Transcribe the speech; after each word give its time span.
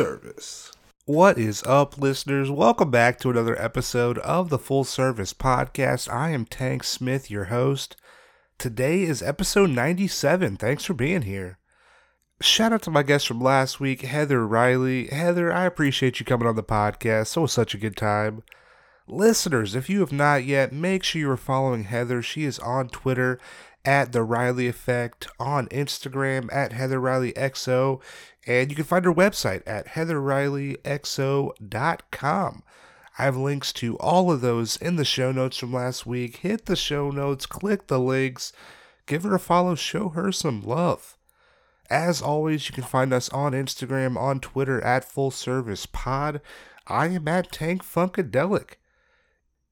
service. 0.00 0.72
What 1.04 1.36
is 1.36 1.62
up, 1.64 1.98
listeners? 1.98 2.50
Welcome 2.50 2.90
back 2.90 3.20
to 3.20 3.28
another 3.28 3.60
episode 3.60 4.16
of 4.20 4.48
the 4.48 4.58
Full 4.58 4.84
Service 4.84 5.34
Podcast. 5.34 6.10
I 6.10 6.30
am 6.30 6.46
Tank 6.46 6.84
Smith, 6.84 7.30
your 7.30 7.44
host. 7.44 7.96
Today 8.56 9.02
is 9.02 9.22
episode 9.22 9.68
97. 9.68 10.56
Thanks 10.56 10.86
for 10.86 10.94
being 10.94 11.20
here. 11.20 11.58
Shout 12.40 12.72
out 12.72 12.80
to 12.84 12.90
my 12.90 13.02
guest 13.02 13.26
from 13.26 13.42
last 13.42 13.78
week, 13.78 14.00
Heather 14.00 14.46
Riley. 14.46 15.08
Heather, 15.08 15.52
I 15.52 15.66
appreciate 15.66 16.18
you 16.18 16.24
coming 16.24 16.48
on 16.48 16.56
the 16.56 16.62
podcast. 16.62 17.36
It 17.36 17.40
was 17.40 17.52
such 17.52 17.74
a 17.74 17.78
good 17.78 17.98
time. 17.98 18.42
Listeners, 19.06 19.74
if 19.74 19.90
you 19.90 20.00
have 20.00 20.12
not 20.12 20.46
yet, 20.46 20.72
make 20.72 21.02
sure 21.02 21.20
you 21.20 21.30
are 21.30 21.36
following 21.36 21.84
Heather. 21.84 22.22
She 22.22 22.44
is 22.44 22.58
on 22.60 22.88
Twitter 22.88 23.38
at 23.84 24.12
The 24.12 24.22
Riley 24.22 24.66
Effect, 24.66 25.28
on 25.38 25.66
Instagram 25.68 26.52
at 26.52 26.72
Heather 26.72 27.00
Riley 27.00 27.32
XO, 27.32 28.00
and 28.46 28.70
you 28.70 28.76
can 28.76 28.84
find 28.84 29.04
her 29.04 29.12
website 29.12 29.62
at 29.66 29.88
heatherrileyxo.com. 29.88 32.62
I 33.18 33.24
have 33.24 33.36
links 33.36 33.72
to 33.74 33.98
all 33.98 34.32
of 34.32 34.40
those 34.40 34.76
in 34.76 34.96
the 34.96 35.04
show 35.04 35.30
notes 35.30 35.58
from 35.58 35.74
last 35.74 36.06
week. 36.06 36.36
Hit 36.36 36.64
the 36.66 36.76
show 36.76 37.10
notes, 37.10 37.44
click 37.44 37.88
the 37.88 37.98
links, 37.98 38.52
give 39.06 39.24
her 39.24 39.34
a 39.34 39.40
follow, 39.40 39.74
show 39.74 40.08
her 40.10 40.30
some 40.32 40.62
love. 40.62 41.16
As 41.90 42.22
always, 42.22 42.68
you 42.68 42.74
can 42.74 42.84
find 42.84 43.12
us 43.12 43.28
on 43.30 43.52
Instagram, 43.52 44.16
on 44.16 44.38
Twitter 44.40 44.80
at 44.82 45.04
Full 45.04 45.32
Service 45.32 45.86
Pod. 45.86 46.40
I 46.86 47.08
am 47.08 47.26
at 47.28 47.52
Tank 47.52 47.84
Funkadelic. 47.84 48.76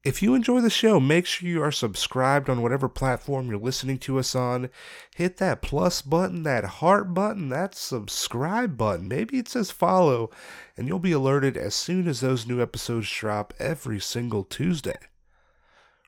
If 0.01 0.21
you 0.21 0.33
enjoy 0.33 0.61
the 0.61 0.69
show, 0.69 1.01
make 1.01 1.25
sure 1.25 1.49
you 1.49 1.61
are 1.61 1.73
subscribed 1.73 2.49
on 2.49 2.61
whatever 2.61 2.87
platform 2.87 3.49
you're 3.49 3.59
listening 3.59 3.97
to 3.99 4.17
us 4.17 4.33
on. 4.33 4.69
Hit 5.13 5.35
that 5.37 5.61
plus 5.61 6.01
button, 6.01 6.43
that 6.43 6.63
heart 6.63 7.13
button, 7.13 7.49
that 7.49 7.75
subscribe 7.75 8.77
button. 8.77 9.09
Maybe 9.09 9.39
it 9.39 9.49
says 9.49 9.71
follow, 9.71 10.29
and 10.77 10.87
you'll 10.87 10.99
be 10.99 11.11
alerted 11.11 11.57
as 11.57 11.75
soon 11.75 12.07
as 12.07 12.21
those 12.21 12.47
new 12.47 12.61
episodes 12.61 13.11
drop 13.11 13.53
every 13.59 13.99
single 13.99 14.45
Tuesday. 14.45 14.97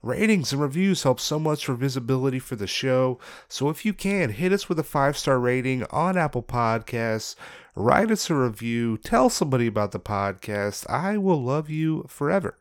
Ratings 0.02 0.54
and 0.54 0.62
reviews 0.62 1.04
help 1.04 1.20
so 1.20 1.38
much 1.38 1.66
for 1.66 1.76
visibility 1.76 2.40
for 2.40 2.56
the 2.56 2.68
show, 2.68 3.20
so 3.50 3.70
if 3.70 3.84
you 3.84 3.94
can, 3.94 4.30
hit 4.30 4.54
us 4.54 4.70
with 4.70 4.80
a 4.80 4.84
five 4.84 5.18
star 5.18 5.38
rating 5.38 5.84
on 5.92 6.18
Apple 6.18 6.44
Podcasts, 6.44 7.36
write 7.76 8.10
us 8.10 8.30
a 8.30 8.36
review, 8.36 8.98
tell 8.98 9.30
somebody 9.30 9.68
about 9.68 9.92
the 9.92 10.00
podcast. 10.00 10.90
I 10.90 11.18
will 11.18 11.44
love 11.44 11.70
you 11.70 12.06
forever. 12.08 12.56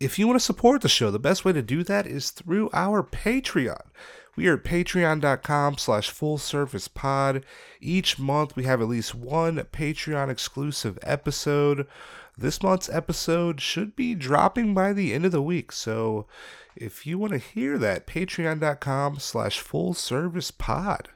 If 0.00 0.16
you 0.16 0.28
want 0.28 0.38
to 0.38 0.44
support 0.44 0.82
the 0.82 0.88
show, 0.88 1.10
the 1.10 1.18
best 1.18 1.44
way 1.44 1.52
to 1.52 1.62
do 1.62 1.82
that 1.82 2.06
is 2.06 2.30
through 2.30 2.70
our 2.72 3.02
Patreon. 3.02 3.82
We 4.36 4.46
are 4.46 4.54
at 4.54 4.62
patreon.com 4.62 5.78
slash 5.78 6.10
full 6.10 6.38
service 6.38 6.86
pod. 6.86 7.44
Each 7.80 8.16
month 8.16 8.54
we 8.54 8.62
have 8.62 8.80
at 8.80 8.86
least 8.86 9.12
one 9.12 9.56
Patreon 9.56 10.30
exclusive 10.30 11.00
episode. 11.02 11.88
This 12.36 12.62
month's 12.62 12.88
episode 12.88 13.60
should 13.60 13.96
be 13.96 14.14
dropping 14.14 14.72
by 14.72 14.92
the 14.92 15.12
end 15.12 15.24
of 15.24 15.32
the 15.32 15.42
week. 15.42 15.72
So 15.72 16.28
if 16.76 17.04
you 17.04 17.18
want 17.18 17.32
to 17.32 17.38
hear 17.38 17.76
that, 17.78 18.06
patreon.com 18.06 19.18
slash 19.18 19.58
full 19.58 19.94
service 19.94 20.52
pod. 20.52 21.08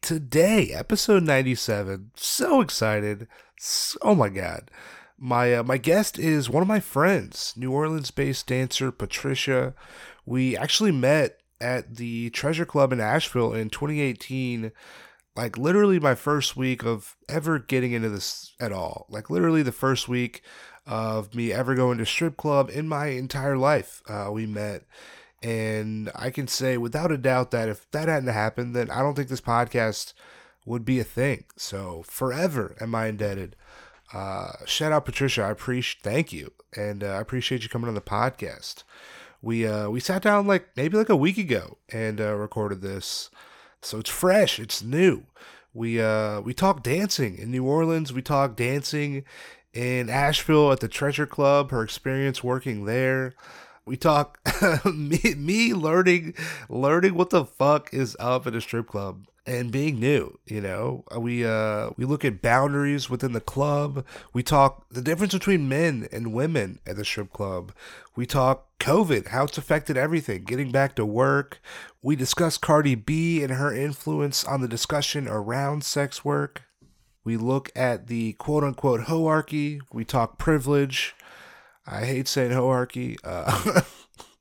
Today, 0.00 0.70
episode 0.72 1.24
97. 1.24 2.12
So 2.14 2.60
excited. 2.60 3.26
Oh 4.02 4.14
my 4.14 4.28
God. 4.28 4.70
My 5.24 5.54
uh, 5.54 5.62
my 5.62 5.78
guest 5.78 6.18
is 6.18 6.50
one 6.50 6.62
of 6.62 6.68
my 6.68 6.80
friends, 6.80 7.54
New 7.56 7.70
Orleans-based 7.70 8.44
dancer 8.44 8.90
Patricia. 8.90 9.72
We 10.26 10.56
actually 10.56 10.90
met 10.90 11.38
at 11.60 11.94
the 11.94 12.30
Treasure 12.30 12.64
Club 12.64 12.92
in 12.92 12.98
Asheville 12.98 13.54
in 13.54 13.70
2018. 13.70 14.72
Like 15.36 15.56
literally 15.56 16.00
my 16.00 16.16
first 16.16 16.56
week 16.56 16.82
of 16.82 17.14
ever 17.28 17.60
getting 17.60 17.92
into 17.92 18.08
this 18.08 18.56
at 18.58 18.72
all. 18.72 19.06
Like 19.08 19.30
literally 19.30 19.62
the 19.62 19.70
first 19.70 20.08
week 20.08 20.42
of 20.88 21.36
me 21.36 21.52
ever 21.52 21.76
going 21.76 21.98
to 21.98 22.04
strip 22.04 22.36
club 22.36 22.68
in 22.68 22.88
my 22.88 23.06
entire 23.06 23.56
life. 23.56 24.02
Uh, 24.08 24.28
we 24.32 24.44
met, 24.44 24.82
and 25.40 26.10
I 26.16 26.30
can 26.30 26.48
say 26.48 26.76
without 26.76 27.12
a 27.12 27.16
doubt 27.16 27.52
that 27.52 27.68
if 27.68 27.88
that 27.92 28.08
hadn't 28.08 28.28
happened, 28.28 28.74
then 28.74 28.90
I 28.90 29.02
don't 29.02 29.14
think 29.14 29.28
this 29.28 29.40
podcast 29.40 30.14
would 30.66 30.84
be 30.84 30.98
a 30.98 31.04
thing. 31.04 31.44
So 31.56 32.02
forever 32.08 32.76
am 32.80 32.92
I 32.96 33.06
indebted 33.06 33.54
uh, 34.12 34.52
shout 34.66 34.92
out 34.92 35.04
Patricia. 35.04 35.42
I 35.42 35.50
appreciate 35.50 36.02
thank 36.02 36.32
you, 36.32 36.52
and 36.76 37.02
uh, 37.02 37.08
I 37.08 37.20
appreciate 37.20 37.62
you 37.62 37.68
coming 37.68 37.88
on 37.88 37.94
the 37.94 38.00
podcast. 38.00 38.84
We 39.40 39.66
uh, 39.66 39.88
we 39.88 40.00
sat 40.00 40.22
down 40.22 40.46
like 40.46 40.68
maybe 40.76 40.96
like 40.96 41.08
a 41.08 41.16
week 41.16 41.38
ago 41.38 41.78
and 41.90 42.20
uh, 42.20 42.34
recorded 42.34 42.82
this, 42.82 43.30
so 43.80 43.98
it's 43.98 44.10
fresh, 44.10 44.58
it's 44.58 44.82
new. 44.82 45.24
We 45.74 46.00
uh 46.00 46.40
we 46.42 46.52
talk 46.52 46.82
dancing 46.82 47.38
in 47.38 47.50
New 47.50 47.64
Orleans. 47.64 48.12
We 48.12 48.22
talk 48.22 48.56
dancing 48.56 49.24
in 49.72 50.10
Asheville 50.10 50.70
at 50.70 50.80
the 50.80 50.88
Treasure 50.88 51.26
Club. 51.26 51.70
Her 51.70 51.82
experience 51.82 52.44
working 52.44 52.84
there. 52.84 53.34
We 53.84 53.96
talk 53.96 54.38
me, 54.84 55.18
me 55.36 55.72
learning 55.72 56.34
learning 56.68 57.14
what 57.14 57.30
the 57.30 57.44
fuck 57.44 57.92
is 57.92 58.16
up 58.20 58.46
at 58.46 58.54
a 58.54 58.60
strip 58.60 58.86
club 58.86 59.26
and 59.44 59.72
being 59.72 59.98
new 59.98 60.38
you 60.46 60.60
know? 60.60 61.04
We 61.16 61.44
uh 61.44 61.90
we 61.96 62.04
look 62.04 62.24
at 62.24 62.42
boundaries 62.42 63.08
within 63.08 63.32
the 63.32 63.40
club. 63.40 64.04
We 64.32 64.42
talk 64.42 64.86
the 64.90 65.02
difference 65.02 65.32
between 65.32 65.68
men 65.68 66.08
and 66.12 66.32
women 66.32 66.80
at 66.86 66.96
the 66.96 67.04
strip 67.04 67.32
club. 67.32 67.72
We 68.14 68.26
talk 68.26 68.66
covid 68.78 69.28
how 69.28 69.44
it's 69.44 69.58
affected 69.58 69.96
everything 69.96 70.44
getting 70.44 70.70
back 70.70 70.94
to 70.96 71.06
work. 71.06 71.60
We 72.02 72.16
discuss 72.16 72.58
cardi 72.58 72.94
b 72.94 73.42
and 73.42 73.54
her 73.54 73.74
influence 73.74 74.44
on 74.44 74.60
the 74.60 74.68
discussion 74.68 75.28
around 75.28 75.84
sex 75.84 76.24
work. 76.24 76.62
We 77.24 77.36
look 77.36 77.70
at 77.76 78.08
the 78.08 78.34
quote 78.34 78.64
unquote 78.64 79.02
hoarchy. 79.02 79.80
We 79.92 80.04
talk 80.04 80.38
privilege. 80.38 81.14
I 81.86 82.04
hate 82.04 82.28
saying 82.28 82.52
hoarchy. 82.52 83.16
Uh 83.24 83.82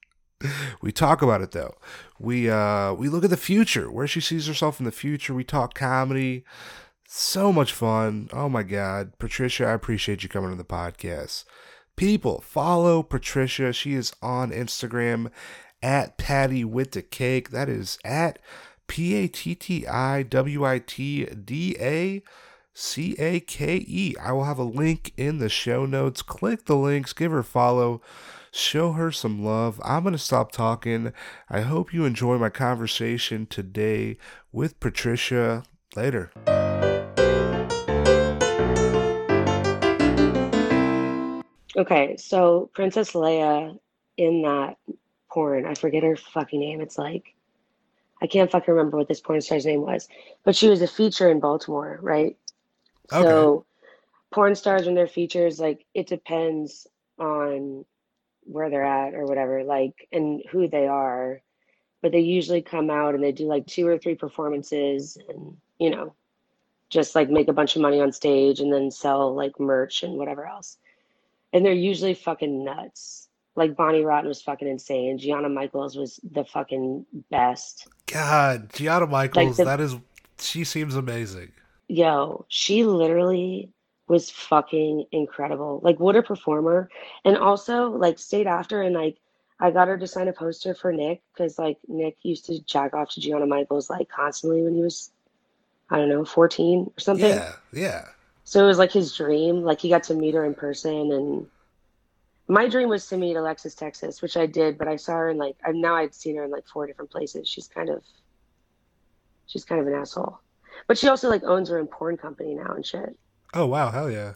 we 0.81 0.91
talk 0.91 1.21
about 1.21 1.41
it 1.41 1.51
though. 1.51 1.75
We 2.21 2.51
uh 2.51 2.93
we 2.93 3.09
look 3.09 3.23
at 3.23 3.31
the 3.31 3.37
future, 3.37 3.91
where 3.91 4.05
she 4.05 4.21
sees 4.21 4.45
herself 4.45 4.79
in 4.79 4.85
the 4.85 4.91
future. 4.91 5.33
We 5.33 5.43
talk 5.43 5.73
comedy. 5.73 6.45
So 7.07 7.51
much 7.51 7.73
fun. 7.73 8.29
Oh 8.31 8.47
my 8.47 8.61
god. 8.61 9.17
Patricia, 9.17 9.65
I 9.65 9.71
appreciate 9.71 10.21
you 10.21 10.29
coming 10.29 10.51
to 10.51 10.55
the 10.55 10.63
podcast. 10.63 11.45
People, 11.95 12.39
follow 12.41 13.01
Patricia. 13.01 13.73
She 13.73 13.95
is 13.95 14.13
on 14.21 14.51
Instagram 14.51 15.31
at 15.81 16.17
Patty 16.19 16.63
with 16.63 16.91
the 16.91 17.01
cake. 17.01 17.49
That 17.49 17.67
is 17.67 17.97
at 18.05 18.37
P 18.85 19.15
A 19.15 19.27
T 19.27 19.55
T 19.55 19.87
I 19.87 20.21
W 20.21 20.63
I 20.63 20.77
T 20.77 21.25
D 21.25 21.75
A 21.79 22.21
C 22.73 23.15
A 23.17 23.39
K 23.39 23.83
E. 23.87 24.15
I 24.21 24.31
will 24.31 24.43
have 24.43 24.59
a 24.59 24.63
link 24.63 25.11
in 25.17 25.39
the 25.39 25.49
show 25.49 25.87
notes. 25.87 26.21
Click 26.21 26.65
the 26.65 26.77
links, 26.77 27.13
give 27.13 27.31
her 27.31 27.43
follow 27.43 27.99
show 28.51 28.91
her 28.91 29.11
some 29.11 29.43
love. 29.43 29.81
I'm 29.83 30.03
going 30.03 30.13
to 30.13 30.19
stop 30.19 30.51
talking. 30.51 31.13
I 31.49 31.61
hope 31.61 31.93
you 31.93 32.05
enjoy 32.05 32.37
my 32.37 32.49
conversation 32.49 33.45
today 33.45 34.17
with 34.51 34.79
Patricia. 34.79 35.63
Later. 35.95 36.31
Okay, 41.75 42.15
so 42.17 42.69
Princess 42.73 43.11
Leia 43.11 43.77
in 44.17 44.41
that 44.43 44.77
porn, 45.29 45.65
I 45.65 45.73
forget 45.73 46.03
her 46.03 46.15
fucking 46.15 46.59
name. 46.59 46.79
It's 46.79 46.97
like, 46.97 47.33
I 48.21 48.27
can't 48.27 48.51
fucking 48.51 48.73
remember 48.73 48.97
what 48.97 49.07
this 49.07 49.19
porn 49.19 49.41
star's 49.41 49.65
name 49.65 49.81
was, 49.81 50.07
but 50.43 50.55
she 50.55 50.69
was 50.69 50.81
a 50.81 50.87
feature 50.87 51.29
in 51.29 51.39
Baltimore, 51.39 51.99
right? 52.01 52.37
Okay. 53.11 53.21
So, 53.21 53.65
porn 54.31 54.55
stars 54.55 54.87
and 54.87 54.95
their 54.95 55.07
features, 55.07 55.59
like, 55.59 55.85
it 55.93 56.07
depends 56.07 56.87
on 57.17 57.83
where 58.43 58.69
they're 58.69 58.83
at 58.83 59.13
or 59.13 59.25
whatever, 59.25 59.63
like, 59.63 60.07
and 60.11 60.41
who 60.51 60.67
they 60.67 60.87
are. 60.87 61.41
But 62.01 62.11
they 62.11 62.19
usually 62.19 62.61
come 62.61 62.89
out 62.89 63.13
and 63.13 63.23
they 63.23 63.31
do 63.31 63.45
like 63.45 63.67
two 63.67 63.87
or 63.87 63.97
three 63.97 64.15
performances 64.15 65.17
and, 65.29 65.57
you 65.77 65.91
know, 65.91 66.15
just 66.89 67.13
like 67.15 67.29
make 67.29 67.47
a 67.47 67.53
bunch 67.53 67.75
of 67.75 67.81
money 67.81 68.01
on 68.01 68.11
stage 68.11 68.59
and 68.59 68.73
then 68.73 68.89
sell 68.91 69.35
like 69.35 69.59
merch 69.59 70.03
and 70.03 70.13
whatever 70.13 70.45
else. 70.45 70.77
And 71.53 71.65
they're 71.65 71.73
usually 71.73 72.15
fucking 72.15 72.63
nuts. 72.63 73.27
Like 73.55 73.75
Bonnie 73.75 74.03
Rotten 74.03 74.27
was 74.27 74.41
fucking 74.41 74.67
insane. 74.67 75.17
Gianna 75.17 75.49
Michaels 75.49 75.95
was 75.95 76.19
the 76.23 76.43
fucking 76.43 77.05
best. 77.29 77.87
God, 78.07 78.71
Gianna 78.73 79.07
Michaels, 79.07 79.47
like 79.47 79.57
the, 79.57 79.65
that 79.65 79.79
is, 79.79 79.95
she 80.39 80.63
seems 80.63 80.95
amazing. 80.95 81.51
Yo, 81.87 82.45
she 82.47 82.83
literally 82.83 83.69
was 84.11 84.29
fucking 84.29 85.05
incredible. 85.13 85.79
Like 85.83 85.97
what 85.97 86.17
a 86.17 86.21
performer. 86.21 86.89
And 87.23 87.37
also 87.37 87.91
like 87.91 88.19
stayed 88.19 88.45
after 88.45 88.81
and 88.81 88.93
like 88.93 89.15
I 89.57 89.71
got 89.71 89.87
her 89.87 89.97
to 89.97 90.05
sign 90.05 90.27
a 90.27 90.33
poster 90.33 90.75
for 90.75 90.91
Nick 90.91 91.21
because 91.33 91.57
like 91.57 91.77
Nick 91.87 92.17
used 92.21 92.45
to 92.47 92.61
jack 92.63 92.93
off 92.93 93.11
to 93.11 93.21
Gianna 93.21 93.45
Michaels 93.45 93.89
like 93.89 94.09
constantly 94.09 94.63
when 94.63 94.75
he 94.75 94.81
was 94.81 95.13
I 95.89 95.97
don't 95.97 96.09
know, 96.09 96.25
14 96.25 96.91
or 96.97 96.99
something. 96.99 97.29
Yeah, 97.29 97.53
yeah. 97.71 98.07
So 98.43 98.61
it 98.61 98.67
was 98.67 98.77
like 98.77 98.91
his 98.91 99.15
dream. 99.15 99.63
Like 99.63 99.79
he 99.79 99.87
got 99.87 100.03
to 100.03 100.13
meet 100.13 100.33
her 100.33 100.43
in 100.43 100.55
person 100.55 101.13
and 101.13 101.47
my 102.49 102.67
dream 102.67 102.89
was 102.89 103.07
to 103.07 103.17
meet 103.17 103.37
Alexis 103.37 103.75
Texas, 103.75 104.21
which 104.21 104.35
I 104.35 104.45
did, 104.45 104.77
but 104.77 104.89
I 104.89 104.97
saw 104.97 105.13
her 105.13 105.29
in 105.29 105.37
like 105.37 105.55
I 105.65 105.71
now 105.71 105.95
I've 105.95 106.13
seen 106.13 106.35
her 106.35 106.43
in 106.43 106.51
like 106.51 106.67
four 106.67 106.85
different 106.85 107.11
places. 107.11 107.47
She's 107.47 107.69
kind 107.69 107.89
of 107.89 108.03
she's 109.47 109.63
kind 109.63 109.79
of 109.79 109.87
an 109.87 109.93
asshole. 109.93 110.39
But 110.87 110.97
she 110.97 111.07
also 111.07 111.29
like 111.29 111.43
owns 111.43 111.69
her 111.69 111.79
own 111.79 111.87
porn 111.87 112.17
company 112.17 112.55
now 112.55 112.73
and 112.73 112.85
shit. 112.85 113.17
Oh 113.53 113.65
wow, 113.65 113.91
hell 113.91 114.09
yeah. 114.09 114.33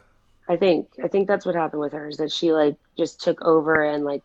I 0.48 0.56
think 0.56 0.88
I 1.02 1.08
think 1.08 1.26
that's 1.26 1.44
what 1.44 1.54
happened 1.54 1.80
with 1.80 1.92
her 1.92 2.08
is 2.08 2.18
that 2.18 2.32
she 2.32 2.52
like 2.52 2.76
just 2.96 3.20
took 3.20 3.42
over 3.42 3.84
and 3.84 4.04
like 4.04 4.22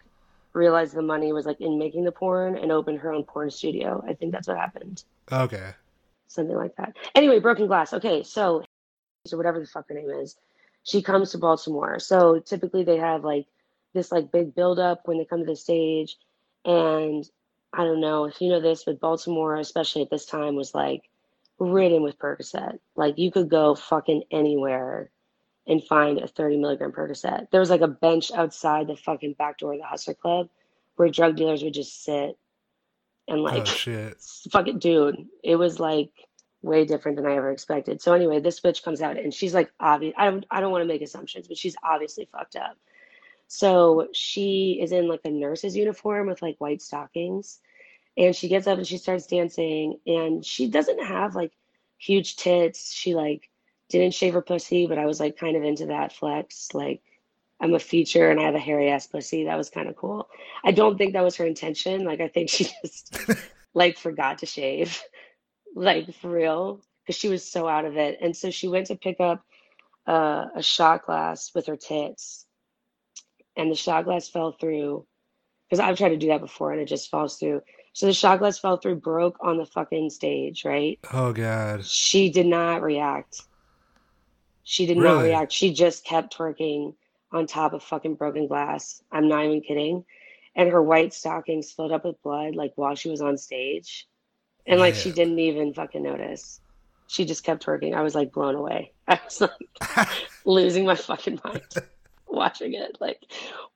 realized 0.54 0.94
the 0.94 1.02
money 1.02 1.32
was 1.34 1.46
like 1.46 1.62
in 1.62 1.80
making 1.80 2.04
the 2.04 2.12
porn 2.12 2.58
and 2.58 2.72
opened 2.72 3.00
her 3.00 3.12
own 3.12 3.24
porn 3.24 3.50
studio. 3.50 4.04
I 4.08 4.14
think 4.14 4.32
that's 4.32 4.48
what 4.48 4.58
happened. 4.58 5.04
Okay. 5.32 5.72
Something 6.28 6.56
like 6.56 6.76
that. 6.76 6.96
Anyway, 7.16 7.40
Broken 7.40 7.68
Glass. 7.68 7.94
Okay, 7.94 8.24
so 8.24 8.64
or 9.32 9.38
whatever 9.38 9.60
the 9.60 9.68
fuck 9.68 9.88
her 9.88 9.96
name 9.96 10.10
is, 10.10 10.36
she 10.84 11.02
comes 11.02 11.32
to 11.32 11.38
Baltimore. 11.38 12.00
So 12.00 12.40
typically 12.40 12.84
they 12.84 12.98
have 12.98 13.24
like 13.24 13.46
this 13.94 14.12
like 14.12 14.32
big 14.32 14.56
build 14.56 14.80
up 14.80 15.08
when 15.08 15.18
they 15.18 15.26
come 15.26 15.40
to 15.40 15.46
the 15.46 15.56
stage, 15.56 16.18
and 16.66 17.28
I 17.74 17.84
don't 17.84 18.02
know 18.02 18.26
if 18.26 18.42
you 18.42 18.50
know 18.50 18.62
this, 18.62 18.84
but 18.84 19.00
Baltimore, 19.00 19.56
especially 19.58 20.02
at 20.02 20.10
this 20.10 20.26
time, 20.26 20.56
was 20.56 20.76
like 20.76 21.10
ridden 21.62 22.02
with 22.02 22.18
Percocet. 22.18 22.80
Like 22.96 23.20
you 23.20 23.32
could 23.32 23.50
go 23.50 23.76
fucking 23.76 24.24
anywhere 24.32 25.12
and 25.68 25.84
find 25.84 26.18
a 26.18 26.28
30 26.28 26.58
milligram 26.58 26.92
Percocet. 26.92 27.52
There 27.52 27.60
was 27.60 27.70
like 27.70 27.82
a 27.82 27.88
bench 27.88 28.32
outside 28.32 28.88
the 28.88 28.96
fucking 28.96 29.34
back 29.34 29.60
door 29.60 29.74
of 29.74 29.80
the 29.80 29.86
Hustler 29.86 30.16
Club 30.16 30.50
where 30.96 31.10
drug 31.10 31.36
dealers 31.36 31.64
would 31.64 31.74
just 31.74 32.04
sit 32.04 32.38
and 33.28 33.40
oh, 33.40 33.44
like, 33.44 33.62
oh 33.62 33.66
shit, 33.66 34.18
fucking 34.52 34.80
dude, 34.80 35.28
it 35.44 35.56
was 35.56 35.80
like 35.80 36.10
way 36.64 36.84
different 36.86 37.18
than 37.18 37.28
I 37.28 37.36
ever 37.36 37.52
expected. 37.52 38.02
So 38.02 38.14
anyway, 38.14 38.40
this 38.40 38.60
bitch 38.60 38.84
comes 38.84 39.02
out 39.02 39.18
and 39.18 39.34
she's 39.34 39.54
like 39.54 39.72
obvious. 39.80 40.16
I 40.18 40.32
don't 40.32 40.46
I 40.50 40.62
don't 40.62 40.72
want 40.72 40.82
to 40.82 40.88
make 40.88 41.04
assumptions, 41.04 41.48
but 41.48 41.58
she's 41.58 41.76
obviously 41.84 42.28
fucked 42.32 42.56
up. 42.56 42.76
So 43.48 44.08
she 44.14 44.80
is 44.82 44.92
in 44.92 45.08
like 45.08 45.22
a 45.26 45.30
nurse's 45.30 45.76
uniform 45.76 46.28
with 46.28 46.42
like 46.42 46.56
white 46.58 46.82
stockings. 46.82 47.60
And 48.18 48.36
she 48.36 48.50
gets 48.50 48.68
up 48.68 48.78
and 48.78 48.88
she 48.88 48.98
starts 48.98 49.28
dancing. 49.28 50.00
And 50.06 50.46
she 50.46 50.68
doesn't 50.68 51.04
have 51.04 51.36
like 51.36 51.52
huge 51.98 52.36
tits. 52.36 52.94
She 52.94 53.16
like 53.16 53.50
didn't 53.90 54.14
shave 54.14 54.34
her 54.34 54.42
pussy, 54.42 54.88
but 54.88 54.98
I 54.98 55.06
was 55.06 55.20
like 55.20 55.38
kind 55.38 55.56
of 55.56 55.64
into 55.64 55.88
that 55.88 56.14
flex. 56.14 56.70
Like 56.74 57.02
I'm 57.60 57.74
a 57.74 57.80
feature 57.80 58.30
and 58.30 58.40
I 58.40 58.44
have 58.44 58.56
a 58.56 58.60
hairy 58.60 58.90
ass 58.90 59.08
pussy. 59.08 59.46
That 59.46 59.58
was 59.58 59.70
kind 59.70 59.88
of 59.88 59.96
cool. 59.96 60.28
I 60.64 60.72
don't 60.72 60.98
think 60.98 61.14
that 61.14 61.24
was 61.24 61.36
her 61.38 61.46
intention. 61.46 62.04
Like 62.06 62.20
I 62.20 62.28
think 62.28 62.50
she 62.50 62.66
just 62.82 63.16
like 63.74 63.98
forgot 63.98 64.40
to 64.40 64.46
shave. 64.46 65.02
Like 65.76 66.14
for 66.16 66.30
real. 66.30 66.82
Because 67.06 67.20
she 67.20 67.30
was 67.30 67.44
so 67.44 67.68
out 67.68 67.86
of 67.86 67.98
it. 67.98 68.20
And 68.22 68.36
so 68.36 68.52
she 68.52 68.68
went 68.68 68.88
to 68.88 68.96
pick 68.96 69.20
up 69.20 69.44
uh, 70.08 70.46
a 70.56 70.62
shot 70.62 71.06
glass 71.06 71.52
with 71.56 71.68
her 71.68 71.78
tits. 71.78 72.46
And 73.56 73.72
the 73.72 73.76
shot 73.76 74.06
glass 74.06 74.30
fell 74.30 74.52
through. 74.52 75.06
Because 75.70 75.80
I've 75.80 75.98
tried 75.98 76.10
to 76.10 76.18
do 76.18 76.28
that 76.28 76.42
before 76.42 76.72
and 76.72 76.82
it 76.82 76.86
just 76.86 77.10
falls 77.10 77.38
through. 77.38 77.62
So 77.94 78.06
the 78.06 78.14
shot 78.14 78.40
glass 78.40 78.58
fell 78.58 78.78
through, 78.78 78.96
broke 78.96 79.38
on 79.42 79.58
the 79.58 79.66
fucking 79.66 80.10
stage, 80.10 80.64
right? 80.64 81.00
Oh 81.12 81.34
god. 81.34 81.86
She 81.86 82.30
did 82.30 82.48
not 82.48 82.82
react. 82.82 83.42
She 84.64 84.86
did 84.86 84.98
not 84.98 85.24
react. 85.24 85.52
She 85.52 85.74
just 85.74 86.06
kept 86.06 86.38
twerking 86.38 86.94
on 87.32 87.48
top 87.48 87.74
of 87.74 87.84
fucking 87.84 88.16
broken 88.16 88.48
glass. 88.48 89.02
I'm 89.12 89.28
not 89.28 89.46
even 89.46 89.62
kidding. 89.62 90.06
And 90.56 90.70
her 90.70 90.82
white 90.82 91.14
stockings 91.14 91.72
filled 91.72 91.92
up 91.92 92.06
with 92.06 92.22
blood, 92.24 92.56
like 92.56 92.74
while 92.76 92.96
she 92.96 93.10
was 93.10 93.22
on 93.22 93.38
stage. 93.38 94.08
And 94.66 94.80
like 94.80 94.96
she 94.96 95.12
didn't 95.12 95.40
even 95.40 95.74
fucking 95.74 96.04
notice. 96.04 96.62
She 97.08 97.26
just 97.26 97.44
kept 97.44 97.66
twerking. 97.66 97.94
I 97.94 98.02
was 98.02 98.16
like 98.16 98.32
blown 98.32 98.56
away. 98.56 98.94
I 99.08 99.20
was 99.26 99.42
like 99.42 100.08
losing 100.46 100.86
my 100.86 100.96
fucking 100.96 101.42
mind 101.44 101.64
watching 102.28 102.74
it. 102.74 102.98
Like, 103.02 103.26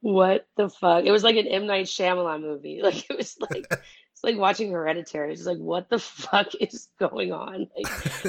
what 0.02 0.48
the 0.56 0.70
fuck? 0.70 1.06
It 1.06 1.12
was 1.12 1.24
like 1.24 1.36
an 1.36 1.48
M 1.48 1.66
Night 1.66 1.88
Shyamalan 1.88 2.42
movie. 2.42 2.82
Like 2.82 3.10
it 3.10 3.18
was 3.18 3.38
like 3.40 3.70
like 4.26 4.38
watching 4.38 4.72
Hereditary. 4.72 5.32
It's 5.32 5.46
like 5.46 5.58
what 5.58 5.90
the 5.90 6.00
fuck 6.00 6.48
is 6.60 6.90
going 7.00 7.32
on? 7.32 7.68
Like 7.78 7.88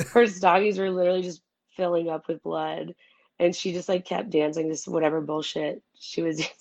her 0.08 0.26
stockings 0.26 0.78
were 0.78 0.90
literally 0.90 1.22
just 1.22 1.42
filling 1.76 2.08
up 2.08 2.28
with 2.28 2.42
blood, 2.42 2.94
and 3.38 3.54
she 3.54 3.72
just 3.72 3.88
like 3.88 4.04
kept 4.04 4.30
dancing 4.30 4.68
this 4.68 4.86
whatever 4.86 5.20
bullshit 5.20 5.82
she 5.98 6.22
was. 6.22 6.42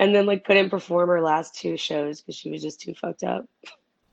And 0.00 0.14
then 0.14 0.26
like 0.26 0.44
couldn't 0.44 0.70
perform 0.70 1.08
her 1.08 1.20
last 1.20 1.56
two 1.56 1.76
shows 1.76 2.20
because 2.20 2.36
she 2.36 2.50
was 2.50 2.62
just 2.62 2.80
too 2.80 2.94
fucked 2.94 3.24
up. 3.24 3.46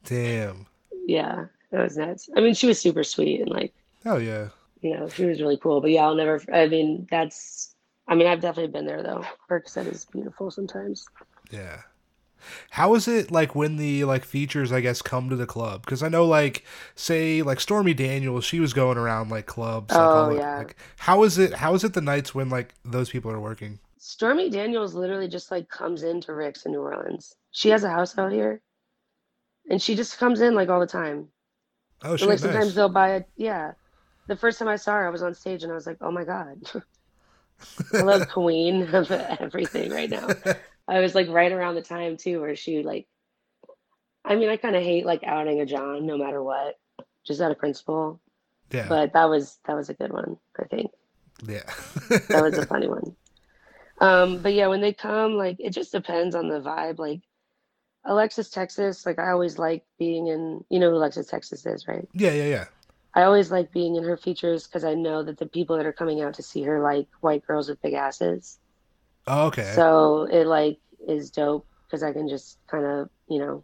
Damn. 0.04 0.66
Yeah, 1.06 1.46
that 1.70 1.84
was 1.84 1.96
nuts. 1.96 2.28
I 2.36 2.42
mean, 2.42 2.56
she 2.56 2.66
was 2.66 2.82
super 2.82 3.04
sweet 3.04 3.42
and 3.42 3.52
like 3.52 3.72
Hell 4.04 4.22
yeah. 4.22 4.50
you 4.82 4.98
know, 4.98 5.10
she 5.10 5.26
was 5.26 5.42
really 5.42 5.58
cool. 5.58 5.82
But 5.82 5.92
yeah, 5.92 6.06
I'll 6.06 6.16
never. 6.16 6.42
I 6.52 6.68
mean, 6.68 7.08
that's. 7.12 7.76
I 8.08 8.16
mean, 8.16 8.28
I've 8.28 8.42
definitely 8.42 8.72
been 8.72 8.86
there 8.86 9.04
though. 9.04 9.26
Percocet 9.50 9.86
is 9.86 10.06
beautiful 10.06 10.50
sometimes. 10.50 11.06
Yeah. 11.52 11.82
How 12.72 12.96
is 12.96 13.08
it 13.08 13.32
like 13.32 13.56
when 13.56 13.78
the 13.78 14.04
like 14.06 14.26
features 14.26 14.72
I 14.72 14.82
guess 14.82 15.02
come 15.02 15.30
to 15.30 15.36
the 15.36 15.46
club? 15.46 15.82
Because 15.86 16.04
I 16.04 16.10
know 16.10 16.26
like 16.26 16.64
say 16.96 17.42
like 17.42 17.60
Stormy 17.60 17.94
Daniels, 17.94 18.46
she 18.46 18.60
was 18.60 18.74
going 18.74 18.98
around 18.98 19.30
like 19.30 19.46
clubs. 19.46 19.94
Like, 19.94 20.02
Oh, 20.02 20.32
all 20.32 20.36
yeah. 20.36 20.58
Like 20.60 20.76
how 21.00 21.24
is 21.24 21.38
it? 21.38 21.54
How 21.56 21.74
is 21.74 21.84
it 21.84 21.94
the 21.94 22.02
nights 22.02 22.34
when 22.36 22.50
like 22.50 22.74
those 22.84 23.10
people 23.10 23.32
are 23.32 23.40
working? 23.40 23.80
Stormy 23.98 24.50
Daniels 24.50 24.94
literally 24.94 25.28
just 25.28 25.50
like 25.52 25.68
comes 25.70 26.04
into 26.04 26.34
Rick's 26.34 26.66
in 26.66 26.72
New 26.72 26.82
Orleans. 26.82 27.34
She 27.52 27.70
has 27.70 27.84
a 27.84 27.90
house 27.90 28.18
out 28.18 28.32
here, 28.32 28.62
and 29.70 29.82
she 29.82 29.96
just 29.96 30.18
comes 30.20 30.42
in 30.42 30.54
like 30.56 30.70
all 30.70 30.80
the 30.80 30.86
time. 30.88 31.30
Oh 32.04 32.16
shit, 32.16 32.28
like 32.30 32.40
sometimes 32.40 32.68
nice. 32.68 32.76
they'll 32.76 32.90
buy 32.90 33.16
it. 33.16 33.30
yeah. 33.36 33.72
The 34.28 34.36
first 34.36 34.60
time 34.60 34.68
I 34.68 34.76
saw 34.76 34.94
her, 34.94 35.08
I 35.08 35.10
was 35.12 35.22
on 35.24 35.34
stage 35.34 35.64
and 35.64 35.72
I 35.72 35.76
was 35.76 35.86
like, 35.88 35.98
oh 36.02 36.12
my 36.12 36.24
god, 36.24 36.58
I 37.94 38.02
love 38.02 38.28
Queen 38.30 38.84
of 38.94 39.10
everything 39.40 39.92
right 39.92 40.10
now. 40.10 40.28
I 40.88 41.00
was 41.00 41.16
like 41.16 41.30
right 41.30 41.52
around 41.52 41.76
the 41.76 41.82
time 41.82 42.18
too 42.18 42.42
where 42.42 42.56
she 42.56 42.84
like. 42.84 43.08
I 44.24 44.36
mean, 44.36 44.50
I 44.50 44.58
kind 44.58 44.76
of 44.76 44.82
hate 44.82 45.06
like 45.06 45.24
outing 45.24 45.62
a 45.62 45.66
John 45.68 46.08
no 46.08 46.18
matter 46.18 46.42
what, 46.42 46.80
just 47.26 47.42
out 47.42 47.52
of 47.52 47.60
principle. 47.60 48.20
yeah. 48.72 48.88
But 48.88 49.14
that 49.14 49.30
was 49.30 49.60
that 49.66 49.76
was 49.76 49.90
a 49.90 49.94
good 49.94 50.12
one, 50.12 50.38
I 50.60 50.64
think. 50.66 50.92
yeah. 51.48 51.62
That 52.30 52.44
was 52.44 52.58
a 52.58 52.66
funny 52.66 52.88
one. 52.88 53.16
Um, 54.02 54.40
but 54.40 54.54
yeah, 54.54 54.68
when 54.68 54.82
they 54.82 54.94
come, 54.94 55.34
like 55.34 55.58
it 55.60 55.72
just 55.72 55.92
depends 55.92 56.36
on 56.36 56.48
the 56.48 56.60
vibe. 56.60 56.98
Like 57.00 57.22
Alexis 58.04 58.50
Texas, 58.50 59.06
like 59.06 59.20
I 59.20 59.32
always 59.32 59.58
like 59.58 59.84
being 59.98 60.28
in, 60.28 60.64
you 60.70 60.80
know 60.80 60.90
who 60.90 60.98
Alexis 60.98 61.28
Texas 61.28 61.66
is, 61.66 61.88
right? 61.88 62.08
yeah, 62.14 62.32
yeah, 62.32 62.46
yeah. 62.46 62.66
I 63.14 63.24
always 63.24 63.50
like 63.50 63.72
being 63.72 63.96
in 63.96 64.04
her 64.04 64.18
features 64.18 64.68
because 64.68 64.84
I 64.84 64.94
know 64.94 65.24
that 65.24 65.38
the 65.38 65.46
people 65.46 65.78
that 65.78 65.86
are 65.86 65.94
coming 65.94 66.22
out 66.22 66.34
to 66.34 66.44
see 66.44 66.64
her 66.64 66.82
like 66.82 67.08
white 67.22 67.48
girls 67.48 67.70
with 67.70 67.82
big 67.82 67.94
asses. 67.94 68.60
Oh, 69.28 69.48
okay. 69.48 69.72
So 69.76 70.24
it 70.24 70.46
like 70.46 70.80
is 71.08 71.32
dope 71.32 71.68
because 71.86 72.04
I 72.04 72.14
can 72.14 72.28
just 72.28 72.58
kind 72.68 72.86
of, 72.86 73.10
you 73.28 73.40
know, 73.40 73.64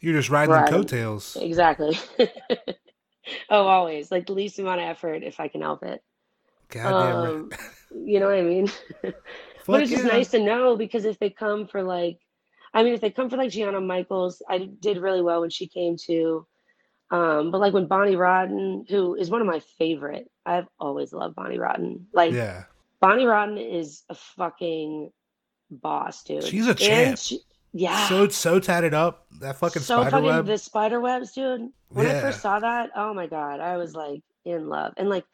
You're 0.00 0.14
just 0.14 0.30
riding 0.30 0.54
the 0.54 0.70
coattails. 0.70 1.36
exactly. 1.40 1.98
oh, 3.50 3.66
always 3.66 4.10
like 4.10 4.26
the 4.26 4.32
least 4.32 4.58
amount 4.58 4.80
of 4.80 4.86
effort 4.86 5.22
if 5.22 5.40
I 5.40 5.48
can 5.48 5.60
help 5.60 5.82
it. 5.82 6.02
Goddamn. 6.68 7.16
Um, 7.16 7.50
you 7.90 8.20
know 8.20 8.26
what 8.26 8.36
I 8.36 8.42
mean? 8.42 8.70
but 9.02 9.82
it's 9.82 9.90
just 9.90 10.04
nice 10.04 10.28
to 10.28 10.38
know 10.38 10.76
because 10.76 11.04
if 11.04 11.18
they 11.18 11.30
come 11.30 11.66
for 11.66 11.82
like, 11.82 12.18
I 12.72 12.84
mean, 12.84 12.94
if 12.94 13.00
they 13.00 13.10
come 13.10 13.28
for 13.28 13.36
like 13.36 13.50
Gianna 13.50 13.80
Michaels, 13.80 14.42
I 14.48 14.58
did 14.58 14.98
really 14.98 15.22
well 15.22 15.40
when 15.40 15.50
she 15.50 15.66
came 15.66 15.96
to. 16.06 16.46
Um, 17.10 17.50
but 17.50 17.60
like 17.60 17.72
when 17.74 17.86
Bonnie 17.86 18.14
Rotten, 18.14 18.86
who 18.88 19.16
is 19.16 19.30
one 19.30 19.40
of 19.40 19.46
my 19.46 19.60
favorite, 19.78 20.30
I've 20.46 20.68
always 20.78 21.12
loved 21.12 21.34
Bonnie 21.34 21.58
Rotten. 21.58 22.06
Like 22.12 22.32
Yeah. 22.32 22.64
Bonnie 23.00 23.24
Rotten 23.26 23.58
is 23.58 24.02
a 24.08 24.14
fucking 24.14 25.10
boss, 25.70 26.22
dude. 26.24 26.44
She's 26.44 26.66
a 26.66 26.74
champ. 26.74 27.18
she- 27.18 27.40
yeah. 27.72 28.08
So 28.08 28.28
so 28.28 28.58
tatted 28.58 28.94
up. 28.94 29.26
That 29.40 29.56
fucking 29.56 29.82
so 29.82 29.96
spider 30.00 30.10
fucking 30.10 30.26
web. 30.26 30.46
the 30.46 30.58
spider 30.58 31.00
webs, 31.00 31.32
dude. 31.32 31.70
When 31.88 32.06
I 32.06 32.20
first 32.20 32.40
saw 32.40 32.58
that, 32.60 32.90
oh 32.96 33.14
my 33.14 33.26
god, 33.26 33.60
I 33.60 33.76
was 33.76 33.94
like 33.94 34.22
in 34.44 34.68
love. 34.68 34.94
And 34.96 35.08
like 35.08 35.24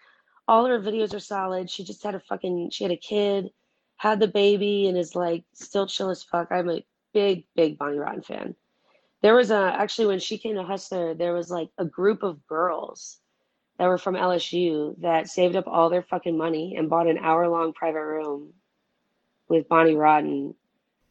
all 0.46 0.66
her 0.66 0.78
videos 0.78 1.14
are 1.14 1.20
solid. 1.20 1.70
She 1.70 1.82
just 1.82 2.02
had 2.02 2.14
a 2.14 2.20
fucking 2.20 2.70
she 2.70 2.84
had 2.84 2.92
a 2.92 2.96
kid, 2.96 3.50
had 3.96 4.20
the 4.20 4.28
baby, 4.28 4.86
and 4.86 4.98
is 4.98 5.14
like 5.16 5.44
still 5.54 5.86
chill 5.86 6.10
as 6.10 6.22
fuck. 6.22 6.48
I'm 6.50 6.68
a 6.68 6.84
big, 7.14 7.46
big 7.56 7.78
Bonnie 7.78 7.98
Rotten 7.98 8.22
fan. 8.22 8.54
There 9.22 9.34
was 9.34 9.50
a 9.50 9.56
actually 9.74 10.08
when 10.08 10.20
she 10.20 10.36
came 10.36 10.56
to 10.56 10.62
Hustler, 10.62 11.14
there 11.14 11.32
was 11.32 11.50
like 11.50 11.70
a 11.78 11.86
group 11.86 12.22
of 12.22 12.46
girls 12.46 13.18
that 13.78 13.86
were 13.86 13.98
from 13.98 14.14
LSU 14.14 15.00
that 15.00 15.28
saved 15.28 15.56
up 15.56 15.66
all 15.66 15.90
their 15.90 16.02
fucking 16.02 16.36
money 16.36 16.76
and 16.76 16.88
bought 16.88 17.06
an 17.06 17.18
hour 17.18 17.48
long 17.48 17.72
private 17.72 18.02
room 18.02 18.54
with 19.48 19.68
Bonnie 19.68 19.94
Rotten 19.94 20.54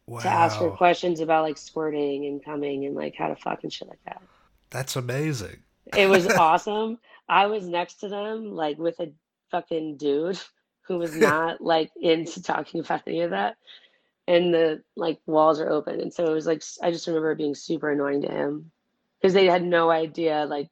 wow. 0.06 0.20
to 0.20 0.28
ask 0.28 0.58
her 0.58 0.70
questions 0.70 1.20
about 1.20 1.44
like 1.44 1.58
squirting 1.58 2.26
and 2.26 2.44
coming 2.44 2.84
and 2.84 2.94
like 2.94 3.14
how 3.16 3.28
to 3.28 3.36
fuck 3.36 3.62
and 3.62 3.72
shit 3.72 3.88
like 3.88 4.02
that. 4.04 4.22
That's 4.70 4.96
amazing. 4.96 5.58
It 5.96 6.08
was 6.08 6.26
awesome. 6.38 6.98
I 7.28 7.46
was 7.46 7.66
next 7.66 8.00
to 8.00 8.08
them 8.08 8.52
like 8.52 8.78
with 8.78 8.98
a 9.00 9.12
fucking 9.50 9.96
dude 9.96 10.40
who 10.82 10.98
was 10.98 11.14
not 11.16 11.60
like 11.60 11.90
into 12.00 12.42
talking 12.42 12.80
about 12.80 13.02
any 13.06 13.20
of 13.20 13.30
that. 13.30 13.56
And 14.28 14.52
the 14.52 14.82
like 14.96 15.20
walls 15.26 15.60
are 15.60 15.70
open. 15.70 16.00
And 16.00 16.12
so 16.12 16.26
it 16.26 16.32
was 16.32 16.46
like 16.46 16.62
I 16.82 16.90
just 16.90 17.06
remember 17.06 17.30
it 17.30 17.38
being 17.38 17.54
super 17.54 17.90
annoying 17.90 18.22
to 18.22 18.28
him 18.28 18.72
because 19.20 19.34
they 19.34 19.46
had 19.46 19.64
no 19.64 19.88
idea 19.88 20.46
like 20.48 20.68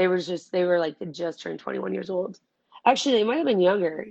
they 0.00 0.08
were 0.08 0.18
just 0.18 0.50
they 0.50 0.64
were 0.64 0.78
like 0.78 0.96
just 1.12 1.42
turned 1.42 1.58
21 1.58 1.92
years 1.92 2.08
old. 2.08 2.38
Actually, 2.86 3.16
they 3.16 3.24
might 3.24 3.36
have 3.36 3.44
been 3.44 3.60
younger. 3.60 4.06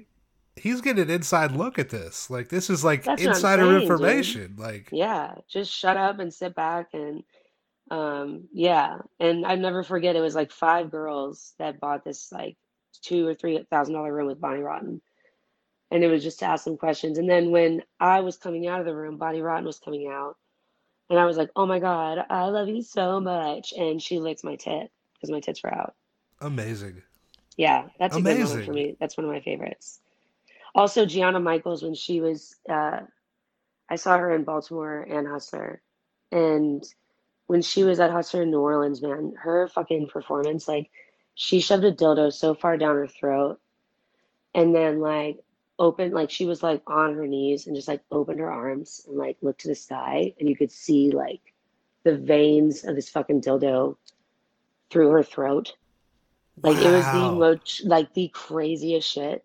He's 0.55 0.81
getting 0.81 1.01
an 1.01 1.09
inside 1.09 1.51
look 1.51 1.79
at 1.79 1.89
this. 1.89 2.29
Like 2.29 2.49
this 2.49 2.69
is 2.69 2.83
like 2.83 3.03
That's 3.03 3.23
insider 3.23 3.63
saying, 3.63 3.79
dude. 3.79 3.81
information. 3.81 4.55
Like 4.59 4.89
Yeah, 4.91 5.33
just 5.49 5.71
shut 5.71 5.97
up 5.97 6.19
and 6.19 6.31
sit 6.31 6.53
back 6.53 6.89
and 6.93 7.23
um 7.89 8.47
yeah, 8.53 8.99
and 9.19 9.47
I 9.47 9.55
never 9.55 9.81
forget 9.81 10.15
it 10.15 10.21
was 10.21 10.35
like 10.35 10.51
five 10.51 10.91
girls 10.91 11.55
that 11.57 11.79
bought 11.79 12.05
this 12.05 12.31
like 12.31 12.55
two 13.01 13.25
or 13.25 13.33
three 13.33 13.65
thousand 13.71 13.95
dollar 13.95 14.13
room 14.13 14.27
with 14.27 14.39
Bonnie 14.39 14.61
Rotten. 14.61 15.01
And 15.89 16.03
it 16.03 16.07
was 16.07 16.21
just 16.21 16.37
to 16.39 16.45
ask 16.45 16.65
some 16.65 16.77
questions. 16.77 17.17
And 17.17 17.27
then 17.27 17.49
when 17.49 17.81
I 17.99 18.19
was 18.19 18.37
coming 18.37 18.67
out 18.67 18.79
of 18.79 18.85
the 18.85 18.95
room, 18.95 19.17
Bonnie 19.17 19.41
Rotten 19.41 19.65
was 19.65 19.79
coming 19.79 20.07
out. 20.07 20.35
And 21.09 21.17
I 21.17 21.25
was 21.25 21.35
like, 21.35 21.49
oh 21.55 21.65
my 21.65 21.79
God, 21.79 22.19
I 22.29 22.43
love 22.45 22.67
you 22.67 22.83
so 22.83 23.19
much. 23.19 23.73
And 23.75 23.99
she 23.99 24.19
licked 24.19 24.43
my 24.43 24.55
tit 24.55 24.91
because 25.19 25.31
my 25.31 25.39
tits 25.39 25.63
were 25.63 25.73
out. 25.73 25.95
Amazing. 26.41 27.01
Yeah, 27.57 27.89
that's 27.99 28.15
a 28.15 28.21
good 28.21 28.37
Amazing. 28.37 28.65
for 28.65 28.71
me. 28.71 28.95
That's 28.99 29.17
one 29.17 29.25
of 29.25 29.31
my 29.31 29.41
favorites. 29.41 29.99
Also, 30.73 31.05
Gianna 31.05 31.39
Michaels, 31.39 31.83
when 31.83 31.93
she 31.93 32.21
was, 32.21 32.55
uh, 32.69 33.01
I 33.89 33.95
saw 33.95 34.17
her 34.17 34.33
in 34.33 34.45
Baltimore 34.45 35.01
and 35.01 35.27
Hustler. 35.27 35.81
And 36.31 36.83
when 37.47 37.61
she 37.61 37.83
was 37.83 37.99
at 37.99 38.11
Hustler 38.11 38.43
in 38.43 38.51
New 38.51 38.61
Orleans, 38.61 39.01
man, 39.01 39.33
her 39.37 39.67
fucking 39.67 40.07
performance, 40.07 40.67
like, 40.67 40.89
she 41.35 41.59
shoved 41.59 41.83
a 41.83 41.91
dildo 41.91 42.31
so 42.31 42.53
far 42.53 42.77
down 42.77 42.95
her 42.95 43.07
throat 43.07 43.59
and 44.53 44.73
then, 44.73 44.99
like, 44.99 45.39
opened, 45.79 46.13
like, 46.13 46.29
she 46.29 46.45
was, 46.45 46.61
like, 46.61 46.83
on 46.87 47.15
her 47.15 47.27
knees 47.27 47.67
and 47.67 47.75
just, 47.75 47.87
like, 47.87 48.01
opened 48.11 48.39
her 48.39 48.51
arms 48.51 49.01
and, 49.07 49.17
like, 49.17 49.37
looked 49.41 49.61
to 49.61 49.67
the 49.67 49.75
sky. 49.75 50.33
And 50.39 50.47
you 50.47 50.55
could 50.55 50.71
see, 50.71 51.11
like, 51.11 51.41
the 52.03 52.17
veins 52.17 52.85
of 52.85 52.95
this 52.95 53.09
fucking 53.09 53.41
dildo 53.41 53.97
through 54.89 55.09
her 55.09 55.23
throat. 55.23 55.73
Like 56.61 56.77
it 56.77 56.91
was 56.91 57.05
the 57.05 57.31
most 57.31 57.85
like 57.85 58.13
the 58.13 58.27
craziest 58.29 59.09
shit. 59.09 59.43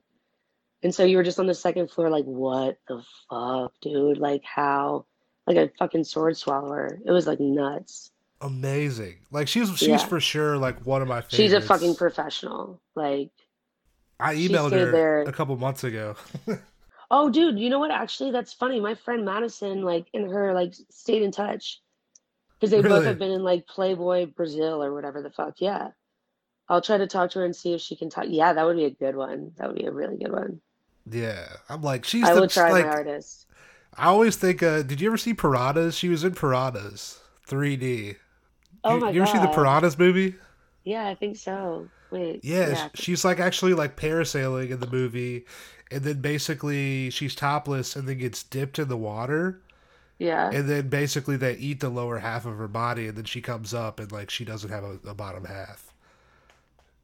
And 0.82 0.94
so 0.94 1.04
you 1.04 1.16
were 1.16 1.22
just 1.22 1.38
on 1.38 1.46
the 1.46 1.54
second 1.54 1.90
floor, 1.90 2.10
like, 2.10 2.26
what 2.26 2.78
the 2.88 3.02
fuck, 3.30 3.72
dude? 3.80 4.18
Like 4.18 4.42
how 4.44 5.06
like 5.46 5.56
a 5.56 5.70
fucking 5.78 6.04
sword 6.04 6.36
swallower. 6.36 6.98
It 7.04 7.10
was 7.10 7.26
like 7.26 7.40
nuts. 7.40 8.10
Amazing. 8.40 9.16
Like 9.30 9.48
she's 9.48 9.68
she's 9.78 9.88
Yeah. 9.88 9.98
for 9.98 10.20
sure 10.20 10.56
like 10.58 10.84
one 10.84 11.02
of 11.02 11.08
my 11.08 11.20
favorites. 11.20 11.36
She's 11.36 11.52
a 11.52 11.60
fucking 11.60 11.94
professional. 11.94 12.80
Like, 12.94 13.30
I 14.20 14.34
emailed 14.34 14.72
her 14.72 14.90
there. 14.90 15.22
a 15.22 15.32
couple 15.32 15.56
months 15.56 15.84
ago. 15.84 16.16
oh 17.10 17.30
dude, 17.30 17.58
you 17.58 17.70
know 17.70 17.78
what? 17.78 17.90
Actually, 17.90 18.32
that's 18.32 18.52
funny. 18.52 18.80
My 18.80 18.94
friend 18.94 19.24
Madison, 19.24 19.82
like, 19.82 20.08
and 20.14 20.30
her 20.30 20.52
like 20.52 20.74
stayed 20.90 21.22
in 21.22 21.30
touch. 21.30 21.80
Because 22.61 22.70
they 22.73 22.82
both 22.82 23.04
have 23.04 23.18
been 23.18 23.30
in 23.30 23.42
like 23.42 23.66
Playboy 23.66 24.26
Brazil 24.26 24.82
or 24.82 24.92
whatever 24.92 25.23
the 25.23 25.30
fuck. 25.30 25.61
Yeah. 25.61 25.90
I'll 26.68 26.82
try 26.82 26.99
to 26.99 27.06
talk 27.06 27.30
to 27.32 27.40
her 27.40 27.44
and 27.46 27.56
see 27.56 27.75
if 27.75 27.80
she 27.80 27.96
can 27.96 28.11
talk. 28.11 28.26
Yeah, 28.28 28.52
that 28.54 28.64
would 28.66 28.76
be 28.76 28.84
a 28.87 28.90
good 28.90 29.16
one. 29.16 29.52
That 29.56 29.68
would 29.68 29.76
be 29.78 29.87
a 29.87 29.92
really 29.92 30.18
good 30.18 30.32
one. 30.32 30.62
Yeah. 31.11 31.46
I'm 31.68 31.82
like 31.82 32.04
she's 32.04 32.28
I 32.28 32.34
the 32.34 32.40
will 32.40 32.49
try 32.49 32.73
like 32.73 32.75
my 32.75 32.82
hardest. 32.82 33.46
I 33.96 34.06
always 34.06 34.37
think 34.37 34.62
uh 34.62 34.82
did 34.82 35.00
you 35.00 35.08
ever 35.08 35.16
see 35.18 35.34
Piranhas? 35.34 35.96
She 35.96 36.08
was 36.08 36.25
in 36.25 36.34
Piranhas 36.34 37.20
3D. 37.46 38.16
Oh 38.84 38.96
you, 38.96 39.00
my 39.00 39.11
you 39.11 39.23
ever 39.23 39.26
see 39.26 39.38
the. 39.38 39.49
Piranhas 39.49 39.99
movie? 39.99 40.37
Yeah, 40.84 41.06
I 41.08 41.14
think 41.14 41.37
so. 41.37 41.90
Wait. 42.11 42.44
Yeah, 42.44 42.68
Yeah. 42.68 42.88
she's 42.94 43.25
like 43.25 43.40
actually 43.40 43.75
like 43.75 43.96
parasailing 43.96 44.70
in 44.70 44.80
the 44.80 44.87
movie, 44.87 45.46
and 45.90 46.04
then 46.04 46.20
basically 46.20 47.11
she's 47.11 47.34
topless 47.34 47.96
and 47.96 48.06
then 48.08 48.18
gets 48.18 48.42
dipped 48.42 48.78
in 48.78 48.88
the 48.88 48.96
water, 48.96 49.62
Yeah. 50.18 50.50
and 50.52 50.68
then 50.68 50.88
basically 50.88 51.37
they 51.37 51.54
eat 51.56 51.80
the 51.80 51.88
lower 51.88 52.18
half 52.18 52.47
of 52.47 52.56
her 52.56 52.68
body, 52.68 53.09
and 53.09 53.16
then 53.18 53.25
she 53.25 53.40
comes 53.42 53.75
up 53.75 53.99
and 53.99 54.11
like 54.12 54.30
she 54.30 54.44
doesn't 54.44 54.71
have 54.71 54.85
a, 54.85 54.99
a 55.06 55.14
bottom 55.14 55.44
half. 55.44 55.92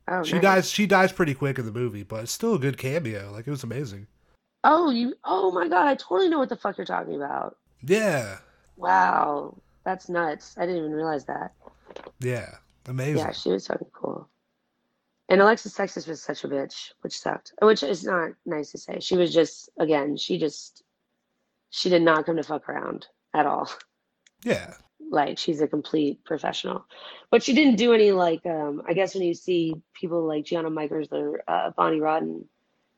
Oh, 0.08 0.22
She 0.24 0.34
nice. 0.34 0.42
dies. 0.42 0.70
She 0.70 0.86
dies 0.86 1.12
pretty 1.12 1.34
quick 1.34 1.58
in 1.58 1.66
the 1.66 1.72
movie, 1.72 2.02
but 2.02 2.22
it's 2.24 2.32
still 2.32 2.54
a 2.54 2.58
good 2.58 2.78
cameo. 2.78 3.30
Like 3.32 3.46
it 3.46 3.50
was 3.50 3.62
amazing. 3.64 4.06
Oh, 4.64 4.90
you. 4.90 5.14
Oh 5.24 5.50
my 5.52 5.68
God, 5.68 5.86
I 5.86 5.94
totally 5.94 6.28
know 6.28 6.38
what 6.38 6.48
the 6.48 6.56
fuck 6.56 6.76
you're 6.78 6.84
talking 6.84 7.16
about. 7.16 7.56
Yeah, 7.82 8.38
Wow, 8.76 9.56
that's 9.84 10.08
nuts. 10.08 10.54
I 10.58 10.62
didn't 10.66 10.78
even 10.78 10.92
realize 10.92 11.24
that. 11.26 11.52
yeah, 12.20 12.56
amazing. 12.86 13.18
Yeah, 13.18 13.32
she 13.32 13.50
was 13.50 13.66
fucking 13.66 13.88
cool. 13.92 14.28
And 15.28 15.40
Alexis 15.40 15.74
Texas 15.74 16.06
was 16.06 16.20
such 16.22 16.44
a 16.44 16.48
bitch, 16.48 16.90
which 17.02 17.18
sucked. 17.18 17.52
Which 17.62 17.82
is 17.82 18.04
not 18.04 18.32
nice 18.46 18.72
to 18.72 18.78
say. 18.78 18.98
She 19.00 19.16
was 19.16 19.32
just, 19.32 19.70
again, 19.78 20.16
she 20.16 20.38
just, 20.38 20.82
she 21.70 21.88
did 21.88 22.02
not 22.02 22.26
come 22.26 22.36
to 22.36 22.42
fuck 22.42 22.68
around 22.68 23.06
at 23.34 23.46
all. 23.46 23.70
Yeah, 24.44 24.74
Like 25.10 25.38
she's 25.38 25.60
a 25.60 25.68
complete 25.68 26.24
professional, 26.24 26.84
but 27.30 27.42
she 27.42 27.52
didn't 27.54 27.76
do 27.76 27.92
any 27.92 28.12
like. 28.12 28.44
Um, 28.46 28.82
I 28.88 28.92
guess 28.94 29.14
when 29.14 29.22
you 29.24 29.34
see 29.34 29.74
people 29.94 30.26
like 30.26 30.44
Gianna 30.46 30.70
Michaels 30.70 31.08
or 31.12 31.42
uh, 31.46 31.70
Bonnie 31.76 32.00
Rotten, 32.00 32.46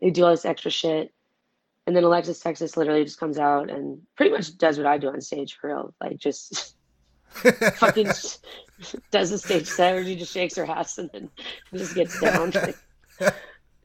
they 0.00 0.10
do 0.10 0.24
all 0.24 0.30
this 0.30 0.44
extra 0.44 0.70
shit, 0.70 1.12
and 1.86 1.96
then 1.96 2.04
Alexis 2.04 2.38
Texas 2.40 2.76
literally 2.76 3.04
just 3.04 3.18
comes 3.18 3.38
out 3.38 3.70
and 3.70 4.00
pretty 4.16 4.30
much 4.32 4.56
does 4.56 4.78
what 4.78 4.86
I 4.86 4.98
do 4.98 5.08
on 5.08 5.20
stage 5.20 5.56
for 5.56 5.68
real. 5.68 5.94
Like 6.00 6.16
just 6.18 6.76
fucking 7.32 8.06
does 9.10 9.30
the 9.30 9.38
stage 9.38 9.66
set 9.66 9.94
where 9.94 10.04
she 10.04 10.14
just 10.16 10.32
shakes 10.32 10.54
her 10.56 10.64
ass 10.64 10.98
and 10.98 11.10
then 11.12 11.28
just 11.74 11.94
gets 11.94 12.20
down. 12.20 12.52
Like, 13.20 13.34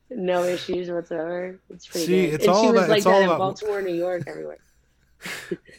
no 0.10 0.44
issues 0.44 0.90
whatsoever. 0.90 1.60
It's 1.70 1.86
pretty 1.86 2.06
See, 2.08 2.26
good. 2.28 2.34
it's 2.36 2.48
and 2.48 2.56
she 2.56 2.68
was 2.72 2.76
about- 2.86 2.90
like 2.90 3.06
all 3.06 3.20
that 3.20 3.30
in 3.32 3.38
Baltimore, 3.38 3.82
New 3.82 3.94
York, 3.94 4.24
everywhere. 4.26 4.58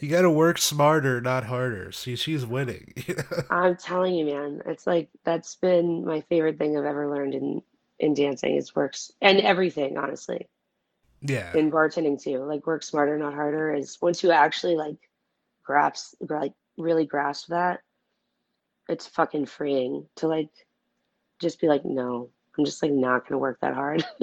You 0.01 0.09
got 0.09 0.21
to 0.21 0.29
work 0.31 0.57
smarter, 0.57 1.21
not 1.21 1.45
harder. 1.45 1.91
See, 1.91 2.15
she's 2.15 2.45
winning. 2.45 2.93
I'm 3.49 3.75
telling 3.77 4.15
you, 4.15 4.25
man, 4.25 4.61
it's 4.65 4.85
like 4.87 5.09
that's 5.23 5.55
been 5.55 6.05
my 6.05 6.21
favorite 6.21 6.57
thing 6.57 6.77
I've 6.77 6.85
ever 6.85 7.09
learned 7.09 7.35
in 7.35 7.61
in 7.99 8.13
dancing 8.13 8.55
is 8.55 8.75
works 8.75 9.11
and 9.21 9.39
everything, 9.41 9.97
honestly. 9.97 10.47
yeah, 11.21 11.53
In 11.53 11.71
bartending 11.71 12.21
too. 12.21 12.39
Like 12.43 12.65
work 12.67 12.83
smarter, 12.83 13.17
not 13.17 13.33
harder 13.35 13.73
is 13.73 14.01
once 14.01 14.23
you 14.23 14.31
actually 14.31 14.75
like 14.75 14.97
grasp 15.63 16.15
like 16.21 16.53
really 16.77 17.05
grasp 17.05 17.49
that, 17.49 17.81
it's 18.87 19.07
fucking 19.07 19.45
freeing 19.45 20.07
to 20.17 20.27
like 20.27 20.49
just 21.39 21.61
be 21.61 21.67
like, 21.67 21.85
no, 21.85 22.29
I'm 22.57 22.65
just 22.65 22.81
like 22.83 22.91
not 22.91 23.27
gonna 23.27 23.39
work 23.39 23.59
that 23.61 23.73
hard. 23.75 24.05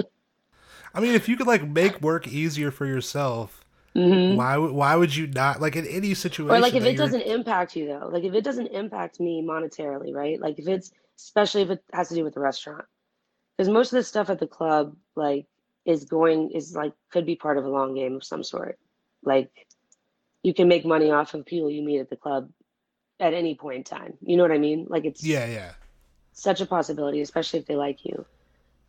I 0.93 0.99
mean, 0.99 1.13
if 1.13 1.29
you 1.29 1.35
could 1.37 1.47
like 1.47 1.67
make 1.67 2.01
work 2.01 2.27
easier 2.27 2.71
for 2.71 2.85
yourself, 2.85 3.63
Mhm. 3.97 4.35
why 4.35 4.55
would 4.57 4.71
why 4.71 4.95
would 4.95 5.15
you 5.15 5.25
not 5.27 5.59
like 5.59 5.75
in 5.75 5.85
any 5.87 6.13
situation? 6.13 6.55
Or 6.55 6.59
like 6.59 6.75
if 6.75 6.83
it 6.83 6.93
you're- 6.93 6.95
doesn't 6.97 7.21
impact 7.21 7.75
you 7.75 7.87
though, 7.87 8.09
like 8.11 8.23
if 8.23 8.33
it 8.35 8.43
doesn't 8.43 8.67
impact 8.67 9.19
me 9.19 9.41
monetarily, 9.41 10.13
right? 10.13 10.39
Like 10.39 10.59
if 10.59 10.67
it's 10.67 10.91
especially 11.17 11.63
if 11.63 11.71
it 11.71 11.83
has 11.91 12.09
to 12.09 12.15
do 12.15 12.23
with 12.23 12.35
the 12.35 12.39
restaurant, 12.39 12.85
because 13.57 13.69
most 13.69 13.91
of 13.91 13.97
the 13.97 14.03
stuff 14.03 14.29
at 14.29 14.39
the 14.39 14.47
club 14.47 14.95
like 15.15 15.47
is 15.83 16.05
going 16.05 16.51
is 16.51 16.75
like 16.75 16.93
could 17.11 17.25
be 17.25 17.35
part 17.35 17.57
of 17.57 17.65
a 17.65 17.69
long 17.69 17.95
game 17.95 18.15
of 18.15 18.23
some 18.23 18.43
sort. 18.43 18.77
Like 19.23 19.49
you 20.43 20.53
can 20.53 20.67
make 20.67 20.85
money 20.85 21.09
off 21.09 21.33
of 21.33 21.45
people 21.45 21.71
you 21.71 21.81
meet 21.81 21.99
at 21.99 22.09
the 22.11 22.15
club 22.17 22.51
at 23.19 23.33
any 23.33 23.55
point 23.55 23.77
in 23.77 23.83
time. 23.83 24.13
You 24.21 24.37
know 24.37 24.43
what 24.43 24.51
I 24.51 24.59
mean? 24.59 24.85
Like 24.87 25.05
it's 25.05 25.23
yeah, 25.23 25.47
yeah, 25.47 25.71
such 26.33 26.61
a 26.61 26.67
possibility, 26.67 27.21
especially 27.21 27.59
if 27.59 27.65
they 27.65 27.75
like 27.75 28.05
you. 28.05 28.25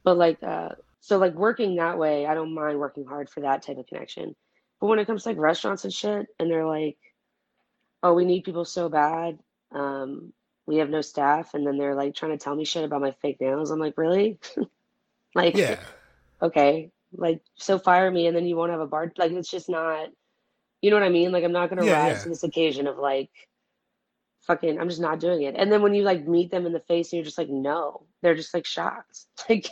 But 0.04 0.18
like, 0.18 0.42
uh, 0.42 0.70
so 1.00 1.16
like 1.16 1.32
working 1.34 1.76
that 1.76 1.96
way, 1.98 2.26
I 2.26 2.34
don't 2.34 2.52
mind 2.54 2.78
working 2.78 3.06
hard 3.06 3.30
for 3.30 3.40
that 3.40 3.62
type 3.62 3.78
of 3.78 3.86
connection. 3.86 4.36
But 4.80 4.86
when 4.86 4.98
it 4.98 5.06
comes 5.06 5.24
to 5.24 5.30
like 5.30 5.38
restaurants 5.38 5.84
and 5.84 5.92
shit, 5.92 6.26
and 6.38 6.50
they're 6.50 6.66
like, 6.66 6.98
"Oh, 8.02 8.14
we 8.14 8.24
need 8.24 8.44
people 8.44 8.64
so 8.64 8.88
bad, 8.88 9.38
um, 9.72 10.32
we 10.66 10.76
have 10.76 10.90
no 10.90 11.00
staff," 11.00 11.54
and 11.54 11.66
then 11.66 11.78
they're 11.78 11.94
like 11.94 12.14
trying 12.14 12.32
to 12.32 12.38
tell 12.38 12.54
me 12.54 12.64
shit 12.64 12.84
about 12.84 13.00
my 13.00 13.12
fake 13.22 13.40
nails. 13.40 13.70
I'm 13.70 13.80
like, 13.80 13.98
really? 13.98 14.38
like, 15.34 15.56
yeah. 15.56 15.80
okay, 16.42 16.90
like 17.12 17.42
so 17.56 17.78
fire 17.78 18.10
me, 18.10 18.26
and 18.26 18.36
then 18.36 18.46
you 18.46 18.56
won't 18.56 18.70
have 18.70 18.80
a 18.80 18.86
bar. 18.86 19.12
Like 19.16 19.32
it's 19.32 19.50
just 19.50 19.68
not. 19.68 20.08
You 20.80 20.90
know 20.90 20.96
what 20.96 21.02
I 21.06 21.08
mean? 21.10 21.32
Like 21.32 21.44
I'm 21.44 21.52
not 21.52 21.70
gonna 21.70 21.84
Yeah, 21.84 21.92
rise 21.92 22.18
yeah. 22.18 22.22
to 22.24 22.28
this 22.28 22.44
occasion 22.44 22.86
of 22.86 22.98
like 22.98 23.30
fucking 24.42 24.80
I'm 24.80 24.88
just 24.88 25.00
not 25.00 25.20
doing 25.20 25.42
it. 25.42 25.54
And 25.56 25.70
then 25.70 25.82
when 25.82 25.94
you 25.94 26.02
like 26.02 26.26
meet 26.26 26.50
them 26.50 26.66
in 26.66 26.72
the 26.72 26.80
face 26.80 27.12
and 27.12 27.18
you're 27.18 27.24
just 27.24 27.38
like, 27.38 27.50
no, 27.50 28.06
they're 28.22 28.34
just 28.34 28.54
like 28.54 28.66
shocked. 28.66 29.26
Like 29.48 29.68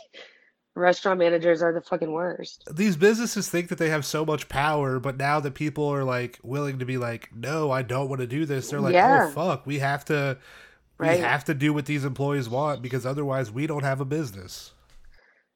restaurant 0.77 1.19
managers 1.19 1.61
are 1.61 1.73
the 1.73 1.81
fucking 1.81 2.11
worst. 2.11 2.67
These 2.71 2.97
businesses 2.97 3.49
think 3.49 3.69
that 3.69 3.77
they 3.77 3.89
have 3.89 4.05
so 4.05 4.25
much 4.25 4.49
power, 4.49 4.99
but 4.99 5.17
now 5.17 5.39
that 5.39 5.53
people 5.55 5.87
are 5.87 6.03
like 6.03 6.39
willing 6.43 6.79
to 6.79 6.85
be 6.85 6.97
like, 6.97 7.29
no, 7.35 7.71
I 7.71 7.81
don't 7.81 8.09
want 8.09 8.21
to 8.21 8.27
do 8.27 8.45
this. 8.45 8.69
They're 8.69 8.81
like, 8.81 8.93
Yeah. 8.93 9.27
oh 9.27 9.31
fuck, 9.31 9.65
we 9.65 9.79
have 9.79 10.05
to, 10.05 10.37
we 10.99 11.07
Right. 11.07 11.19
have 11.19 11.45
to 11.45 11.53
do 11.53 11.73
what 11.73 11.85
these 11.85 12.05
employees 12.05 12.49
want 12.49 12.81
because 12.81 13.05
otherwise 13.05 13.51
we 13.51 13.67
don't 13.67 13.83
have 13.83 14.01
a 14.01 14.05
business. 14.05 14.73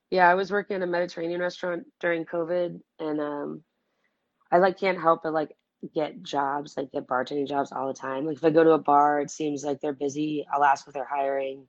Yeah, 0.09 0.29
I 0.29 0.35
was 0.35 0.51
working 0.51 0.75
in 0.75 0.83
a 0.83 0.87
Mediterranean 0.87 1.41
restaurant 1.41 1.85
during 1.99 2.25
COVID 2.25 2.81
and 2.99 3.21
um 3.21 3.63
I 4.51 4.57
like 4.57 4.79
can't 4.79 4.99
help 4.99 5.23
but 5.23 5.33
like 5.33 5.55
get 5.95 6.21
jobs, 6.23 6.75
like 6.77 6.91
get 6.91 7.07
bartending 7.07 7.47
jobs 7.47 7.71
all 7.71 7.87
the 7.87 7.93
time. 7.93 8.25
Like 8.25 8.37
if 8.37 8.43
I 8.43 8.49
go 8.51 8.63
to 8.63 8.71
a 8.71 8.77
bar, 8.77 9.21
it 9.21 9.31
seems 9.31 9.63
like 9.63 9.79
they're 9.81 9.93
busy. 9.93 10.45
I'll 10.51 10.63
ask 10.63 10.87
if 10.87 10.93
they're 10.93 11.05
hiring. 11.05 11.67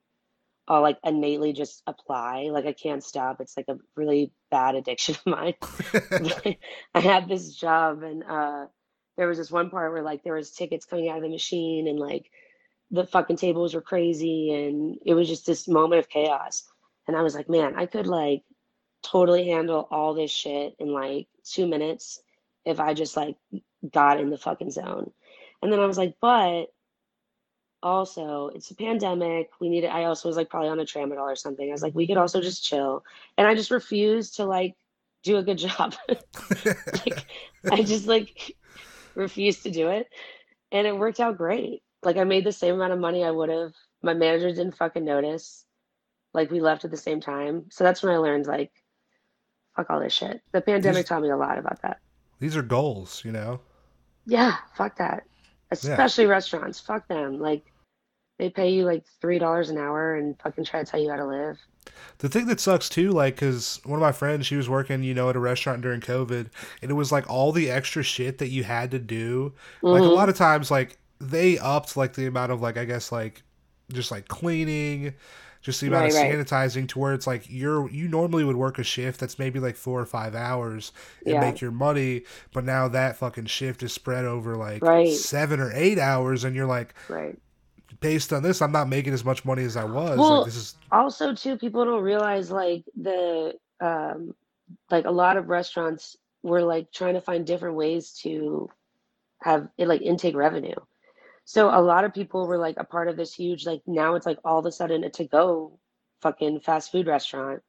I'll 0.69 0.83
like 0.83 0.99
innately 1.05 1.53
just 1.53 1.83
apply. 1.87 2.49
Like 2.53 2.67
I 2.67 2.73
can't 2.73 3.03
stop. 3.03 3.41
It's 3.41 3.57
like 3.57 3.69
a 3.69 3.79
really 3.97 4.33
bad 4.51 4.75
addiction 4.75 5.17
of 5.17 5.27
mine. 5.27 5.55
I 6.95 7.01
had 7.01 7.29
this 7.29 7.55
job 7.55 8.03
and 8.03 8.23
uh 8.23 8.67
there 9.17 9.29
was 9.29 9.39
this 9.39 9.51
one 9.51 9.71
part 9.71 9.93
where 9.93 10.03
like 10.03 10.23
there 10.23 10.35
was 10.35 10.53
tickets 10.53 10.87
coming 10.87 11.09
out 11.09 11.19
of 11.19 11.23
the 11.23 11.29
machine 11.29 11.89
and 11.89 11.99
like 11.99 12.31
the 12.91 13.07
fucking 13.07 13.37
tables 13.37 13.75
were 13.75 13.81
crazy 13.81 14.53
and 14.53 14.99
it 15.05 15.15
was 15.15 15.29
just 15.29 15.47
this 15.47 15.69
moment 15.69 15.99
of 15.99 16.09
chaos. 16.09 16.65
And 17.09 17.17
I 17.17 17.23
was 17.23 17.35
like, 17.35 17.49
man, 17.49 17.75
I 17.77 17.87
could 17.87 18.07
like 18.07 18.43
totally 19.03 19.49
handle 19.49 19.89
all 19.91 20.15
this 20.15 20.31
shit 20.31 20.75
in 20.79 20.93
like 20.93 21.27
two 21.45 21.67
minutes 21.67 22.21
if 22.65 22.79
I 22.81 22.95
just 22.95 23.17
like 23.17 23.37
got 23.91 24.21
in 24.21 24.31
the 24.31 24.39
fucking 24.39 24.71
zone. 24.71 25.11
And 25.61 25.73
then 25.73 25.81
I 25.81 25.87
was 25.87 25.99
like, 25.99 26.17
but 26.21 26.67
also 27.83 28.49
it's 28.55 28.71
a 28.71 28.75
pandemic. 28.75 29.51
We 29.61 29.69
needed 29.69 29.89
I 29.91 30.05
also 30.05 30.29
was 30.29 30.37
like 30.37 30.49
probably 30.49 30.69
on 30.69 30.81
a 30.81 30.85
tramadol 30.85 31.19
or 31.21 31.37
something. 31.37 31.69
I 31.69 31.73
was 31.73 31.83
like, 31.83 31.95
we 31.95 32.07
could 32.07 32.17
also 32.17 32.41
just 32.41 32.65
chill. 32.65 33.05
And 33.37 33.47
I 33.47 33.55
just 33.55 33.71
refused 33.71 34.37
to 34.37 34.45
like 34.45 34.77
do 35.23 35.37
a 35.37 35.43
good 35.43 35.59
job. 35.69 35.95
like 36.09 37.27
I 37.71 37.83
just 37.83 38.07
like 38.07 38.57
refused 39.15 39.63
to 39.65 39.71
do 39.71 39.89
it. 39.89 40.09
And 40.71 40.87
it 40.87 40.97
worked 40.97 41.21
out 41.21 41.37
great. 41.37 41.83
Like 42.03 42.17
I 42.17 42.25
made 42.25 42.45
the 42.45 42.53
same 42.53 42.75
amount 42.75 42.93
of 42.93 42.99
money 42.99 43.25
I 43.25 43.31
would 43.31 43.49
have. 43.49 43.73
My 44.03 44.15
manager 44.15 44.49
didn't 44.49 44.77
fucking 44.77 45.05
notice. 45.05 45.65
Like 46.35 46.51
we 46.51 46.61
left 46.61 46.85
at 46.85 46.91
the 46.91 46.97
same 46.97 47.21
time. 47.21 47.67
So 47.71 47.85
that's 47.85 48.03
when 48.03 48.13
I 48.13 48.19
learned 48.19 48.47
like 48.47 48.73
fuck 49.77 49.89
all 49.91 50.01
this 50.01 50.13
shit. 50.13 50.41
The 50.53 50.61
pandemic 50.61 50.97
These- 51.05 51.09
taught 51.09 51.23
me 51.23 51.31
a 51.31 51.37
lot 51.37 51.59
about 51.59 51.81
that. 51.83 52.01
These 52.41 52.57
are 52.57 52.63
goals, 52.63 53.23
you 53.25 53.31
know. 53.33 53.61
Yeah, 54.27 54.57
fuck 54.75 54.97
that. 54.99 55.25
Especially 55.71 56.27
restaurants. 56.27 56.79
Fuck 56.81 57.09
them. 57.09 57.39
Like 57.41 57.72
they 58.43 58.51
pay 58.51 58.71
you 58.73 58.85
like 58.85 59.05
three 59.21 59.39
dollars 59.39 59.71
an 59.71 59.79
hour 59.79 60.17
and 60.17 60.39
fucking 60.43 60.65
try 60.65 60.85
to 60.85 60.91
tell 60.91 61.01
you 61.01 61.11
how 61.11 61.17
to 61.17 61.27
live. 61.27 61.59
The 62.19 62.29
thing 62.29 62.47
that 62.47 62.61
sucks 62.61 62.89
too, 62.89 63.11
like, 63.11 63.37
cause 63.37 63.81
one 63.85 63.99
of 63.99 64.01
my 64.01 64.13
friends, 64.13 64.47
she 64.47 64.57
was 64.57 64.69
working, 64.69 65.03
you 65.03 65.15
know, 65.15 65.29
at 65.31 65.37
a 65.37 65.41
restaurant 65.41 65.83
during 65.83 66.01
COVID, 66.01 66.49
and 66.81 66.91
it 66.91 66.95
was 66.95 67.13
like 67.13 67.29
all 67.29 67.53
the 67.53 67.71
extra 67.71 68.03
shit 68.03 68.39
that 68.39 68.49
you 68.49 68.65
had 68.65 68.91
to 68.93 68.99
do. 68.99 69.53
Like 69.91 70.05
a 70.05 70.11
Mhm. 70.11 70.17
lot 70.17 70.29
of 70.29 70.37
times, 70.37 70.71
like 70.71 70.99
they 71.21 71.59
upped 71.59 71.97
like 71.97 72.15
the 72.15 72.27
amount 72.27 72.53
of 72.53 72.61
like 72.61 72.77
I 72.77 72.85
guess 72.85 73.13
like 73.13 73.43
just 73.93 74.11
like 74.11 74.29
cleaning, 74.29 75.15
just 75.63 75.81
the 75.81 75.87
amount 75.89 76.07
of 76.07 76.11
Right, 76.11 76.15
right. 76.15 76.41
sanitizing 76.41 76.89
to 76.89 76.99
where 76.99 77.13
it's 77.15 77.27
like 77.27 77.45
you're 77.49 77.89
you 77.91 78.09
normally 78.09 78.45
would 78.45 78.57
work 78.57 78.79
a 78.79 78.85
shift 78.85 79.21
that's 79.21 79.39
maybe 79.39 79.59
like 79.61 79.77
four 79.77 80.01
or 80.01 80.07
five 80.07 80.35
hours 80.35 80.93
and 81.27 81.39
Yeah. 81.39 81.41
make 81.41 81.61
your 81.61 81.71
money, 81.73 82.23
but 82.53 82.65
now 82.65 82.89
that 82.89 83.17
fucking 83.17 83.47
shift 83.47 83.83
is 83.83 83.93
spread 83.93 84.25
over 84.25 84.57
like 84.57 84.83
Right. 84.83 85.07
seven 85.07 85.61
or 85.61 85.73
eight 85.75 85.99
hours, 85.99 86.45
and 86.45 86.55
you're 86.57 86.67
like, 86.67 86.95
Right. 87.09 87.42
Based 88.03 88.33
on 88.33 88.43
this, 88.43 88.61
I'm 88.61 88.73
not 88.73 88.89
making 88.89 89.15
as 89.15 89.25
much 89.25 89.45
money 89.45 89.65
as 89.65 89.77
I 89.77 89.85
was. 89.85 90.19
Well, 90.19 90.39
like 90.39 90.47
this 90.47 90.57
is 90.57 90.75
Also, 90.91 91.35
too, 91.35 91.57
people 91.57 91.85
don't 91.85 92.03
realize 92.03 92.51
like 92.51 92.85
the 93.01 93.55
um 93.81 94.35
like 94.91 95.07
a 95.07 95.11
lot 95.11 95.37
of 95.37 95.49
restaurants 95.49 96.17
were 96.43 96.63
like 96.63 96.93
trying 96.93 97.15
to 97.15 97.21
find 97.21 97.47
different 97.47 97.77
ways 97.77 98.13
to 98.23 98.69
have 99.43 99.69
it 99.79 99.89
like 99.89 100.03
intake 100.03 100.37
revenue. 100.37 100.75
So 101.45 101.69
a 101.69 101.81
lot 101.81 102.05
of 102.05 102.15
people 102.15 102.47
were 102.47 102.59
like 102.59 102.77
a 102.79 102.85
part 102.85 103.09
of 103.09 103.17
this 103.17 103.35
huge 103.35 103.67
like 103.67 103.83
now 103.87 104.15
it's 104.15 104.27
like 104.27 104.39
all 104.45 104.59
of 104.59 104.67
a 104.67 104.73
sudden 104.73 105.05
a 105.05 105.11
to 105.11 105.25
go 105.25 105.79
fucking 106.21 106.61
fast 106.61 106.93
food 106.93 107.07
restaurant. 107.07 107.63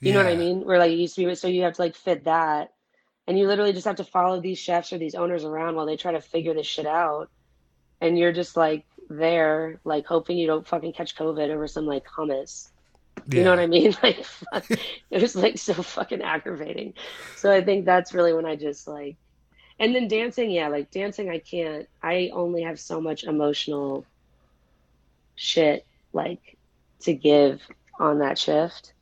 You 0.00 0.14
know 0.14 0.24
what 0.24 0.32
I 0.32 0.36
mean? 0.36 0.64
Where 0.64 0.78
like 0.78 0.92
it 0.92 0.98
used 0.98 1.14
to 1.16 1.26
be 1.26 1.34
so 1.34 1.48
you 1.48 1.62
have 1.62 1.74
to 1.74 1.82
like 1.82 1.94
fit 1.94 2.24
that 2.24 2.70
and 3.26 3.38
you 3.38 3.46
literally 3.46 3.72
just 3.72 3.86
have 3.86 3.96
to 3.96 4.04
follow 4.04 4.40
these 4.40 4.58
chefs 4.58 4.92
or 4.92 4.98
these 4.98 5.14
owners 5.14 5.44
around 5.44 5.76
while 5.76 5.86
they 5.86 5.96
try 5.96 6.12
to 6.12 6.20
figure 6.20 6.54
this 6.54 6.66
shit 6.66 6.86
out. 6.86 7.30
And 8.00 8.18
you're 8.18 8.32
just 8.32 8.56
like 8.56 8.86
there, 9.10 9.80
like 9.84 10.06
hoping 10.06 10.38
you 10.38 10.46
don't 10.46 10.66
fucking 10.66 10.92
catch 10.92 11.16
COVID 11.16 11.50
over 11.50 11.66
some 11.66 11.84
like 11.84 12.06
hummus. 12.06 12.68
You 13.28 13.44
know 13.44 13.50
what 13.50 13.58
I 13.58 13.66
mean? 13.66 13.94
Like 14.02 14.24
fuck, 14.24 14.70
it 14.70 15.20
was 15.20 15.36
like 15.36 15.58
so 15.58 15.74
fucking 15.74 16.22
aggravating. 16.22 16.94
So 17.36 17.52
I 17.52 17.62
think 17.62 17.84
that's 17.84 18.14
really 18.14 18.32
when 18.32 18.46
I 18.46 18.56
just 18.56 18.88
like 18.88 19.16
and 19.78 19.94
then 19.94 20.08
dancing, 20.08 20.50
yeah, 20.50 20.68
like 20.68 20.90
dancing 20.90 21.28
I 21.28 21.38
can't 21.38 21.88
I 22.02 22.30
only 22.32 22.62
have 22.62 22.80
so 22.80 23.00
much 23.00 23.24
emotional 23.24 24.06
shit 25.34 25.84
like 26.12 26.56
to 27.00 27.12
give 27.12 27.60
on 27.98 28.20
that 28.20 28.38
shift. 28.38 28.94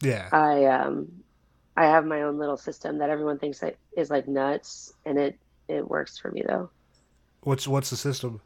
Yeah. 0.00 0.28
I 0.32 0.64
um 0.66 1.10
I 1.76 1.86
have 1.86 2.06
my 2.06 2.22
own 2.22 2.38
little 2.38 2.56
system 2.56 2.98
that 2.98 3.10
everyone 3.10 3.38
thinks 3.38 3.58
that 3.60 3.76
is 3.96 4.08
like 4.08 4.28
nuts 4.28 4.92
and 5.04 5.18
it 5.18 5.38
it 5.68 5.88
works 5.88 6.16
for 6.16 6.30
me 6.30 6.42
though. 6.46 6.70
What's 7.42 7.66
what's 7.66 7.90
the 7.90 7.96
system? 7.96 8.40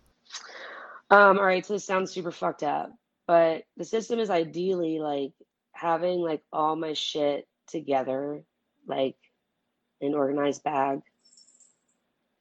Um 1.10 1.38
all 1.38 1.44
right, 1.44 1.64
so 1.64 1.74
this 1.74 1.84
sounds 1.84 2.12
super 2.12 2.32
fucked 2.32 2.62
up, 2.64 2.90
but 3.26 3.64
the 3.76 3.84
system 3.84 4.18
is 4.18 4.30
ideally 4.30 4.98
like 4.98 5.32
having 5.72 6.20
like 6.20 6.42
all 6.52 6.74
my 6.76 6.94
shit 6.94 7.46
together 7.68 8.42
like 8.86 9.16
an 10.00 10.14
organized 10.14 10.62
bag 10.64 11.00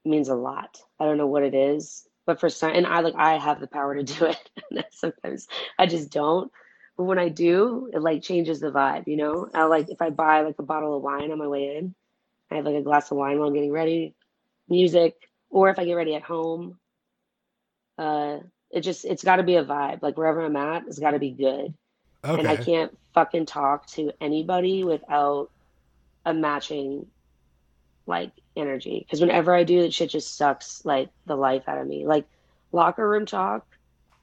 means 0.03 0.29
a 0.29 0.35
lot. 0.35 0.77
I 0.99 1.05
don't 1.05 1.17
know 1.17 1.27
what 1.27 1.43
it 1.43 1.53
is, 1.53 2.07
but 2.25 2.39
for 2.39 2.49
some 2.49 2.71
and 2.71 2.87
I 2.87 3.01
like 3.01 3.15
I 3.15 3.37
have 3.37 3.59
the 3.59 3.67
power 3.67 3.95
to 3.95 4.03
do 4.03 4.25
it. 4.25 4.85
sometimes 4.91 5.47
I 5.77 5.85
just 5.85 6.11
don't. 6.11 6.51
But 6.97 7.03
when 7.03 7.19
I 7.19 7.29
do, 7.29 7.89
it 7.93 8.01
like 8.01 8.21
changes 8.23 8.61
the 8.61 8.71
vibe, 8.71 9.07
you 9.07 9.17
know? 9.17 9.49
I 9.53 9.65
like 9.65 9.89
if 9.89 10.01
I 10.01 10.09
buy 10.09 10.41
like 10.41 10.55
a 10.59 10.63
bottle 10.63 10.95
of 10.95 11.03
wine 11.03 11.31
on 11.31 11.37
my 11.37 11.47
way 11.47 11.77
in, 11.77 11.93
I 12.51 12.55
have 12.55 12.65
like 12.65 12.75
a 12.75 12.81
glass 12.81 13.11
of 13.11 13.17
wine 13.17 13.37
while 13.37 13.49
I'm 13.49 13.53
getting 13.53 13.71
ready, 13.71 14.15
music, 14.69 15.15
or 15.49 15.69
if 15.69 15.77
I 15.79 15.85
get 15.85 15.93
ready 15.93 16.15
at 16.15 16.23
home, 16.23 16.79
uh 17.97 18.39
it 18.75 18.81
just 18.81 19.05
it's 19.05 19.23
got 19.23 19.37
to 19.37 19.43
be 19.43 19.55
a 19.55 19.63
vibe. 19.63 20.01
Like 20.03 20.17
wherever 20.17 20.41
I'm 20.45 20.55
at, 20.57 20.83
it's 20.85 20.99
got 20.99 21.11
to 21.11 21.19
be 21.19 21.31
good. 21.31 21.73
Okay. 22.23 22.39
And 22.39 22.47
I 22.47 22.57
can't 22.57 22.95
fucking 23.13 23.45
talk 23.45 23.87
to 23.91 24.11
anybody 24.19 24.83
without 24.83 25.49
a 26.25 26.33
matching 26.33 27.07
like 28.05 28.31
energy. 28.55 28.99
Because 28.99 29.21
whenever 29.21 29.55
I 29.55 29.63
do, 29.63 29.81
that 29.81 29.93
shit 29.93 30.09
just 30.09 30.35
sucks 30.37 30.83
like 30.83 31.09
the 31.25 31.37
life 31.37 31.63
out 31.67 31.77
of 31.77 31.87
me. 31.87 32.05
Like 32.05 32.25
locker 32.73 33.07
room 33.07 33.25
talk 33.25 33.65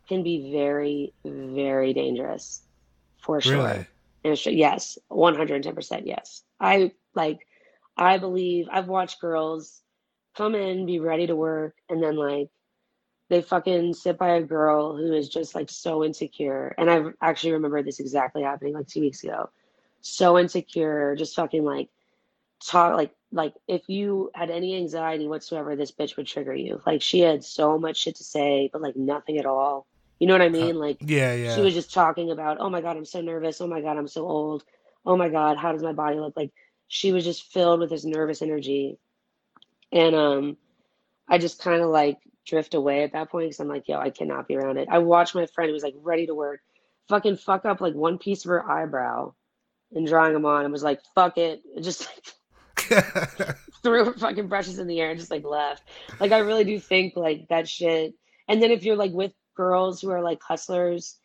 can 0.07 0.23
be 0.23 0.53
very, 0.53 1.15
very 1.25 1.95
dangerous 1.95 2.61
for 3.23 3.41
sure. 3.41 3.57
Really? 3.57 3.87
And 4.25 4.33
it's- 4.35 4.47
yes, 4.47 4.99
110% 5.11 6.03
yes. 6.05 6.43
I 6.61 6.93
like, 7.15 7.47
I 7.97 8.19
believe 8.19 8.69
I've 8.71 8.88
watched 8.88 9.21
girls 9.21 9.81
come 10.37 10.55
in, 10.55 10.87
be 10.87 11.01
ready 11.01 11.27
to 11.27 11.37
work, 11.37 11.75
and 11.88 12.03
then 12.03 12.17
like 12.17 12.51
they 13.33 13.40
fucking 13.40 13.95
sit 13.95 14.18
by 14.18 14.35
a 14.35 14.42
girl 14.42 14.95
who 14.95 15.14
is 15.14 15.27
just 15.27 15.55
like 15.55 15.71
so 15.71 16.05
insecure. 16.05 16.75
And 16.77 16.90
I 16.90 17.03
actually 17.23 17.55
remember 17.55 17.83
this 17.83 17.99
exactly 17.99 18.42
happening 18.42 18.75
like 18.75 18.88
two 18.88 19.01
weeks 19.01 19.25
ago. 19.25 19.49
So 20.03 20.38
insecure, 20.38 21.16
just 21.16 21.35
fucking 21.35 21.64
like 21.64 21.88
talk 22.62 22.95
like 22.95 23.14
like 23.33 23.55
if 23.66 23.88
you 23.88 24.31
had 24.35 24.51
any 24.51 24.77
anxiety 24.77 25.29
whatsoever, 25.29 25.75
this 25.75 25.92
bitch 25.92 26.14
would 26.18 26.27
trigger 26.27 26.55
you. 26.55 26.83
Like 26.85 27.01
she 27.01 27.21
had 27.21 27.42
so 27.42 27.79
much 27.79 27.97
shit 27.97 28.16
to 28.16 28.25
say, 28.25 28.68
but 28.71 28.83
like 28.83 28.97
nothing 28.97 29.38
at 29.38 29.47
all. 29.47 29.87
You 30.18 30.27
know 30.27 30.35
what 30.35 30.42
I 30.42 30.51
mean? 30.51 30.79
Like 30.79 30.99
Yeah, 31.01 31.33
yeah. 31.33 31.55
she 31.55 31.62
was 31.62 31.73
just 31.73 31.95
talking 31.95 32.31
about, 32.33 32.59
oh 32.61 32.68
my 32.68 32.83
God, 32.83 32.99
I'm 32.99 33.07
so 33.07 33.23
nervous. 33.23 33.62
Oh 33.62 33.66
my 33.66 33.81
God, 33.81 33.97
I'm 33.97 34.09
so 34.09 34.29
old. 34.29 34.62
Oh 35.07 35.16
my 35.16 35.31
God, 35.31 35.57
how 35.57 35.73
does 35.73 35.83
my 35.83 35.95
body 35.95 36.18
look? 36.18 36.37
Like 36.37 36.51
she 36.87 37.12
was 37.12 37.25
just 37.25 37.51
filled 37.51 37.81
with 37.81 37.88
this 37.88 38.05
nervous 38.05 38.42
energy. 38.42 38.99
And 39.90 40.14
um, 40.14 40.57
I 41.27 41.38
just 41.38 41.62
kind 41.62 41.81
of 41.81 41.88
like 41.88 42.18
drift 42.46 42.74
away 42.74 43.02
at 43.02 43.12
that 43.12 43.31
point 43.31 43.46
because 43.46 43.61
I'm 43.61 43.68
like, 43.68 43.88
yo, 43.88 43.98
I 43.98 44.11
cannot 44.11 44.48
be 44.48 44.57
around 44.57 44.78
it. 44.78 44.88
I 44.90 44.98
watched 44.98 45.35
my 45.35 45.46
friend 45.46 45.68
who 45.68 45.74
was 45.74 45.83
like 45.83 45.94
ready 45.98 46.26
to 46.26 46.35
work, 46.35 46.61
fucking 47.09 47.37
fuck 47.37 47.64
up 47.64 47.81
like 47.81 47.94
one 47.94 48.18
piece 48.18 48.44
of 48.44 48.50
her 48.50 48.68
eyebrow 48.68 49.35
and 49.94 50.07
drawing 50.07 50.33
them 50.33 50.46
on 50.46 50.64
and 50.64 50.72
was 50.72 50.83
like, 50.83 51.00
fuck 51.14 51.38
it. 51.38 51.62
Just 51.81 52.07
like 52.07 53.57
threw 53.83 54.05
her 54.05 54.12
fucking 54.14 54.48
brushes 54.48 54.78
in 54.78 54.87
the 54.87 55.00
air 55.00 55.11
and 55.11 55.18
just 55.18 55.31
like 55.31 55.44
left. 55.44 55.83
Like 56.20 56.33
I 56.33 56.38
really 56.38 56.64
do 56.64 56.78
think 56.78 57.16
like 57.16 57.48
that 57.48 57.68
shit. 57.68 58.14
And 58.48 58.62
then 58.62 58.70
if 58.70 58.85
you're 58.85 58.96
like 58.96 59.12
with 59.12 59.33
girls 59.55 60.00
who 60.00 60.11
are 60.11 60.22
like 60.22 60.42
hustlers 60.42 61.18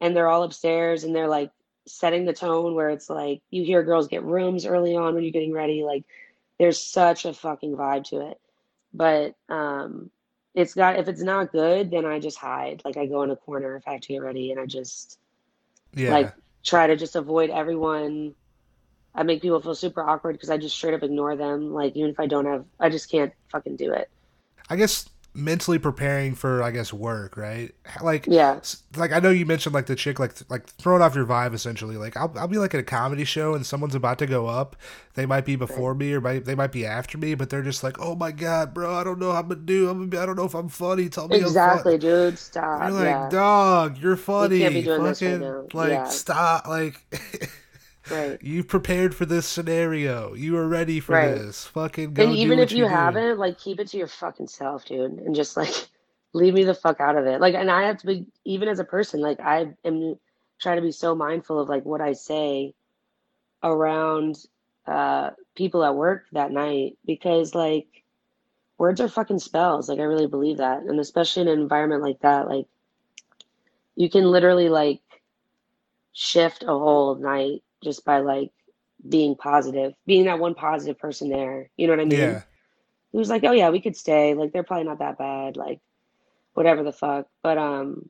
and 0.00 0.16
they're 0.16 0.28
all 0.28 0.42
upstairs 0.42 1.04
and 1.04 1.14
they're 1.14 1.28
like 1.28 1.50
setting 1.86 2.24
the 2.24 2.32
tone 2.32 2.74
where 2.74 2.90
it's 2.90 3.10
like 3.10 3.42
you 3.50 3.64
hear 3.64 3.82
girls 3.82 4.08
get 4.08 4.22
rooms 4.22 4.66
early 4.66 4.96
on 4.96 5.14
when 5.14 5.22
you're 5.22 5.32
getting 5.32 5.52
ready, 5.52 5.82
like 5.82 6.04
there's 6.58 6.82
such 6.82 7.24
a 7.24 7.34
fucking 7.34 7.76
vibe 7.76 8.04
to 8.04 8.28
it. 8.30 8.40
But 8.94 9.34
um 9.48 10.10
it's 10.54 10.74
got 10.74 10.98
if 10.98 11.08
it's 11.08 11.22
not 11.22 11.52
good, 11.52 11.90
then 11.90 12.04
I 12.04 12.18
just 12.18 12.38
hide. 12.38 12.82
Like 12.84 12.96
I 12.96 13.06
go 13.06 13.22
in 13.22 13.30
a 13.30 13.36
corner 13.36 13.76
if 13.76 13.88
I 13.88 13.92
have 13.92 14.00
to 14.02 14.08
get 14.08 14.22
ready 14.22 14.50
and 14.50 14.60
I 14.60 14.66
just 14.66 15.18
yeah. 15.94 16.10
like 16.10 16.32
try 16.62 16.86
to 16.86 16.96
just 16.96 17.16
avoid 17.16 17.50
everyone. 17.50 18.34
I 19.14 19.22
make 19.22 19.42
people 19.42 19.60
feel 19.60 19.74
super 19.74 20.02
awkward 20.02 20.32
because 20.32 20.50
I 20.50 20.56
just 20.56 20.76
straight 20.76 20.94
up 20.94 21.02
ignore 21.02 21.36
them. 21.36 21.72
Like 21.72 21.96
even 21.96 22.10
if 22.10 22.20
I 22.20 22.26
don't 22.26 22.46
have, 22.46 22.64
I 22.80 22.88
just 22.88 23.10
can't 23.10 23.32
fucking 23.50 23.76
do 23.76 23.92
it. 23.92 24.10
I 24.68 24.76
guess 24.76 25.08
mentally 25.34 25.78
preparing 25.78 26.34
for 26.34 26.62
I 26.62 26.70
guess 26.70 26.92
work, 26.92 27.36
right? 27.36 27.74
Like 28.02 28.28
Yeah, 28.28 28.60
like 28.96 29.12
I 29.12 29.20
know 29.20 29.30
you 29.30 29.46
mentioned 29.46 29.74
like 29.74 29.86
the 29.86 29.96
chick 29.96 30.18
like 30.18 30.34
like 30.50 30.66
throwing 30.66 31.02
off 31.02 31.14
your 31.14 31.26
vibe 31.26 31.54
essentially. 31.54 31.96
Like 31.96 32.16
I'll 32.16 32.32
I'll 32.36 32.48
be 32.48 32.58
like 32.58 32.74
at 32.74 32.80
a 32.80 32.84
comedy 32.84 33.24
show 33.24 33.54
and 33.54 33.64
someone's 33.64 33.94
about 33.94 34.18
to 34.20 34.26
go 34.26 34.46
up. 34.46 34.76
They 35.14 35.26
might 35.26 35.44
be 35.44 35.56
before 35.56 35.94
me 35.94 36.12
or 36.14 36.20
might, 36.20 36.44
they 36.44 36.54
might 36.54 36.72
be 36.72 36.86
after 36.86 37.18
me, 37.18 37.34
but 37.34 37.50
they're 37.50 37.62
just 37.62 37.82
like, 37.82 37.98
"Oh 38.00 38.14
my 38.14 38.32
god, 38.32 38.72
bro, 38.74 38.94
I 38.94 39.04
don't 39.04 39.18
know 39.18 39.32
how 39.32 39.40
I'm 39.40 39.48
gonna 39.48 39.60
do. 39.60 39.88
I'm 39.88 39.98
gonna 39.98 40.08
be, 40.08 40.18
I 40.18 40.26
don't 40.26 40.36
know 40.36 40.44
if 40.44 40.54
I'm 40.54 40.68
funny. 40.68 41.08
Tell 41.08 41.28
me 41.28 41.38
exactly, 41.38 41.94
I'm 41.94 41.98
dude. 41.98 42.38
funny." 42.38 42.38
Stop. 42.38 42.82
You're 42.82 42.92
like, 42.92 43.04
yeah, 43.04 43.28
"Dog, 43.28 43.98
you're 43.98 44.16
funny. 44.16 44.60
can't 44.60 44.74
be 44.74 44.82
doing 44.82 45.02
this 45.04 45.22
right 45.22 45.38
Fucking 45.38 45.40
now." 45.40 45.68
like 45.72 45.90
Yeah. 45.90 46.08
stop 46.08 46.66
like 46.68 47.02
right. 48.08 48.40
You 48.42 48.64
prepared 48.64 49.14
for 49.14 49.26
this 49.26 49.46
scenario. 49.46 50.34
You 50.34 50.54
were 50.54 50.68
ready 50.68 51.00
for 51.00 51.16
Right. 51.16 51.44
this. 51.44 51.66
Fucking 51.66 52.14
go 52.14 52.20
And 52.20 52.34
even 52.34 52.58
if 52.60 52.74
you 52.74 52.86
do. 52.86 52.88
haven't, 52.88 53.38
like 53.38 53.58
keep 53.58 53.80
it 53.80 53.88
to 53.88 53.98
your 53.98 54.08
fucking 54.08 54.48
self, 54.48 54.86
dude, 54.86 55.20
and 55.20 55.34
just 55.34 55.56
like 55.56 55.88
leave 56.34 56.54
me 56.54 56.64
the 56.64 56.74
fuck 56.74 57.00
out 57.00 57.16
of 57.18 57.26
it. 57.26 57.40
Like, 57.40 57.54
and 57.54 57.70
I 57.70 57.84
have 57.86 57.98
to 57.98 58.06
be 58.06 58.26
even 58.44 58.68
as 58.68 58.80
a 58.80 58.84
person, 58.84 59.20
like 59.20 59.40
I 59.40 59.74
am 59.84 60.18
trying 60.60 60.76
to 60.76 60.82
be 60.82 60.92
so 60.92 61.14
mindful 61.14 61.60
of 61.60 61.68
like 61.68 61.84
what 61.84 62.00
I 62.00 62.12
say 62.14 62.74
around 63.62 64.36
uh 64.86 65.30
people 65.56 65.84
at 65.84 65.94
work 65.94 66.24
that 66.32 66.50
night 66.52 66.98
because 67.06 67.54
like 67.54 67.86
words 68.78 69.00
are 69.00 69.08
fucking 69.08 69.38
spells. 69.40 69.88
Like 69.88 69.98
I 70.00 70.04
really 70.04 70.26
believe 70.28 70.58
that, 70.58 70.82
and 70.82 71.00
especially 71.00 71.42
in 71.42 71.48
an 71.48 71.60
environment 71.60 72.02
like 72.02 72.20
that, 72.20 72.48
like 72.48 72.66
you 73.96 74.10
can 74.10 74.24
literally 74.24 74.68
like 74.68 75.00
shift 76.12 76.62
a 76.62 76.66
whole 76.68 77.16
night 77.16 77.62
just 77.82 78.04
by 78.04 78.18
like 78.20 78.50
being 79.08 79.34
positive, 79.36 79.94
being 80.06 80.24
that 80.26 80.38
one 80.38 80.54
positive 80.54 80.98
person 80.98 81.28
there. 81.28 81.70
You 81.76 81.86
know 81.86 81.92
what 81.94 82.00
I 82.00 82.04
mean? 82.04 82.18
Yeah. 82.18 82.42
He 83.12 83.18
was 83.18 83.28
like, 83.30 83.44
"Oh 83.44 83.52
yeah, 83.52 83.70
we 83.70 83.80
could 83.80 83.96
stay. 83.96 84.34
Like 84.34 84.52
they're 84.52 84.62
probably 84.62 84.84
not 84.86 85.00
that 85.00 85.18
bad. 85.18 85.56
Like 85.56 85.80
whatever 86.54 86.82
the 86.82 86.92
fuck." 86.92 87.28
But 87.42 87.58
um, 87.58 88.08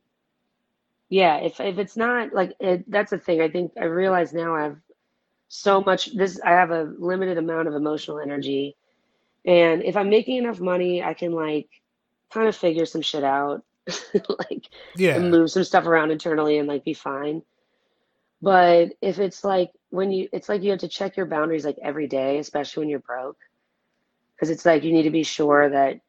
yeah. 1.08 1.38
If 1.38 1.60
if 1.60 1.78
it's 1.78 1.96
not 1.96 2.32
like 2.32 2.54
it, 2.60 2.90
that's 2.90 3.10
the 3.10 3.18
thing. 3.18 3.40
I 3.40 3.48
think 3.48 3.72
I 3.80 3.84
realize 3.84 4.32
now 4.32 4.54
I 4.54 4.62
have 4.64 4.76
so 5.48 5.80
much. 5.80 6.14
This 6.14 6.40
I 6.40 6.50
have 6.50 6.70
a 6.70 6.84
limited 6.98 7.38
amount 7.38 7.68
of 7.68 7.74
emotional 7.74 8.20
energy, 8.20 8.76
and 9.44 9.82
if 9.82 9.96
I'm 9.96 10.08
making 10.10 10.36
enough 10.36 10.60
money, 10.60 11.02
I 11.02 11.14
can 11.14 11.32
like 11.32 11.68
kind 12.32 12.48
of 12.48 12.56
figure 12.56 12.86
some 12.86 13.02
shit 13.02 13.24
out, 13.24 13.64
like 14.28 14.66
Yeah. 14.96 15.16
and 15.16 15.30
move 15.30 15.50
some 15.50 15.64
stuff 15.64 15.86
around 15.86 16.10
internally 16.12 16.58
and 16.58 16.68
like 16.68 16.84
be 16.84 16.94
fine. 16.94 17.42
But 18.42 18.94
if 19.02 19.20
it's 19.20 19.44
like 19.44 19.72
when 19.90 20.12
you, 20.12 20.28
it's 20.32 20.48
like 20.48 20.62
you 20.62 20.70
have 20.72 20.80
to 20.80 20.88
check 20.88 21.16
your 21.16 21.26
boundaries 21.26 21.64
like 21.64 21.78
every 21.82 22.08
day, 22.08 22.38
especially 22.38 22.82
when 22.82 22.90
you're 22.90 23.00
broke, 23.00 23.38
because 24.36 24.50
it's 24.50 24.66
like 24.66 24.84
you 24.84 24.92
need 24.92 25.04
to 25.04 25.10
be 25.10 25.24
sure 25.24 25.70
that 25.70 26.00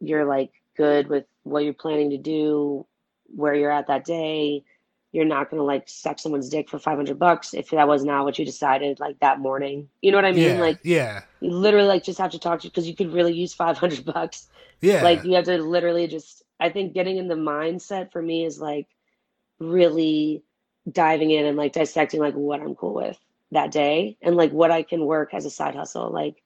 you're 0.00 0.26
like 0.26 0.52
good 0.76 1.08
with 1.08 1.24
what 1.44 1.64
you're 1.64 1.74
planning 1.74 2.10
to 2.10 2.18
do, 2.18 2.86
where 3.34 3.54
you're 3.54 3.72
at 3.72 3.88
that 3.88 4.04
day. 4.04 4.64
You're 5.12 5.24
not 5.24 5.50
gonna 5.50 5.64
like 5.64 5.88
suck 5.88 6.18
someone's 6.18 6.50
dick 6.50 6.68
for 6.68 6.78
500 6.78 7.18
bucks 7.18 7.54
if 7.54 7.70
that 7.70 7.88
was 7.88 8.04
not 8.04 8.24
what 8.24 8.38
you 8.38 8.44
decided 8.44 9.00
like 9.00 9.18
that 9.20 9.40
morning. 9.40 9.88
You 10.02 10.12
know 10.12 10.18
what 10.18 10.26
I 10.26 10.32
mean? 10.32 10.58
Yeah. 10.58 10.60
Like 10.60 10.78
Yeah. 10.82 11.22
you 11.40 11.50
literally 11.50 11.88
like 11.88 12.04
just 12.04 12.18
have 12.18 12.32
to 12.32 12.38
talk 12.38 12.60
to 12.60 12.68
because 12.68 12.86
you 12.88 12.94
could 12.96 13.12
really 13.12 13.34
use 13.34 13.54
500 13.54 14.04
bucks. 14.14 14.48
Yeah. 14.80 15.02
Like 15.02 15.24
you 15.24 15.34
have 15.36 15.44
to 15.46 15.58
literally 15.62 16.06
just. 16.06 16.42
I 16.60 16.70
think 16.70 16.94
getting 16.94 17.18
in 17.18 17.28
the 17.28 17.34
mindset 17.34 18.12
for 18.12 18.22
me 18.22 18.44
is 18.44 18.60
like 18.60 18.88
really 19.58 20.42
diving 20.90 21.30
in 21.30 21.46
and 21.46 21.56
like 21.56 21.72
dissecting 21.72 22.20
like 22.20 22.34
what 22.34 22.60
I'm 22.60 22.74
cool 22.74 22.94
with 22.94 23.18
that 23.52 23.72
day 23.72 24.16
and 24.22 24.36
like 24.36 24.52
what 24.52 24.70
I 24.70 24.82
can 24.82 25.04
work 25.04 25.34
as 25.34 25.44
a 25.44 25.50
side 25.50 25.74
hustle. 25.74 26.10
Like, 26.10 26.42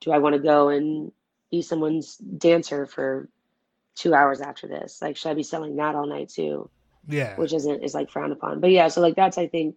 do 0.00 0.12
I 0.12 0.18
want 0.18 0.34
to 0.34 0.42
go 0.42 0.68
and 0.68 1.12
be 1.50 1.62
someone's 1.62 2.16
dancer 2.16 2.86
for 2.86 3.28
two 3.94 4.14
hours 4.14 4.40
after 4.40 4.66
this? 4.66 5.00
Like, 5.02 5.16
should 5.16 5.30
I 5.30 5.34
be 5.34 5.42
selling 5.42 5.76
that 5.76 5.94
all 5.94 6.06
night 6.06 6.28
too? 6.28 6.70
yeah. 7.08 7.36
Which 7.36 7.52
isn't 7.52 7.82
is 7.82 7.94
like 7.94 8.10
frowned 8.10 8.32
upon. 8.32 8.60
But 8.60 8.70
yeah, 8.70 8.88
so 8.88 9.00
like 9.00 9.16
that's 9.16 9.38
I 9.38 9.48
think 9.48 9.76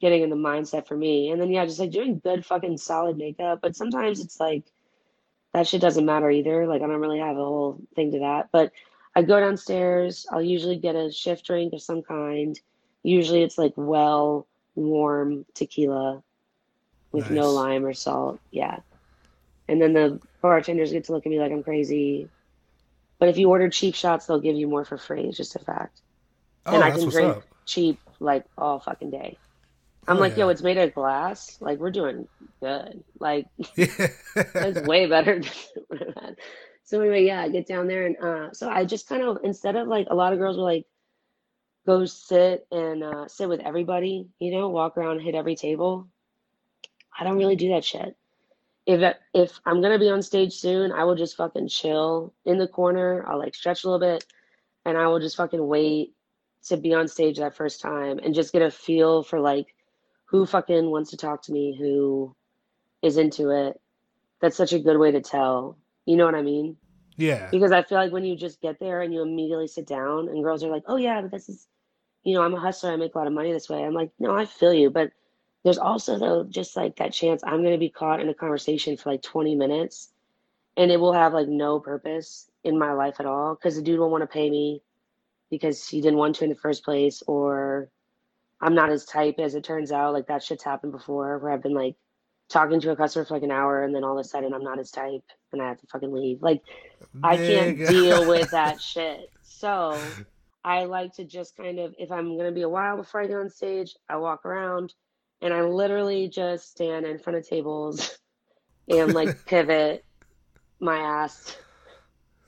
getting 0.00 0.22
in 0.22 0.30
the 0.30 0.36
mindset 0.36 0.86
for 0.86 0.96
me. 0.96 1.30
And 1.30 1.40
then 1.40 1.50
yeah, 1.50 1.66
just 1.66 1.78
like 1.78 1.90
doing 1.90 2.18
good 2.18 2.44
fucking 2.44 2.78
solid 2.78 3.18
makeup. 3.18 3.60
But 3.62 3.76
sometimes 3.76 4.20
it's 4.20 4.40
like 4.40 4.64
that 5.52 5.66
shit 5.66 5.82
doesn't 5.82 6.06
matter 6.06 6.30
either. 6.30 6.66
Like 6.66 6.82
I 6.82 6.86
don't 6.86 7.00
really 7.00 7.18
have 7.18 7.36
a 7.36 7.44
whole 7.44 7.80
thing 7.94 8.12
to 8.12 8.20
that. 8.20 8.48
But 8.52 8.72
I 9.14 9.22
go 9.22 9.38
downstairs, 9.38 10.26
I'll 10.30 10.42
usually 10.42 10.78
get 10.78 10.96
a 10.96 11.12
shift 11.12 11.46
drink 11.46 11.72
of 11.74 11.82
some 11.82 12.02
kind. 12.02 12.58
Usually 13.02 13.42
it's 13.42 13.58
like 13.58 13.72
well 13.76 14.46
warm 14.74 15.44
tequila 15.54 16.22
with 17.12 17.30
no 17.30 17.50
lime 17.50 17.84
or 17.84 17.92
salt. 17.94 18.40
Yeah. 18.50 18.78
And 19.68 19.80
then 19.80 19.92
the 19.92 20.20
bartenders 20.42 20.92
get 20.92 21.04
to 21.04 21.12
look 21.12 21.26
at 21.26 21.30
me 21.30 21.38
like 21.40 21.52
I'm 21.52 21.62
crazy. 21.62 22.28
But 23.18 23.28
if 23.28 23.36
you 23.38 23.48
order 23.50 23.68
cheap 23.68 23.94
shots, 23.94 24.26
they'll 24.26 24.40
give 24.40 24.56
you 24.56 24.66
more 24.68 24.84
for 24.84 24.96
free. 24.96 25.22
It's 25.24 25.36
just 25.36 25.56
a 25.56 25.58
fact. 25.58 26.00
oh, 26.66 26.74
and 26.74 26.82
I 26.84 26.90
can 26.90 27.08
drink 27.08 27.36
up. 27.36 27.42
cheap 27.66 27.98
like 28.18 28.44
all 28.56 28.80
fucking 28.80 29.10
day. 29.10 29.36
I'm 30.08 30.16
Oh, 30.16 30.20
like, 30.20 30.36
yo, 30.36 30.48
it's 30.48 30.62
made 30.62 30.78
of 30.78 30.94
glass. 30.94 31.58
Like 31.60 31.78
we're 31.78 31.90
doing 31.90 32.26
good. 32.60 33.02
Like 33.18 33.46
Yeah. 33.76 33.86
that's 34.34 34.80
way 34.86 35.06
better 35.06 35.40
than 35.40 35.50
what 35.88 36.08
I've 36.08 36.14
had. 36.22 36.36
So 36.84 37.00
anyway, 37.00 37.24
yeah, 37.26 37.42
I 37.42 37.48
get 37.48 37.66
down 37.68 37.86
there 37.86 38.06
and 38.06 38.16
uh 38.18 38.52
so 38.52 38.68
I 38.68 38.84
just 38.84 39.08
kind 39.08 39.22
of 39.22 39.38
instead 39.44 39.76
of 39.76 39.86
like 39.88 40.06
a 40.10 40.14
lot 40.14 40.32
of 40.32 40.38
girls 40.38 40.56
were 40.56 40.64
like 40.64 40.86
go 41.86 42.04
sit 42.04 42.66
and 42.70 43.02
uh 43.02 43.28
sit 43.28 43.48
with 43.48 43.60
everybody, 43.60 44.28
you 44.38 44.52
know, 44.52 44.68
walk 44.68 44.96
around, 44.96 45.20
hit 45.20 45.34
every 45.34 45.56
table. 45.56 46.08
I 47.18 47.24
don't 47.24 47.38
really 47.38 47.56
do 47.56 47.70
that 47.70 47.84
shit. 47.84 48.16
If 48.86 49.16
if 49.34 49.60
I'm 49.64 49.82
gonna 49.82 49.98
be 49.98 50.10
on 50.10 50.22
stage 50.22 50.54
soon, 50.54 50.92
I 50.92 51.04
will 51.04 51.16
just 51.16 51.36
fucking 51.36 51.68
chill 51.68 52.34
in 52.44 52.58
the 52.58 52.68
corner. 52.68 53.24
I'll 53.28 53.38
like 53.38 53.54
stretch 53.54 53.84
a 53.84 53.88
little 53.88 54.00
bit 54.00 54.24
and 54.84 54.96
I 54.96 55.06
will 55.08 55.20
just 55.20 55.36
fucking 55.36 55.64
wait 55.66 56.14
to 56.66 56.76
be 56.76 56.94
on 56.94 57.08
stage 57.08 57.38
that 57.38 57.56
first 57.56 57.80
time 57.80 58.18
and 58.18 58.34
just 58.34 58.52
get 58.52 58.62
a 58.62 58.70
feel 58.70 59.22
for 59.22 59.40
like 59.40 59.74
who 60.26 60.46
fucking 60.46 60.90
wants 60.90 61.10
to 61.10 61.16
talk 61.16 61.42
to 61.44 61.52
me, 61.52 61.76
who 61.78 62.34
is 63.02 63.16
into 63.16 63.50
it. 63.50 63.80
That's 64.40 64.56
such 64.56 64.72
a 64.72 64.78
good 64.78 64.98
way 64.98 65.12
to 65.12 65.20
tell. 65.20 65.78
You 66.06 66.16
know 66.16 66.24
what 66.24 66.34
I 66.34 66.42
mean? 66.42 66.76
Yeah. 67.20 67.50
Because 67.50 67.72
I 67.72 67.82
feel 67.82 67.98
like 67.98 68.12
when 68.12 68.24
you 68.24 68.36
just 68.36 68.60
get 68.60 68.78
there 68.80 69.02
and 69.02 69.12
you 69.14 69.22
immediately 69.22 69.68
sit 69.68 69.86
down 69.86 70.28
and 70.28 70.42
girls 70.44 70.64
are 70.64 70.70
like, 70.70 70.84
"Oh 70.86 70.96
yeah, 70.96 71.20
but 71.22 71.30
this 71.30 71.48
is, 71.48 71.68
you 72.24 72.34
know, 72.34 72.42
I'm 72.42 72.54
a 72.54 72.60
hustler. 72.60 72.92
I 72.92 72.96
make 72.96 73.14
a 73.14 73.18
lot 73.18 73.26
of 73.26 73.32
money 73.32 73.52
this 73.52 73.68
way." 73.68 73.84
I'm 73.84 73.94
like, 73.94 74.12
"No, 74.18 74.36
I 74.36 74.46
feel 74.46 74.74
you, 74.74 74.90
but 74.90 75.12
there's 75.64 75.78
also 75.78 76.18
though 76.18 76.44
just 76.44 76.76
like 76.76 76.96
that 76.96 77.12
chance 77.12 77.42
I'm 77.44 77.62
going 77.62 77.72
to 77.72 77.78
be 77.78 77.90
caught 77.90 78.20
in 78.20 78.28
a 78.28 78.34
conversation 78.34 78.96
for 78.96 79.10
like 79.10 79.22
20 79.22 79.54
minutes 79.56 80.10
and 80.76 80.90
it 80.90 81.00
will 81.00 81.12
have 81.12 81.34
like 81.34 81.48
no 81.48 81.80
purpose 81.80 82.50
in 82.64 82.78
my 82.78 82.92
life 82.92 83.16
at 83.20 83.26
all 83.26 83.54
because 83.54 83.76
the 83.76 83.82
dude 83.82 84.00
won't 84.00 84.12
want 84.12 84.22
to 84.22 84.26
pay 84.28 84.50
me 84.50 84.82
because 85.50 85.86
he 85.88 86.00
didn't 86.00 86.18
want 86.18 86.36
to 86.36 86.44
in 86.44 86.50
the 86.50 86.56
first 86.56 86.84
place 86.84 87.22
or 87.26 87.90
I'm 88.60 88.74
not 88.74 88.90
his 88.90 89.04
type 89.04 89.36
as 89.38 89.54
it 89.54 89.64
turns 89.64 89.92
out. 89.92 90.14
Like 90.14 90.28
that 90.28 90.42
shit's 90.42 90.64
happened 90.64 90.92
before 90.92 91.38
where 91.38 91.52
I've 91.52 91.62
been 91.62 91.74
like 91.74 91.96
talking 92.50 92.80
to 92.80 92.90
a 92.90 92.96
customer 92.96 93.24
for 93.24 93.34
like 93.34 93.44
an 93.44 93.50
hour 93.50 93.82
and 93.84 93.94
then 93.94 94.04
all 94.04 94.18
of 94.18 94.24
a 94.24 94.28
sudden 94.28 94.52
I'm 94.52 94.64
not 94.64 94.78
his 94.78 94.90
type 94.90 95.22
and 95.52 95.62
I 95.62 95.68
have 95.68 95.80
to 95.80 95.86
fucking 95.86 96.12
leave. 96.12 96.42
Like 96.42 96.62
I 97.22 97.36
can't 97.36 97.78
deal 97.78 98.28
with 98.28 98.50
that 98.52 98.82
shit. 98.82 99.30
So 99.42 99.96
I 100.64 100.84
like 100.84 101.14
to 101.14 101.24
just 101.24 101.56
kind 101.56 101.78
of, 101.78 101.94
if 101.98 102.10
I'm 102.10 102.36
going 102.36 102.48
to 102.48 102.54
be 102.54 102.62
a 102.62 102.68
while 102.68 102.96
before 102.96 103.22
I 103.22 103.26
get 103.26 103.36
on 103.36 103.48
stage, 103.48 103.94
I 104.08 104.16
walk 104.16 104.44
around 104.44 104.94
and 105.40 105.54
I 105.54 105.62
literally 105.62 106.28
just 106.28 106.72
stand 106.72 107.06
in 107.06 107.18
front 107.18 107.38
of 107.38 107.48
tables 107.48 108.18
and 108.88 109.14
like 109.14 109.44
pivot 109.46 110.04
my 110.80 110.98
ass 110.98 111.56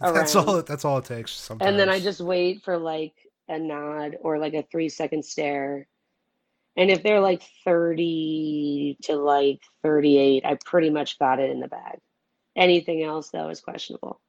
That's 0.00 0.34
all. 0.34 0.62
That's 0.62 0.84
all 0.84 0.98
it 0.98 1.04
takes. 1.04 1.32
Sometimes. 1.32 1.68
And 1.68 1.78
then 1.78 1.88
I 1.88 2.00
just 2.00 2.20
wait 2.20 2.62
for 2.64 2.76
like 2.76 3.14
a 3.48 3.58
nod 3.58 4.16
or 4.20 4.38
like 4.38 4.54
a 4.54 4.64
three 4.70 4.88
second 4.88 5.24
stare. 5.24 5.86
And 6.76 6.90
if 6.90 7.02
they're 7.02 7.20
like 7.20 7.42
30 7.64 8.98
to 9.02 9.16
like 9.16 9.60
38, 9.82 10.44
I 10.44 10.56
pretty 10.64 10.90
much 10.90 11.18
got 11.18 11.38
it 11.38 11.50
in 11.50 11.60
the 11.60 11.68
bag. 11.68 11.98
Anything 12.56 13.02
else 13.02 13.30
though 13.30 13.48
is 13.50 13.60
questionable. 13.60 14.20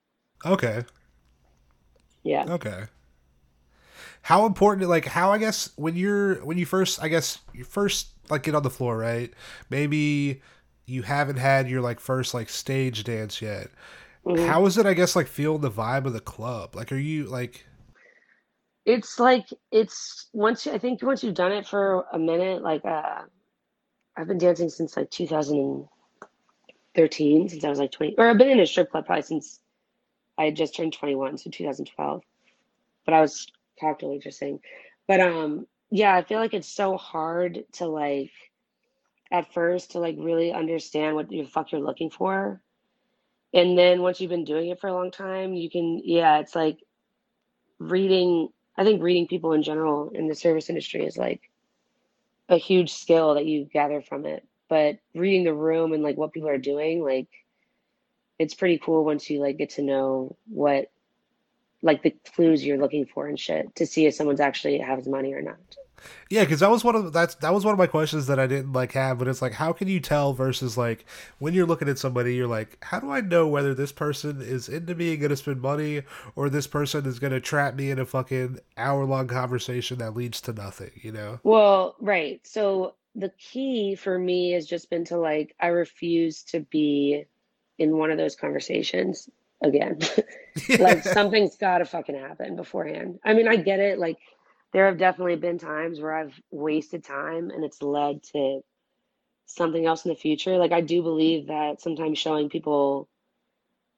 Okay. 0.45 0.83
Yeah. 2.23 2.45
Okay. 2.49 2.85
How 4.23 4.45
important? 4.45 4.89
Like 4.89 5.05
how? 5.05 5.31
I 5.31 5.37
guess 5.37 5.71
when 5.75 5.95
you're 5.95 6.35
when 6.45 6.57
you 6.57 6.65
first, 6.65 7.01
I 7.01 7.09
guess 7.09 7.39
you 7.53 7.63
first 7.63 8.07
like 8.29 8.43
get 8.43 8.55
on 8.55 8.63
the 8.63 8.69
floor, 8.69 8.97
right? 8.97 9.33
Maybe 9.69 10.41
you 10.85 11.01
haven't 11.03 11.37
had 11.37 11.69
your 11.69 11.81
like 11.81 11.99
first 11.99 12.33
like 12.33 12.49
stage 12.49 13.03
dance 13.03 13.41
yet. 13.41 13.69
Mhm. 14.25 14.47
How 14.47 14.65
is 14.65 14.77
it? 14.77 14.85
I 14.85 14.93
guess 14.93 15.15
like 15.15 15.27
feeling 15.27 15.61
the 15.61 15.71
vibe 15.71 16.05
of 16.05 16.13
the 16.13 16.21
club. 16.21 16.75
Like, 16.75 16.91
are 16.91 16.97
you 16.97 17.25
like? 17.25 17.65
It's 18.85 19.19
like 19.19 19.47
it's 19.71 20.27
once 20.33 20.67
I 20.67 20.77
think 20.77 21.01
once 21.01 21.23
you've 21.23 21.35
done 21.35 21.53
it 21.53 21.65
for 21.65 22.05
a 22.11 22.19
minute, 22.19 22.61
like 22.61 22.83
uh 22.83 23.21
I've 24.17 24.27
been 24.27 24.37
dancing 24.37 24.67
since 24.69 24.97
like 24.97 25.09
2013, 25.09 27.49
since 27.49 27.63
I 27.63 27.69
was 27.69 27.79
like 27.79 27.91
20, 27.91 28.15
or 28.17 28.29
I've 28.29 28.37
been 28.37 28.49
in 28.49 28.59
a 28.59 28.67
strip 28.67 28.91
club 28.91 29.05
probably 29.05 29.23
since 29.23 29.61
I 30.37 30.45
had 30.45 30.55
just 30.55 30.75
turned 30.75 30.93
21, 30.93 31.37
so 31.37 31.49
2012. 31.49 32.23
But 33.05 33.13
I 33.13 33.21
was 33.21 33.47
cocktail 33.79 34.09
waitressing. 34.09 34.59
But 35.07 35.21
um 35.21 35.67
yeah, 35.89 36.15
I 36.15 36.23
feel 36.23 36.39
like 36.39 36.53
it's 36.53 36.67
so 36.67 36.97
hard 36.97 37.63
to 37.73 37.85
like 37.85 38.31
at 39.31 39.53
first 39.53 39.91
to 39.91 39.99
like 39.99 40.15
really 40.19 40.51
understand 40.51 41.15
what 41.15 41.29
the 41.29 41.45
fuck 41.45 41.71
you're 41.71 41.81
looking 41.81 42.09
for. 42.09 42.61
And 43.53 43.77
then 43.77 44.01
once 44.01 44.19
you've 44.19 44.29
been 44.29 44.45
doing 44.45 44.69
it 44.69 44.81
for 44.81 44.87
a 44.87 44.93
long 44.93 45.11
time, 45.11 45.53
you 45.53 45.69
can 45.69 46.01
yeah, 46.03 46.39
it's 46.39 46.55
like 46.55 46.79
reading 47.79 48.49
I 48.75 48.83
think 48.83 49.01
reading 49.01 49.27
people 49.27 49.53
in 49.53 49.63
general 49.63 50.09
in 50.13 50.27
the 50.27 50.35
service 50.35 50.69
industry 50.69 51.05
is 51.05 51.17
like 51.17 51.49
a 52.49 52.57
huge 52.57 52.93
skill 52.93 53.35
that 53.35 53.45
you 53.45 53.65
gather 53.65 54.01
from 54.01 54.25
it. 54.25 54.45
But 54.69 54.97
reading 55.13 55.43
the 55.43 55.53
room 55.53 55.93
and 55.93 56.03
like 56.03 56.17
what 56.17 56.33
people 56.33 56.49
are 56.49 56.57
doing, 56.57 57.03
like 57.03 57.27
it's 58.39 58.55
pretty 58.55 58.79
cool 58.79 59.05
once 59.05 59.29
you 59.29 59.39
like 59.39 59.57
get 59.57 59.71
to 59.71 59.83
know 59.83 60.35
what 60.47 60.91
like 61.81 62.01
the 62.01 62.15
clues 62.33 62.65
you're 62.65 62.79
looking 62.79 63.05
for 63.05 63.27
and 63.27 63.39
shit 63.39 63.75
to 63.75 63.85
see 63.85 64.05
if 64.05 64.15
someone's 64.15 64.39
actually 64.39 64.79
has 64.79 65.07
money 65.07 65.33
or 65.33 65.41
not. 65.41 65.57
Yeah, 66.29 66.43
because 66.43 66.61
that 66.61 66.69
was 66.69 66.83
one 66.83 66.95
of 66.95 67.13
that's 67.13 67.35
that 67.35 67.53
was 67.53 67.65
one 67.65 67.73
of 67.73 67.77
my 67.77 67.87
questions 67.87 68.27
that 68.27 68.39
I 68.39 68.47
didn't 68.47 68.73
like 68.73 68.93
have, 68.93 69.19
but 69.19 69.27
it's 69.27 69.41
like, 69.41 69.53
how 69.53 69.73
can 69.73 69.87
you 69.87 69.99
tell 69.99 70.33
versus 70.33 70.77
like 70.77 71.05
when 71.39 71.53
you're 71.53 71.65
looking 71.65 71.89
at 71.89 71.99
somebody, 71.99 72.35
you're 72.35 72.47
like, 72.47 72.77
how 72.83 72.99
do 72.99 73.11
I 73.11 73.21
know 73.21 73.47
whether 73.47 73.73
this 73.73 73.91
person 73.91 74.41
is 74.41 74.69
into 74.69 74.95
me 74.95 75.13
and 75.13 75.21
gonna 75.21 75.35
spend 75.35 75.61
money, 75.61 76.03
or 76.35 76.49
this 76.49 76.67
person 76.67 77.05
is 77.05 77.19
gonna 77.19 77.39
trap 77.39 77.75
me 77.75 77.91
in 77.91 77.99
a 77.99 78.05
fucking 78.05 78.59
hour 78.77 79.05
long 79.05 79.27
conversation 79.27 79.99
that 79.99 80.15
leads 80.15 80.41
to 80.41 80.53
nothing, 80.53 80.91
you 81.01 81.11
know? 81.11 81.39
Well, 81.43 81.95
right. 81.99 82.39
So 82.45 82.95
the 83.15 83.31
key 83.37 83.95
for 83.95 84.17
me 84.17 84.51
has 84.51 84.65
just 84.65 84.89
been 84.89 85.05
to 85.05 85.17
like 85.17 85.55
I 85.59 85.67
refuse 85.67 86.43
to 86.45 86.61
be 86.61 87.25
in 87.77 87.97
one 87.97 88.11
of 88.11 88.17
those 88.17 88.35
conversations 88.35 89.29
again. 89.61 89.99
like 90.79 91.03
something's 91.03 91.55
got 91.55 91.79
to 91.79 91.85
fucking 91.85 92.15
happen 92.15 92.55
beforehand. 92.55 93.19
I 93.25 93.33
mean, 93.33 93.47
I 93.47 93.55
get 93.55 93.79
it. 93.79 93.97
Like 93.97 94.17
there 94.73 94.87
have 94.87 94.97
definitely 94.97 95.35
been 95.35 95.59
times 95.59 95.99
where 95.99 96.13
I've 96.13 96.33
wasted 96.51 97.03
time 97.03 97.51
and 97.51 97.63
it's 97.63 97.81
led 97.81 98.23
to 98.33 98.61
something 99.45 99.85
else 99.85 100.05
in 100.05 100.09
the 100.09 100.15
future. 100.15 100.57
Like 100.57 100.71
I 100.71 100.81
do 100.81 101.01
believe 101.01 101.47
that 101.47 101.79
sometimes 101.79 102.17
showing 102.17 102.49
people 102.49 103.07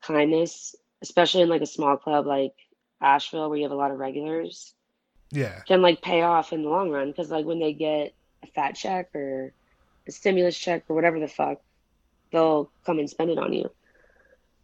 kindness, 0.02 0.76
especially 1.02 1.42
in 1.44 1.50
like 1.50 1.62
a 1.62 1.68
small 1.68 1.98
club 1.98 2.28
like 2.28 2.54
Asheville 3.02 3.50
where 3.50 3.58
you 3.58 3.64
have 3.64 3.72
a 3.72 3.76
lot 3.76 3.92
of 3.92 3.98
regulars, 3.98 4.74
Yeah. 5.32 5.62
can 5.62 5.82
like 5.82 6.02
pay 6.02 6.22
off 6.22 6.52
in 6.52 6.64
the 6.64 6.70
long 6.70 6.90
run 6.90 7.10
because 7.10 7.32
like 7.32 7.46
when 7.46 7.60
they 7.60 7.74
get 7.74 8.14
a 8.44 8.48
fat 8.48 8.76
check 8.76 9.16
or 9.16 9.54
a 10.08 10.12
stimulus 10.12 10.58
check 10.58 10.84
or 10.90 10.96
whatever 10.96 11.20
the 11.20 11.28
fuck, 11.28 11.62
they'll 12.32 12.70
come 12.86 13.00
and 13.00 13.10
spend 13.10 13.32
it 13.32 13.38
on 13.38 13.54
you. 13.54 13.70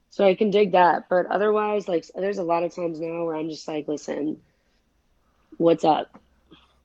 So 0.10 0.26
I 0.26 0.36
can 0.36 0.52
dig 0.52 0.74
that, 0.74 1.08
but 1.10 1.26
otherwise, 1.28 1.88
like 1.88 2.06
there's 2.14 2.38
a 2.38 2.44
lot 2.44 2.64
of 2.64 2.76
times 2.76 3.00
now 3.00 3.24
where 3.24 3.36
I'm 3.38 3.50
just 3.50 3.66
like, 3.66 3.88
listen, 3.88 4.42
what's 5.58 5.84
up? 5.84 6.20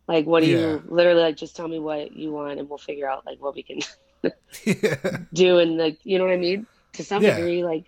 Like, 0.08 0.26
what 0.26 0.40
do 0.40 0.46
Yeah. 0.46 0.56
you 0.58 0.82
literally 0.88 1.22
like? 1.22 1.36
Just 1.36 1.56
tell 1.56 1.68
me 1.68 1.78
what 1.78 2.12
you 2.12 2.32
want, 2.32 2.58
and 2.60 2.68
we'll 2.68 2.78
figure 2.78 3.08
out 3.10 3.26
like 3.26 3.40
what 3.40 3.54
we 3.54 3.62
can 3.62 3.80
yeah. 4.64 5.18
do. 5.32 5.58
And 5.58 5.76
like, 5.78 5.98
you 6.04 6.18
know 6.18 6.24
what 6.24 6.32
I 6.34 6.38
mean? 6.38 6.66
To 6.94 7.04
some 7.04 7.22
Yeah. 7.22 7.26
degree, 7.26 7.64
like, 7.64 7.86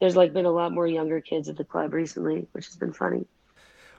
there's 0.00 0.16
like 0.16 0.32
been 0.32 0.46
a 0.46 0.50
lot 0.50 0.72
more 0.72 0.86
younger 0.86 1.20
kids 1.20 1.48
at 1.48 1.56
the 1.56 1.64
club 1.64 1.92
recently, 1.94 2.48
which 2.52 2.66
has 2.66 2.76
been 2.76 2.92
funny. 2.92 3.26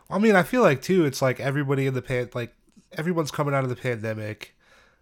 I 0.10 0.20
mean, 0.20 0.36
I 0.36 0.44
feel 0.44 0.62
like 0.62 0.82
too. 0.82 1.06
It's 1.06 1.22
like 1.22 1.40
everybody 1.40 1.88
in 1.88 1.94
the 1.94 2.02
pan, 2.02 2.30
like 2.34 2.54
everyone's 2.98 3.32
coming 3.32 3.54
out 3.54 3.64
of 3.64 3.70
the 3.70 3.76
pandemic. 3.76 4.56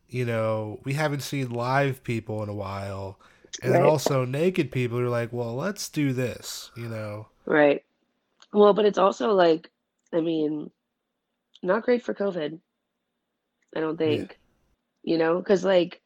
You 0.08 0.26
know, 0.26 0.82
we 0.86 0.94
haven't 0.94 1.22
seen 1.22 1.50
live 1.52 2.04
people 2.04 2.44
in 2.44 2.50
a 2.50 2.54
while, 2.56 3.20
and 3.62 3.74
then 3.74 3.82
Right. 3.82 3.84
also 3.84 4.26
naked 4.26 4.72
people 4.72 5.00
are 5.00 5.10
like, 5.10 5.32
well, 5.34 5.56
let's 5.56 5.90
do 5.90 6.14
this. 6.14 6.72
You 6.76 6.90
know. 6.90 7.28
Right. 7.46 7.84
Well, 8.54 8.74
but 8.74 8.86
it's 8.86 8.98
also 8.98 9.32
like, 9.34 9.70
I 10.13 10.22
mean, 10.22 10.72
not 11.62 11.84
great 11.84 12.04
for 12.04 12.13
COVID. 12.13 12.60
I 13.76 13.80
don't 13.80 13.98
think, 13.98 14.39
you 15.04 15.17
know, 15.17 15.38
because 15.38 15.63
like 15.63 16.02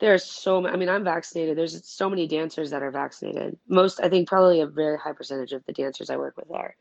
there's 0.00 0.24
so 0.24 0.60
many, 0.60 0.74
I 0.74 0.78
mean, 0.78 0.88
I'm 0.88 1.04
vaccinated. 1.04 1.56
There's 1.56 1.86
so 1.88 2.08
many 2.08 2.26
dancers 2.26 2.70
that 2.70 2.82
are 2.82 2.90
vaccinated. 2.90 3.58
Most, 3.68 4.00
I 4.02 4.08
think 4.08 4.28
probably 4.28 4.60
a 4.60 4.66
very 4.66 4.98
high 4.98 5.12
percentage 5.12 5.52
of 5.52 5.64
the 5.66 5.72
dancers 5.72 6.10
I 6.10 6.16
work 6.16 6.36
with 6.36 6.50
are. 6.50 6.76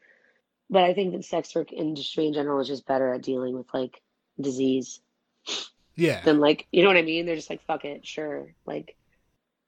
But 0.69 0.83
I 0.83 0.93
think 0.93 1.15
the 1.15 1.23
sex 1.23 1.53
work 1.55 1.71
industry 1.71 2.27
in 2.27 2.33
general 2.33 2.59
is 2.59 2.67
just 2.67 2.87
better 2.87 3.13
at 3.13 3.21
dealing 3.21 3.55
with 3.57 3.67
like 3.73 4.01
disease 4.39 4.99
Yeah. 5.95 6.21
than 6.23 6.39
like, 6.39 6.67
you 6.71 6.81
know 6.81 6.89
what 6.89 6.97
I 6.97 7.03
mean? 7.03 7.25
They're 7.25 7.35
just 7.35 7.49
like, 7.49 7.63
fuck 7.65 7.85
it, 7.85 8.05
sure. 8.05 8.53
Like, 8.65 8.95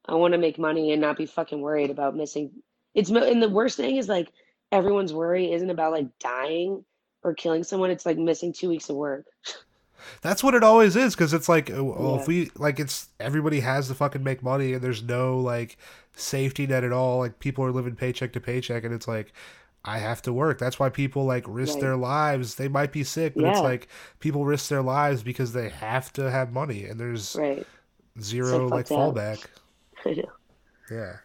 I 0.06 0.14
want 0.14 0.32
to 0.32 0.38
make 0.38 0.58
money 0.58 0.92
and 0.92 1.00
not 1.00 1.16
be 1.16 1.26
fucking 1.26 1.60
worried 1.60 1.90
about 1.90 2.16
missing. 2.16 2.50
It's 2.94 3.10
and 3.10 3.42
the 3.42 3.48
worst 3.50 3.76
thing 3.76 3.96
is 3.96 4.08
like 4.08 4.32
everyone's 4.72 5.12
worry 5.12 5.52
isn't 5.52 5.70
about 5.70 5.92
like 5.92 6.18
dying 6.18 6.84
or 7.22 7.34
killing 7.34 7.64
someone. 7.64 7.90
It's 7.90 8.06
like 8.06 8.18
missing 8.18 8.52
two 8.52 8.68
weeks 8.68 8.88
of 8.88 8.96
work. 8.96 9.26
That's 10.22 10.42
what 10.44 10.54
it 10.54 10.62
always 10.62 10.94
is 10.96 11.14
because 11.14 11.32
it's 11.32 11.48
like, 11.48 11.70
oh, 11.70 11.82
well, 11.84 12.14
Yeah. 12.14 12.20
if 12.20 12.28
we 12.28 12.50
like, 12.54 12.78
it's 12.78 13.08
everybody 13.18 13.60
has 13.60 13.88
to 13.88 13.94
fucking 13.94 14.22
make 14.22 14.42
money, 14.42 14.72
and 14.74 14.82
there's 14.82 15.02
no 15.02 15.38
like 15.40 15.76
safety 16.14 16.66
net 16.66 16.84
at 16.84 16.92
all. 16.92 17.18
Like 17.18 17.38
people 17.40 17.64
are 17.64 17.72
living 17.72 17.96
paycheck 17.96 18.32
to 18.34 18.40
paycheck, 18.40 18.84
and 18.84 18.94
it's 18.94 19.08
like, 19.08 19.32
I 19.84 19.98
have 19.98 20.22
to 20.22 20.32
work. 20.32 20.58
That's 20.58 20.78
why 20.78 20.88
people 20.88 21.24
like 21.24 21.44
risk 21.48 21.74
Right. 21.74 21.82
their 21.82 21.96
lives. 21.96 22.54
They 22.54 22.68
might 22.68 22.92
be 22.92 23.02
sick, 23.04 23.34
but 23.34 23.44
it's 23.44 23.60
like 23.60 23.88
people 24.20 24.44
risk 24.44 24.68
their 24.68 24.82
lives 24.82 25.22
because 25.22 25.52
they 25.52 25.68
have 25.68 26.12
to 26.14 26.30
have 26.30 26.52
money, 26.52 26.84
and 26.84 26.98
there's 27.00 27.34
Right. 27.36 27.66
zero 28.20 28.68
like 28.68 28.86
fallback. 28.86 29.44
Yeah. 30.90 31.16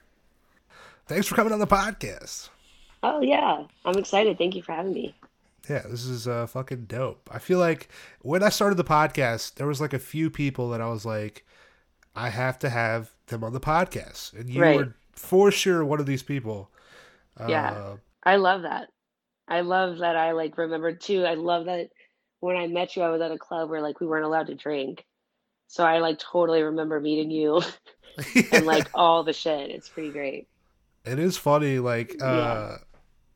Thanks 1.07 1.27
for 1.27 1.35
coming 1.35 1.53
on 1.53 1.59
the 1.59 1.67
podcast. 1.67 2.49
Oh 3.03 3.21
yeah, 3.21 3.63
I'm 3.85 3.97
excited. 3.97 4.37
Thank 4.37 4.55
you 4.55 4.63
for 4.63 4.71
having 4.71 4.93
me. 4.93 5.13
Yeah, 5.69 5.83
this 5.89 6.05
is 6.05 6.27
uh, 6.27 6.45
fucking 6.47 6.85
dope. 6.85 7.29
I 7.31 7.39
feel 7.39 7.59
like 7.59 7.89
when 8.21 8.43
I 8.43 8.49
started 8.49 8.75
the 8.75 8.83
podcast, 8.83 9.55
there 9.55 9.67
was 9.67 9.79
like 9.79 9.93
a 9.93 9.99
few 9.99 10.29
people 10.29 10.69
that 10.71 10.81
I 10.81 10.87
was 10.89 11.05
like, 11.05 11.45
I 12.15 12.29
have 12.29 12.59
to 12.59 12.69
have 12.69 13.11
them 13.27 13.43
on 13.43 13.53
the 13.53 13.59
podcast, 13.61 14.33
and 14.37 14.49
you 14.49 14.61
Right. 14.61 14.77
were 14.77 14.95
for 15.13 15.51
sure 15.51 15.85
one 15.85 15.99
of 15.99 16.05
these 16.05 16.23
people. 16.23 16.69
Yeah. 17.47 17.71
Uh, 17.71 17.95
I 18.23 18.35
love 18.37 18.61
that. 18.63 18.89
I 19.47 19.61
love 19.61 19.97
that 19.99 20.15
I 20.15 20.31
like 20.31 20.57
remembered 20.57 21.01
too. 21.01 21.25
I 21.25 21.33
love 21.35 21.65
that 21.65 21.89
when 22.39 22.55
I 22.57 22.67
met 22.67 22.95
you, 22.95 23.01
I 23.03 23.09
was 23.09 23.21
at 23.21 23.31
a 23.31 23.37
club 23.37 23.69
where 23.69 23.81
like 23.81 23.99
we 23.99 24.07
weren't 24.07 24.25
allowed 24.25 24.47
to 24.47 24.55
drink. 24.55 25.05
So 25.67 25.83
I 25.85 25.99
like 25.99 26.19
totally 26.19 26.61
remember 26.61 26.99
meeting 26.99 27.31
you 27.31 27.61
and 28.51 28.65
like 28.65 28.89
all 28.93 29.23
the 29.23 29.33
shit. 29.33 29.71
It's 29.71 29.89
pretty 29.89 30.11
great. 30.11 30.47
it 31.05 31.19
is 31.19 31.37
funny. 31.37 31.79
Like 31.79 32.15
uh, 32.21 32.77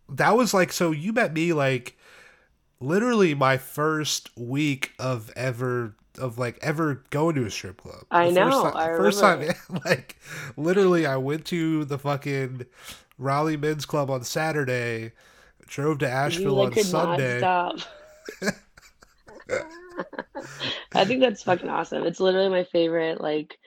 that 0.09 0.37
was 0.37 0.53
like 0.53 0.71
so. 0.71 0.91
You 0.91 1.13
met 1.13 1.33
me 1.33 1.53
like 1.53 1.97
literally 2.79 3.33
my 3.35 3.57
first 3.57 4.29
week 4.37 4.93
of 4.99 5.31
ever 5.35 5.95
of 6.19 6.37
like 6.37 6.57
ever 6.61 7.03
going 7.11 7.35
to 7.35 7.45
a 7.45 7.51
strip 7.51 7.77
club. 7.81 8.05
I 8.11 8.29
The 8.29 8.31
know, 8.31 8.51
First 8.51 8.61
time, 8.61 8.75
I 8.75 8.89
first 8.91 9.19
time, 9.19 9.43
like 9.85 10.17
literally, 10.57 11.05
I 11.05 11.17
went 11.17 11.45
to 11.47 11.85
the 11.85 11.99
fucking 11.99 12.65
Raleigh 13.17 13.57
Men's 13.57 13.85
Club 13.85 14.09
on 14.11 14.23
Saturday, 14.23 15.13
drove 15.67 15.99
to 15.99 16.09
You 16.21 16.51
Asheville 16.51 16.55
like 16.55 16.73
on 16.73 16.73
could 16.73 16.85
Sunday. 16.85 16.91
not 16.91 17.23
stop. 17.25 17.79
I 20.93 21.05
think 21.05 21.21
that's 21.21 21.43
fucking 21.43 21.69
awesome. 21.69 22.05
It's 22.05 22.19
literally 22.19 22.49
my 22.49 22.63
favorite 22.65 23.21
like 23.21 23.57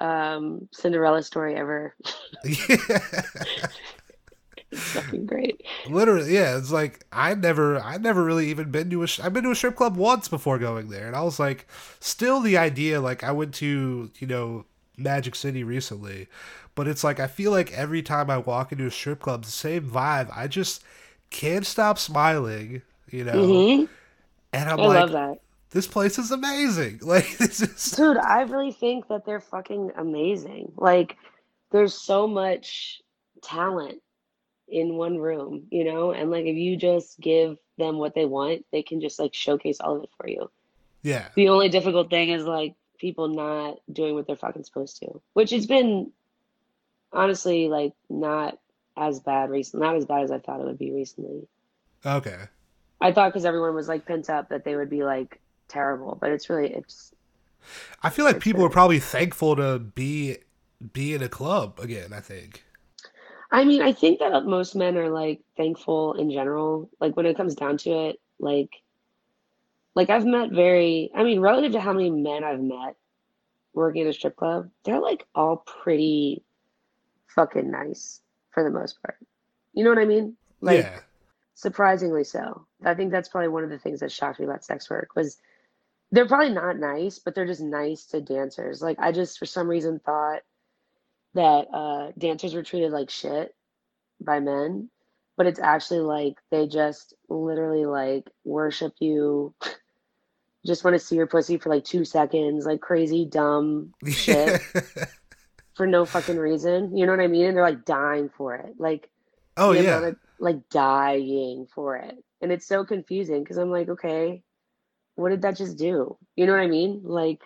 um 0.00 0.68
Cinderella 0.72 1.22
story 1.22 1.56
ever. 1.56 1.96
Yeah. 2.44 3.68
It's 4.76 4.90
fucking 4.90 5.26
great. 5.26 5.60
Literally, 5.84 6.34
yeah. 6.34 6.56
It's 6.58 6.70
like 6.70 7.04
I 7.12 7.34
never, 7.34 7.80
I 7.80 7.98
never 7.98 8.22
really 8.24 8.48
even 8.50 8.70
been 8.70 8.88
to 8.90 9.02
a. 9.02 9.06
sh- 9.06 9.18
I've 9.20 9.32
been 9.32 9.42
to 9.44 9.50
a 9.50 9.54
strip 9.56 9.74
club 9.76 9.96
once 9.96 10.28
before 10.28 10.58
going 10.58 10.90
there, 10.90 11.06
and 11.08 11.16
I 11.16 11.22
was 11.22 11.40
like, 11.40 11.66
still 11.98 12.40
the 12.40 12.56
idea. 12.56 13.00
Like 13.00 13.24
I 13.24 13.32
went 13.32 13.52
to, 13.56 14.10
you 14.18 14.26
know, 14.28 14.64
Magic 14.96 15.34
City 15.34 15.64
recently, 15.64 16.28
but 16.76 16.86
it's 16.86 17.02
like 17.02 17.18
I 17.18 17.26
feel 17.26 17.50
like 17.50 17.72
every 17.72 18.00
time 18.02 18.30
I 18.30 18.38
walk 18.38 18.70
into 18.70 18.86
a 18.86 18.90
strip 18.92 19.20
club, 19.20 19.44
the 19.44 19.50
same 19.50 19.90
vibe. 19.90 20.30
I 20.36 20.46
just 20.46 20.84
can't 21.30 21.66
stop 21.66 21.98
smiling, 21.98 22.82
you 23.10 23.24
know. 23.24 23.66
hmm 23.66 23.84
And 24.52 24.70
I'm 24.70 24.80
I 24.80 24.82
like, 24.82 25.06
love 25.06 25.12
that. 25.12 25.38
this 25.70 25.86
place 25.86 26.18
is 26.18 26.30
amazing. 26.32 27.00
Like 27.04 27.38
this 27.38 27.62
is. 27.62 27.96
Dude, 27.96 28.16
I 28.16 28.42
really 28.42 28.72
think 28.72 29.08
that 29.08 29.24
they're 29.24 29.40
fucking 29.40 29.92
amazing. 29.96 30.72
Like, 30.76 31.16
there's 31.70 31.94
so 31.94 32.26
much 32.26 33.00
talent 33.42 34.00
in 34.72 34.96
one 34.96 35.18
room, 35.18 35.66
you 35.70 35.84
know? 35.84 36.12
And 36.12 36.30
like, 36.30 36.46
if 36.46 36.56
you 36.56 36.76
just 36.76 37.20
give 37.20 37.58
them 37.78 37.98
what 37.98 38.14
they 38.14 38.24
want, 38.24 38.64
they 38.72 38.82
can 38.82 39.00
just 39.00 39.18
like 39.18 39.34
showcase 39.34 39.80
all 39.80 39.96
of 39.96 40.04
it 40.04 40.10
for 40.16 40.28
you. 40.28 40.50
Yeah, 41.02 41.28
The 41.34 41.48
only 41.48 41.68
difficult 41.68 42.10
thing 42.10 42.30
is 42.30 42.44
like 42.44 42.74
people 42.98 43.28
not 43.28 43.78
doing 43.92 44.14
what 44.14 44.26
they're 44.26 44.36
fucking 44.36 44.64
supposed 44.64 44.98
to, 44.98 45.20
which 45.34 45.50
has 45.50 45.66
been 45.66 46.12
honestly 47.12 47.68
like 47.68 47.92
not 48.08 48.58
as 48.96 49.20
bad 49.20 49.50
recently, 49.50 49.84
not 49.86 49.96
as 49.96 50.06
bad 50.06 50.22
as 50.22 50.30
I 50.30 50.38
thought 50.38 50.60
it 50.60 50.66
would 50.66 50.78
be 50.78 50.92
recently. 50.92 51.48
okay. 52.06 52.38
I 53.00 53.10
thought 53.10 53.30
because 53.30 53.44
everyone 53.44 53.74
was 53.74 53.88
like 53.88 54.06
pent 54.06 54.30
up 54.30 54.50
that 54.50 54.64
they 54.64 54.76
would 54.76 54.88
be 54.88 55.02
like 55.02 55.40
terrible, 55.66 56.16
but 56.20 56.30
it's 56.30 56.48
really, 56.48 56.72
it's, 56.72 57.12
I 58.02 58.10
feel 58.10 58.24
like 58.24 58.38
people 58.38 58.64
are 58.64 58.70
probably 58.70 59.00
thankful 59.00 59.56
to 59.56 59.80
be 59.80 60.38
be 60.92 61.14
in 61.14 61.22
a 61.22 61.28
club 61.28 61.78
again. 61.80 62.12
I 62.12 62.20
think. 62.20 62.64
I 63.52 63.64
mean, 63.64 63.82
I 63.82 63.92
think 63.92 64.20
that 64.20 64.46
most 64.46 64.74
men 64.74 64.96
are 64.96 65.10
like 65.10 65.42
thankful 65.58 66.14
in 66.14 66.30
general. 66.30 66.88
Like 67.00 67.16
when 67.16 67.26
it 67.26 67.36
comes 67.36 67.54
down 67.54 67.76
to 67.78 67.90
it, 68.08 68.20
like 68.38 68.70
like 69.94 70.08
I've 70.08 70.24
met 70.24 70.50
very, 70.50 71.10
I 71.14 71.22
mean, 71.22 71.40
relative 71.40 71.72
to 71.72 71.80
how 71.80 71.92
many 71.92 72.10
men 72.10 72.44
I've 72.44 72.62
met 72.62 72.96
working 73.74 74.02
at 74.02 74.08
a 74.08 74.12
strip 74.14 74.36
club, 74.36 74.70
they're 74.84 75.00
like 75.00 75.26
all 75.34 75.58
pretty 75.58 76.42
fucking 77.28 77.70
nice 77.70 78.22
for 78.52 78.64
the 78.64 78.70
most 78.70 79.02
part. 79.02 79.18
You 79.74 79.84
know 79.84 79.90
what 79.90 79.98
I 79.98 80.06
mean? 80.06 80.34
Like 80.62 80.84
yeah. 80.84 81.00
surprisingly 81.54 82.24
so. 82.24 82.66
I 82.82 82.94
think 82.94 83.12
that's 83.12 83.28
probably 83.28 83.48
one 83.48 83.64
of 83.64 83.70
the 83.70 83.78
things 83.78 84.00
that 84.00 84.10
shocked 84.10 84.40
me 84.40 84.46
about 84.46 84.64
sex 84.64 84.88
work 84.88 85.10
was 85.14 85.36
they're 86.10 86.28
probably 86.28 86.54
not 86.54 86.78
nice, 86.78 87.18
but 87.18 87.34
they're 87.34 87.46
just 87.46 87.60
nice 87.60 88.06
to 88.06 88.22
dancers. 88.22 88.80
Like 88.80 88.98
I 88.98 89.12
just 89.12 89.38
for 89.38 89.46
some 89.46 89.68
reason 89.68 89.98
thought 89.98 90.40
that 91.34 91.66
uh 91.72 92.12
dancers 92.18 92.54
were 92.54 92.62
treated 92.62 92.92
like 92.92 93.10
shit 93.10 93.54
by 94.20 94.40
men, 94.40 94.90
but 95.36 95.46
it's 95.46 95.60
actually 95.60 96.00
like 96.00 96.34
they 96.50 96.66
just 96.66 97.14
literally 97.28 97.86
like 97.86 98.30
worship 98.44 98.92
you, 99.00 99.54
just 100.66 100.84
want 100.84 100.94
to 100.94 100.98
see 100.98 101.16
your 101.16 101.26
pussy 101.26 101.58
for 101.58 101.68
like 101.70 101.84
two 101.84 102.04
seconds, 102.04 102.66
like 102.66 102.80
crazy 102.80 103.24
dumb 103.24 103.92
shit 104.08 104.60
for 105.74 105.86
no 105.86 106.04
fucking 106.04 106.36
reason. 106.36 106.96
You 106.96 107.06
know 107.06 107.12
what 107.12 107.20
I 107.20 107.28
mean? 107.28 107.46
And 107.46 107.56
they're 107.56 107.64
like 107.64 107.84
dying 107.84 108.30
for 108.36 108.54
it. 108.54 108.74
Like 108.78 109.10
oh 109.56 109.72
yeah. 109.72 109.98
amount 109.98 110.18
like 110.42 110.68
dying 110.70 111.66
for 111.72 111.96
it. 111.96 112.16
And 112.40 112.50
it's 112.50 112.66
so 112.66 112.84
confusing 112.84 113.42
because 113.42 113.56
I'm 113.56 113.70
like, 113.70 113.88
okay, 113.88 114.42
what 115.14 115.30
did 115.30 115.42
that 115.42 115.56
just 115.56 115.78
do? 115.78 116.18
You 116.36 116.46
know 116.46 116.52
what 116.52 116.60
I 116.60 116.66
mean? 116.66 117.02
Like, 117.04 117.40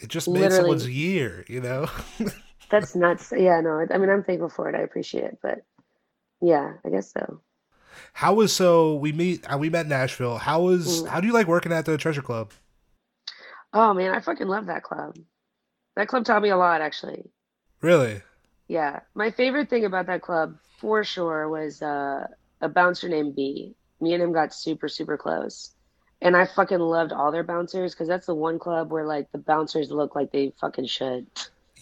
It 0.00 0.08
just 0.08 0.28
made 0.28 0.52
someone's 0.52 0.88
year, 0.88 1.44
you 1.48 1.60
know? 1.60 1.88
that's 2.70 2.94
nuts. 2.94 3.32
Yeah, 3.36 3.60
no, 3.60 3.84
I 3.90 3.98
mean, 3.98 4.10
I'm 4.10 4.22
thankful 4.24 4.48
for 4.48 4.68
it. 4.68 4.74
I 4.74 4.80
appreciate 4.82 5.24
it. 5.24 5.38
But 5.42 5.62
yeah, 6.40 6.74
I 6.84 6.88
guess 6.90 7.12
so. 7.12 7.40
How 8.12 8.34
was 8.34 8.54
so 8.54 8.94
we 8.96 9.12
meet 9.12 9.44
uh, 9.52 9.58
we 9.58 9.68
met 9.70 9.86
in 9.86 9.92
Asheville. 9.92 10.38
How 10.38 10.62
was 10.62 11.02
Mm. 11.02 11.08
how 11.08 11.20
do 11.20 11.26
you 11.26 11.32
like 11.32 11.46
working 11.46 11.72
at 11.72 11.84
the 11.84 11.98
Treasure 11.98 12.22
Club? 12.22 12.52
Oh 13.72 13.94
man, 13.94 14.14
I 14.14 14.20
fucking 14.20 14.46
love 14.48 14.66
that 14.66 14.82
club. 14.82 15.16
That 15.96 16.08
club 16.08 16.24
taught 16.24 16.42
me 16.42 16.50
a 16.50 16.56
lot, 16.56 16.80
actually. 16.80 17.30
Really? 17.80 18.22
Yeah, 18.68 19.00
my 19.14 19.30
favorite 19.30 19.68
thing 19.68 19.84
about 19.84 20.06
that 20.06 20.22
club 20.22 20.56
for 20.80 21.02
sure 21.04 21.48
was 21.48 21.82
uh, 21.82 22.26
a 22.60 22.68
bouncer 22.68 23.08
named 23.08 23.34
B. 23.36 23.74
Me 24.00 24.14
and 24.14 24.22
him 24.22 24.32
got 24.32 24.54
super, 24.54 24.88
super 24.88 25.16
close. 25.18 25.72
And 26.22 26.36
I 26.36 26.46
fucking 26.46 26.78
loved 26.78 27.12
all 27.12 27.32
their 27.32 27.42
bouncers 27.42 27.92
because 27.94 28.06
that's 28.08 28.26
the 28.26 28.34
one 28.34 28.58
club 28.58 28.92
where 28.92 29.06
like 29.06 29.30
the 29.32 29.38
bouncers 29.38 29.90
look 29.90 30.14
like 30.14 30.30
they 30.30 30.52
fucking 30.60 30.86
should. 30.86 31.26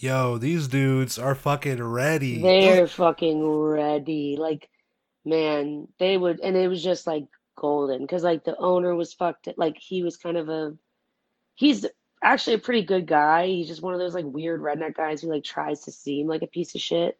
Yo, 0.00 0.38
these 0.38 0.68
dudes 0.68 1.18
are 1.18 1.34
fucking 1.34 1.82
ready. 1.82 2.40
They're 2.40 2.86
fucking 2.86 3.44
ready. 3.44 4.36
Like, 4.38 4.68
man, 5.24 5.88
they 5.98 6.16
would, 6.16 6.38
and 6.40 6.56
it 6.56 6.68
was 6.68 6.82
just 6.82 7.06
like 7.06 7.26
golden 7.56 8.02
because 8.02 8.22
like 8.22 8.44
the 8.44 8.56
owner 8.56 8.94
was 8.94 9.12
fucked. 9.12 9.48
Like 9.56 9.76
he 9.76 10.04
was 10.04 10.16
kind 10.16 10.36
of 10.36 10.48
a, 10.48 10.76
he's 11.56 11.84
actually 12.22 12.54
a 12.54 12.60
pretty 12.60 12.82
good 12.82 13.06
guy. 13.06 13.46
He's 13.48 13.66
just 13.66 13.82
one 13.82 13.92
of 13.92 13.98
those 13.98 14.14
like 14.14 14.24
weird 14.24 14.60
redneck 14.60 14.94
guys 14.94 15.20
who 15.20 15.28
like 15.28 15.44
tries 15.44 15.80
to 15.82 15.90
seem 15.90 16.28
like 16.28 16.42
a 16.42 16.46
piece 16.46 16.74
of 16.76 16.80
shit. 16.80 17.18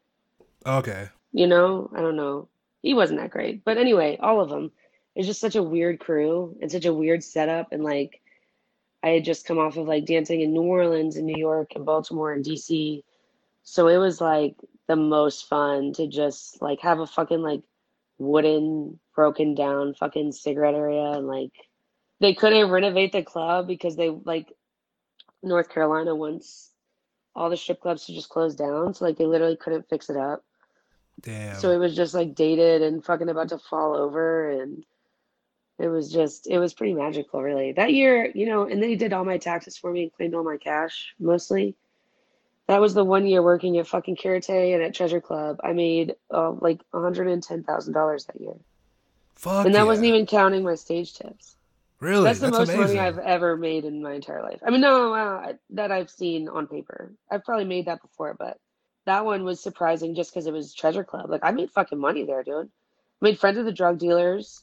Okay. 0.65 1.09
You 1.33 1.49
know, 1.49 1.91
I 1.95 2.01
don't 2.01 2.17
know. 2.17 2.49
He 2.83 2.95
wasn't 2.95 3.19
that 3.21 3.31
great. 3.31 3.65
But 3.65 3.79
anyway, 3.79 4.19
all 4.21 4.41
of 4.41 4.51
them. 4.51 4.71
It's 5.17 5.27
just 5.27 5.41
such 5.41 5.57
a 5.57 5.63
weird 5.63 5.99
crew 5.99 6.57
and 6.63 6.71
such 6.71 6.85
a 6.85 6.95
weird 6.95 7.25
setup. 7.25 7.73
And 7.73 7.83
like, 7.83 8.21
I 9.03 9.11
had 9.11 9.25
just 9.25 9.47
come 9.47 9.59
off 9.59 9.77
of 9.77 9.87
like 9.87 10.07
dancing 10.07 10.41
in 10.41 10.53
New 10.53 10.63
Orleans 10.63 11.17
and 11.17 11.27
New 11.27 11.39
York 11.39 11.73
and 11.75 11.85
Baltimore 11.85 12.33
and 12.33 12.45
DC. 12.45 13.03
So 13.63 13.87
it 13.89 13.99
was 13.99 14.21
like 14.21 14.57
the 14.89 14.97
most 14.97 15.49
fun 15.49 15.93
to 15.95 16.07
just 16.07 16.61
like 16.61 16.81
have 16.81 16.99
a 16.99 17.07
fucking 17.07 17.43
like 17.43 17.63
wooden, 18.19 18.99
broken 19.15 19.55
down 19.55 19.95
fucking 19.95 20.33
cigarette 20.33 20.75
area. 20.75 21.13
And 21.13 21.29
like, 21.29 21.53
they 22.21 22.35
couldn't 22.35 22.71
renovate 22.71 23.13
the 23.13 23.23
club 23.23 23.69
because 23.69 23.95
they 23.95 24.11
like 24.11 24.53
North 25.43 25.69
Carolina 25.69 26.15
once 26.15 26.71
all 27.37 27.51
the 27.51 27.57
strip 27.57 27.81
clubs 27.81 28.07
to 28.07 28.15
just 28.15 28.31
close 28.31 28.57
down. 28.57 28.95
So 28.95 29.05
like, 29.05 29.17
they 29.17 29.27
literally 29.27 29.57
couldn't 29.57 29.89
fix 29.89 30.11
it 30.11 30.17
up. 30.17 30.45
Damn. 31.21 31.57
So 31.57 31.71
it 31.71 31.79
was 31.79 31.95
just 31.95 32.15
like 32.15 32.35
dated 32.35 32.83
and 32.83 33.05
fucking 33.05 33.29
about 33.29 33.51
to 33.51 33.59
fall 33.59 33.97
over 33.97 34.51
and 34.51 34.85
it 35.79 35.89
was 35.89 36.11
just 36.11 36.47
it 36.49 36.59
was 36.59 36.75
pretty 36.75 36.95
magical 36.95 37.43
really. 37.43 37.73
That 37.73 37.93
year, 37.93 38.31
you 38.35 38.47
know, 38.47 38.63
and 38.63 38.83
then 38.83 38.89
he 38.89 38.97
did 38.97 39.13
all 39.13 39.25
my 39.25 39.39
taxes 39.39 39.77
for 39.77 39.93
me 39.93 40.05
and 40.05 40.13
claimed 40.13 40.35
all 40.35 40.45
my 40.45 40.57
cash 40.57 41.15
mostly. 41.19 41.77
That 42.67 42.81
was 42.81 42.93
the 42.93 43.05
one 43.05 43.27
year 43.27 43.43
working 43.43 43.79
at 43.79 43.87
fucking 43.87 44.17
Karate 44.17 44.75
and 44.75 44.83
at 44.83 44.95
Treasure 44.95 45.23
Club. 45.23 45.59
I 45.65 45.73
made 45.73 46.17
uh, 46.31 46.51
like 46.51 46.83
$110,000 46.93 48.27
that 48.27 48.41
year. 48.41 48.53
Fuck 49.37 49.65
and 49.65 49.75
that 49.75 49.79
yeah. 49.79 49.85
wasn't 49.85 50.09
even 50.09 50.27
counting 50.27 50.65
my 50.65 50.75
stage 50.75 51.15
tips. 51.15 51.57
really. 52.01 52.25
That's 52.25 52.41
the 52.41 52.51
most 52.51 52.69
amazing. 52.69 52.97
money 52.97 52.99
I've 52.99 53.19
ever 53.19 53.57
made 53.57 53.87
in 53.87 54.03
my 54.03 54.13
entire 54.13 54.43
life. 54.43 54.61
I 54.67 54.71
mean, 54.71 54.83
no, 54.83 55.15
uh, 55.15 55.53
that 55.71 55.93
I've 55.93 56.11
seen 56.11 56.49
on 56.49 56.67
paper. 56.67 57.15
I've 57.31 57.45
probably 57.45 57.65
made 57.65 57.87
that 57.87 58.03
before, 58.03 58.37
but 58.39 58.59
that 59.07 59.25
one 59.25 59.45
was 59.45 59.63
surprising 59.63 60.15
just 60.15 60.31
because 60.31 60.47
it 60.47 60.53
was 60.53 60.75
Treasure 60.75 61.05
Club. 61.05 61.31
Like 61.31 61.45
I 61.45 61.53
made 61.53 61.71
fucking 61.71 61.99
money 61.99 62.25
there, 62.25 62.43
dude. 62.43 62.67
I 62.67 63.25
made 63.25 63.39
friends 63.39 63.57
with 63.57 63.65
the 63.65 63.73
drug 63.73 63.99
dealers 63.99 64.63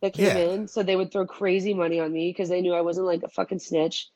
that 0.00 0.14
came 0.14 0.26
Yeah. 0.26 0.52
in, 0.54 0.68
so 0.68 0.82
they 0.82 0.96
would 0.96 1.12
throw 1.12 1.26
crazy 1.26 1.74
money 1.74 2.00
on 2.00 2.12
me 2.12 2.30
because 2.30 2.48
they 2.48 2.60
knew 2.60 2.74
I 2.74 2.80
wasn't 2.80 3.06
like 3.06 3.22
a 3.22 3.28
fucking 3.28 3.58
snitch. 3.58 4.08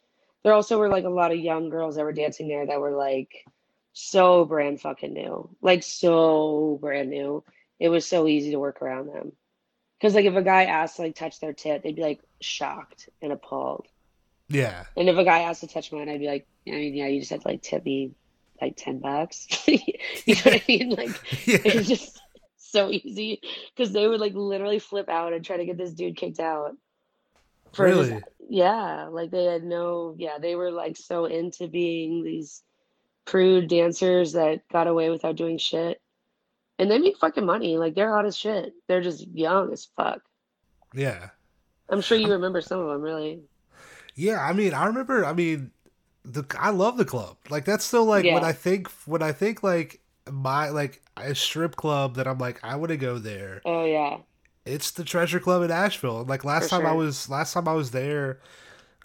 There 0.43 0.53
also 0.53 0.79
were 0.79 0.89
like 0.89 1.05
a 1.05 1.09
lot 1.11 1.33
of 1.33 1.39
young 1.39 1.69
girls 1.71 1.97
that 1.97 2.05
were 2.05 2.13
dancing 2.13 2.49
there 2.49 2.67
that 2.67 2.81
were 2.81 2.93
like 2.93 3.45
so 3.93 4.45
brand 4.45 4.81
fucking 4.81 5.13
new, 5.13 5.49
like 5.63 5.83
so 5.83 6.79
brand 6.81 7.11
new. 7.11 7.45
It 7.79 7.89
was 7.89 8.07
so 8.07 8.27
easy 8.27 8.51
to 8.53 8.59
work 8.59 8.83
around 8.83 9.09
them. 9.09 9.33
Because 9.99 10.15
like 10.15 10.25
if 10.27 10.35
a 10.35 10.43
guy 10.43 10.65
asked 10.65 10.97
to 10.97 11.03
like 11.03 11.15
touch 11.15 11.41
their 11.41 11.53
tit, 11.53 11.83
they'd 11.83 11.97
be 11.97 12.03
like 12.03 12.21
shocked 12.41 13.09
and 13.23 13.33
appalled. 13.33 13.87
Yeah. 14.49 14.85
And 14.97 15.09
if 15.09 15.17
a 15.17 15.25
guy 15.25 15.41
asked 15.41 15.61
to 15.63 15.67
touch 15.67 15.91
mine, 15.93 16.09
I'd 16.09 16.21
be 16.21 16.27
like, 16.27 16.47
I 16.67 16.73
mean, 16.73 16.95
yeah, 16.95 17.07
you 17.07 17.21
just 17.21 17.31
have 17.33 17.41
to 17.43 17.49
like 17.49 17.63
tip 17.63 17.85
me 17.85 18.13
like 18.61 18.75
ten 18.77 18.99
bucks. 18.99 19.47
you 19.67 19.79
know 20.29 20.41
what 20.45 20.55
I 20.55 20.63
mean? 20.69 20.91
Like 20.91 21.11
Yeah. 21.47 21.59
it 21.65 21.75
was 21.75 21.89
just 21.89 22.21
so 22.75 22.91
easy 22.91 23.41
because 23.75 23.93
they 23.93 24.07
would 24.07 24.21
like 24.21 24.35
literally 24.35 24.79
flip 24.79 25.09
out 25.09 25.33
and 25.33 25.45
try 25.45 25.57
to 25.57 25.65
get 25.65 25.79
this 25.79 25.93
dude 25.93 26.17
kicked 26.17 26.41
out. 26.41 26.77
Really? 27.79 28.23
yeah, 28.49 29.09
like 29.11 29.31
they 29.31 29.45
had 29.45 29.65
no, 29.65 30.15
yeah, 30.19 30.39
they 30.39 30.55
were 30.55 30.71
like 30.71 30.97
so 30.97 31.25
into 31.25 31.67
being 31.67 32.23
these 32.23 32.63
prude 33.25 33.69
dancers 33.69 34.33
that 34.33 34.69
got 34.69 34.87
away 34.87 35.11
without 35.11 35.37
doing 35.37 35.59
shit. 35.59 36.01
And 36.79 36.91
they 36.91 36.99
make 36.99 37.19
fucking 37.19 37.47
money. 37.47 37.77
Like 37.79 37.95
they're 37.95 38.13
hot 38.13 38.27
as 38.27 38.37
shit. 38.37 38.75
They're 38.89 39.01
just 39.01 39.27
young 39.29 39.73
as 39.73 39.89
fuck. 39.97 40.21
Yeah. 40.93 41.31
I'm 41.89 42.01
sure 42.01 42.19
you 42.19 42.33
remember 42.33 42.61
some 42.61 42.81
of 42.81 42.89
them, 42.89 43.03
really. 43.03 43.41
Yeah, 44.15 44.41
I 44.41 44.53
mean, 44.53 44.75
I 44.75 44.87
remember. 44.87 45.25
I 45.25 45.33
mean, 45.33 45.71
the 46.25 46.45
I 46.59 46.71
love 46.71 46.97
the 46.97 47.05
club. 47.05 47.37
Like 47.51 47.65
that's 47.65 47.85
still 47.85 48.05
like 48.05 48.25
when 48.25 48.45
I 48.45 48.53
think 48.53 48.89
when 49.07 49.23
I 49.23 49.33
think 49.33 49.63
like 49.63 50.01
my 50.31 50.71
like 50.71 51.03
a 51.17 51.35
strip 51.35 51.77
club 51.77 52.17
that 52.17 52.27
I'm 52.27 52.39
like 52.39 52.63
I 52.65 52.77
want 52.77 52.91
to 52.91 52.97
go 52.97 53.19
there. 53.19 53.65
Oh 53.65 53.85
yeah. 53.85 54.23
It's 54.65 54.91
the 54.91 55.05
Treasure 55.05 55.41
Club 55.41 55.63
in 55.63 55.71
Asheville. 55.71 56.25
Like 56.25 56.45
last 56.45 56.69
For 56.69 56.71
time 56.71 56.87
I 56.87 56.93
was 56.93 57.29
last 57.29 57.53
time 57.53 57.69
I 57.69 57.75
was 57.75 57.91
there, 57.91 58.41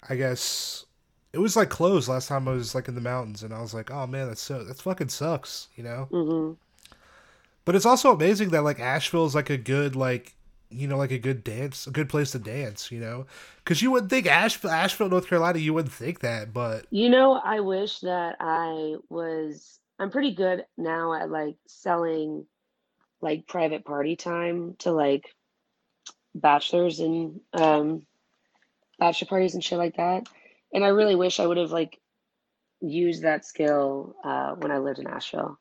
I 0.08 0.16
guess 0.16 0.86
it 1.32 1.38
was 1.38 1.56
like 1.56 1.70
closed 1.70 2.08
last 2.08 2.28
time 2.28 2.48
I 2.48 2.52
was 2.52 2.74
like 2.74 2.88
in 2.88 2.94
the 2.96 3.00
mountains, 3.02 3.42
and 3.42 3.54
I 3.54 3.60
was 3.62 3.74
like, 3.74 3.90
oh 3.90 4.06
man, 4.06 4.28
that's 4.28 4.42
so 4.42 4.64
that 4.64 4.78
fucking 4.78 5.10
sucks, 5.10 5.68
you 5.76 5.84
know. 5.84 6.10
hmm 6.10 6.52
But 7.64 7.74
it's 7.74 7.86
also 7.86 8.12
amazing 8.12 8.50
that 8.50 8.64
like 8.64 8.80
Asheville 8.80 9.26
is 9.26 9.34
like 9.34 9.50
a 9.50 9.56
good 9.56 9.94
like 9.96 10.34
you 10.70 10.86
know 10.86 10.96
like 10.96 11.10
a 11.10 11.18
good 11.18 11.42
dance 11.42 11.86
a 11.86 11.90
good 11.90 12.08
place 12.08 12.30
to 12.32 12.38
dance, 12.38 12.90
you 12.90 13.00
know, 13.00 13.26
because 13.58 13.82
you 13.82 13.90
wouldn't 13.90 14.10
think 14.10 14.26
Asheville, 14.26 14.70
Asheville, 14.70 15.08
North 15.08 15.26
Carolina, 15.28 15.58
you 15.58 15.74
wouldn't 15.74 15.92
think 15.94 16.20
that, 16.20 16.52
but 16.52 16.86
You 16.90 17.08
know, 17.08 17.34
I 17.34 17.60
wish 17.60 18.00
that 18.00 18.36
I 18.40 18.96
was, 19.08 19.79
I'm 20.00 20.10
pretty 20.10 20.34
good 20.34 20.64
now 20.78 21.12
at 21.12 21.30
like 21.30 21.56
selling 21.68 22.46
like 23.20 23.46
private 23.46 23.84
party 23.84 24.16
time 24.16 24.74
to 24.78 24.92
like 24.92 25.34
bachelors 26.34 27.00
and 27.00 27.40
um 27.52 28.06
bachelor 28.98 29.28
parties 29.28 29.52
and 29.54 29.62
shit 29.62 29.76
like 29.76 29.98
that. 29.98 30.26
And 30.72 30.84
I 30.84 30.88
really 30.88 31.16
wish 31.16 31.38
I 31.38 31.46
would 31.46 31.58
have 31.58 31.70
like 31.70 32.00
used 32.80 33.24
that 33.24 33.44
skill 33.44 34.16
uh 34.24 34.54
when 34.54 34.70
I 34.72 34.78
lived 34.78 35.00
in 35.00 35.06
Asheville. 35.06 35.58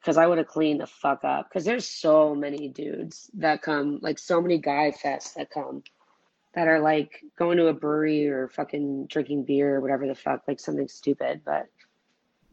Because 0.00 0.16
I 0.16 0.26
would 0.26 0.38
have 0.38 0.48
cleaned 0.48 0.80
the 0.80 0.86
fuck 0.86 1.24
up. 1.24 1.48
Because 1.48 1.64
there's 1.64 1.86
so 1.86 2.34
many 2.34 2.68
dudes 2.68 3.30
that 3.34 3.62
come, 3.62 4.00
like 4.02 4.18
so 4.18 4.40
many 4.40 4.58
guy 4.58 4.92
fests 4.92 5.34
that 5.34 5.50
come 5.50 5.82
that 6.54 6.68
are 6.68 6.80
like 6.80 7.20
going 7.38 7.56
to 7.58 7.68
a 7.68 7.72
brewery 7.72 8.28
or 8.28 8.48
fucking 8.48 9.06
drinking 9.06 9.44
beer 9.44 9.76
or 9.76 9.80
whatever 9.80 10.06
the 10.06 10.14
fuck, 10.14 10.42
like 10.46 10.60
something 10.60 10.88
stupid. 10.88 11.42
But 11.44 11.68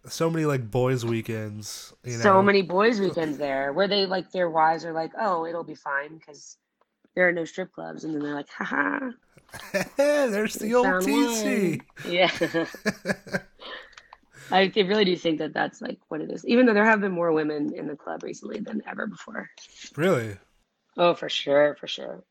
so 0.06 0.30
many 0.30 0.46
like 0.46 0.70
boys 0.70 1.06
weekends, 1.06 1.94
you 2.04 2.18
know. 2.18 2.24
so 2.24 2.42
many 2.42 2.62
boys' 2.62 3.00
weekends 3.00 3.38
there 3.38 3.74
where 3.74 3.88
they 3.88 4.06
like 4.06 4.32
their 4.32 4.50
wives 4.50 4.86
are 4.86 4.94
like, 4.94 5.12
oh, 5.20 5.46
it'll 5.46 5.64
be 5.64 5.76
fine 5.76 6.18
because 6.18 6.58
there 7.16 7.28
are 7.28 7.32
no 7.32 7.46
strip 7.46 7.72
clubs. 7.74 8.04
And 8.04 8.14
then 8.14 8.22
they're 8.22 8.36
like, 8.36 8.50
haha. 8.50 9.12
There's 9.98 10.56
the 10.56 10.76
old 10.76 10.86
TC. 10.86 11.78
one." 11.78 12.14
Yeah. 12.14 12.32
I 14.52 14.72
I 14.76 14.82
really 14.82 15.06
do 15.06 15.16
think 15.16 15.40
that 15.40 15.54
that's 15.54 15.82
like 15.82 16.00
what 16.08 16.22
it 16.22 16.32
is. 16.32 16.46
Even 16.48 16.66
though 16.66 16.74
there 16.74 16.86
have 16.86 17.02
been 17.02 17.12
more 17.12 17.32
women 17.32 17.74
in 17.74 17.88
the 17.88 17.96
club 17.96 18.24
recently 18.24 18.60
than 18.60 18.82
ever 18.88 19.08
before. 19.08 19.50
really? 19.96 20.38
Oh, 20.98 21.14
for 21.14 21.30
sure, 21.30 21.76
for 21.80 21.88
sure. 21.88 22.24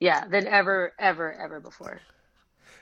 Yeah, 0.00 0.26
than 0.28 0.46
ever, 0.46 0.92
ever, 0.98 1.32
ever 1.32 1.60
before. 1.60 2.00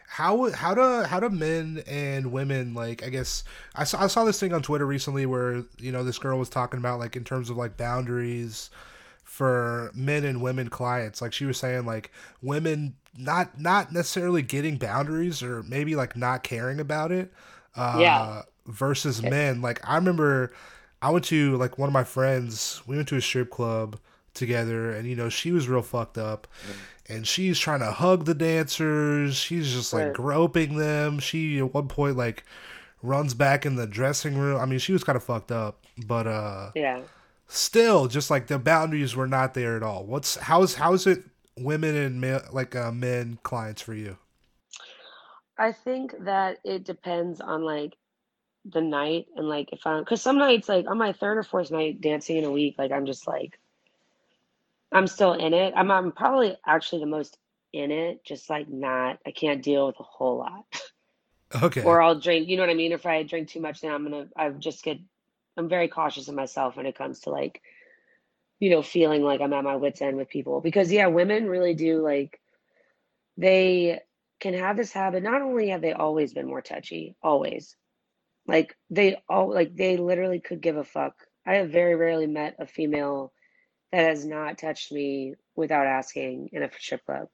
How 0.06 0.50
how 0.52 0.74
do 0.74 1.02
how 1.08 1.18
do 1.18 1.28
men 1.28 1.82
and 1.88 2.30
women 2.30 2.72
like 2.74 3.02
I 3.04 3.08
guess 3.08 3.42
I 3.74 3.84
saw 3.84 4.04
I 4.04 4.06
saw 4.06 4.24
this 4.24 4.38
thing 4.38 4.52
on 4.52 4.62
Twitter 4.62 4.86
recently 4.86 5.26
where 5.26 5.64
you 5.78 5.90
know 5.90 6.04
this 6.04 6.18
girl 6.18 6.38
was 6.38 6.48
talking 6.48 6.78
about 6.78 7.00
like 7.00 7.16
in 7.16 7.24
terms 7.24 7.50
of 7.50 7.56
like 7.56 7.76
boundaries 7.76 8.70
for 9.24 9.90
men 9.94 10.24
and 10.24 10.40
women 10.40 10.68
clients. 10.68 11.20
Like 11.20 11.32
she 11.32 11.46
was 11.46 11.58
saying 11.58 11.84
like 11.86 12.12
women 12.42 12.94
not 13.16 13.60
not 13.60 13.92
necessarily 13.92 14.42
getting 14.42 14.76
boundaries 14.76 15.42
or 15.42 15.62
maybe 15.64 15.96
like 15.96 16.16
not 16.16 16.42
caring 16.44 16.78
about 16.78 17.10
it 17.10 17.32
uh 17.76 17.98
Yeah. 18.00 18.42
versus 18.66 19.20
men. 19.22 19.60
Like 19.62 19.80
I 19.88 19.96
remember 19.96 20.52
I 21.02 21.10
went 21.10 21.24
to 21.26 21.56
like 21.56 21.76
one 21.76 21.88
of 21.88 21.92
my 21.92 22.04
friends 22.04 22.82
we 22.86 22.94
went 22.96 23.08
to 23.08 23.16
a 23.16 23.20
strip 23.20 23.50
club 23.50 23.98
together 24.32 24.90
and 24.92 25.08
you 25.08 25.14
know 25.14 25.28
she 25.28 25.52
was 25.52 25.68
real 25.68 25.82
fucked 25.82 26.18
up 26.18 26.46
and 27.08 27.26
she's 27.26 27.58
trying 27.58 27.80
to 27.80 27.92
hug 27.92 28.24
the 28.24 28.34
dancers. 28.34 29.36
She's 29.36 29.72
just 29.72 29.92
like 29.92 30.12
Right. 30.12 30.12
groping 30.12 30.76
them. 30.76 31.18
She 31.18 31.58
at 31.58 31.74
one 31.74 31.88
point 31.88 32.16
like 32.16 32.44
runs 33.02 33.34
back 33.34 33.66
in 33.66 33.76
the 33.76 33.86
dressing 33.86 34.38
room. 34.38 34.60
I 34.60 34.66
mean 34.66 34.78
she 34.78 34.92
was 34.92 35.04
kind 35.04 35.16
of 35.16 35.24
fucked 35.24 35.52
up 35.52 35.80
but 35.98 36.26
uh 36.26 36.72
Yeah. 36.74 37.04
still 37.48 38.08
just 38.08 38.30
like 38.30 38.48
the 38.48 38.58
boundaries 38.58 39.16
were 39.16 39.28
not 39.28 39.54
there 39.54 39.76
at 39.76 39.82
all. 39.82 40.04
What's 40.06 40.36
how's 40.36 40.74
how's 40.76 41.06
it 41.06 41.24
women 41.58 41.96
and 41.96 42.20
male, 42.20 42.42
like 42.52 42.76
uh, 42.76 42.92
men 42.92 43.38
clients 43.44 43.82
for 43.82 43.94
you? 43.94 44.18
I 45.58 45.72
think 45.72 46.14
that 46.20 46.58
it 46.64 46.84
depends 46.84 47.40
on 47.40 47.62
like 47.62 47.96
the 48.66 48.80
night 48.82 49.26
and 49.36 49.48
like 49.48 49.72
if 49.72 49.86
I'm 49.86 50.00
because 50.02 50.22
some 50.22 50.38
nights 50.38 50.68
like 50.68 50.86
on 50.88 50.98
my 50.98 51.12
third 51.12 51.38
or 51.38 51.42
fourth 51.44 51.70
night 51.70 52.00
dancing 52.00 52.36
in 52.38 52.44
a 52.44 52.52
week, 52.52 52.76
like 52.78 52.92
I'm 52.92 53.06
just 53.06 53.26
like 53.28 53.58
I'm 54.94 55.08
still 55.08 55.32
in 55.32 55.52
it. 55.52 55.74
I'm 55.76 55.90
I'm 55.90 56.12
probably 56.12 56.56
actually 56.64 57.00
the 57.00 57.06
most 57.06 57.36
in 57.72 57.90
it, 57.90 58.24
just 58.24 58.48
like 58.48 58.68
not 58.68 59.18
I 59.26 59.32
can't 59.32 59.62
deal 59.62 59.86
with 59.88 59.98
a 59.98 60.04
whole 60.04 60.38
lot. 60.38 60.64
Okay. 61.62 61.82
Or 61.82 62.02
I'll 62.02 62.18
drink, 62.18 62.48
you 62.48 62.56
know 62.56 62.62
what 62.62 62.70
I 62.70 62.74
mean? 62.74 62.92
If 62.92 63.06
I 63.06 63.22
drink 63.22 63.48
too 63.48 63.60
much, 63.60 63.80
then 63.80 63.92
I'm 63.92 64.02
gonna 64.04 64.26
I 64.36 64.48
just 64.50 64.82
get 64.82 64.98
I'm 65.56 65.68
very 65.68 65.88
cautious 65.88 66.28
of 66.28 66.34
myself 66.34 66.76
when 66.76 66.86
it 66.86 66.96
comes 66.96 67.20
to 67.20 67.30
like, 67.30 67.60
you 68.58 68.70
know, 68.70 68.82
feeling 68.82 69.22
like 69.22 69.40
I'm 69.40 69.52
at 69.52 69.62
my 69.62 69.76
wits 69.76 70.02
end 70.02 70.16
with 70.16 70.28
people. 70.28 70.60
Because 70.60 70.90
yeah, 70.90 71.06
women 71.08 71.48
really 71.48 71.74
do 71.74 72.02
like 72.02 72.40
they 73.36 74.00
can 74.40 74.54
have 74.54 74.76
this 74.76 74.92
habit. 74.92 75.22
Not 75.22 75.42
only 75.42 75.68
have 75.68 75.82
they 75.82 75.92
always 75.92 76.32
been 76.32 76.46
more 76.46 76.62
touchy, 76.62 77.14
always. 77.22 77.76
Like 78.46 78.76
they 78.90 79.22
all 79.28 79.52
like 79.52 79.74
they 79.74 79.96
literally 79.96 80.40
could 80.40 80.60
give 80.60 80.76
a 80.76 80.84
fuck. 80.84 81.14
I 81.46 81.56
have 81.56 81.70
very 81.70 81.94
rarely 81.94 82.26
met 82.26 82.56
a 82.58 82.66
female 82.66 83.32
that 83.94 84.08
has 84.08 84.26
not 84.26 84.58
touched 84.58 84.90
me 84.90 85.34
without 85.54 85.86
asking 85.86 86.50
in 86.52 86.64
a 86.64 86.70
strip 86.78 87.06
club. 87.06 87.28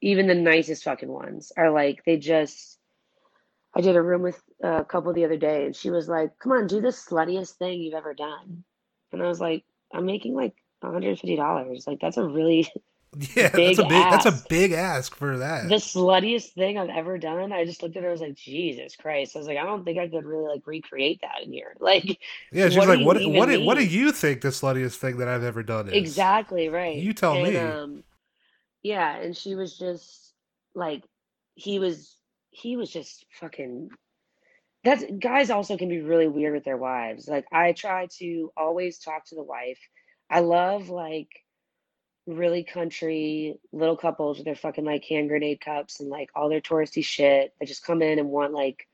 Even 0.00 0.28
the 0.28 0.34
nicest 0.36 0.84
fucking 0.84 1.08
ones 1.08 1.52
are 1.56 1.70
like 1.72 2.04
they 2.06 2.16
just. 2.16 2.78
I 3.74 3.80
did 3.80 3.96
a 3.96 4.02
room 4.02 4.22
with 4.22 4.40
a 4.62 4.84
couple 4.84 5.12
the 5.12 5.24
other 5.24 5.36
day, 5.36 5.66
and 5.66 5.74
she 5.74 5.90
was 5.90 6.08
like, 6.08 6.30
"Come 6.38 6.52
on, 6.52 6.68
do 6.68 6.80
the 6.80 6.88
sluttiest 6.88 7.54
thing 7.56 7.80
you've 7.80 7.94
ever 7.94 8.14
done," 8.14 8.62
and 9.12 9.20
I 9.22 9.26
was 9.26 9.40
like, 9.40 9.64
"I'm 9.92 10.06
making 10.06 10.34
like 10.34 10.54
150 10.80 11.36
dollars. 11.36 11.86
Like 11.88 11.98
that's 12.00 12.18
a 12.18 12.24
really 12.24 12.68
Yeah, 13.36 13.50
big 13.54 13.76
that's 13.76 13.78
a 13.78 13.84
big 13.84 14.08
that's 14.08 14.26
a 14.26 14.32
big 14.48 14.72
ask 14.72 15.14
for 15.16 15.38
that. 15.38 15.66
the 15.68 15.76
sluttiest 15.76 16.52
thing 16.54 16.78
I've 16.78 16.88
ever 16.90 17.18
done." 17.18 17.52
I 17.52 17.64
just 17.64 17.82
looked 17.82 17.96
at 17.96 18.02
her. 18.02 18.08
I 18.08 18.12
was 18.12 18.20
like, 18.20 18.34
"Jesus 18.34 18.96
Christ!" 18.96 19.36
I 19.36 19.38
was 19.40 19.48
like, 19.48 19.58
"I 19.58 19.64
don't 19.64 19.84
think 19.84 19.98
I 19.98 20.08
could 20.08 20.24
really 20.24 20.48
like 20.54 20.66
recreate 20.66 21.20
that 21.22 21.42
in 21.44 21.52
here." 21.52 21.76
Like, 21.80 22.18
yeah, 22.52 22.68
she's 22.68 22.86
like, 22.86 23.00
what 23.04 23.16
what 23.26 23.46
do- 23.46 23.64
what 23.64 23.76
do 23.78 23.84
you 23.84 24.12
think 24.12 24.40
the 24.40 24.48
sluttiest 24.48 24.96
thing 24.96 25.18
that 25.18 25.28
I've 25.28 25.44
ever 25.44 25.62
done 25.62 25.88
is? 25.88 25.94
Exactly 25.94 26.68
right. 26.68 26.96
You 26.98 27.12
tell 27.12 27.34
And 27.34 27.44
me. 27.44 27.56
um 27.56 28.04
yeah, 28.82 29.16
and 29.16 29.36
she 29.36 29.54
was 29.54 29.76
just 29.78 30.34
like 30.74 31.02
he 31.54 31.78
was 31.78 32.16
he 32.50 32.76
was 32.76 32.90
just 32.90 33.26
fucking 33.40 33.90
that's 34.84 35.04
guys 35.18 35.50
also 35.50 35.76
can 35.76 35.88
be 35.88 36.00
really 36.00 36.28
weird 36.28 36.54
with 36.54 36.64
their 36.64 36.76
wives. 36.76 37.28
Like 37.28 37.46
I 37.52 37.72
try 37.72 38.08
to 38.18 38.52
always 38.56 38.98
talk 38.98 39.26
to 39.26 39.34
the 39.34 39.42
wife. 39.42 39.78
I 40.30 40.40
love 40.40 40.88
like 40.88 41.28
really 42.36 42.64
country 42.64 43.58
little 43.72 43.96
couples 43.96 44.38
with 44.38 44.44
their 44.44 44.54
fucking 44.54 44.84
like 44.84 45.04
hand 45.04 45.28
grenade 45.28 45.60
cups 45.60 46.00
and 46.00 46.08
like 46.08 46.30
all 46.34 46.48
their 46.48 46.60
touristy 46.60 47.04
shit. 47.04 47.54
They 47.60 47.66
just 47.66 47.84
come 47.84 48.02
in 48.02 48.18
and 48.18 48.28
want 48.30 48.52
like 48.52 48.86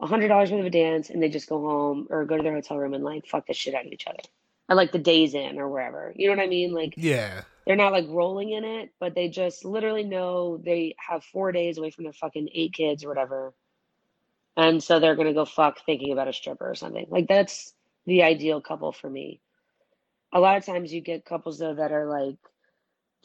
a 0.00 0.06
hundred 0.06 0.28
dollars 0.28 0.50
worth 0.50 0.60
of 0.60 0.66
a 0.66 0.70
dance 0.70 1.10
and 1.10 1.22
they 1.22 1.28
just 1.28 1.48
go 1.48 1.60
home 1.60 2.06
or 2.10 2.24
go 2.24 2.36
to 2.36 2.42
their 2.42 2.54
hotel 2.54 2.78
room 2.78 2.94
and 2.94 3.04
like 3.04 3.26
fuck 3.26 3.46
the 3.46 3.54
shit 3.54 3.74
out 3.74 3.86
of 3.86 3.92
each 3.92 4.06
other. 4.06 4.18
Or 4.68 4.76
like 4.76 4.92
the 4.92 4.98
days 4.98 5.34
in 5.34 5.58
or 5.58 5.68
wherever. 5.68 6.12
You 6.16 6.28
know 6.28 6.36
what 6.36 6.44
I 6.44 6.48
mean? 6.48 6.72
Like 6.72 6.94
Yeah. 6.96 7.42
they're 7.66 7.76
not 7.76 7.92
like 7.92 8.06
rolling 8.08 8.50
in 8.50 8.64
it, 8.64 8.90
but 8.98 9.14
they 9.14 9.28
just 9.28 9.64
literally 9.64 10.04
know 10.04 10.56
they 10.58 10.96
have 10.98 11.24
four 11.24 11.52
days 11.52 11.78
away 11.78 11.90
from 11.90 12.04
their 12.04 12.12
fucking 12.12 12.48
eight 12.52 12.72
kids 12.72 13.04
or 13.04 13.08
whatever. 13.08 13.54
And 14.56 14.82
so 14.82 14.98
they're 14.98 15.16
gonna 15.16 15.34
go 15.34 15.44
fuck 15.44 15.84
thinking 15.84 16.12
about 16.12 16.28
a 16.28 16.32
stripper 16.32 16.68
or 16.70 16.74
something. 16.74 17.06
Like 17.10 17.28
that's 17.28 17.72
the 18.06 18.22
ideal 18.22 18.60
couple 18.60 18.92
for 18.92 19.08
me. 19.08 19.40
A 20.32 20.40
lot 20.40 20.56
of 20.56 20.66
times 20.66 20.92
you 20.92 21.00
get 21.00 21.24
couples 21.24 21.58
though 21.58 21.74
that 21.74 21.92
are 21.92 22.06
like 22.06 22.36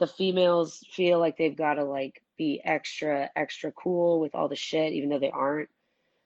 the 0.01 0.07
females 0.07 0.83
feel 0.91 1.19
like 1.19 1.37
they've 1.37 1.55
gotta 1.55 1.83
like 1.83 2.23
be 2.35 2.59
extra, 2.65 3.29
extra 3.35 3.71
cool 3.71 4.19
with 4.19 4.33
all 4.33 4.47
the 4.47 4.55
shit, 4.55 4.93
even 4.93 5.09
though 5.09 5.19
they 5.19 5.29
aren't. 5.29 5.69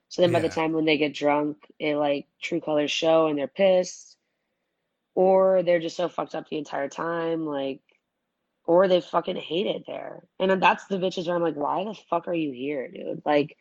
So 0.08 0.22
then 0.22 0.32
by 0.32 0.40
the 0.40 0.48
time 0.48 0.72
when 0.72 0.86
they 0.86 0.98
get 0.98 1.14
drunk, 1.14 1.58
it 1.78 1.98
like 1.98 2.26
true 2.42 2.62
colors 2.62 2.90
show 2.90 3.28
and 3.28 3.38
they're 3.38 3.48
pissed. 3.48 4.16
Or 5.14 5.62
they're 5.62 5.82
just 5.82 5.98
so 5.98 6.08
fucked 6.08 6.36
up 6.36 6.48
the 6.50 6.58
entire 6.58 6.88
time, 6.88 7.46
like 7.46 7.82
or 8.66 8.88
they 8.88 9.02
fucking 9.02 9.36
hate 9.36 9.68
it 9.68 9.84
there. 9.86 10.24
And 10.40 10.50
then 10.50 10.62
that's 10.62 10.86
the 10.86 10.98
bitches 10.98 11.28
where 11.28 11.36
I'm 11.36 11.42
like, 11.42 11.56
why 11.56 11.84
the 11.84 11.94
fuck 12.10 12.30
are 12.30 12.34
you 12.34 12.54
here, 12.54 12.88
dude? 12.88 13.22
Like, 13.26 13.58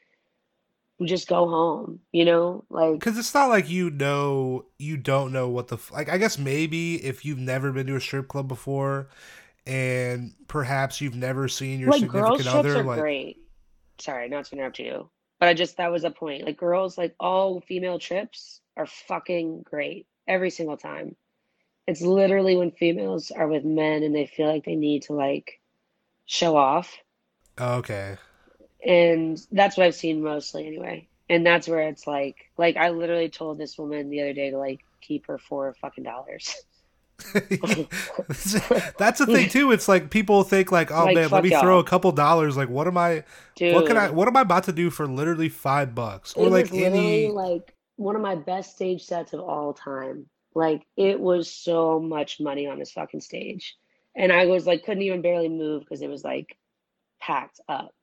just 1.02 1.26
go 1.26 1.48
home, 1.48 2.00
you 2.12 2.24
know? 2.24 2.64
Like, 2.70 3.00
Because 3.00 3.18
it's 3.18 3.34
not 3.34 3.48
like 3.48 3.68
you 3.68 3.90
know, 3.90 4.66
you 4.78 4.96
don't 4.96 5.32
know 5.32 5.48
what 5.48 5.68
the 5.68 5.76
f- 5.76 5.90
like. 5.92 6.08
I 6.08 6.18
guess 6.18 6.38
maybe 6.38 7.04
if 7.04 7.24
you've 7.24 7.38
never 7.38 7.72
been 7.72 7.88
to 7.88 7.96
a 7.96 8.00
strip 8.00 8.28
club 8.28 8.46
before, 8.46 9.08
and 9.66 10.32
perhaps 10.48 11.00
you've 11.00 11.16
never 11.16 11.48
seen 11.48 11.80
your 11.80 11.90
like 11.90 12.06
girls 12.06 12.40
significant 12.40 12.42
trips 12.42 12.54
other, 12.54 12.80
are 12.80 12.84
like 12.84 13.00
great. 13.00 13.38
Sorry, 13.98 14.28
not 14.28 14.46
to 14.46 14.52
interrupt 14.56 14.78
you, 14.78 15.10
but 15.38 15.48
I 15.48 15.54
just 15.54 15.76
that 15.78 15.92
was 15.92 16.04
a 16.04 16.10
point. 16.10 16.44
Like 16.44 16.56
girls, 16.56 16.98
like 16.98 17.14
all 17.20 17.60
female 17.60 17.98
trips 17.98 18.60
are 18.76 18.86
fucking 18.86 19.62
great 19.62 20.06
every 20.26 20.50
single 20.50 20.76
time. 20.76 21.16
It's 21.86 22.00
literally 22.00 22.56
when 22.56 22.70
females 22.70 23.30
are 23.30 23.46
with 23.48 23.64
men 23.64 24.02
and 24.02 24.14
they 24.14 24.26
feel 24.26 24.48
like 24.48 24.64
they 24.64 24.76
need 24.76 25.02
to 25.04 25.12
like 25.12 25.60
show 26.26 26.56
off. 26.56 26.96
okay, 27.60 28.16
And 28.86 29.40
that's 29.52 29.76
what 29.76 29.86
I've 29.86 29.94
seen 29.94 30.22
mostly 30.22 30.66
anyway. 30.66 31.08
And 31.28 31.44
that's 31.46 31.68
where 31.68 31.82
it's 31.88 32.06
like, 32.06 32.50
like 32.58 32.76
I 32.76 32.90
literally 32.90 33.28
told 33.30 33.58
this 33.58 33.78
woman 33.78 34.10
the 34.10 34.20
other 34.22 34.32
day 34.34 34.50
to 34.50 34.58
like 34.58 34.80
keep 35.00 35.26
her 35.26 35.38
four 35.38 35.74
fucking 35.80 36.04
dollars. 36.04 36.54
that's 38.98 39.18
the 39.18 39.28
thing 39.30 39.48
too. 39.48 39.70
It's 39.72 39.88
like 39.88 40.10
people 40.10 40.42
think 40.44 40.72
like, 40.72 40.90
oh 40.90 41.06
Like, 41.06 41.14
man, 41.14 41.30
let 41.30 41.42
me 41.42 41.50
y'all. 41.50 41.60
throw 41.60 41.78
a 41.78 41.84
couple 41.84 42.10
dollars. 42.12 42.56
Like, 42.56 42.68
what 42.68 42.86
am 42.86 42.98
I? 42.98 43.24
Dude, 43.56 43.74
What 43.74 43.86
can 43.86 43.96
I? 43.96 44.10
What 44.10 44.28
am 44.28 44.36
I 44.36 44.42
about 44.42 44.64
to 44.64 44.72
do 44.72 44.90
for 44.90 45.06
literally 45.06 45.48
five 45.48 45.94
bucks? 45.94 46.34
Or 46.34 46.48
it 46.48 46.50
like 46.50 46.72
any? 46.72 47.28
like 47.28 47.74
one 47.96 48.16
of 48.16 48.22
my 48.22 48.34
best 48.36 48.74
stage 48.74 49.04
sets 49.04 49.32
of 49.32 49.40
all 49.40 49.74
time. 49.74 50.26
Like 50.54 50.86
it 50.96 51.20
was 51.20 51.50
so 51.50 52.00
much 52.00 52.40
money 52.40 52.66
on 52.66 52.78
this 52.78 52.92
fucking 52.92 53.20
stage. 53.20 53.76
And 54.16 54.32
I 54.32 54.46
was 54.46 54.66
like, 54.66 54.84
couldn't 54.84 55.02
even 55.02 55.22
barely 55.22 55.48
move 55.48 55.80
because 55.82 56.02
it 56.02 56.08
was 56.10 56.24
like 56.24 56.56
packed 57.20 57.60
up. 57.68 57.94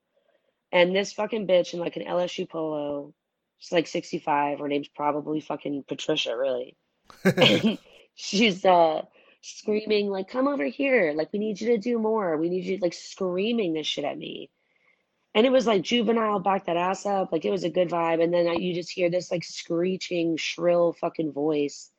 And 0.72 0.96
this 0.96 1.14
fucking 1.14 1.48
bitch 1.48 1.74
in 1.74 1.80
like 1.80 1.98
an 1.98 2.06
LSU 2.06 2.50
polo, 2.50 3.14
she's 3.60 3.72
like 3.72 3.88
65. 3.88 4.60
Her 4.60 4.68
name's 4.68 4.88
probably 4.90 5.42
fucking 5.42 5.84
Patricia, 5.88 6.36
really. 6.38 6.76
She's 8.16 8.64
uh 8.66 9.04
screaming 9.42 10.10
like 10.10 10.28
come 10.28 10.48
over 10.48 10.66
here. 10.66 11.14
Like 11.16 11.32
we 11.34 11.40
need 11.40 11.60
you 11.60 11.70
to 11.70 11.78
do 11.78 12.00
more. 12.00 12.38
We 12.38 12.50
need 12.50 12.66
you 12.66 12.78
like 12.82 12.94
screaming 12.94 13.74
this 13.74 13.88
shit 13.88 14.06
at 14.06 14.18
me. 14.18 14.50
And 15.34 15.46
it 15.46 15.52
was 15.52 15.66
like 15.66 15.82
juvenile 15.82 16.40
back 16.40 16.66
that 16.66 16.78
ass 16.78 17.06
up. 17.06 17.32
Like 17.32 17.46
it 17.46 17.52
was 17.52 17.64
a 17.64 17.70
good 17.70 17.90
vibe. 17.90 18.22
And 18.22 18.34
then 18.34 18.48
I, 18.48 18.54
you 18.54 18.74
just 18.74 18.92
hear 18.92 19.10
this 19.10 19.32
like 19.32 19.44
screeching 19.44 20.38
shrill 20.38 20.94
fucking 20.94 21.32
voice 21.32 21.90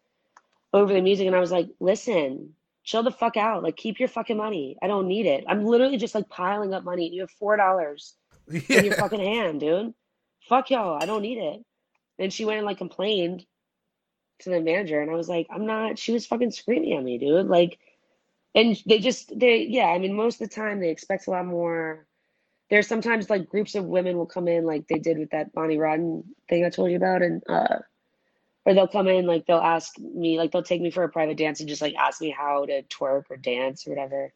over 0.72 0.92
the 0.92 1.00
music. 1.00 1.26
And 1.26 1.36
i 1.36 1.40
was 1.40 1.52
like 1.52 1.68
listen 1.80 2.54
chill 2.84 3.02
the 3.02 3.10
fuck 3.10 3.36
out. 3.36 3.62
Like 3.62 3.76
keep 3.76 3.98
your 3.98 4.08
fucking 4.08 4.36
money. 4.36 4.76
I 4.82 4.86
don't 4.86 5.08
need 5.08 5.26
it. 5.26 5.44
I'm 5.48 5.64
literally 5.64 5.96
just 5.96 6.14
like 6.14 6.28
piling 6.28 6.74
up 6.74 6.84
money. 6.84 7.08
You 7.08 7.22
have 7.22 7.30
four 7.30 7.56
dollars 7.56 8.14
in 8.68 8.84
your 8.84 8.94
fucking 8.94 9.20
hand 9.20 9.60
dude. 9.60 9.94
Fuck 10.48 10.70
y'all. 10.70 11.00
I 11.00 11.06
don't 11.06 11.22
need 11.22 11.38
it. 11.38 11.64
And 12.18 12.32
she 12.32 12.44
went 12.44 12.58
and 12.58 12.66
like 12.66 12.78
complained 12.78 13.46
to 14.42 14.50
the 14.50 14.60
manager 14.60 15.00
and 15.00 15.10
I 15.10 15.14
was 15.14 15.28
like, 15.28 15.46
I'm 15.50 15.66
not 15.66 15.98
she 15.98 16.12
was 16.12 16.26
fucking 16.26 16.50
screaming 16.50 16.94
at 16.94 17.04
me, 17.04 17.18
dude. 17.18 17.46
Like 17.46 17.78
and 18.54 18.80
they 18.86 18.98
just 18.98 19.38
they 19.38 19.66
yeah, 19.68 19.86
I 19.86 19.98
mean 19.98 20.14
most 20.14 20.40
of 20.40 20.48
the 20.48 20.54
time 20.54 20.80
they 20.80 20.90
expect 20.90 21.26
a 21.26 21.30
lot 21.30 21.46
more. 21.46 22.06
There's 22.70 22.86
sometimes 22.86 23.28
like 23.28 23.48
groups 23.48 23.74
of 23.74 23.84
women 23.84 24.16
will 24.16 24.26
come 24.26 24.48
in 24.48 24.64
like 24.64 24.88
they 24.88 24.98
did 24.98 25.18
with 25.18 25.30
that 25.30 25.52
Bonnie 25.52 25.78
Rotten 25.78 26.24
thing 26.48 26.64
I 26.64 26.70
told 26.70 26.90
you 26.90 26.96
about 26.96 27.22
and 27.22 27.42
uh 27.48 27.78
or 28.64 28.74
they'll 28.74 28.88
come 28.88 29.08
in 29.08 29.26
like 29.26 29.46
they'll 29.46 29.58
ask 29.58 29.98
me 29.98 30.38
like 30.38 30.52
they'll 30.52 30.62
take 30.62 30.80
me 30.80 30.90
for 30.90 31.02
a 31.02 31.08
private 31.08 31.36
dance 31.36 31.60
and 31.60 31.68
just 31.68 31.82
like 31.82 31.94
ask 31.94 32.20
me 32.20 32.30
how 32.30 32.64
to 32.66 32.82
twerk 32.84 33.24
or 33.30 33.36
dance 33.36 33.86
or 33.86 33.90
whatever. 33.90 34.32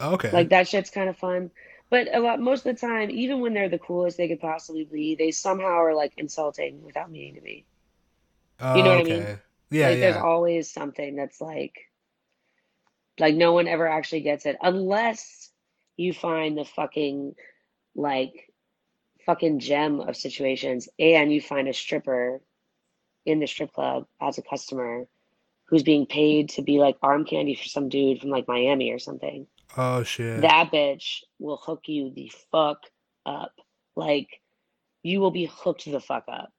Okay. 0.00 0.30
Like 0.32 0.50
that 0.50 0.68
shit's 0.68 0.90
kind 0.90 1.08
of 1.08 1.16
fun. 1.16 1.50
But 1.90 2.14
a 2.14 2.20
lot 2.20 2.40
most 2.40 2.66
of 2.66 2.76
the 2.76 2.86
time, 2.86 3.10
even 3.10 3.40
when 3.40 3.54
they're 3.54 3.68
the 3.68 3.78
coolest 3.78 4.18
they 4.18 4.28
could 4.28 4.40
possibly 4.40 4.84
be, 4.84 5.14
they 5.14 5.30
somehow 5.30 5.78
are 5.78 5.94
like 5.94 6.12
insulting 6.16 6.82
without 6.84 7.10
meaning 7.10 7.36
to 7.36 7.40
be. 7.40 7.64
Oh, 8.60 8.76
You 8.76 8.82
know 8.82 8.90
what 8.90 9.00
I 9.00 9.04
mean? 9.04 9.38
Yeah, 9.70 9.90
Like 9.90 9.98
there's 9.98 10.16
always 10.16 10.70
something 10.70 11.16
that's 11.16 11.40
like 11.40 11.74
like 13.18 13.34
no 13.34 13.52
one 13.52 13.68
ever 13.68 13.86
actually 13.86 14.20
gets 14.20 14.46
it 14.46 14.56
unless 14.62 15.50
you 15.96 16.12
find 16.12 16.56
the 16.56 16.64
fucking 16.64 17.34
like 17.94 18.52
fucking 19.26 19.58
gem 19.58 20.00
of 20.00 20.16
situations 20.16 20.88
and 20.98 21.32
you 21.32 21.40
find 21.40 21.68
a 21.68 21.74
stripper 21.74 22.40
in 23.26 23.40
the 23.40 23.46
strip 23.46 23.72
club 23.72 24.06
as 24.22 24.38
a 24.38 24.42
customer 24.42 25.06
who's 25.66 25.82
being 25.82 26.06
paid 26.06 26.48
to 26.48 26.62
be 26.62 26.78
like 26.78 26.96
arm 27.02 27.24
candy 27.24 27.54
for 27.54 27.64
some 27.64 27.90
dude 27.90 28.20
from 28.20 28.30
like 28.30 28.48
Miami 28.48 28.90
or 28.90 28.98
something. 28.98 29.46
Oh 29.76 30.02
shit. 30.02 30.40
That 30.40 30.70
bitch 30.72 31.20
will 31.38 31.58
hook 31.58 31.82
you 31.86 32.10
the 32.14 32.32
fuck 32.50 32.78
up. 33.26 33.52
Like 33.94 34.28
you 35.02 35.20
will 35.20 35.30
be 35.30 35.50
hooked 35.52 35.84
the 35.84 36.00
fuck 36.00 36.24
up. 36.28 36.50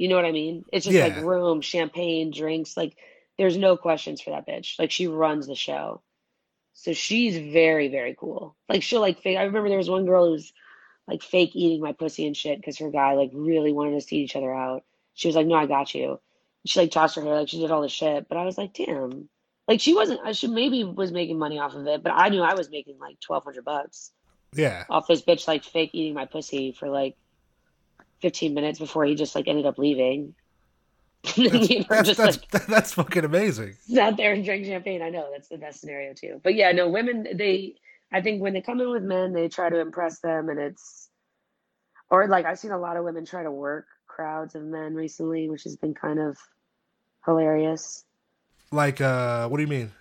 You 0.00 0.08
know 0.08 0.16
what 0.16 0.24
I 0.24 0.32
mean? 0.32 0.64
It's 0.72 0.86
just 0.86 0.96
like 1.08 1.22
room, 1.22 1.60
champagne, 1.60 2.30
drinks. 2.30 2.74
Like 2.74 2.96
there's 3.36 3.58
no 3.58 3.76
questions 3.76 4.22
for 4.22 4.30
that 4.30 4.48
bitch. 4.48 4.78
Like 4.78 4.90
she 4.90 5.08
runs 5.08 5.46
the 5.46 5.54
show. 5.54 6.00
So 6.72 6.94
she's 6.94 7.36
very, 7.52 7.88
very 7.88 8.16
cool. 8.18 8.56
Like 8.66 8.82
she'll 8.82 9.02
like 9.02 9.20
fake. 9.20 9.36
I 9.36 9.42
remember 9.42 9.68
there 9.68 9.76
was 9.76 9.90
one 9.90 10.06
girl 10.06 10.24
who 10.24 10.32
was 10.32 10.54
like 11.06 11.22
fake 11.22 11.50
eating 11.54 11.82
my 11.82 11.92
pussy 11.92 12.26
and 12.26 12.34
shit 12.34 12.58
because 12.58 12.78
her 12.78 12.90
guy 12.90 13.12
like 13.12 13.30
really 13.34 13.72
wanted 13.74 13.94
us 13.96 14.06
to 14.06 14.16
eat 14.16 14.22
each 14.22 14.36
other 14.36 14.54
out. 14.54 14.84
She 15.12 15.28
was 15.28 15.36
like, 15.36 15.46
"No, 15.46 15.56
I 15.56 15.66
got 15.66 15.94
you." 15.94 16.18
She 16.64 16.80
like 16.80 16.90
tossed 16.90 17.16
her 17.16 17.22
hair, 17.22 17.34
like 17.34 17.50
she 17.50 17.60
did 17.60 17.70
all 17.70 17.82
the 17.82 17.88
shit. 17.90 18.26
But 18.26 18.38
I 18.38 18.44
was 18.46 18.56
like, 18.56 18.72
"Damn, 18.72 19.28
Like 19.68 19.80
she 19.82 19.92
wasn't. 19.92 20.20
Uh, 20.26 20.32
she 20.32 20.46
maybe 20.46 20.82
was 20.82 21.12
making 21.12 21.38
money 21.38 21.58
off 21.58 21.74
of 21.74 21.86
it, 21.86 22.02
but 22.02 22.12
I 22.16 22.30
knew 22.30 22.40
I 22.40 22.54
was 22.54 22.70
making 22.70 22.98
like 22.98 23.20
twelve 23.20 23.44
hundred 23.44 23.66
bucks 23.66 24.12
Yeah. 24.54 24.84
off 24.88 25.08
this 25.08 25.20
bitch 25.20 25.46
like 25.46 25.62
fake 25.62 25.90
eating 25.92 26.14
my 26.14 26.24
pussy 26.24 26.72
for 26.72 26.88
like 26.88 27.16
fifteen 28.20 28.54
minutes 28.54 28.78
before 28.78 29.04
he 29.04 29.14
just 29.14 29.34
like 29.34 29.48
ended 29.48 29.66
up 29.66 29.78
leaving. 29.78 30.34
That's, 31.36 31.38
you 31.68 31.80
know, 31.80 31.86
that's, 31.90 32.08
just 32.08 32.18
that's, 32.18 32.38
like 32.50 32.66
that's 32.66 32.94
fucking 32.94 33.26
amazing. 33.26 33.76
sat 33.86 34.16
there 34.16 34.32
and 34.32 34.42
drank 34.42 34.64
champagne. 34.64 35.02
I 35.02 35.10
know 35.10 35.28
that's 35.30 35.48
the 35.48 35.58
best 35.58 35.82
scenario 35.82 36.14
too. 36.14 36.40
But 36.42 36.54
yeah, 36.54 36.72
no, 36.72 36.88
women 36.88 37.26
they 37.34 37.74
I 38.10 38.22
think 38.22 38.40
when 38.40 38.54
they 38.54 38.62
come 38.62 38.80
in 38.80 38.90
with 38.90 39.02
men, 39.02 39.34
they 39.34 39.48
try 39.50 39.68
to 39.68 39.80
impress 39.80 40.20
them 40.20 40.48
and 40.48 40.58
it's 40.58 41.10
or 42.08 42.26
like 42.26 42.46
I've 42.46 42.58
seen 42.58 42.70
a 42.70 42.78
lot 42.78 42.96
of 42.96 43.04
women 43.04 43.26
try 43.26 43.42
to 43.42 43.50
work 43.50 43.86
crowds 44.06 44.54
of 44.54 44.62
men 44.62 44.94
recently, 44.94 45.48
which 45.48 45.64
has 45.64 45.76
been 45.76 45.94
kind 45.94 46.18
of 46.18 46.36
hilarious. 47.24 48.04
Like, 48.72 49.00
uh, 49.00 49.48
what 49.48 49.56
do 49.56 49.62
you 49.62 49.68
mean? 49.68 49.92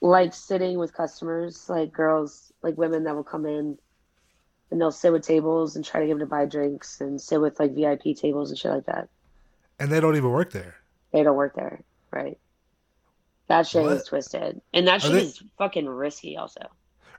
Like 0.00 0.32
sitting 0.32 0.78
with 0.78 0.92
customers, 0.92 1.68
like 1.68 1.92
girls, 1.92 2.52
like 2.62 2.76
women 2.78 3.04
that 3.04 3.14
will 3.14 3.24
come 3.24 3.46
in 3.46 3.78
and 4.70 4.80
they'll 4.80 4.90
sit 4.92 5.12
with 5.12 5.26
tables 5.26 5.76
and 5.76 5.84
try 5.84 6.00
to 6.00 6.06
get 6.06 6.12
them 6.12 6.20
to 6.20 6.26
buy 6.26 6.44
drinks 6.46 7.00
and 7.00 7.20
sit 7.20 7.40
with 7.40 7.58
like 7.58 7.74
VIP 7.74 8.16
tables 8.16 8.50
and 8.50 8.58
shit 8.58 8.70
like 8.72 8.86
that. 8.86 9.08
And 9.78 9.90
they 9.90 10.00
don't 10.00 10.16
even 10.16 10.30
work 10.30 10.52
there. 10.52 10.76
They 11.12 11.22
don't 11.22 11.36
work 11.36 11.54
there, 11.56 11.80
right? 12.12 12.38
That 13.48 13.66
shit 13.66 13.82
What? 13.82 13.92
is 13.92 14.04
twisted, 14.04 14.60
and 14.72 14.86
that 14.86 15.02
shit 15.02 15.12
they- 15.12 15.22
is 15.22 15.42
fucking 15.58 15.88
risky. 15.88 16.36
Also, 16.36 16.60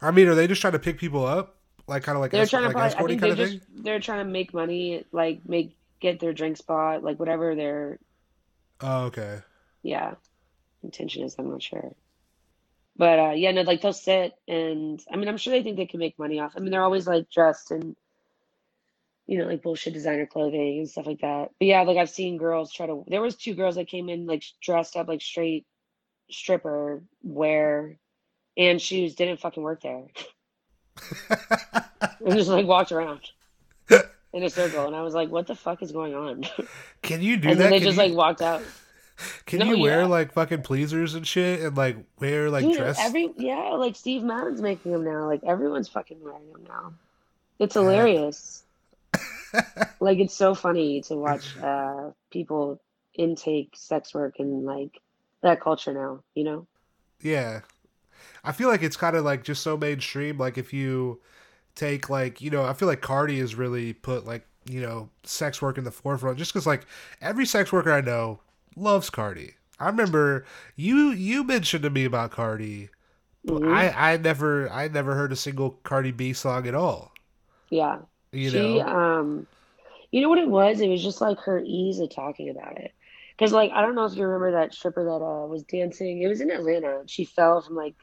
I 0.02 0.12
mean, 0.12 0.28
are 0.28 0.36
they 0.36 0.48
just 0.48 0.62
trying 0.62 0.74
to 0.74 0.80
pick 0.80 0.98
people 0.98 1.26
up? 1.26 1.58
Like, 1.88 2.04
kind 2.04 2.16
of 2.16 2.22
like, 2.22 2.32
they're 2.32 2.46
trying 2.46 2.62
to 2.72 2.78
like 2.78 2.96
probably. 2.96 3.16
I 3.16 3.20
think 3.20 3.32
of 3.34 3.38
just 3.38 3.52
thing? 3.66 3.84
they're 3.84 4.00
trying 4.00 4.26
to 4.26 4.32
make 4.32 4.54
money, 4.54 5.04
like 5.12 5.42
make 5.48 5.76
get 6.00 6.20
their 6.22 6.32
drink 6.32 6.56
spot, 6.58 7.04
like 7.04 7.20
whatever 7.20 7.54
their 7.56 8.00
Oh, 8.80 9.06
okay. 9.06 9.40
yeah 9.84 10.14
intention 10.84 11.24
is. 11.24 11.36
I'm 11.38 11.50
not 11.50 11.62
sure, 11.62 11.92
but 13.02 13.20
uh 13.20 13.32
yeah, 13.32 13.52
no, 13.52 13.64
like 13.64 13.82
they'll 13.82 13.94
sit 13.94 14.34
and 14.48 15.02
I 15.12 15.18
mean, 15.18 15.28
I'm 15.28 15.38
sure 15.38 15.52
they 15.52 15.64
think 15.64 15.78
they 15.78 15.88
can 15.88 16.00
make 16.00 16.20
money 16.20 16.40
off. 16.40 16.54
I 16.56 16.60
mean, 16.60 16.70
they're 16.70 16.84
always 16.84 17.08
like 17.08 17.32
dressed 17.32 17.72
in 17.72 17.96
you 19.26 19.40
know 19.40 19.46
like 19.46 19.64
bullshit 19.64 19.94
designer 19.94 20.28
clothing 20.28 20.80
and 20.80 20.90
stuff 20.90 21.08
like 21.08 21.22
that. 21.22 21.50
But 21.60 21.66
yeah, 21.66 21.82
like 21.82 21.98
I've 21.98 22.12
seen 22.12 22.38
girls 22.38 22.72
try 22.72 22.86
to. 22.86 23.04
There 23.08 23.22
was 23.22 23.36
two 23.36 23.56
girls 23.56 23.76
that 23.76 23.88
came 23.88 24.10
in 24.10 24.28
like 24.28 24.44
dressed 24.62 24.96
up 24.96 25.08
like 25.08 25.22
straight 25.22 25.66
stripper 26.30 27.04
wear 27.24 27.98
and 28.58 28.82
shoes 28.82 29.16
didn't 29.16 29.40
fucking 29.40 29.64
work 29.64 29.82
there 29.82 30.08
and 32.26 32.36
just 32.36 32.50
like 32.50 32.66
walked 32.66 32.92
around 32.92 33.22
in 34.34 34.44
a 34.44 34.50
circle 34.50 34.88
and 34.88 34.96
i 34.96 35.02
was 35.02 35.14
like 35.14 35.30
what 35.30 35.48
the 35.48 35.56
fuck 35.56 35.82
is 35.82 35.92
going 35.92 36.14
on 36.16 36.44
Can 37.02 37.22
you 37.22 37.38
do 37.38 37.50
and 37.50 37.60
that? 37.60 37.64
then 37.64 37.72
they 37.72 37.80
Can 37.80 37.88
just 37.88 37.98
you, 37.98 38.04
like 38.04 38.14
walked 38.14 38.42
out 38.42 38.62
can 39.46 39.60
No, 39.60 39.66
you 39.66 39.78
wear 39.78 40.02
yeah. 40.02 40.06
like 40.06 40.34
fucking 40.34 40.62
pleasers 40.64 41.14
and 41.16 41.26
shit 41.28 41.62
and 41.62 41.76
like 41.78 41.98
wear 42.20 42.50
like 42.50 42.68
Dude, 42.68 42.78
dress? 42.78 42.98
every 43.00 43.32
yeah 43.38 43.70
like 43.74 43.96
steve 43.96 44.24
madden's 44.24 44.62
making 44.62 44.92
them 44.92 45.04
now 45.04 45.26
like 45.28 45.44
everyone's 45.44 45.90
fucking 45.90 46.22
wearing 46.24 46.52
them 46.52 46.64
now 46.68 46.94
it's 47.60 47.76
hilarious 47.76 48.64
like 50.00 50.20
it's 50.20 50.34
so 50.34 50.56
funny 50.56 51.02
to 51.02 51.16
watch 51.16 51.58
uh 51.60 52.12
people 52.32 52.82
intake 53.16 53.72
sex 53.76 54.14
work 54.14 54.40
and 54.40 54.66
like 54.66 55.02
that 55.42 55.60
culture 55.62 55.94
now 55.94 56.22
you 56.36 56.44
know 56.44 56.68
Yeah. 57.22 57.62
I 58.44 58.52
feel 58.52 58.70
like 58.70 58.82
it's 58.84 58.98
kind 58.98 59.16
of 59.16 59.24
like 59.26 59.44
just 59.44 59.62
so 59.62 59.78
mainstream. 59.78 60.38
Like 60.38 60.58
if 60.58 60.74
you 60.74 61.22
take 61.76 62.10
like, 62.10 62.42
you 62.42 62.50
know, 62.50 62.64
I 62.66 62.74
feel 62.74 62.88
like 62.88 63.02
Cardi 63.02 63.40
has 63.40 63.56
really 63.56 63.94
put 63.94 64.26
like, 64.26 64.46
you 64.66 64.82
know, 64.82 65.10
sex 65.24 65.62
work 65.62 65.78
in 65.78 65.84
the 65.84 65.92
forefront 65.92 66.38
just 66.38 66.54
because 66.54 66.66
like 66.68 66.86
every 67.22 67.46
sex 67.46 67.72
worker 67.72 67.92
I 67.92 68.02
know 68.02 68.40
loves 68.76 69.10
Cardi. 69.10 69.56
I 69.80 69.88
remember 69.88 70.46
you 70.76 71.10
you 71.12 71.44
mentioned 71.44 71.84
to 71.84 71.90
me 71.90 72.06
about 72.06 72.32
Cardi. 72.32 72.90
Mhm. 73.48 73.74
I 73.74 74.14
I 74.14 74.18
never 74.18 74.70
I 74.70 74.88
never 74.88 75.16
heard 75.16 75.32
a 75.32 75.36
single 75.36 75.72
Cardi 75.84 76.12
B 76.12 76.34
song 76.34 76.68
at 76.68 76.76
all. 76.76 77.12
yeah 77.70 78.00
You 78.32 78.50
she 78.52 78.78
know. 78.80 78.88
um 78.88 79.48
you 80.12 80.22
know 80.22 80.30
what 80.30 80.38
it 80.40 80.48
was 80.50 80.80
it 80.82 80.90
was 80.90 81.02
just 81.04 81.22
like 81.22 81.40
her 81.40 81.62
ease 81.66 82.00
of 82.00 82.10
talking 82.14 82.50
about 82.50 82.78
it 82.78 82.92
because 83.32 83.54
like 83.54 83.72
i 83.72 83.82
don't 83.82 83.96
know 83.96 84.04
if 84.06 84.14
you 84.16 84.24
remember 84.26 84.52
that 84.52 84.74
stripper 84.74 85.06
that 85.06 85.24
uh 85.24 85.48
was 85.48 85.64
dancing 85.64 86.22
it 86.22 86.28
was 86.28 86.42
in 86.42 86.52
atlanta 86.52 87.02
she 87.08 87.24
fell 87.24 87.62
from 87.62 87.76
like 87.78 87.96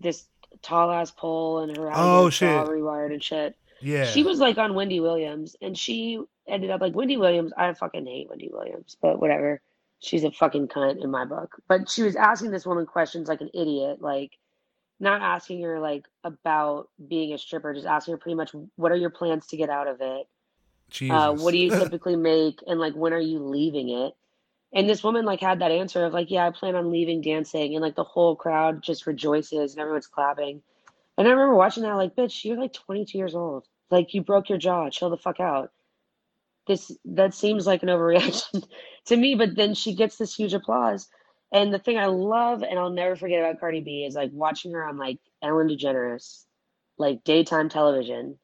this 0.00 0.26
tall 0.62 0.90
ass 0.90 1.10
pole 1.12 1.60
and 1.60 1.76
her 1.76 1.88
Oh, 1.92 1.92
alligator 1.94 2.30
jaw 2.30 2.64
shit. 2.64 2.68
rewired 2.74 3.12
and 3.12 3.22
shit 3.22 3.56
yeah. 3.80 4.04
she 4.04 4.22
was 4.24 4.38
like 4.40 4.58
on 4.58 4.74
wendy 4.74 4.98
williams 5.00 5.54
and 5.62 5.78
she 5.78 6.18
ended 6.48 6.70
up 6.70 6.80
like 6.80 6.94
wendy 6.94 7.16
williams 7.16 7.52
i 7.56 7.72
fucking 7.72 8.06
hate 8.06 8.28
wendy 8.28 8.50
williams 8.52 8.96
but 9.00 9.20
whatever 9.20 9.60
she's 10.00 10.24
a 10.24 10.30
fucking 10.30 10.68
cunt 10.68 11.02
in 11.02 11.10
my 11.10 11.24
book 11.24 11.56
but 11.68 11.88
she 11.88 12.02
was 12.02 12.16
asking 12.16 12.50
this 12.50 12.66
woman 12.66 12.86
questions 12.86 13.28
like 13.28 13.40
an 13.40 13.50
idiot 13.54 14.00
like 14.00 14.32
not 15.00 15.22
asking 15.22 15.62
her 15.62 15.80
like 15.80 16.06
about 16.22 16.88
being 17.08 17.32
a 17.32 17.38
stripper, 17.38 17.74
just 17.74 17.86
asking 17.86 18.12
her 18.12 18.18
pretty 18.18 18.36
much 18.36 18.52
what 18.76 18.92
are 18.92 18.96
your 18.96 19.10
plans 19.10 19.46
to 19.48 19.56
get 19.56 19.70
out 19.70 19.88
of 19.88 20.00
it? 20.00 20.26
Uh, 21.10 21.34
what 21.34 21.52
do 21.52 21.58
you 21.58 21.70
typically 21.78 22.16
make, 22.16 22.60
and 22.66 22.80
like 22.80 22.94
when 22.94 23.12
are 23.12 23.20
you 23.20 23.38
leaving 23.38 23.90
it? 23.90 24.14
And 24.72 24.88
this 24.88 25.04
woman 25.04 25.24
like 25.24 25.40
had 25.40 25.60
that 25.60 25.70
answer 25.70 26.04
of 26.04 26.12
like, 26.12 26.30
yeah, 26.30 26.46
I 26.46 26.50
plan 26.50 26.74
on 26.74 26.90
leaving 26.90 27.20
dancing, 27.20 27.74
and 27.74 27.82
like 27.82 27.96
the 27.96 28.04
whole 28.04 28.36
crowd 28.36 28.82
just 28.82 29.06
rejoices 29.06 29.72
and 29.72 29.80
everyone's 29.80 30.06
clapping. 30.06 30.62
And 31.16 31.28
I 31.28 31.30
remember 31.30 31.54
watching 31.54 31.84
that 31.84 31.94
like, 31.94 32.16
bitch, 32.16 32.44
you're 32.44 32.58
like 32.58 32.72
22 32.72 33.16
years 33.16 33.34
old, 33.36 33.66
like 33.90 34.14
you 34.14 34.22
broke 34.22 34.48
your 34.48 34.58
jaw, 34.58 34.90
chill 34.90 35.10
the 35.10 35.16
fuck 35.16 35.38
out. 35.38 35.70
This 36.66 36.90
that 37.04 37.34
seems 37.34 37.66
like 37.66 37.82
an 37.82 37.88
overreaction 37.88 38.64
to 39.06 39.16
me, 39.16 39.34
but 39.34 39.54
then 39.54 39.74
she 39.74 39.94
gets 39.94 40.16
this 40.16 40.34
huge 40.34 40.54
applause. 40.54 41.08
And 41.52 41.72
the 41.72 41.78
thing 41.78 41.98
I 41.98 42.06
love 42.06 42.62
and 42.62 42.78
I'll 42.78 42.90
never 42.90 43.14
forget 43.14 43.40
about 43.40 43.60
Cardi 43.60 43.80
B 43.80 44.04
is 44.04 44.14
like 44.14 44.30
watching 44.32 44.72
her 44.72 44.84
on 44.84 44.98
like 44.98 45.18
Ellen 45.42 45.68
DeGeneres, 45.68 46.44
like 46.98 47.22
daytime 47.24 47.68
television. 47.68 48.38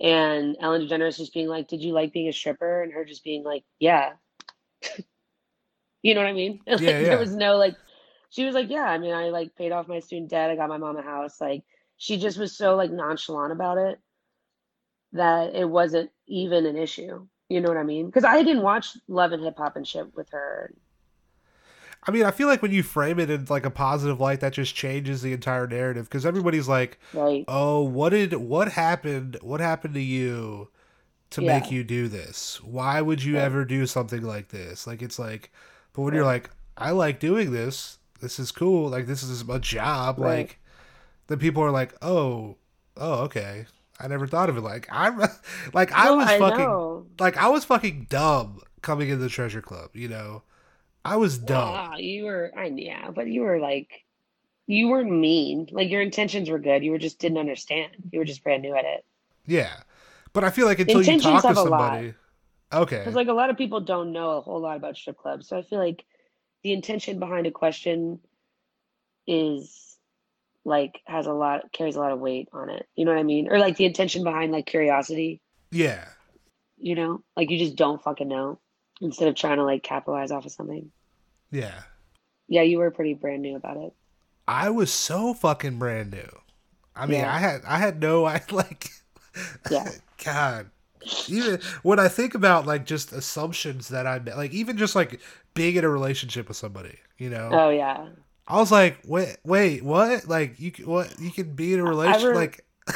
And 0.00 0.56
Ellen 0.60 0.82
DeGeneres 0.82 1.16
just 1.16 1.32
being 1.32 1.48
like, 1.48 1.68
Did 1.68 1.82
you 1.82 1.92
like 1.92 2.12
being 2.12 2.28
a 2.28 2.32
stripper? 2.32 2.82
And 2.82 2.92
her 2.92 3.04
just 3.04 3.24
being 3.24 3.44
like, 3.44 3.64
Yeah. 3.78 4.12
you 6.02 6.14
know 6.14 6.20
what 6.20 6.28
I 6.28 6.34
mean? 6.34 6.60
Like, 6.66 6.80
Yeah, 6.80 6.98
yeah. 6.98 7.08
There 7.10 7.18
was 7.18 7.34
no 7.34 7.56
like, 7.56 7.76
she 8.30 8.44
was 8.44 8.54
like, 8.54 8.68
Yeah, 8.68 8.84
I 8.84 8.98
mean, 8.98 9.14
I 9.14 9.30
like 9.30 9.54
paid 9.56 9.72
off 9.72 9.88
my 9.88 10.00
student 10.00 10.30
debt. 10.30 10.50
I 10.50 10.56
got 10.56 10.68
my 10.68 10.78
mom 10.78 10.96
a 10.96 11.02
house. 11.02 11.40
Like, 11.40 11.62
she 11.96 12.18
just 12.18 12.38
was 12.38 12.56
so 12.56 12.76
like 12.76 12.90
nonchalant 12.90 13.52
about 13.52 13.78
it 13.78 13.98
that 15.12 15.54
it 15.54 15.68
wasn't 15.68 16.10
even 16.28 16.66
an 16.66 16.76
issue. 16.76 17.26
You 17.48 17.60
know 17.60 17.68
what 17.68 17.78
I 17.78 17.82
mean? 17.82 18.06
Because 18.06 18.24
I 18.24 18.42
didn't 18.42 18.62
watch 18.62 18.96
Love 19.08 19.32
and 19.32 19.42
Hip 19.42 19.56
Hop 19.56 19.76
and 19.76 19.86
shit 19.86 20.14
with 20.14 20.28
her. 20.30 20.72
I 22.04 22.10
mean, 22.10 22.24
I 22.24 22.30
feel 22.30 22.46
like 22.46 22.62
when 22.62 22.72
you 22.72 22.82
frame 22.82 23.18
it 23.18 23.28
in 23.28 23.46
like 23.48 23.66
a 23.66 23.70
positive 23.70 24.20
light, 24.20 24.40
that 24.40 24.52
just 24.52 24.74
changes 24.74 25.20
the 25.22 25.32
entire 25.32 25.66
narrative 25.66 26.04
because 26.08 26.24
everybody's 26.24 26.68
like, 26.68 26.98
Right. 27.12 27.44
"Oh, 27.48 27.82
what 27.82 28.10
did 28.10 28.34
what 28.34 28.72
happened? 28.72 29.36
What 29.42 29.60
happened 29.60 29.94
to 29.94 30.00
you 30.00 30.68
to 31.30 31.42
Yeah. 31.42 31.54
make 31.58 31.70
you 31.70 31.82
do 31.84 32.08
this? 32.08 32.62
Why 32.62 33.00
would 33.00 33.22
you 33.24 33.36
Right. 33.36 33.42
ever 33.42 33.64
do 33.64 33.86
something 33.86 34.22
like 34.22 34.48
this?" 34.48 34.86
Like 34.86 35.02
it's 35.02 35.18
like, 35.18 35.50
but 35.92 36.02
when 36.02 36.14
you're 36.14 36.24
like, 36.24 36.50
"I 36.76 36.92
like 36.92 37.18
doing 37.18 37.52
this. 37.52 37.98
This 38.20 38.38
is 38.38 38.52
cool. 38.52 38.88
Like 38.88 39.06
this 39.06 39.22
is 39.22 39.42
a 39.48 39.58
job." 39.58 40.18
Right. 40.18 40.38
Like 40.38 40.58
then 41.26 41.38
people 41.38 41.62
are 41.62 41.70
like, 41.72 41.94
"Oh, 42.00 42.56
oh, 42.96 43.24
okay." 43.24 43.66
I 44.00 44.08
never 44.08 44.26
thought 44.26 44.48
of 44.48 44.56
it 44.56 44.60
like 44.62 44.88
I 44.90 45.10
like 45.74 45.92
I 45.92 46.10
No, 46.10 46.12
was 46.12 46.30
I 46.30 46.38
fucking 46.38 46.78
know. 46.78 47.10
like 47.18 47.36
I 47.36 47.48
was 47.48 47.64
fucking 47.64 48.06
dumb 48.10 48.60
coming 48.82 49.08
into 49.08 49.22
the 49.22 49.28
treasure 49.28 49.62
club, 49.62 49.90
you 49.94 50.08
know. 50.08 50.42
I 51.04 51.16
was 51.16 51.38
dumb. 51.38 51.82
Wow, 51.82 51.96
you 51.96 52.24
were, 52.24 52.52
I 52.56 52.66
yeah, 52.66 53.10
but 53.10 53.26
you 53.28 53.40
were 53.42 53.58
like, 53.58 54.04
you 54.66 54.88
weren't 54.88 55.10
mean. 55.10 55.68
Like 55.72 55.90
your 55.90 56.02
intentions 56.02 56.50
were 56.50 56.58
good. 56.60 56.84
You 56.84 56.92
were 56.92 56.98
just 56.98 57.18
didn't 57.20 57.38
understand. 57.38 57.96
You 58.12 58.20
were 58.20 58.26
just 58.26 58.44
brand 58.44 58.62
new 58.62 58.76
at 58.76 58.84
it. 58.86 59.04
Yeah. 59.46 59.82
But 60.32 60.44
I 60.44 60.50
feel 60.50 60.66
like 60.66 60.78
until 60.78 61.02
you 61.02 61.14
Intentions 61.14 61.16
talk 61.16 61.46
to 61.46 61.54
have 61.54 61.56
a 61.56 61.62
lot. 61.62 62.04
somebody. 62.04 62.14
Okay. 62.72 63.04
Because 63.04 63.14
like 63.16 63.28
a 63.28 63.32
lot 63.32 63.50
of 63.50 63.56
people 63.58 63.80
don't 63.80 64.12
know 64.12 64.30
a 64.38 64.40
whole 64.40 64.60
lot 64.60 64.76
about 64.76 64.96
strip 64.96 65.18
clubs. 65.18 65.48
So 65.48 65.58
I 65.58 65.62
feel 65.62 65.78
like 65.80 66.04
the 66.62 66.72
intention 66.72 67.18
behind 67.18 67.46
a 67.46 67.52
question 67.52 68.20
is 69.26 69.87
like 70.68 71.00
has 71.06 71.26
a 71.26 71.32
lot 71.32 71.72
carries 71.72 71.96
a 71.96 72.00
lot 72.00 72.12
of 72.12 72.20
weight 72.20 72.48
on 72.52 72.70
it. 72.70 72.86
You 72.94 73.04
know 73.04 73.12
what 73.12 73.20
I 73.20 73.24
mean? 73.24 73.50
Or 73.50 73.58
like 73.58 73.76
the 73.76 73.84
intention 73.84 74.24
behind 74.24 74.52
like 74.52 74.66
curiosity. 74.66 75.40
Yeah. 75.70 76.04
You 76.76 76.94
know, 76.94 77.22
like 77.36 77.50
you 77.50 77.58
just 77.58 77.76
don't 77.76 78.02
fucking 78.02 78.28
know 78.28 78.60
instead 79.00 79.28
of 79.28 79.34
trying 79.34 79.56
to 79.56 79.64
like 79.64 79.82
capitalize 79.82 80.30
off 80.30 80.46
of 80.46 80.52
something. 80.52 80.90
Yeah. 81.50 81.82
Yeah, 82.48 82.62
you 82.62 82.78
were 82.78 82.90
pretty 82.90 83.14
brand 83.14 83.42
new 83.42 83.56
about 83.56 83.76
it. 83.76 83.92
I 84.46 84.70
was 84.70 84.90
so 84.92 85.34
fucking 85.34 85.78
brand 85.78 86.10
new. 86.10 86.28
I 86.96 87.06
mean, 87.06 87.20
Yeah. 87.20 87.34
I 87.34 87.38
had 87.38 87.62
I 87.66 87.78
had 87.78 88.00
no 88.00 88.24
I 88.24 88.40
like 88.50 88.88
Yeah. 89.70 89.90
God. 90.24 90.70
Even 91.28 91.60
when 91.82 92.00
I 92.00 92.08
think 92.08 92.34
about 92.34 92.66
like 92.66 92.84
just 92.84 93.12
assumptions 93.12 93.88
that 93.88 94.06
I 94.06 94.18
like 94.18 94.52
even 94.52 94.76
just 94.76 94.94
like 94.96 95.20
being 95.54 95.76
in 95.76 95.84
a 95.84 95.88
relationship 95.88 96.48
with 96.48 96.56
somebody, 96.56 96.98
you 97.18 97.30
know. 97.30 97.50
Oh 97.52 97.70
yeah. 97.70 98.08
I 98.48 98.56
was 98.56 98.72
like, 98.72 98.98
"Wait, 99.04 99.36
wait, 99.44 99.82
what? 99.82 100.26
Like 100.26 100.58
you 100.58 100.72
what 100.84 101.20
you 101.20 101.30
can 101.30 101.54
be 101.54 101.74
in 101.74 101.80
a 101.80 101.84
relationship 101.84 102.30
re- 102.30 102.36
like 102.36 102.64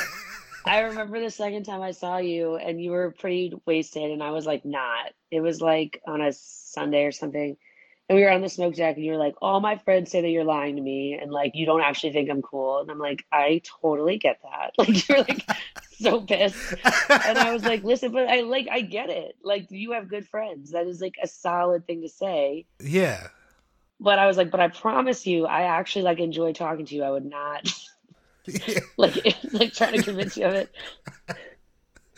I 0.64 0.80
remember 0.80 1.20
the 1.20 1.30
second 1.30 1.64
time 1.64 1.82
I 1.82 1.90
saw 1.90 2.16
you 2.18 2.56
and 2.56 2.82
you 2.82 2.92
were 2.92 3.10
pretty 3.10 3.52
wasted 3.66 4.10
and 4.10 4.22
I 4.22 4.30
was 4.30 4.46
like 4.46 4.64
not. 4.64 5.12
It 5.30 5.40
was 5.40 5.60
like 5.60 6.00
on 6.06 6.20
a 6.20 6.32
Sunday 6.32 7.04
or 7.04 7.12
something. 7.12 7.56
And 8.08 8.16
we 8.16 8.24
were 8.24 8.30
on 8.30 8.40
the 8.40 8.48
smoke 8.48 8.74
jack, 8.74 8.96
and 8.96 9.04
you 9.04 9.12
were 9.12 9.18
like, 9.18 9.36
"All 9.40 9.60
my 9.60 9.76
friends 9.78 10.10
say 10.10 10.20
that 10.20 10.28
you're 10.28 10.44
lying 10.44 10.74
to 10.74 10.82
me, 10.82 11.16
and 11.20 11.30
like 11.30 11.52
you 11.54 11.64
don't 11.64 11.80
actually 11.80 12.12
think 12.12 12.28
I'm 12.28 12.42
cool." 12.42 12.80
And 12.80 12.90
I'm 12.90 12.98
like, 12.98 13.24
"I 13.30 13.62
totally 13.80 14.18
get 14.18 14.40
that." 14.42 14.72
Like 14.78 15.08
you're 15.08 15.18
like 15.18 15.46
so 15.98 16.20
pissed, 16.20 16.74
and 17.08 17.38
I 17.38 17.52
was 17.52 17.64
like, 17.64 17.84
"Listen, 17.84 18.10
but 18.10 18.28
I 18.28 18.40
like 18.40 18.66
I 18.70 18.80
get 18.80 19.08
it. 19.08 19.36
Like 19.42 19.70
you 19.70 19.92
have 19.92 20.08
good 20.08 20.26
friends. 20.26 20.72
That 20.72 20.88
is 20.88 21.00
like 21.00 21.14
a 21.22 21.28
solid 21.28 21.86
thing 21.86 22.02
to 22.02 22.08
say." 22.08 22.66
Yeah. 22.82 23.28
But 24.02 24.18
I 24.18 24.26
was 24.26 24.36
like, 24.36 24.50
"But 24.50 24.60
I 24.60 24.68
promise 24.68 25.26
you, 25.26 25.46
I 25.46 25.62
actually 25.62 26.02
like 26.02 26.18
enjoy 26.18 26.52
talking 26.52 26.84
to 26.86 26.94
you. 26.94 27.04
I 27.04 27.10
would 27.10 27.24
not." 27.24 27.72
like 28.96 29.16
like 29.52 29.72
trying 29.72 29.92
to 29.94 30.02
convince 30.02 30.36
you 30.36 30.44
of 30.46 30.54
it. 30.54 30.70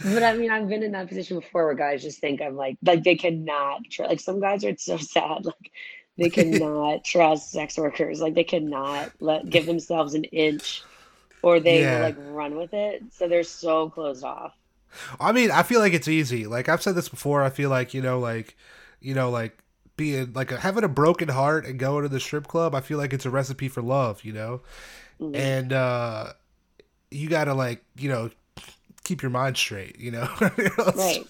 But 0.02 0.22
I 0.22 0.34
mean, 0.34 0.50
I've 0.50 0.68
been 0.68 0.82
in 0.82 0.92
that 0.92 1.08
position 1.08 1.38
before 1.38 1.66
where 1.66 1.74
guys 1.74 2.02
just 2.02 2.20
think 2.20 2.42
I'm 2.42 2.56
like, 2.56 2.78
like 2.82 3.04
they 3.04 3.14
cannot 3.14 3.82
tr- 3.90 4.04
like 4.04 4.20
some 4.20 4.40
guys 4.40 4.64
are 4.64 4.76
so 4.76 4.96
sad, 5.14 5.44
like 5.44 5.70
they 6.18 6.30
cannot 6.30 7.04
trust 7.04 7.50
sex 7.52 7.76
workers, 7.76 8.20
like 8.20 8.34
they 8.34 8.44
cannot 8.44 9.12
let 9.20 9.48
give 9.48 9.66
themselves 9.66 10.14
an 10.14 10.24
inch, 10.24 10.82
or 11.42 11.60
they 11.60 11.82
Yeah. 11.82 12.00
like 12.00 12.16
run 12.18 12.56
with 12.56 12.72
it. 12.74 13.02
So 13.12 13.28
they're 13.28 13.42
so 13.44 13.90
closed 13.90 14.24
off. 14.24 14.54
I 15.20 15.32
mean, 15.32 15.50
I 15.50 15.62
feel 15.62 15.80
like 15.80 15.92
it's 15.92 16.08
easy. 16.08 16.46
Like 16.46 16.68
I've 16.68 16.82
said 16.82 16.94
this 16.94 17.08
before. 17.08 17.42
I 17.42 17.50
feel 17.50 17.68
like 17.70 17.94
you 17.94 18.00
know, 18.02 18.18
like 18.18 18.56
you 19.00 19.14
know, 19.14 19.30
like 19.30 19.58
being 19.96 20.32
like 20.32 20.50
having 20.50 20.84
a 20.84 20.88
broken 20.88 21.28
heart 21.28 21.66
and 21.66 21.78
going 21.78 22.02
to 22.02 22.08
the 22.08 22.20
strip 22.20 22.46
club. 22.46 22.74
I 22.74 22.80
feel 22.80 22.98
like 22.98 23.12
it's 23.12 23.24
a 23.26 23.30
recipe 23.30 23.68
for 23.68 23.82
love. 23.82 24.24
You 24.24 24.32
know, 24.32 24.60
Mhm. 25.20 25.36
and 25.36 25.72
uh 25.72 26.32
you 27.10 27.28
gotta 27.28 27.54
like 27.54 27.84
you 27.96 28.08
know 28.08 28.30
keep 29.04 29.22
your 29.22 29.30
mind 29.30 29.56
straight. 29.56 29.98
You 29.98 30.10
know, 30.12 30.28
Right. 30.40 31.24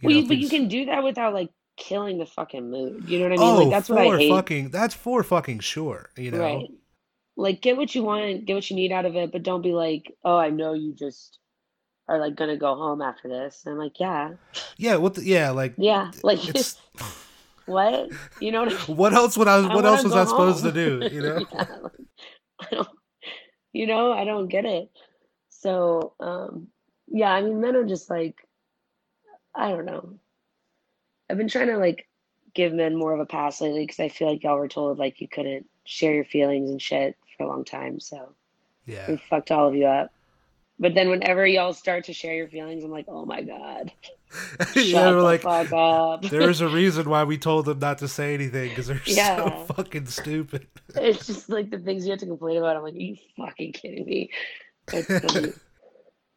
You 0.00 0.08
well, 0.08 0.14
know, 0.14 0.20
you, 0.22 0.28
but 0.28 0.36
you 0.38 0.48
can 0.48 0.66
do 0.68 0.86
that 0.86 1.04
without 1.04 1.32
like 1.34 1.50
killing 1.76 2.18
the 2.18 2.26
fucking 2.26 2.70
mood. 2.70 3.08
You 3.08 3.18
know 3.20 3.28
what 3.28 3.38
I 3.38 3.42
mean? 3.42 3.54
Oh, 3.54 3.58
like 3.62 3.70
that's 3.70 3.88
what 3.88 3.98
I 4.00 4.10
for 4.10 4.18
hate. 4.18 4.30
fucking. 4.30 4.70
That's 4.70 4.94
for 4.94 5.22
fucking 5.22 5.60
sure. 5.60 6.10
You 6.16 6.32
know. 6.32 6.40
Right. 6.40 6.68
Like 7.36 7.62
get 7.62 7.76
what 7.76 7.94
you 7.94 8.02
want, 8.02 8.44
get 8.44 8.54
what 8.54 8.68
you 8.68 8.76
need 8.76 8.92
out 8.92 9.06
of 9.06 9.14
it, 9.16 9.30
but 9.32 9.42
don't 9.42 9.62
be 9.62 9.72
like, 9.72 10.12
oh, 10.24 10.36
I 10.36 10.50
know 10.50 10.74
you 10.74 10.92
just 10.92 11.38
are 12.08 12.18
like 12.18 12.34
gonna 12.34 12.56
go 12.56 12.74
home 12.74 13.00
after 13.00 13.28
this. 13.28 13.62
And 13.64 13.72
I'm 13.74 13.78
like, 13.78 14.00
yeah, 14.00 14.32
Yeah. 14.76 14.96
What? 14.96 15.14
The, 15.14 15.24
yeah. 15.24 15.50
Like. 15.50 15.74
yeah. 15.78 16.10
Like 16.24 16.46
It's. 16.48 16.80
what? 17.66 18.10
You 18.40 18.52
know 18.52 18.60
what 18.64 18.68
I 18.72 18.86
mean? 18.86 18.96
What 18.96 19.12
else 19.14 19.36
would 19.36 19.48
I? 19.48 19.58
I 19.58 19.74
What 19.74 19.84
else 19.84 20.04
was 20.04 20.14
I 20.14 20.24
supposed 20.24 20.62
home. 20.62 20.72
to 20.72 21.00
do? 21.00 21.08
You 21.14 21.22
know. 21.22 21.38
Yeah, 21.38 21.76
like, 21.82 21.98
I 22.60 22.74
don't, 22.74 22.88
you 23.72 23.86
know, 23.86 24.12
I 24.12 24.24
don't 24.24 24.48
get 24.48 24.64
it. 24.64 24.90
So, 25.50 26.14
um, 26.20 26.68
yeah, 27.08 27.30
I 27.32 27.42
mean, 27.42 27.60
men 27.60 27.76
are 27.76 27.84
just 27.84 28.10
like, 28.10 28.36
I 29.54 29.68
don't 29.70 29.84
know. 29.86 30.18
I've 31.30 31.36
been 31.38 31.48
trying 31.48 31.68
to 31.68 31.78
like 31.78 32.06
give 32.54 32.72
men 32.72 32.96
more 32.96 33.12
of 33.14 33.20
a 33.20 33.26
pass 33.26 33.60
lately 33.60 33.84
because 33.84 34.00
I 34.00 34.08
feel 34.08 34.28
like 34.28 34.42
y'all 34.42 34.58
were 34.58 34.68
told 34.68 34.98
like 34.98 35.20
you 35.20 35.28
couldn't 35.28 35.66
share 35.84 36.12
your 36.14 36.24
feelings 36.24 36.70
and 36.70 36.80
shit 36.82 37.16
for 37.36 37.44
a 37.44 37.48
long 37.48 37.64
time. 37.64 38.00
So 38.00 38.34
Yeah. 38.86 39.06
we 39.08 39.16
fucked 39.16 39.50
all 39.50 39.68
of 39.68 39.74
you 39.74 39.86
up. 39.86 40.10
But 40.78 40.94
then 40.94 41.10
whenever 41.10 41.46
y'all 41.46 41.72
start 41.74 42.04
to 42.04 42.12
share 42.12 42.34
your 42.34 42.48
feelings, 42.48 42.82
I'm 42.82 42.90
like, 42.90 43.06
oh 43.08 43.24
my 43.24 43.42
God, 43.42 43.92
yeah. 44.76 45.10
We're 45.10 45.22
like. 45.22 45.44
up. 45.44 46.22
There's 46.30 46.60
a 46.60 46.68
reason 46.74 47.08
why 47.08 47.24
we 47.24 47.38
told 47.38 47.66
them 47.66 47.78
not 47.78 47.98
to 47.98 48.08
say 48.08 48.34
anything 48.34 48.70
because 48.70 48.86
they're 48.86 49.04
so 49.04 49.66
fucking 49.74 50.06
stupid. 50.06 50.66
It's 50.94 51.26
just 51.26 51.48
like 51.48 51.70
the 51.70 51.78
things 51.78 52.04
you 52.04 52.10
have 52.12 52.20
to 52.20 52.26
complain 52.26 52.58
about. 52.58 52.76
I'm 52.76 52.82
like, 52.82 52.94
are 52.94 52.98
you 52.98 53.16
fucking 53.36 53.72
kidding 53.72 54.04
me? 54.04 54.30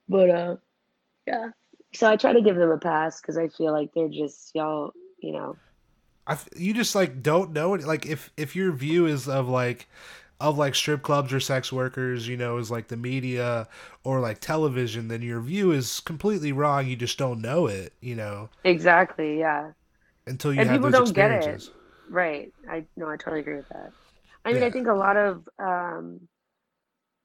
But 0.07 0.29
uh, 0.29 0.55
yeah. 1.27 1.49
So 1.93 2.09
I 2.09 2.17
try 2.17 2.33
to 2.33 2.41
give 2.41 2.55
them 2.55 2.69
a 2.69 2.77
pass 2.77 3.21
because 3.21 3.37
I 3.37 3.47
feel 3.47 3.71
like 3.71 3.93
they're 3.93 4.09
just 4.09 4.53
y'all, 4.53 4.91
you 5.19 5.31
know. 5.31 5.55
I 6.27 6.37
you 6.55 6.73
just 6.73 6.95
like 6.95 7.21
don't 7.21 7.51
know 7.51 7.73
it. 7.73 7.83
Like 7.85 8.05
if 8.05 8.31
if 8.37 8.55
your 8.55 8.71
view 8.71 9.05
is 9.05 9.27
of 9.27 9.47
like 9.47 9.87
of 10.39 10.57
like 10.57 10.75
strip 10.75 11.01
clubs 11.01 11.33
or 11.33 11.39
sex 11.39 11.71
workers, 11.71 12.27
you 12.27 12.37
know, 12.37 12.57
is 12.57 12.71
like 12.71 12.87
the 12.89 12.97
media 12.97 13.67
or 14.03 14.19
like 14.19 14.39
television, 14.39 15.07
then 15.07 15.21
your 15.21 15.39
view 15.41 15.71
is 15.71 15.99
completely 16.01 16.51
wrong. 16.51 16.87
You 16.87 16.95
just 16.95 17.17
don't 17.17 17.41
know 17.41 17.67
it, 17.67 17.93
you 18.01 18.15
know, 18.15 18.49
Exactly. 18.63 19.39
Yeah. 19.39 19.71
until 20.27 20.53
you 20.53 20.63
And 20.63 20.69
have 20.69 20.81
people 20.81 20.91
those 20.91 21.11
don't 21.11 21.13
get 21.13 21.31
it. 21.31 21.63
Right. 22.09 22.53
I 22.69 22.85
no, 22.97 23.09
I 23.09 23.17
totally 23.17 23.41
agree 23.41 23.57
with 23.57 23.69
that. 23.69 23.93
I 24.45 24.53
mean, 24.53 24.63
Yeah. 24.63 24.63
I 24.63 24.71
think 24.71 24.87
a 24.87 24.93
lot 24.93 25.17
of 25.17 25.47
um 25.59 26.27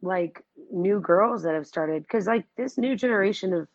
like 0.02 0.42
new 0.72 1.00
girls 1.00 1.42
that 1.42 1.54
have 1.54 1.66
started 1.66 2.02
because 2.02 2.26
like 2.26 2.46
this 2.56 2.78
new 2.78 2.96
generation 2.96 3.52
of 3.52 3.68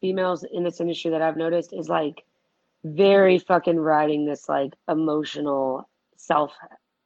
females 0.00 0.44
in 0.44 0.62
this 0.64 0.80
industry 0.80 1.10
that 1.10 1.22
I've 1.22 1.36
noticed 1.36 1.72
is 1.72 1.88
like 1.88 2.22
very 2.84 3.38
fucking 3.38 3.78
riding 3.78 4.26
this 4.26 4.48
like 4.48 4.74
emotional 4.88 5.88
self 6.16 6.52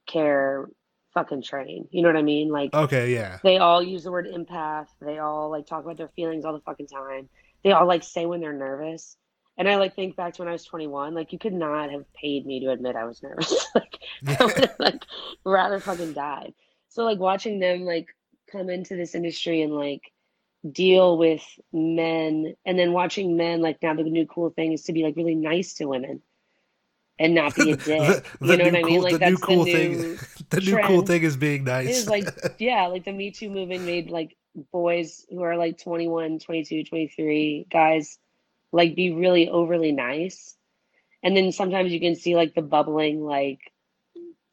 care 0.07 0.69
fucking 1.17 1.43
train. 1.43 1.89
You 1.91 2.03
know 2.03 2.09
what 2.09 2.17
I 2.19 2.23
mean? 2.23 2.51
Like 2.51 2.75
Okay, 2.75 3.15
yeah, 3.15 3.39
they 3.43 3.57
all 3.57 3.83
use 3.83 4.05
the 4.05 4.13
word 4.13 4.27
empath. 4.27 4.89
They 5.01 5.19
all 5.19 5.51
like 5.51 5.67
talk 5.67 5.83
about 5.83 5.97
their 5.97 6.11
feelings 6.15 6.45
all 6.45 6.53
the 6.53 6.61
fucking 6.61 6.89
time. 6.89 7.29
They 7.65 7.73
all 7.73 7.87
like 7.87 8.05
say 8.05 8.27
when 8.27 8.41
they're 8.41 8.53
nervous. 8.53 9.17
And 9.59 9.67
I 9.67 9.77
like 9.77 9.97
think 9.97 10.17
back 10.17 10.35
to 10.35 10.43
when 10.43 10.49
I 10.49 10.53
was 10.53 10.65
21, 10.65 11.15
like 11.15 11.33
you 11.33 11.39
could 11.39 11.55
not 11.55 11.91
have 11.91 12.05
paid 12.13 12.45
me 12.45 12.61
to 12.61 12.71
admit 12.71 12.95
I 12.95 13.05
was 13.05 13.23
nervous. 13.23 13.67
like 13.75 13.99
I 14.27 14.45
would 14.45 14.57
have 14.57 14.77
like 14.79 15.03
rather 15.45 15.81
fucking 15.81 16.13
died. 16.13 16.53
So 16.91 17.05
like 17.05 17.19
watching 17.19 17.59
them 17.59 17.87
like 17.87 18.09
come 18.53 18.69
into 18.69 18.95
this 18.95 19.15
industry 19.15 19.63
and 19.63 19.73
like 19.73 20.03
deal 20.71 21.17
with 21.17 21.43
men 21.73 22.55
and 22.67 22.79
then 22.79 22.93
watching 22.93 23.37
men 23.37 23.63
like 23.63 23.83
now 23.83 23.95
the 23.95 24.03
new 24.03 24.27
cool 24.27 24.51
thing 24.51 24.73
is 24.73 24.83
to 24.83 24.93
be 24.93 25.03
like 25.03 25.17
really 25.17 25.35
nice 25.35 25.75
to 25.75 25.87
women 25.87 26.21
and 27.19 27.35
not 27.35 27.55
be 27.55 27.71
a 27.73 27.77
dick. 27.77 27.87
the, 27.87 28.25
the 28.41 28.53
you 28.53 28.57
know 28.59 28.65
what 28.65 28.75
I 28.77 28.83
mean? 28.83 29.01
cool, 29.01 29.03
Like 29.03 29.13
the 29.13 29.19
that's 29.19 29.31
new 29.31 29.39
cool 29.39 29.65
the 29.65 29.73
thing, 29.73 29.93
new 29.93 30.19
the 30.51 30.61
new 30.61 30.79
cool 30.85 31.03
thing 31.03 31.23
is 31.23 31.37
being 31.37 31.65
nice. 31.65 31.87
it 31.89 31.91
is 31.91 32.09
like 32.09 32.27
yeah 32.59 32.87
like 32.89 33.05
the 33.05 33.13
me 33.13 33.31
too 33.31 33.49
movement 33.51 33.85
made 33.85 34.11
like 34.11 34.37
boys 34.73 35.25
who 35.31 35.43
are 35.43 35.57
like 35.57 35.79
21 35.79 36.39
22 36.39 36.85
23 36.85 37.67
guys 37.71 38.19
like 38.73 38.95
be 38.95 39.13
really 39.13 39.49
overly 39.49 39.93
nice 39.93 40.57
and 41.23 41.37
then 41.37 41.53
sometimes 41.53 41.93
you 41.93 42.01
can 42.01 42.15
see 42.17 42.35
like 42.37 42.55
the 42.55 42.63
bubbling 42.63 43.23
like 43.25 43.61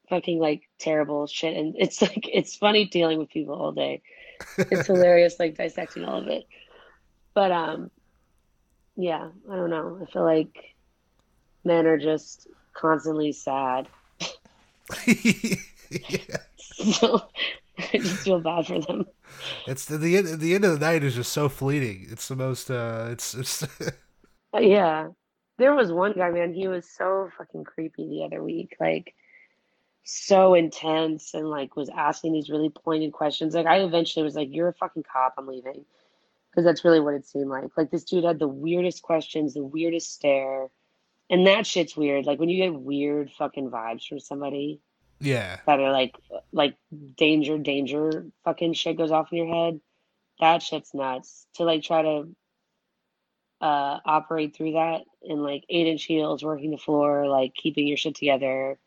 fucking 0.09 0.39
like 0.39 0.63
terrible 0.79 1.25
shit 1.27 1.55
and 1.55 1.75
it's 1.77 2.01
like 2.01 2.27
it's 2.31 2.55
funny 2.55 2.85
dealing 2.85 3.17
with 3.17 3.29
people 3.29 3.55
all 3.55 3.71
day 3.71 4.01
it's 4.57 4.87
hilarious 4.87 5.39
like 5.39 5.55
dissecting 5.55 6.03
all 6.03 6.19
of 6.21 6.27
it 6.27 6.45
but 7.33 7.51
um 7.51 7.89
yeah 8.97 9.29
i 9.49 9.55
don't 9.55 9.69
know 9.69 9.99
i 10.01 10.11
feel 10.11 10.23
like 10.23 10.72
men 11.65 11.85
are 11.87 11.97
just 11.97 12.47
constantly 12.73 13.31
sad 13.31 13.87
yeah. 15.07 16.37
so 16.69 17.21
i 17.79 17.97
just 17.97 18.23
feel 18.23 18.39
bad 18.39 18.65
for 18.65 18.79
them 18.79 19.05
It's 19.67 19.85
the, 19.85 19.97
the 19.97 20.17
end. 20.17 20.39
The 20.39 20.55
end 20.55 20.65
of 20.65 20.79
the 20.79 20.85
night 20.85 21.03
is 21.03 21.15
just 21.15 21.33
so 21.33 21.49
fleeting. 21.49 22.07
It's 22.09 22.27
the 22.27 22.35
most. 22.35 22.69
uh 22.69 23.09
It's 23.11 23.33
it's. 23.33 23.65
Yeah. 24.59 25.09
There 25.57 25.75
was 25.75 25.91
one 25.91 26.13
guy, 26.13 26.29
man, 26.31 26.53
he 26.53 26.67
was 26.67 26.87
so 26.89 27.29
fucking 27.37 27.63
creepy 27.65 28.07
the 28.07 28.23
other 28.25 28.43
week. 28.43 28.75
Like, 28.79 29.13
so 30.03 30.53
intense 30.53 31.33
and 31.33 31.49
like 31.49 31.75
was 31.75 31.89
asking 31.89 32.33
these 32.33 32.49
really 32.49 32.69
pointed 32.69 33.13
questions. 33.13 33.53
Like, 33.55 33.65
I 33.67 33.79
eventually 33.79 34.23
was 34.23 34.35
like, 34.35 34.49
You're 34.51 34.69
a 34.69 34.73
fucking 34.73 35.03
cop, 35.03 35.35
I'm 35.37 35.47
leaving. 35.47 35.85
Because 36.51 36.65
that's 36.65 36.85
really 36.85 36.99
what 36.99 37.15
it 37.15 37.25
seemed 37.27 37.49
like. 37.49 37.71
Like, 37.77 37.91
this 37.91 38.03
dude 38.03 38.25
had 38.25 38.39
the 38.39 38.47
weirdest 38.47 39.01
questions, 39.01 39.53
the 39.55 39.63
weirdest 39.63 40.13
stare. 40.13 40.67
And 41.29 41.47
that 41.47 41.65
shit's 41.65 41.95
weird. 41.95 42.25
Like, 42.25 42.39
when 42.39 42.49
you 42.49 42.63
get 42.63 42.79
weird 42.79 43.31
fucking 43.31 43.69
vibes 43.71 44.07
from 44.07 44.19
somebody 44.19 44.81
yeah. 45.19 45.59
that 45.65 45.79
are 45.79 45.91
like, 45.91 46.15
like 46.51 46.75
danger, 47.17 47.57
danger 47.57 48.25
fucking 48.43 48.73
shit 48.73 48.97
goes 48.97 49.11
off 49.11 49.31
in 49.31 49.37
your 49.37 49.47
head, 49.47 49.79
that 50.39 50.61
shit's 50.61 50.93
nuts. 50.93 51.47
To 51.55 51.63
like 51.63 51.83
try 51.83 52.01
to 52.01 52.27
uh, 53.61 53.99
operate 54.05 54.55
through 54.55 54.73
that 54.73 55.03
in 55.21 55.41
like 55.41 55.63
eight 55.69 55.87
inch 55.87 56.03
heels, 56.03 56.43
working 56.43 56.71
the 56.71 56.77
floor, 56.77 57.27
like 57.27 57.53
keeping 57.55 57.87
your 57.87 57.97
shit 57.97 58.15
together, 58.15 58.77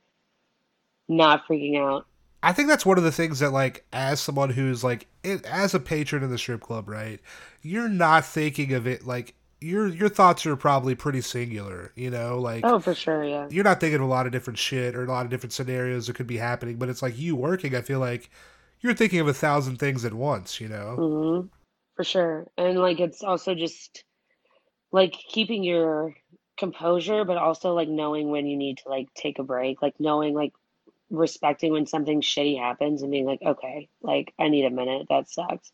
not 1.08 1.46
freaking 1.46 1.78
out. 1.78 2.06
I 2.42 2.52
think 2.52 2.68
that's 2.68 2.86
one 2.86 2.98
of 2.98 3.02
the 3.02 3.10
things 3.10 3.40
that, 3.40 3.52
like, 3.52 3.86
as 3.92 4.20
someone 4.20 4.50
who's 4.50 4.84
like, 4.84 5.08
it, 5.24 5.44
as 5.46 5.74
a 5.74 5.80
patron 5.80 6.22
in 6.22 6.30
the 6.30 6.38
strip 6.38 6.60
club, 6.60 6.88
right? 6.88 7.18
You're 7.62 7.88
not 7.88 8.24
thinking 8.24 8.72
of 8.74 8.86
it 8.86 9.06
like 9.06 9.34
your 9.60 9.88
your 9.88 10.08
thoughts 10.08 10.44
are 10.46 10.56
probably 10.56 10.94
pretty 10.94 11.20
singular. 11.20 11.92
You 11.96 12.10
know, 12.10 12.38
like 12.38 12.64
Oh, 12.64 12.78
for 12.78 12.94
sure, 12.94 13.24
yeah. 13.24 13.46
you're 13.50 13.64
not 13.64 13.80
thinking 13.80 13.96
of 14.00 14.06
a 14.06 14.10
lot 14.10 14.26
of 14.26 14.32
different 14.32 14.58
shit 14.58 14.94
or 14.94 15.04
a 15.04 15.08
lot 15.08 15.24
of 15.24 15.30
different 15.30 15.52
scenarios 15.52 16.06
that 16.06 16.16
could 16.16 16.26
be 16.26 16.36
happening. 16.38 16.76
But 16.76 16.88
it's 16.88 17.02
like 17.02 17.18
you 17.18 17.36
working. 17.36 17.74
I 17.74 17.80
feel 17.80 17.98
like 18.00 18.30
you're 18.80 18.94
thinking 18.94 19.20
of 19.20 19.28
a 19.28 19.34
thousand 19.34 19.78
things 19.78 20.04
at 20.04 20.14
once. 20.14 20.60
You 20.60 20.68
know? 20.68 20.96
hmm 20.96 21.46
For 21.96 22.04
sure. 22.04 22.46
And 22.56 22.78
like 22.78 23.00
it's 23.00 23.22
also 23.22 23.54
just 23.54 24.04
like 24.92 25.12
keeping 25.12 25.64
your 25.64 26.14
composure, 26.58 27.24
but 27.24 27.36
also 27.36 27.74
like 27.74 27.88
knowing 27.88 28.30
when 28.30 28.46
you 28.46 28.56
need 28.56 28.78
to 28.78 28.88
like 28.88 29.12
take 29.14 29.38
a 29.38 29.42
break, 29.42 29.82
like 29.82 29.94
knowing 29.98 30.34
like 30.34 30.52
respecting 31.10 31.72
when 31.72 31.86
something 31.86 32.20
shitty 32.20 32.58
happens 32.58 33.02
and 33.02 33.10
being 33.10 33.26
like, 33.26 33.40
okay, 33.44 33.88
like 34.02 34.34
I 34.38 34.48
need 34.48 34.64
a 34.64 34.70
minute. 34.70 35.06
That 35.08 35.28
sucks. 35.28 35.70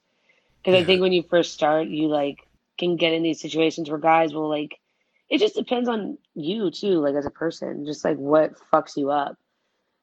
Because 0.62 0.80
I 0.80 0.84
think 0.84 1.00
when 1.00 1.12
you 1.12 1.24
first 1.24 1.54
start, 1.54 1.88
you 1.88 2.06
like 2.06 2.46
can 2.78 2.96
get 2.96 3.12
in 3.12 3.22
these 3.22 3.40
situations 3.40 3.90
where 3.90 3.98
guys 3.98 4.32
will 4.32 4.48
like, 4.48 4.78
it 5.28 5.38
just 5.38 5.54
depends 5.54 5.88
on 5.88 6.18
you 6.34 6.70
too, 6.70 7.00
like 7.00 7.14
as 7.14 7.26
a 7.26 7.30
person, 7.30 7.86
just 7.86 8.04
like 8.04 8.16
what 8.16 8.52
fucks 8.72 8.96
you 8.96 9.10
up. 9.10 9.36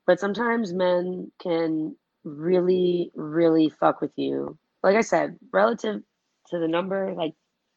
But 0.07 0.19
sometimes 0.19 0.73
men 0.73 1.31
can 1.41 1.95
really, 2.23 3.11
really 3.15 3.69
fuck 3.69 4.01
with 4.01 4.11
you. 4.15 4.57
Like 4.81 4.95
I 4.95 5.01
said, 5.01 5.37
relative 5.51 6.01
to 6.47 6.59
the 6.59 6.67
number, 6.67 7.13
like 7.13 7.33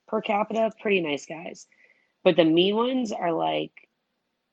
per 0.08 0.20
capita, 0.20 0.72
pretty 0.80 1.00
nice 1.00 1.26
guys. 1.26 1.66
But 2.24 2.36
the 2.36 2.44
mean 2.44 2.76
ones 2.76 3.12
are 3.12 3.32
like, 3.32 3.72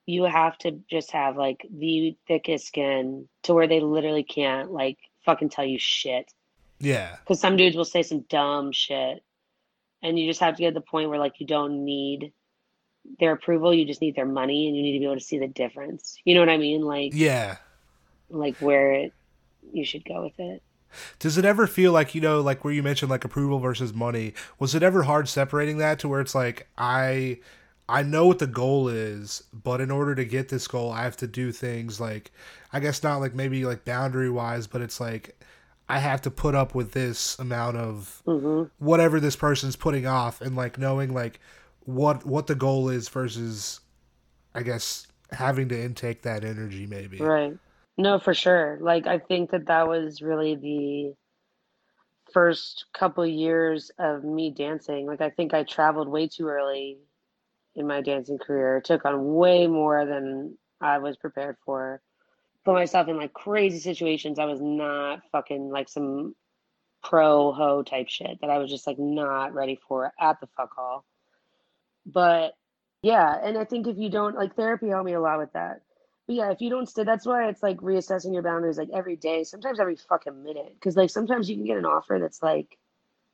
you 0.06 0.24
have 0.24 0.58
to 0.58 0.80
just 0.90 1.12
have 1.12 1.36
like 1.36 1.66
the 1.72 2.16
thickest 2.26 2.66
skin 2.66 3.28
to 3.44 3.54
where 3.54 3.68
they 3.68 3.80
literally 3.80 4.24
can't 4.24 4.72
like 4.72 4.98
fucking 5.24 5.50
tell 5.50 5.64
you 5.64 5.78
shit. 5.78 6.32
Yeah. 6.80 7.16
Because 7.20 7.40
some 7.40 7.56
dudes 7.56 7.76
will 7.76 7.84
say 7.84 8.02
some 8.02 8.22
dumb 8.22 8.72
shit. 8.72 9.22
And 10.02 10.18
you 10.18 10.28
just 10.28 10.40
have 10.40 10.56
to 10.56 10.62
get 10.62 10.70
to 10.70 10.74
the 10.74 10.80
point 10.80 11.08
where 11.10 11.18
like 11.18 11.40
you 11.40 11.46
don't 11.46 11.84
need 11.84 12.32
their 13.18 13.32
approval, 13.32 13.74
you 13.74 13.86
just 13.86 14.00
need 14.02 14.16
their 14.16 14.26
money 14.26 14.66
and 14.68 14.76
you 14.76 14.82
need 14.82 14.94
to 14.94 14.98
be 15.00 15.04
able 15.06 15.16
to 15.16 15.20
see 15.20 15.38
the 15.38 15.48
difference. 15.48 16.16
You 16.24 16.34
know 16.34 16.40
what 16.40 16.48
I 16.50 16.58
mean? 16.58 16.82
Like 16.82 17.14
Yeah. 17.14 17.58
like 18.28 18.56
where 18.58 18.92
it 18.92 19.14
you 19.72 19.84
should 19.84 20.04
go 20.04 20.22
with 20.24 20.38
it. 20.38 20.62
Does 21.18 21.38
it 21.38 21.44
ever 21.44 21.66
feel 21.66 21.92
like, 21.92 22.14
you 22.14 22.20
know, 22.20 22.40
like 22.40 22.64
where 22.64 22.72
you 22.72 22.82
mentioned 22.82 23.10
like 23.10 23.24
approval 23.24 23.58
versus 23.60 23.92
money, 23.94 24.34
was 24.58 24.74
it 24.74 24.82
ever 24.82 25.04
hard 25.04 25.28
separating 25.28 25.78
that 25.78 25.98
to 26.00 26.08
where 26.08 26.20
it's 26.20 26.34
like 26.34 26.68
I 26.78 27.38
I 27.88 28.02
know 28.02 28.26
what 28.26 28.38
the 28.38 28.46
goal 28.46 28.88
is, 28.88 29.42
but 29.52 29.80
in 29.80 29.90
order 29.90 30.14
to 30.14 30.24
get 30.24 30.48
this 30.48 30.68
goal, 30.68 30.90
I 30.92 31.02
have 31.02 31.16
to 31.18 31.26
do 31.26 31.52
things 31.52 32.00
like 32.00 32.32
I 32.72 32.80
guess 32.80 33.02
not 33.02 33.18
like 33.20 33.34
maybe 33.34 33.64
like 33.64 33.84
boundary 33.84 34.30
wise, 34.30 34.66
but 34.66 34.80
it's 34.82 35.00
like 35.00 35.38
I 35.90 35.98
have 35.98 36.22
to 36.22 36.30
put 36.30 36.54
up 36.54 36.74
with 36.74 36.92
this 36.92 37.38
amount 37.38 37.76
of 37.76 38.22
hmm 38.26 38.64
whatever 38.78 39.20
this 39.20 39.36
person's 39.36 39.76
putting 39.76 40.06
off 40.06 40.40
and 40.40 40.56
like 40.56 40.78
knowing 40.78 41.12
like 41.12 41.40
what 41.80 42.24
what 42.24 42.46
the 42.46 42.54
goal 42.54 42.88
is 42.88 43.08
versus 43.08 43.80
I 44.54 44.62
guess 44.62 45.06
having 45.32 45.68
to 45.68 45.80
intake 45.80 46.22
that 46.22 46.44
energy 46.44 46.86
maybe. 46.86 47.18
Right. 47.18 47.56
No, 47.98 48.18
for 48.18 48.34
sure. 48.34 48.78
Like 48.80 49.06
I 49.06 49.18
think 49.18 49.50
that 49.50 49.66
that 49.66 49.88
was 49.88 50.22
really 50.22 50.54
the 50.54 51.14
first 52.32 52.86
couple 52.94 53.26
years 53.26 53.90
of 53.98 54.24
me 54.24 54.50
dancing. 54.50 55.06
Like 55.06 55.20
I 55.20 55.30
think 55.30 55.54
I 55.54 55.64
traveled 55.64 56.08
way 56.08 56.28
too 56.28 56.48
early 56.48 56.98
in 57.74 57.86
my 57.86 58.00
dancing 58.00 58.38
career. 58.38 58.80
Took 58.80 59.04
on 59.04 59.34
way 59.34 59.66
more 59.66 60.06
than 60.06 60.56
I 60.80 60.98
was 60.98 61.16
prepared 61.16 61.56
for. 61.64 62.00
Put 62.70 62.78
myself 62.78 63.08
in 63.08 63.16
like 63.16 63.32
crazy 63.32 63.80
situations. 63.80 64.38
I 64.38 64.44
was 64.44 64.60
not 64.60 65.22
fucking 65.32 65.70
like 65.70 65.88
some 65.88 66.36
pro 67.02 67.50
ho 67.50 67.82
type 67.82 68.08
shit 68.08 68.38
that 68.40 68.48
I 68.48 68.58
was 68.58 68.70
just 68.70 68.86
like 68.86 68.96
not 68.96 69.54
ready 69.54 69.80
for 69.88 70.12
at 70.20 70.40
the 70.40 70.46
fuck 70.56 70.78
all. 70.78 71.04
But 72.06 72.54
yeah, 73.02 73.36
and 73.42 73.58
I 73.58 73.64
think 73.64 73.88
if 73.88 73.98
you 73.98 74.08
don't 74.08 74.36
like 74.36 74.54
therapy 74.54 74.88
helped 74.88 75.06
me 75.06 75.14
a 75.14 75.20
lot 75.20 75.40
with 75.40 75.52
that. 75.54 75.82
But 76.28 76.36
yeah, 76.36 76.52
if 76.52 76.60
you 76.60 76.70
don't 76.70 76.88
stay, 76.88 77.02
that's 77.02 77.26
why 77.26 77.48
it's 77.48 77.60
like 77.60 77.78
reassessing 77.78 78.32
your 78.32 78.44
boundaries 78.44 78.78
like 78.78 78.90
every 78.94 79.16
day, 79.16 79.42
sometimes 79.42 79.80
every 79.80 79.96
fucking 79.96 80.44
minute. 80.44 80.72
Because 80.74 80.96
like 80.96 81.10
sometimes 81.10 81.50
you 81.50 81.56
can 81.56 81.64
get 81.64 81.76
an 81.76 81.86
offer 81.86 82.20
that's 82.20 82.40
like, 82.40 82.78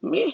meh. 0.01 0.31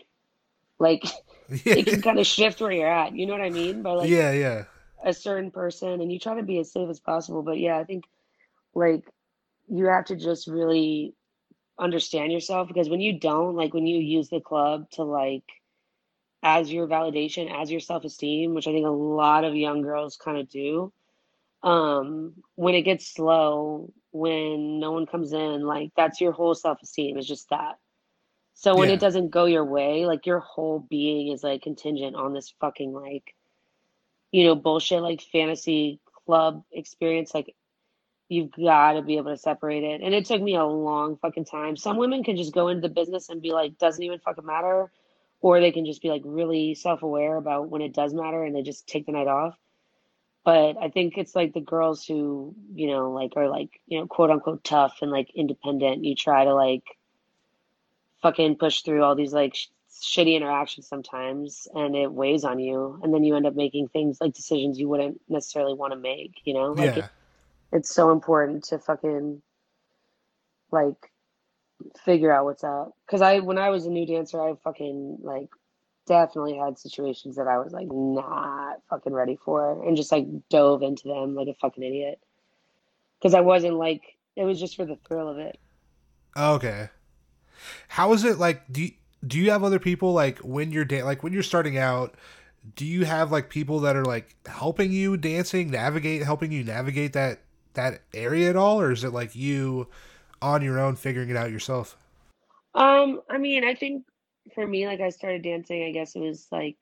Like 0.78 1.02
it 1.48 1.86
can 1.86 2.02
kind 2.02 2.20
of 2.20 2.26
shift 2.28 2.60
where 2.60 2.70
you're 2.70 2.86
at. 2.86 3.16
You 3.16 3.26
know 3.26 3.32
what 3.32 3.42
I 3.42 3.50
mean? 3.50 3.82
By 3.82 3.94
like 3.94 4.10
yeah, 4.10 4.30
yeah. 4.30 4.64
a 5.04 5.12
certain 5.12 5.50
person, 5.50 6.00
and 6.00 6.12
you 6.12 6.20
try 6.20 6.36
to 6.36 6.44
be 6.44 6.60
as 6.60 6.70
safe 6.70 6.88
as 6.88 7.00
possible. 7.00 7.42
But 7.42 7.58
yeah, 7.58 7.78
I 7.78 7.82
think 7.84 8.04
like 8.74 9.04
you 9.68 9.86
have 9.86 10.06
to 10.06 10.16
just 10.16 10.46
really 10.48 11.14
understand 11.78 12.32
yourself 12.32 12.68
because 12.68 12.88
when 12.88 13.00
you 13.00 13.18
don't, 13.18 13.56
like 13.56 13.74
when 13.74 13.86
you 13.86 13.98
use 13.98 14.28
the 14.28 14.40
club 14.40 14.90
to 14.92 15.04
like 15.04 15.44
as 16.42 16.72
your 16.72 16.86
validation, 16.86 17.52
as 17.60 17.70
your 17.70 17.80
self 17.80 18.04
esteem, 18.04 18.54
which 18.54 18.66
I 18.68 18.72
think 18.72 18.86
a 18.86 18.90
lot 18.90 19.44
of 19.44 19.54
young 19.56 19.82
girls 19.82 20.16
kind 20.22 20.38
of 20.38 20.48
do, 20.48 20.92
um, 21.62 22.34
when 22.56 22.74
it 22.74 22.82
gets 22.82 23.12
slow, 23.12 23.92
when 24.12 24.78
no 24.80 24.92
one 24.92 25.06
comes 25.06 25.32
in, 25.32 25.62
like 25.66 25.90
that's 25.96 26.20
your 26.20 26.32
whole 26.32 26.54
self 26.54 26.82
esteem 26.82 27.18
is 27.18 27.26
just 27.26 27.48
that. 27.50 27.76
So 28.54 28.76
when 28.76 28.88
Yeah. 28.88 28.90
it 28.90 29.00
doesn't 29.00 29.30
go 29.30 29.46
your 29.46 29.64
way, 29.64 30.06
like 30.06 30.26
your 30.26 30.40
whole 30.40 30.80
being 30.80 31.32
is 31.32 31.42
like 31.44 31.62
contingent 31.62 32.16
on 32.16 32.32
this 32.34 32.54
fucking 32.60 32.92
like, 32.92 33.34
you 34.32 34.44
know, 34.44 34.54
bullshit 34.54 35.02
like 35.02 35.22
fantasy 35.22 36.00
club 36.26 36.64
experience. 36.72 37.34
Like 37.34 37.54
you've 38.32 38.52
got 38.52 38.94
to 38.94 39.02
be 39.02 39.18
able 39.18 39.30
to 39.30 39.36
separate 39.36 39.84
it. 39.84 40.00
And 40.00 40.14
it 40.14 40.24
took 40.24 40.40
me 40.40 40.56
a 40.56 40.64
long 40.64 41.18
fucking 41.18 41.44
time. 41.44 41.76
Some 41.76 41.98
women 41.98 42.24
can 42.24 42.36
just 42.36 42.54
go 42.54 42.68
into 42.68 42.80
the 42.80 42.94
business 42.94 43.28
and 43.28 43.42
be 43.42 43.52
like, 43.52 43.78
doesn't 43.78 44.02
even 44.02 44.18
fucking 44.20 44.46
matter. 44.46 44.90
Or 45.42 45.60
they 45.60 45.72
can 45.72 45.84
just 45.84 46.00
be 46.00 46.08
like 46.08 46.22
really 46.24 46.74
self 46.74 47.02
aware 47.02 47.36
about 47.36 47.68
when 47.68 47.82
it 47.82 47.92
does 47.92 48.14
matter 48.14 48.42
and 48.42 48.56
they 48.56 48.62
just 48.62 48.86
take 48.86 49.06
the 49.06 49.12
night 49.12 49.26
off. 49.26 49.56
But 50.44 50.76
I 50.80 50.88
think 50.88 51.18
it's 51.18 51.34
like 51.36 51.52
the 51.52 51.60
girls 51.60 52.04
who, 52.06 52.54
you 52.74 52.88
know, 52.88 53.12
like 53.12 53.32
are 53.36 53.48
like, 53.48 53.80
you 53.86 54.00
know, 54.00 54.06
quote 54.06 54.30
unquote 54.30 54.64
tough 54.64 54.98
and 55.02 55.10
like 55.10 55.30
independent. 55.34 56.04
You 56.04 56.14
try 56.14 56.44
to 56.44 56.54
like 56.54 56.84
fucking 58.22 58.56
push 58.56 58.82
through 58.82 59.02
all 59.02 59.14
these 59.14 59.32
like 59.32 59.54
sh- 59.54 59.68
shitty 60.00 60.36
interactions 60.36 60.88
sometimes 60.88 61.68
and 61.74 61.94
it 61.94 62.10
weighs 62.10 62.44
on 62.44 62.60
you. 62.60 62.98
And 63.02 63.12
then 63.12 63.24
you 63.24 63.36
end 63.36 63.46
up 63.46 63.54
making 63.56 63.88
things 63.88 64.20
like 64.20 64.32
decisions 64.32 64.78
you 64.78 64.88
wouldn't 64.88 65.20
necessarily 65.28 65.74
want 65.74 65.92
to 65.92 65.98
make, 65.98 66.40
you 66.44 66.54
know? 66.54 66.72
Like 66.72 66.96
Yeah. 66.96 67.08
It's 67.72 67.92
so 67.92 68.10
important 68.10 68.64
to 68.64 68.78
fucking 68.78 69.42
like 70.70 71.10
figure 72.04 72.32
out 72.32 72.44
what's 72.44 72.62
up. 72.62 72.92
Because 73.06 73.22
i 73.22 73.40
when 73.40 73.58
i 73.58 73.70
was 73.70 73.86
a 73.86 73.90
new 73.90 74.06
dancer 74.06 74.40
i 74.40 74.54
fucking 74.62 75.18
like 75.22 75.48
definitely 76.06 76.56
had 76.56 76.78
situations 76.78 77.36
that 77.36 77.46
i 77.46 77.58
was 77.58 77.72
like 77.72 77.86
not 77.90 78.80
fucking 78.90 79.12
ready 79.12 79.38
for 79.44 79.84
and 79.86 79.96
just 79.96 80.10
like 80.10 80.26
dove 80.50 80.82
into 80.82 81.08
them 81.08 81.34
like 81.34 81.48
a 81.48 81.54
fucking 81.54 81.82
idiot. 81.82 82.20
Because 83.18 83.34
i 83.34 83.40
wasn't 83.40 83.74
like 83.74 84.02
it 84.36 84.44
was 84.44 84.60
just 84.60 84.76
for 84.76 84.84
the 84.84 84.96
thrill 85.06 85.28
of 85.28 85.38
it. 85.38 85.58
Oh, 86.34 86.54
okay. 86.54 86.88
How 87.88 88.12
is 88.14 88.24
it 88.24 88.38
like 88.38 88.70
do 88.72 88.82
you, 88.82 88.90
do 89.26 89.38
you 89.38 89.50
have 89.50 89.64
other 89.64 89.78
people 89.78 90.12
like 90.12 90.38
when 90.38 90.72
you're 90.72 90.84
da- 90.84 91.02
like 91.02 91.22
when 91.22 91.32
you're 91.32 91.42
starting 91.42 91.78
out 91.78 92.14
do 92.76 92.86
you 92.86 93.04
have 93.04 93.32
like 93.32 93.50
people 93.50 93.80
that 93.80 93.96
are 93.96 94.04
like 94.04 94.36
helping 94.46 94.92
you 94.92 95.16
dancing 95.16 95.70
navigate 95.70 96.22
helping 96.22 96.52
you 96.52 96.64
navigate 96.64 97.12
that 97.12 97.40
that 97.74 98.02
area 98.14 98.50
at 98.50 98.56
all 98.56 98.80
or 98.80 98.92
is 98.92 99.04
it 99.04 99.12
like 99.12 99.34
you 99.34 99.88
on 100.40 100.62
your 100.62 100.78
own 100.78 100.96
figuring 100.96 101.30
it 101.30 101.36
out 101.36 101.50
yourself? 101.50 101.96
um 102.74 103.20
i 103.28 103.36
mean 103.36 103.64
i 103.64 103.74
think 103.74 104.04
for 104.54 104.66
me 104.66 104.86
like 104.86 105.00
i 105.00 105.10
started 105.10 105.42
dancing 105.42 105.84
i 105.84 105.90
guess 105.90 106.16
it 106.16 106.20
was 106.20 106.46
like 106.50 106.78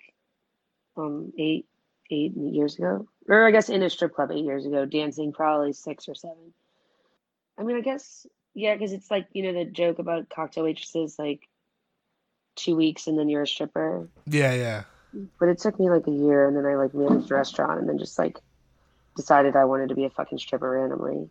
um 0.96 1.32
eight 1.36 1.66
eight 2.12 2.32
years 2.36 2.76
ago 2.78 3.08
or 3.28 3.46
i 3.46 3.50
guess 3.50 3.68
in 3.68 3.82
a 3.82 3.90
strip 3.90 4.14
club 4.14 4.30
eight 4.30 4.44
years 4.44 4.66
ago 4.66 4.84
dancing 4.84 5.32
probably 5.32 5.72
six 5.72 6.08
or 6.08 6.14
seven 6.14 6.52
I 7.60 7.62
mean, 7.62 7.76
I 7.76 7.80
guess 7.82 8.26
yeah, 8.54 8.74
because 8.74 8.92
it's 8.92 9.10
like 9.10 9.28
you 9.32 9.42
know 9.42 9.52
the 9.52 9.70
joke 9.70 9.98
about 9.98 10.30
cocktail 10.30 10.64
waitresses, 10.64 11.18
like 11.18 11.46
two 12.56 12.74
weeks 12.74 13.06
and 13.06 13.18
then 13.18 13.28
you're 13.28 13.42
a 13.42 13.46
stripper. 13.46 14.08
Yeah, 14.26 14.54
yeah. 14.54 14.82
But 15.38 15.50
it 15.50 15.58
took 15.58 15.78
me 15.78 15.90
like 15.90 16.06
a 16.06 16.12
year, 16.12 16.48
and 16.48 16.56
then 16.56 16.64
I 16.64 16.76
like 16.76 16.94
managed 16.94 17.30
a 17.30 17.34
restaurant, 17.34 17.80
and 17.80 17.88
then 17.88 17.98
just 17.98 18.18
like 18.18 18.38
decided 19.20 19.56
I 19.56 19.64
wanted 19.66 19.88
to 19.90 19.94
be 19.94 20.04
a 20.04 20.10
fucking 20.10 20.38
stripper 20.38 20.70
randomly. 20.70 21.30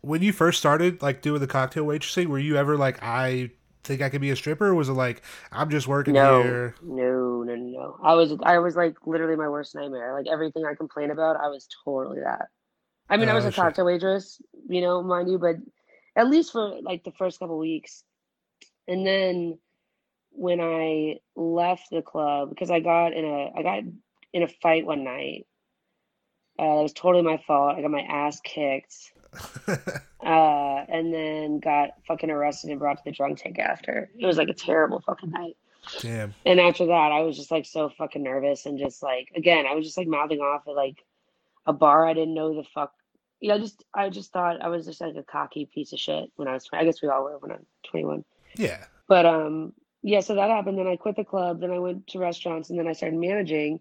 When 0.00 0.22
you 0.22 0.32
first 0.32 0.58
started 0.58 1.02
like 1.02 1.20
doing 1.22 1.40
the 1.40 1.46
cocktail 1.46 1.84
waitressing, 1.84 2.26
were 2.26 2.38
you 2.38 2.56
ever 2.56 2.76
like 2.76 3.02
I 3.02 3.50
think 3.84 4.02
I 4.02 4.08
could 4.08 4.20
be 4.20 4.30
a 4.30 4.36
stripper 4.36 4.68
or 4.68 4.74
was 4.74 4.88
it 4.88 4.92
like 4.92 5.22
I'm 5.52 5.70
just 5.70 5.88
working 5.88 6.14
No, 6.14 6.16
here? 6.16 6.74
no, 6.80 7.42
no, 7.42 7.54
no, 7.54 7.56
no. 7.56 7.98
I 8.02 8.14
was 8.14 8.32
I 8.42 8.58
was 8.58 8.76
like 8.76 8.96
literally 9.06 9.36
my 9.36 9.48
worst 9.48 9.74
nightmare. 9.74 10.14
Like 10.14 10.26
everything 10.28 10.64
I 10.64 10.74
complain 10.74 11.10
about, 11.10 11.36
I 11.36 11.48
was 11.48 11.68
totally 11.84 12.20
that. 12.20 12.48
I 13.08 13.16
mean, 13.18 13.28
I 13.28 13.34
oh, 13.34 13.36
was 13.36 13.46
Oh 13.46 13.50
a 13.50 13.52
shit. 13.52 13.52
cocktail 13.52 13.86
waitress, 13.86 14.40
you 14.68 14.80
know, 14.82 15.02
mind 15.02 15.30
you, 15.30 15.38
but 15.38 15.56
at 16.16 16.28
least 16.30 16.52
for 16.52 16.80
like 16.82 17.04
the 17.04 17.12
first 17.12 17.38
couple 17.40 17.58
weeks. 17.58 18.04
And 18.88 19.06
then 19.06 19.58
when 20.30 20.60
I 20.60 21.20
left 21.36 21.90
the 21.90 22.02
club, 22.02 22.50
because 22.50 22.70
I 22.70 22.80
got 22.80 23.12
in 23.14 23.24
a 23.24 23.52
I 23.56 23.62
got 23.62 23.84
in 24.32 24.42
a 24.42 24.48
fight 24.48 24.86
one 24.86 25.04
night. 25.04 25.46
Uh, 26.58 26.80
it 26.80 26.82
was 26.82 26.92
totally 26.92 27.22
my 27.22 27.42
fault. 27.46 27.76
I 27.76 27.82
got 27.82 27.90
my 27.90 28.02
ass 28.02 28.40
kicked. 28.40 29.12
Uh, 30.26 30.84
and 30.88 31.14
then 31.14 31.60
got 31.60 31.90
fucking 32.08 32.30
arrested 32.30 32.70
and 32.70 32.80
brought 32.80 32.96
to 32.96 33.04
the 33.04 33.12
drunk 33.12 33.38
tank 33.38 33.60
after. 33.60 34.10
It 34.18 34.26
was 34.26 34.36
like 34.36 34.48
a 34.48 34.54
terrible 34.54 35.00
fucking 35.00 35.30
night. 35.30 35.56
Damn. 36.00 36.34
And 36.44 36.58
after 36.58 36.86
that, 36.86 37.12
I 37.12 37.20
was 37.20 37.36
just 37.36 37.52
like 37.52 37.64
so 37.64 37.90
fucking 37.90 38.24
nervous 38.24 38.66
and 38.66 38.76
just 38.76 39.04
like 39.04 39.28
again, 39.36 39.66
I 39.66 39.74
was 39.76 39.84
just 39.84 39.96
like 39.96 40.08
mouthing 40.08 40.40
off 40.40 40.66
at 40.66 40.74
like 40.74 41.04
a 41.64 41.72
bar 41.72 42.08
I 42.08 42.14
didn't 42.14 42.34
know 42.34 42.56
the 42.56 42.64
fuck. 42.74 42.92
Yeah, 43.40 43.54
I 43.54 43.58
just 43.58 43.84
I 43.94 44.08
just 44.08 44.32
thought 44.32 44.60
I 44.60 44.68
was 44.68 44.84
just 44.86 45.00
like 45.00 45.14
a 45.14 45.22
cocky 45.22 45.66
piece 45.72 45.92
of 45.92 46.00
shit 46.00 46.32
when 46.34 46.48
I 46.48 46.54
was 46.54 46.64
20. 46.64 46.82
I 46.82 46.84
guess 46.84 47.00
we 47.00 47.08
all 47.08 47.22
were 47.22 47.38
when 47.38 47.52
I'm 47.52 47.66
21. 47.84 48.24
Yeah. 48.56 48.84
But 49.06 49.26
um 49.26 49.74
yeah, 50.02 50.20
so 50.20 50.34
that 50.34 50.50
happened. 50.50 50.78
Then 50.78 50.88
I 50.88 50.96
quit 50.96 51.14
the 51.14 51.24
club. 51.24 51.60
Then 51.60 51.70
I 51.70 51.78
went 51.78 52.06
to 52.08 52.18
restaurants, 52.18 52.70
and 52.70 52.78
then 52.78 52.86
I 52.86 52.92
started 52.92 53.18
managing. 53.18 53.80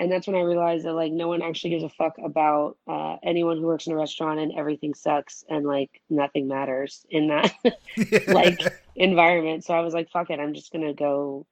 And 0.00 0.10
that's 0.10 0.26
when 0.26 0.36
I 0.36 0.40
realized 0.40 0.84
that 0.84 0.94
like 0.94 1.12
no 1.12 1.28
one 1.28 1.42
actually 1.42 1.70
gives 1.70 1.84
a 1.84 1.88
fuck 1.88 2.16
about 2.22 2.76
uh, 2.88 3.16
anyone 3.22 3.58
who 3.58 3.66
works 3.66 3.86
in 3.86 3.92
a 3.92 3.96
restaurant, 3.96 4.40
and 4.40 4.52
everything 4.56 4.94
sucks, 4.94 5.44
and 5.48 5.66
like 5.66 6.00
nothing 6.10 6.48
matters 6.48 7.04
in 7.10 7.28
that 7.28 7.52
like 8.28 8.58
environment. 8.96 9.64
So 9.64 9.74
I 9.74 9.80
was 9.80 9.94
like, 9.94 10.10
fuck 10.10 10.30
it, 10.30 10.40
I'm 10.40 10.54
just 10.54 10.72
gonna 10.72 10.94
go 10.94 11.46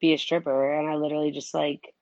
be 0.00 0.12
a 0.12 0.18
stripper. 0.18 0.78
And 0.78 0.88
I 0.88 0.96
literally 0.96 1.30
just 1.30 1.54
like 1.54 1.94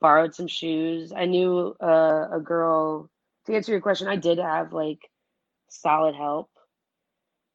borrowed 0.00 0.34
some 0.34 0.46
shoes. 0.46 1.12
I 1.14 1.26
knew 1.26 1.74
uh, 1.82 2.28
a 2.32 2.40
girl. 2.40 3.10
To 3.46 3.54
answer 3.54 3.72
your 3.72 3.80
question, 3.80 4.08
I 4.08 4.16
did 4.16 4.38
have 4.38 4.72
like 4.72 5.10
solid 5.70 6.14
help. 6.14 6.50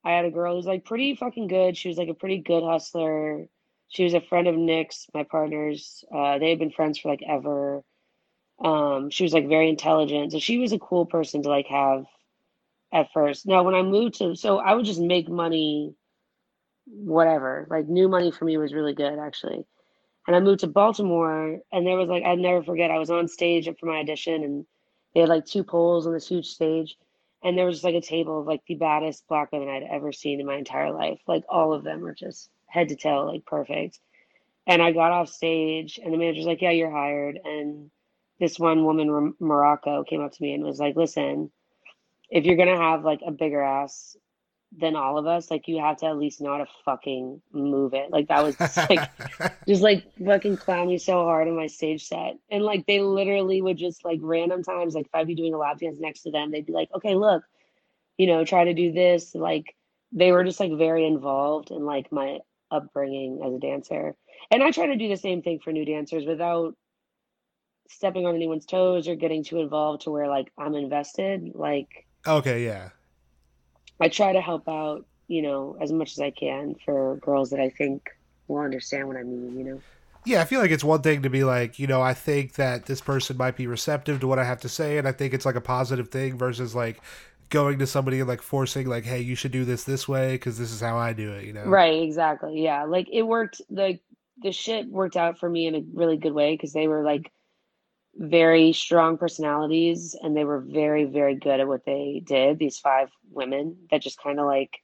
I 0.04 0.12
had 0.12 0.26
a 0.26 0.32
girl 0.32 0.56
who's 0.56 0.66
like 0.66 0.86
pretty 0.86 1.16
fucking 1.16 1.48
good. 1.48 1.78
She 1.78 1.88
was 1.88 1.98
like 1.98 2.10
a 2.10 2.14
pretty 2.14 2.39
good 2.39 2.64
hustler. 2.64 3.48
She 3.94 4.04
was 4.04 4.16
a 4.16 4.22
friend 4.22 4.48
of 4.48 4.56
Nick's, 4.56 5.06
my 5.14 5.24
partner's. 5.24 6.04
Uh, 6.14 6.39
they 6.39 6.50
had 6.50 6.58
been 6.58 6.72
friends 6.72 6.98
for 6.98 7.10
like 7.10 7.22
ever. 7.28 7.84
Um, 8.64 9.12
she 9.12 9.24
was 9.24 9.34
like 9.34 9.48
very 9.48 9.70
intelligent. 9.70 10.32
So 10.32 10.39
she 10.39 10.58
was 10.58 10.74
a 10.74 10.80
cool 10.80 11.06
person 11.06 11.44
to 11.44 11.50
like 11.50 11.68
have 11.68 12.06
at 12.91 13.12
first. 13.14 13.46
Now, 13.46 13.62
when 13.62 13.76
I 13.76 13.84
moved 13.84 14.16
to, 14.16 14.36
so 14.36 14.58
I 14.58 14.74
would 14.74 14.86
just 14.86 15.00
make 15.00 15.30
money, 15.30 15.94
whatever. 16.86 17.68
Like 17.70 17.88
new 17.88 18.10
money 18.10 18.32
for 18.32 18.46
me 18.46 18.58
was 18.58 18.74
really 18.74 18.96
good 18.96 19.20
actually. 19.20 19.64
And 20.26 20.36
I 20.36 20.39
moved 20.39 20.62
to 20.62 20.68
Baltimore, 20.68 21.60
and 21.72 21.86
there 21.86 21.98
was 21.98 22.10
like 22.10 22.24
I'd 22.24 22.39
never 22.39 22.64
forget. 22.64 22.89
I 22.89 22.98
was 22.98 23.12
on 23.12 23.28
stage 23.28 23.70
for 23.80 23.86
my 23.86 24.00
audition, 24.00 24.44
and 24.44 24.66
they 25.14 25.20
had 25.20 25.30
like 25.30 25.46
two 25.46 25.64
poles 25.64 26.08
on 26.08 26.14
this 26.14 26.28
huge 26.28 26.48
stage, 26.48 26.98
and 27.44 27.56
there 27.56 27.68
was 27.68 27.76
just 27.76 27.84
like 27.84 27.94
a 27.94 28.02
table 28.02 28.39
of 28.39 28.48
like 28.48 28.62
the 28.68 28.76
baddest 28.76 29.28
black 29.28 29.52
women 29.52 29.70
I'd 29.70 29.84
ever 29.84 30.12
seen 30.12 30.39
in 30.39 30.48
my 30.48 30.56
entire 30.56 30.91
life. 30.91 31.20
Like 31.28 31.44
all 31.48 31.74
of 31.74 31.84
them 31.84 32.02
were 32.02 32.16
just 32.16 32.50
head 32.74 32.90
to 32.90 32.96
toe, 32.96 33.26
like 33.32 33.46
perfect. 33.46 34.00
And 34.66 34.82
I 34.82 34.92
got 34.92 35.12
off 35.12 35.30
stage, 35.30 36.00
and 36.04 36.14
the 36.14 36.18
manager's 36.18 36.46
like, 36.46 36.62
"Yeah, 36.62 36.72
you're 36.72 36.92
hired." 36.92 37.40
And 37.44 37.92
this 38.40 38.58
one 38.58 38.84
woman, 38.84 39.36
Morocco, 39.40 40.04
came 40.04 40.22
up 40.22 40.32
to 40.32 40.42
me 40.42 40.54
and 40.54 40.64
was 40.64 40.80
like, 40.80 40.96
"Listen, 40.96 41.52
if 42.32 42.46
you're 42.46 42.56
gonna 42.56 42.78
have 42.78 43.06
like 43.06 43.22
a 43.26 43.32
bigger 43.32 43.62
ass 43.62 44.18
than 44.76 44.96
all 44.96 45.20
of 45.20 45.28
us, 45.28 45.52
like 45.52 45.68
you 45.68 45.80
have 45.80 45.98
to 45.98 46.08
at 46.08 46.18
least 46.18 46.42
know 46.42 46.52
how 46.52 46.58
to 46.58 46.68
fucking 46.84 47.42
move 47.52 47.94
it. 47.94 48.10
Like 48.10 48.30
that 48.30 48.44
was 48.44 48.58
just 48.58 48.78
like 48.90 49.10
just 49.68 49.84
like 49.84 50.04
fucking 50.18 50.58
clown 50.58 50.88
me 50.88 50.98
so 50.98 51.24
hard 51.26 51.48
on 51.48 51.56
my 51.56 51.68
stage 51.68 52.08
set. 52.08 52.38
And 52.50 52.64
like 52.64 52.88
they 52.88 53.00
literally 53.02 53.62
would 53.62 53.78
just 53.78 54.04
like 54.04 54.20
random 54.24 54.64
times, 54.64 54.96
like 54.96 55.06
if 55.06 55.14
I'd 55.14 55.28
be 55.28 55.36
doing 55.36 55.54
a 55.54 55.58
lap 55.58 55.80
dance 55.80 56.00
next 56.00 56.24
to 56.24 56.32
them, 56.32 56.52
they'd 56.52 56.66
be 56.66 56.74
like, 56.74 56.90
Okay, 56.96 57.16
look, 57.16 57.44
you 58.18 58.28
know, 58.28 58.46
try 58.46 58.64
to 58.64 58.74
do 58.74 58.92
this. 58.92 59.36
Like 59.36 59.76
they 60.12 60.32
were 60.32 60.44
just 60.44 60.60
like 60.60 60.72
very 60.74 61.06
involved 61.06 61.72
in 61.72 61.86
like 61.86 62.12
my 62.12 62.40
upbringing 62.72 63.41
as 63.45 63.53
a 63.53 63.59
dancer. 63.59 64.16
And 64.51 64.64
I 64.64 64.72
try 64.72 64.88
to 64.88 64.95
do 64.95 65.07
the 65.07 65.18
same 65.18 65.41
thing 65.41 65.59
for 65.64 65.72
new 65.72 65.86
dancers 65.86 66.26
without 66.26 66.76
stepping 67.89 68.26
on 68.26 68.36
anyone's 68.36 68.66
toes 68.66 69.07
or 69.07 69.16
getting 69.16 69.43
too 69.43 69.59
involved 69.59 70.03
to 70.03 70.11
where 70.11 70.28
like 70.28 70.51
I'm 70.57 70.76
invested. 70.76 71.51
Like 71.53 72.07
Okay, 72.26 72.66
yeah. 72.66 72.89
I 73.99 74.09
try 74.09 74.34
to 74.34 74.41
help 74.41 74.68
out, 74.68 75.05
you 75.28 75.41
know, 75.41 75.78
as 75.82 75.91
much 75.91 76.14
as 76.14 76.20
I 76.20 76.32
can 76.32 76.76
for 76.86 77.18
girls 77.18 77.49
that 77.51 77.59
I 77.59 77.70
think 77.70 78.09
will 78.47 78.59
understand 78.59 79.07
what 79.07 79.18
I 79.18 79.24
mean, 79.24 79.57
you 79.57 79.64
know. 79.64 79.82
Yeah, 80.26 80.41
I 80.41 80.45
feel 80.45 80.61
like 80.61 80.72
it's 80.72 80.86
one 80.86 81.01
thing 81.01 81.22
to 81.24 81.30
be 81.30 81.43
like, 81.43 81.80
you 81.80 81.88
know, 81.88 82.01
I 82.01 82.14
think 82.14 82.53
that 82.53 82.86
this 82.86 83.01
person 83.01 83.36
might 83.36 83.57
be 83.57 83.68
receptive 83.68 84.22
to 84.22 84.28
what 84.28 84.39
I 84.39 84.45
have 84.45 84.61
to 84.61 84.70
say, 84.70 84.97
and 84.97 85.05
I 85.05 85.11
think 85.11 85.34
it's 85.34 85.45
like 85.45 85.55
a 85.55 85.61
positive 85.61 86.09
thing 86.09 86.38
versus 86.38 86.74
like 86.74 87.01
going 87.54 87.80
to 87.80 87.88
somebody 87.88 88.20
and 88.20 88.28
like 88.28 88.41
forcing 88.41 88.88
like, 88.88 89.06
hey, 89.06 89.22
you 89.22 89.36
should 89.36 89.51
do 89.51 89.64
this 89.64 89.84
this 89.84 90.08
way 90.08 90.34
because 90.34 90.58
this 90.58 90.72
is 90.72 90.82
how 90.82 90.97
I 90.97 91.14
do 91.14 91.32
it, 91.34 91.45
you 91.45 91.54
know. 91.54 91.66
Right, 91.66 92.01
exactly. 92.01 92.62
Yeah, 92.62 92.84
like 92.86 93.08
it 93.12 93.22
worked. 93.22 93.62
Like 93.70 94.01
the 94.41 94.51
shit 94.51 94.88
worked 94.88 95.16
out 95.16 95.39
for 95.39 95.47
me 95.47 95.68
in 95.68 95.76
a 95.76 95.84
really 95.93 96.18
good 96.18 96.34
way 96.34 96.54
because 96.56 96.74
they 96.74 96.88
were 96.88 97.04
like 97.04 97.32
very 98.16 98.74
strong 98.74 99.18
personalities 99.18 100.16
and 100.22 100.36
they 100.36 100.43
were 100.43 100.60
very 100.60 101.06
very 101.06 101.36
good 101.36 101.60
at 101.60 101.68
what 101.68 101.84
they 101.86 102.22
did 102.24 102.60
these 102.60 102.78
five 102.78 103.10
women 103.32 103.76
that 103.89 104.04
just 104.04 104.22
kind 104.22 104.39
of 104.39 104.45
like 104.45 104.78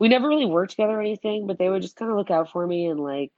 we 0.00 0.08
never 0.08 0.28
really 0.28 0.46
worked 0.46 0.72
together 0.72 0.98
or 0.98 1.00
anything 1.00 1.46
but 1.46 1.58
they 1.58 1.68
would 1.68 1.82
just 1.82 1.94
kind 1.94 2.10
of 2.10 2.16
look 2.16 2.30
out 2.30 2.50
for 2.50 2.66
me 2.66 2.86
and 2.86 2.98
like 2.98 3.30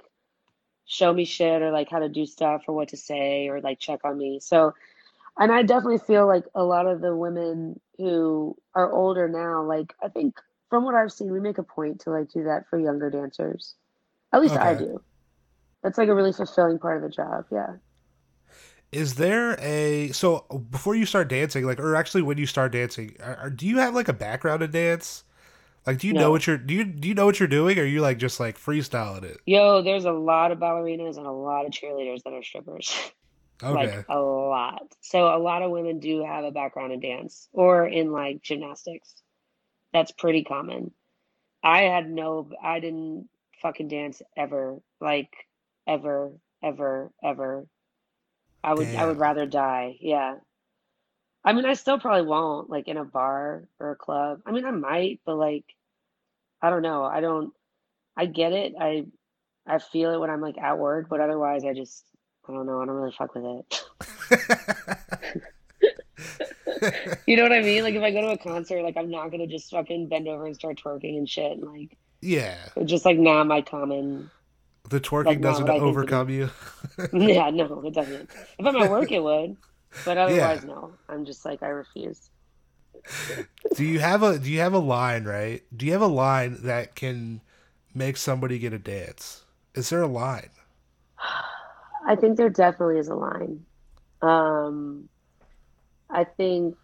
show 0.87 1.13
me 1.13 1.27
shit 1.27 1.61
or 1.61 1.71
like 1.71 1.91
how 1.91 1.99
to 1.99 2.09
do 2.09 2.25
stuff 2.25 2.63
or 2.67 2.75
what 2.75 2.89
to 2.89 2.97
say 2.97 3.49
or 3.49 3.61
like 3.61 3.79
check 3.79 4.01
on 4.03 4.17
me 4.17 4.41
so 4.41 4.73
and 5.39 5.53
i 5.53 5.63
definitely 5.63 5.99
feel 5.99 6.27
like 6.27 6.45
a 6.55 6.65
lot 6.65 6.87
of 6.87 7.03
the 7.03 7.15
women 7.15 7.79
who 7.99 8.57
are 8.75 8.93
older 8.93 9.29
now 9.29 9.63
like 9.65 9.95
i 10.03 10.09
think 10.09 10.37
from 10.71 10.85
what 10.85 10.95
i've 10.95 11.13
seen 11.13 11.33
we 11.33 11.41
make 11.41 11.59
a 11.59 11.63
point 11.63 12.01
to 12.01 12.11
like 12.11 12.31
do 12.33 12.45
that 12.45 12.65
for 12.71 12.79
younger 12.79 13.11
dancers 13.11 13.75
at 14.33 14.41
least 14.43 14.57
i 14.57 14.75
do 14.75 15.03
that's 15.83 15.99
like 15.99 16.09
a 16.09 16.15
really 16.15 16.33
fulfilling 16.33 16.79
part 16.79 16.97
of 16.97 17.03
the 17.03 17.15
job 17.15 17.45
yeah 17.53 17.77
Is 18.91 19.17
there 19.17 19.53
a 19.61 20.11
so 20.13 20.47
before 20.71 20.95
you 20.95 21.05
start 21.05 21.29
dancing, 21.29 21.65
like, 21.67 21.79
or 21.79 21.95
actually 21.95 22.23
when 22.23 22.39
you 22.39 22.47
start 22.47 22.73
dancing, 22.73 23.17
are, 23.21 23.37
are- 23.37 23.51
do 23.51 23.67
you 23.67 23.79
have 23.79 23.95
like 23.95 24.09
a 24.09 24.15
background 24.15 24.63
in 24.63 24.71
dance? 24.71 25.25
Like, 25.87 25.99
do 25.99 26.09
you 26.09 26.15
know 26.15 26.31
what 26.31 26.47
you're 26.47 26.59
do 26.59 26.75
you 26.75 26.85
do 26.85 27.09
you 27.09 27.15
know 27.15 27.27
what 27.27 27.41
you're 27.41 27.49
doing, 27.49 27.79
or 27.79 27.83
are 27.83 27.87
you 27.87 28.01
like 28.03 28.19
just 28.19 28.41
like 28.41 28.59
freestyling 28.59 29.25
it? 29.25 29.39
Yo, 29.47 29.83
there's 29.83 30.05
a 30.05 30.13
lot 30.13 30.53
of 30.53 30.59
ballerinas 30.59 31.17
and 31.17 31.27
a 31.27 31.33
lot 31.33 31.67
of 31.67 31.73
cheerleaders 31.73 32.23
that 32.25 32.33
are 32.33 32.43
strippers. 32.43 32.93
Like 33.63 34.07
a 34.09 34.19
lot. 34.19 34.95
So 35.01 35.35
a 35.35 35.39
lot 35.39 35.63
of 35.63 35.71
women 35.71 35.99
do 35.99 36.25
have 36.25 36.45
a 36.45 36.51
background 36.51 36.93
in 36.93 37.01
dance 37.01 37.49
or 37.53 37.87
in 37.87 38.13
like 38.13 38.43
gymnastics. 38.43 39.15
That's 39.93 40.13
pretty 40.13 40.45
common. 40.45 40.93
I 41.63 41.83
had 41.83 42.09
no, 42.09 42.51
I 42.63 42.79
didn't 42.81 43.29
fucking 43.63 43.89
dance 43.89 44.23
ever. 44.37 44.79
Like 45.01 45.31
ever, 45.87 46.33
ever, 46.63 47.11
ever. 47.23 47.67
I 48.63 48.75
would, 48.75 48.89
I 48.95 49.07
would 49.07 49.19
rather 49.19 49.47
die. 49.47 49.97
Yeah. 50.01 50.37
I 51.45 51.53
mean, 51.53 51.65
I 51.65 51.75
still 51.75 51.99
probably 51.99 52.27
won't 52.27 52.69
like 52.69 52.89
in 52.89 52.97
a 52.97 53.05
bar 53.05 53.69
or 53.81 53.93
a 53.93 53.97
club. 53.97 54.41
I 54.47 54.53
mean, 54.53 54.67
I 54.67 54.71
might, 54.71 55.21
but 55.25 55.37
like, 55.37 55.65
I 56.61 56.71
don't 56.71 56.83
know. 56.83 57.05
I 57.05 57.21
don't, 57.21 57.53
I 58.17 58.27
get 58.27 58.53
it. 58.53 58.75
I, 58.79 59.07
I 59.67 59.79
feel 59.79 60.13
it 60.13 60.19
when 60.19 60.31
I'm 60.31 60.41
like 60.41 60.59
at 60.59 60.79
work, 60.79 61.09
but 61.09 61.21
otherwise 61.21 61.65
I 61.65 61.73
just, 61.73 62.05
I 62.49 62.53
don't 62.53 62.67
know. 62.67 62.81
I 62.83 62.87
don't 62.87 62.95
really 62.97 63.13
fuck 63.17 63.35
with 63.35 63.45
it. 63.45 63.83
You 67.27 67.37
know 67.37 67.43
what 67.43 67.53
I 67.53 67.61
mean? 67.63 67.83
Like 67.83 67.95
if 67.95 68.03
I 68.03 68.11
go 68.11 68.23
to 68.23 68.29
a 68.29 68.39
concert, 68.39 68.83
like 68.83 68.97
I'm 68.97 69.11
not 69.11 69.31
gonna 69.31 69.47
just 69.47 69.71
fucking 69.71 70.09
bend 70.09 70.29
over 70.29 70.47
and 70.47 70.55
start 70.55 70.81
twerking 70.83 71.19
and 71.19 71.29
shit 71.29 71.53
and 71.53 71.63
like 71.63 71.97
Yeah, 72.21 72.57
just 72.85 73.05
like 73.05 73.19
not 73.19 73.47
my 73.47 73.63
common 73.63 74.31
the 74.89 75.01
twerking 75.01 75.41
not 75.41 75.41
doesn't 75.41 75.67
what 75.67 75.71
I 75.71 75.81
think 75.81 76.01
to 76.01 76.07
do. 76.07 76.21
overcome 76.21 76.31
you. 76.31 76.51
Yeah, 77.13 77.51
no, 77.51 77.83
it 77.87 77.95
doesn't. 77.95 78.31
If 78.59 78.67
I'm 78.67 78.77
at 78.77 78.89
work 78.89 79.13
it 79.13 79.23
would, 79.23 79.57
but 80.05 80.19
Yeah. 80.25 80.25
otherwise 80.25 80.65
no. 80.65 80.99
I'm 81.09 81.25
just 81.25 81.45
like 81.45 81.63
I 81.63 81.69
refuse. 81.69 82.31
Do 83.75 83.85
you 83.85 84.01
have 84.01 84.23
a 84.23 84.39
do 84.39 84.51
you 84.51 84.61
have 84.61 84.75
a 84.75 84.79
line, 84.79 85.25
right? 85.25 85.63
Do 85.77 85.87
you 85.87 85.93
have 85.93 86.03
a 86.03 86.07
line 86.07 86.59
that 86.63 86.95
can 86.95 87.41
make 87.95 88.17
somebody 88.17 88.59
get 88.59 88.73
a 88.73 88.79
dance? 88.79 89.45
Is 89.75 89.91
there 89.91 90.03
a 90.03 90.07
line? 90.09 90.51
I 92.09 92.17
think 92.17 92.37
there 92.37 92.49
definitely 92.49 92.99
is 92.99 93.09
a 93.09 93.15
line. 93.15 93.65
Um 94.23 95.09
I 96.11 96.25
think 96.25 96.77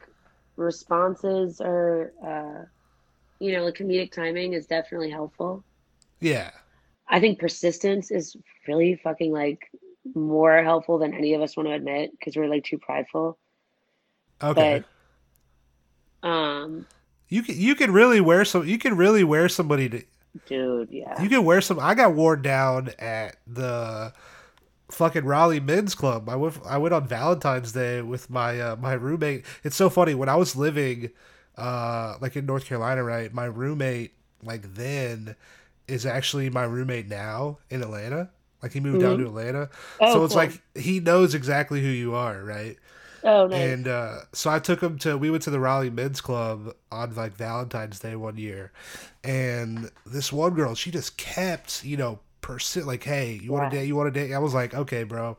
responses 0.57 1.61
are 1.61 2.12
uh 2.25 2.66
you 3.41 3.53
know, 3.53 3.64
like 3.64 3.75
comedic 3.75 4.12
timing 4.12 4.53
is 4.53 4.66
definitely 4.66 5.11
helpful. 5.11 5.64
Yeah. 6.20 6.51
I 7.09 7.20
think 7.20 7.39
persistence 7.39 8.11
is 8.11 8.37
really 8.68 8.95
fucking 9.03 9.33
like 9.33 9.70
more 10.14 10.62
helpful 10.62 10.99
than 10.99 11.14
any 11.14 11.35
of 11.35 11.43
us 11.43 11.57
want 11.57 11.68
to 11.68 11.75
admit 11.75 12.12
because 12.12 12.37
we're 12.37 12.49
like 12.49 12.64
too 12.64 12.79
prideful. 12.79 13.39
Okay. 14.43 14.85
But 16.22 16.29
um, 16.29 16.87
You 17.29 17.43
can 17.43 17.59
you 17.59 17.75
can 17.75 17.93
really 17.93 18.20
wear 18.20 18.45
some 18.45 18.66
you 18.66 18.79
can 18.79 18.97
really 18.97 19.25
wear 19.25 19.49
somebody 19.49 19.89
to 19.89 20.03
dude, 20.47 20.89
yeah. 20.91 21.20
you 21.22 21.29
can 21.29 21.45
wear 21.45 21.61
some 21.61 21.79
I 21.79 21.95
got 21.95 22.14
worn 22.14 22.43
down 22.43 22.91
at 22.99 23.37
the 23.47 24.12
fucking 24.95 25.24
Raleigh 25.24 25.61
Men's 25.61 25.95
Club. 25.95 26.28
I 26.28 26.36
went 26.36 26.59
I 26.66 26.78
went 26.78 26.95
on 26.95 27.07
Valentine's 27.09 27.72
Day 27.72 28.03
with 28.03 28.30
my 28.30 28.61
uh, 28.61 28.76
my 28.76 28.95
roommate. 28.95 29.45
It's 29.64 29.76
so 29.76 29.90
funny 29.90 30.14
when 30.14 30.28
I 30.28 30.36
was 30.36 30.57
living 30.57 31.11
uh 31.57 32.16
like 32.20 32.36
in 32.36 32.47
North 32.47 32.66
Carolina, 32.66 33.05
right? 33.05 33.32
My 33.32 33.45
roommate 33.47 34.14
like 34.42 34.74
then 34.74 35.36
is 35.88 36.07
actually 36.07 36.51
my 36.51 36.64
roommate 36.64 37.09
now 37.09 37.59
in 37.70 37.82
Atlanta. 37.82 38.30
Like 38.62 38.72
he 38.72 38.80
moved 38.80 39.01
down 39.01 39.16
hmm 39.16 39.18
to 39.18 39.26
Atlanta. 39.26 39.68
Oh, 40.01 40.20
So 40.20 40.24
it's 40.24 40.34
cool. 40.34 40.36
like 40.36 40.62
he 40.74 41.01
knows 41.01 41.34
exactly 41.34 41.82
who 41.82 41.88
you 41.88 42.14
are, 42.14 42.42
right? 42.42 42.76
Oh, 43.24 43.47
nice. 43.49 43.74
And 43.74 43.86
uh, 43.86 44.20
so 44.32 44.51
I 44.51 44.59
took 44.59 44.82
him 44.82 44.99
to 45.01 45.16
we 45.16 45.30
went 45.30 45.42
to 45.45 45.51
the 45.51 45.61
Raleigh 45.61 45.90
Men's 45.90 46.20
Club 46.20 46.74
on 46.90 47.14
like 47.14 47.34
Valentine's 47.36 48.01
Day 48.01 48.16
one 48.16 48.36
year, 48.36 48.72
and 49.22 49.90
this 50.05 50.32
one 50.32 50.55
girl 50.55 50.74
she 50.74 50.90
just 50.90 51.16
kept 51.16 51.84
you 51.84 51.97
know 51.97 52.18
persi 52.45 52.84
like 52.84 53.03
hey 53.03 53.40
you 53.42 53.53
want 53.53 53.72
a 53.72 53.76
date 53.76 53.86
you 53.86 53.97
want 53.97 54.09
a 54.09 54.11
date 54.11 54.34
I 54.34 54.38
was 54.38 54.53
like 54.53 54.74
okay 54.74 55.05
bro 55.05 55.38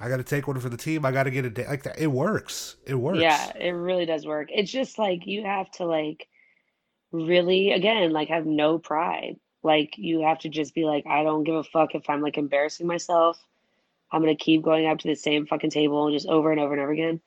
I 0.00 0.08
got 0.08 0.16
to 0.16 0.24
take 0.24 0.48
one 0.48 0.58
for 0.58 0.70
the 0.70 0.78
team 0.78 1.04
I 1.04 1.12
got 1.12 1.24
to 1.24 1.30
get 1.30 1.44
a 1.44 1.50
date 1.50 1.68
like 1.68 1.82
that 1.82 1.98
it 1.98 2.06
works 2.06 2.76
it 2.86 2.94
works. 2.94 3.18
Yeah, 3.20 3.52
it 3.54 3.72
really 3.72 4.06
does 4.06 4.26
work. 4.26 4.48
It's 4.50 4.70
just 4.70 4.98
like 4.98 5.26
you 5.26 5.44
have 5.44 5.70
to 5.72 5.84
like 5.84 6.26
really, 7.12 7.72
again, 7.72 8.12
like 8.12 8.28
have 8.28 8.46
no 8.46 8.78
pride. 8.78 9.36
Like 9.62 9.94
you 9.98 10.22
have 10.22 10.38
to 10.40 10.48
just 10.48 10.74
be 10.74 10.84
like, 10.84 11.06
I 11.06 11.22
don't 11.22 11.44
give 11.44 11.54
a 11.54 11.64
fuck 11.64 11.94
if 11.94 12.08
I'm 12.08 12.22
like 12.22 12.38
embarrassing 12.38 12.86
myself. 12.86 13.38
I'm 14.10 14.22
gonna 14.22 14.34
keep 14.34 14.62
going 14.62 14.86
up 14.86 14.98
to 15.00 15.08
the 15.08 15.14
same 15.14 15.46
fucking 15.46 15.70
table 15.70 16.06
and 16.06 16.16
just 16.16 16.26
over 16.28 16.50
and 16.50 16.60
over 16.60 16.72
and 16.72 16.82
over 16.82 16.92
again. 16.92 17.20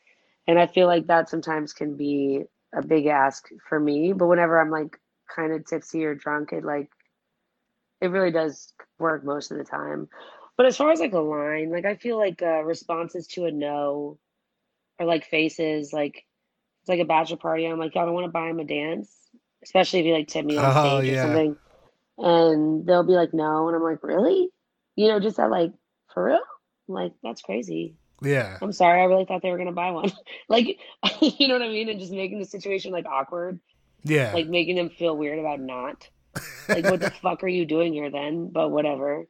And 0.47 0.59
I 0.59 0.67
feel 0.67 0.87
like 0.87 1.07
that 1.07 1.29
sometimes 1.29 1.73
can 1.73 1.95
be 1.95 2.43
a 2.73 2.85
big 2.85 3.05
ask 3.05 3.47
for 3.69 3.79
me. 3.79 4.13
But 4.13 4.27
whenever 4.27 4.59
I'm 4.59 4.71
like 4.71 4.99
kind 5.33 5.53
of 5.53 5.65
tipsy 5.65 6.03
or 6.03 6.15
drunk, 6.15 6.51
it 6.53 6.65
like 6.65 6.89
it 8.03 8.09
really 8.09 8.31
does 8.31 8.73
work 8.99 9.23
most 9.23 9.49
of 9.49 9.57
the 9.57 9.63
time. 9.63 10.09
But 10.57 10.65
as 10.65 10.75
far 10.75 10.91
as 10.91 10.99
like 10.99 11.13
a 11.13 11.19
line, 11.19 11.71
like 11.71 11.85
I 11.85 11.95
feel 11.95 12.17
like 12.17 12.41
uh, 12.41 12.61
responses 12.63 13.27
to 13.27 13.45
a 13.45 13.51
no 13.51 14.19
or 14.99 15.05
like 15.05 15.25
faces, 15.25 15.93
like 15.93 16.25
it's 16.81 16.89
like 16.89 16.99
a 16.99 17.05
bachelor 17.05 17.37
party. 17.37 17.65
I'm 17.65 17.79
like, 17.79 17.95
y'all 17.95 18.05
don't 18.05 18.13
want 18.13 18.25
to 18.25 18.31
buy 18.31 18.49
him 18.49 18.59
a 18.59 18.65
dance, 18.65 19.09
especially 19.63 20.01
if 20.01 20.05
you 20.05 20.13
like 20.13 20.27
tip 20.27 20.45
me 20.45 20.57
on 20.57 20.65
Oh 20.65 20.99
stage 20.99 21.13
or 21.13 21.21
something. 21.21 21.55
And 22.17 22.85
they'll 22.85 23.07
be 23.07 23.13
like, 23.13 23.33
no, 23.33 23.67
and 23.67 23.75
I'm 23.75 23.81
like, 23.81 24.03
really? 24.03 24.49
You 24.95 25.07
know, 25.07 25.19
just 25.21 25.37
that 25.37 25.49
like 25.49 25.71
for 26.13 26.25
real? 26.25 26.41
I'm 26.89 26.93
like 26.95 27.13
that's 27.23 27.41
crazy. 27.41 27.95
Yeah. 28.21 28.57
I'm 28.61 28.73
sorry, 28.73 29.01
I 29.01 29.05
really 29.05 29.25
thought 29.25 29.41
they 29.41 29.49
were 29.49 29.57
gonna 29.57 29.71
buy 29.71 29.91
one. 29.91 30.11
like, 30.49 30.67
you 31.21 31.47
know 31.47 31.53
what 31.55 31.63
I 31.63 31.69
mean? 31.69 31.87
And 31.87 32.01
just 32.01 32.11
making 32.11 32.39
the 32.39 32.45
situation 32.45 32.91
like 32.91 33.05
awkward, 33.05 33.61
Yeah. 34.03 34.33
like 34.33 34.47
making 34.47 34.75
them 34.75 34.89
feel 34.89 35.15
weird 35.15 35.39
about 35.39 35.61
not. 35.61 36.09
Like, 36.67 36.85
what 36.85 36.99
the 36.99 37.11
fuck 37.21 37.43
are 37.43 37.47
you 37.47 37.65
doing 37.65 37.93
here 37.93 38.09
then? 38.09 38.49
But 38.51 38.69
whatever. 38.69 39.25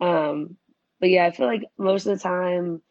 Um, 0.00 0.56
but 1.00 1.10
yeah, 1.10 1.26
I 1.26 1.30
feel 1.30 1.46
like 1.46 1.62
most 1.78 2.06
of 2.06 2.16
the 2.16 2.22
time, 2.22 2.82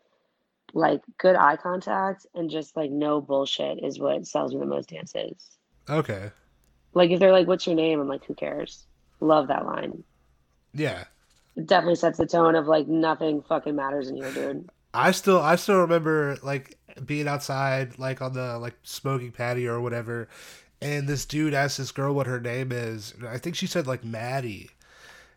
like 0.73 1.01
good 1.17 1.35
eye 1.35 1.55
contact 1.55 2.25
and 2.35 2.49
just 2.49 2.75
like 2.75 2.91
no 2.91 3.21
bullshit 3.21 3.83
is 3.83 3.99
what 3.99 4.27
sells 4.27 4.53
me 4.53 4.59
the 4.59 4.65
most 4.65 4.89
dances. 4.89 5.57
okay. 5.89 6.31
Like 6.93 7.11
if 7.11 7.19
they're 7.19 7.31
like, 7.33 7.47
"What's 7.47 7.67
your 7.67 7.75
name?" 7.75 7.99
I'm 7.99 8.07
like, 8.07 8.23
"Who 8.25 8.33
cares?" 8.35 8.87
Love 9.19 9.49
that 9.49 9.65
line. 9.65 10.03
Yeah. 10.73 11.03
It 11.57 11.67
definitely 11.67 11.95
sets 11.95 12.17
the 12.17 12.25
tone 12.25 12.55
of 12.55 12.67
like 12.67 12.87
nothing 12.87 13.41
fucking 13.41 13.75
matters 13.75 14.09
in 14.09 14.15
here, 14.15 14.31
dude. 14.31 14.69
I 14.93 15.11
still 15.11 15.39
I 15.39 15.57
still 15.57 15.79
remember 15.79 16.37
like 16.41 16.77
being 17.05 17.27
outside 17.27 17.99
like 17.99 18.21
on 18.21 18.33
the 18.33 18.57
like 18.59 18.75
smoking 18.83 19.31
patio 19.31 19.73
or 19.73 19.81
whatever 19.81 20.29
and 20.81 21.07
this 21.07 21.25
dude 21.25 21.53
asked 21.53 21.77
this 21.77 21.91
girl 21.91 22.13
what 22.13 22.27
her 22.27 22.39
name 22.39 22.71
is. 22.71 23.13
I 23.27 23.37
think 23.37 23.55
she 23.55 23.67
said 23.67 23.87
like 23.87 24.03
Maddie. 24.03 24.69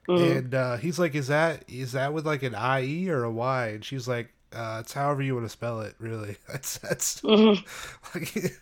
Mhm. 0.09 0.37
And 0.39 0.55
uh, 0.55 0.77
he's 0.79 0.99
like, 0.99 1.15
"Is 1.15 1.27
that 1.29 1.65
is 1.69 1.93
that 1.93 2.13
with 2.15 2.27
like 2.27 2.43
an 2.43 2.55
I 2.55 2.83
E 2.83 3.11
or 3.11 3.25
a 3.25 3.31
Y?" 3.31 3.67
And 3.69 3.85
she's 3.85 4.09
like, 4.09 4.33
uh, 4.55 4.79
"It's 4.81 4.95
however 4.95 5.21
you 5.23 5.35
want 5.35 5.45
to 5.45 5.51
spell 5.51 5.81
it. 5.83 5.95
Really, 5.99 6.37
that's 6.49 6.79
that's 6.79 7.21
Mhm. 7.23 7.63
like, 8.15 8.53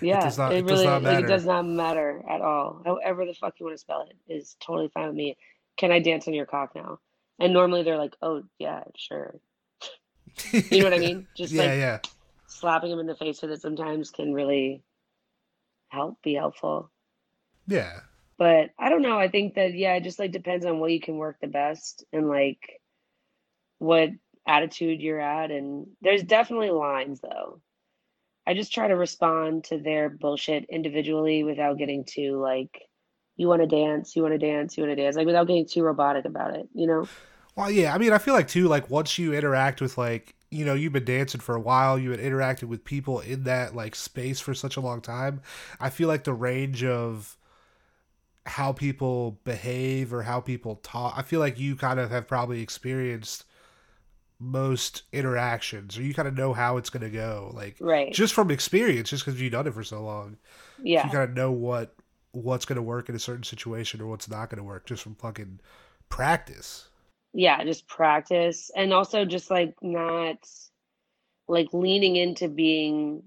Yeah, 0.00 0.20
does 0.20 0.38
not- 0.38 0.52
it 0.52 0.58
it 0.58 0.66
does 0.66 0.78
really 0.78 0.86
not 0.86 1.02
like 1.02 1.24
it 1.24 1.26
does 1.26 1.44
not 1.44 1.66
matter 1.66 2.22
at 2.30 2.40
all. 2.40 2.82
However 2.84 3.26
the 3.26 3.34
fuck 3.34 3.58
you 3.58 3.66
want 3.66 3.74
to 3.76 3.80
spell 3.80 4.06
it 4.08 4.16
is 4.32 4.56
totally 4.60 4.88
fine 4.88 5.08
with 5.08 5.16
me. 5.16 5.36
Can 5.76 5.90
I 5.92 5.98
dance 5.98 6.28
on 6.28 6.34
your 6.34 6.46
cock 6.46 6.74
now? 6.74 7.00
And 7.38 7.52
normally 7.52 7.82
they're 7.82 7.98
like, 7.98 8.14
"Oh 8.22 8.44
yeah, 8.58 8.84
sure." 8.96 9.34
You 10.52 10.78
know 10.78 10.84
what 10.84 10.94
I 10.94 10.98
mean? 10.98 11.26
Just 11.36 11.52
yeah, 11.52 11.62
like 11.62 11.70
yeah, 11.78 11.98
slapping 12.46 12.90
them 12.90 13.00
in 13.00 13.06
the 13.06 13.16
face 13.16 13.42
with 13.42 13.50
it 13.50 13.60
sometimes 13.60 14.10
can 14.10 14.32
really 14.32 14.82
help 15.88 16.22
be 16.22 16.34
helpful. 16.34 16.90
yeah, 17.66 18.00
But 18.38 18.70
I 18.78 18.88
don't 18.90 19.02
know. 19.02 19.18
I 19.18 19.28
think 19.28 19.54
that 19.54 19.74
yeah, 19.74 19.94
it 19.94 20.04
just 20.04 20.18
like 20.18 20.32
depends 20.32 20.66
on 20.66 20.78
what 20.78 20.92
you 20.92 21.00
can 21.00 21.16
work 21.16 21.38
the 21.40 21.46
best 21.48 22.04
and 22.12 22.28
like 22.28 22.80
what 23.78 24.10
attitude 24.46 25.00
you're 25.00 25.20
at. 25.20 25.50
And 25.50 25.88
there's 26.02 26.22
definitely 26.22 26.70
lines 26.70 27.20
though. 27.20 27.60
I 28.46 28.54
just 28.54 28.72
try 28.72 28.88
to 28.88 28.96
respond 28.96 29.64
to 29.64 29.78
their 29.78 30.10
bullshit 30.10 30.66
individually 30.70 31.44
without 31.44 31.78
getting 31.78 32.04
too 32.04 32.40
like, 32.40 32.82
you 33.36 33.48
want 33.48 33.62
to 33.62 33.68
dance, 33.68 34.16
you 34.16 34.22
want 34.22 34.34
to 34.34 34.38
dance, 34.38 34.76
you 34.76 34.84
want 34.84 34.96
to 34.96 35.02
dance, 35.02 35.16
like 35.16 35.26
without 35.26 35.48
getting 35.48 35.66
too 35.68 35.82
robotic 35.82 36.24
about 36.26 36.56
it, 36.56 36.68
you 36.74 36.86
know? 36.86 37.10
Well, 37.56 37.70
yeah. 37.70 37.94
I 37.94 37.98
mean, 37.98 38.12
I 38.12 38.18
feel 38.18 38.34
like 38.34 38.48
too, 38.48 38.68
like 38.68 38.90
once 38.90 39.18
you 39.18 39.32
interact 39.34 39.80
with 39.80 39.96
like 39.98 40.35
you 40.56 40.64
know 40.64 40.74
you've 40.74 40.92
been 40.92 41.04
dancing 41.04 41.40
for 41.40 41.54
a 41.54 41.60
while, 41.60 41.98
you've 41.98 42.16
been 42.16 42.24
interacting 42.24 42.68
with 42.68 42.84
people 42.84 43.20
in 43.20 43.44
that 43.44 43.74
like 43.76 43.94
space 43.94 44.40
for 44.40 44.54
such 44.54 44.76
a 44.76 44.80
long 44.80 45.00
time. 45.00 45.42
I 45.78 45.90
feel 45.90 46.08
like 46.08 46.24
the 46.24 46.32
range 46.32 46.82
of 46.82 47.36
how 48.46 48.72
people 48.72 49.40
behave 49.44 50.12
or 50.14 50.22
how 50.22 50.40
people 50.40 50.76
talk. 50.76 51.14
I 51.16 51.22
feel 51.22 51.40
like 51.40 51.58
you 51.58 51.76
kind 51.76 51.98
of 51.98 52.10
have 52.10 52.28
probably 52.28 52.62
experienced 52.62 53.44
most 54.38 55.02
interactions, 55.12 55.98
or 55.98 56.02
you 56.02 56.14
kind 56.14 56.28
of 56.28 56.34
know 56.36 56.52
how 56.52 56.76
it's 56.76 56.90
gonna 56.90 57.10
go, 57.10 57.50
like 57.54 57.76
Right. 57.80 58.12
just 58.12 58.34
from 58.34 58.50
experience, 58.50 59.10
just 59.10 59.24
because 59.24 59.40
you've 59.40 59.52
done 59.52 59.66
it 59.66 59.74
for 59.74 59.82
so 59.84 60.02
long. 60.02 60.36
Yeah, 60.82 61.04
You 61.06 61.10
kind 61.10 61.24
of 61.30 61.36
know 61.36 61.50
what 61.52 61.94
what's 62.32 62.66
gonna 62.66 62.82
work 62.82 63.08
in 63.08 63.14
a 63.14 63.18
certain 63.18 63.44
situation 63.44 64.00
or 64.00 64.06
what's 64.06 64.28
not 64.28 64.50
gonna 64.50 64.62
work 64.62 64.86
just 64.86 65.02
from 65.02 65.14
fucking 65.14 65.58
practice. 66.08 66.88
Yeah, 67.38 67.62
just 67.64 67.86
practice 67.86 68.70
and 68.74 68.94
also 68.94 69.26
just 69.26 69.50
like 69.50 69.74
not 69.82 70.38
like 71.48 71.68
leaning 71.74 72.16
into 72.16 72.48
being 72.48 73.22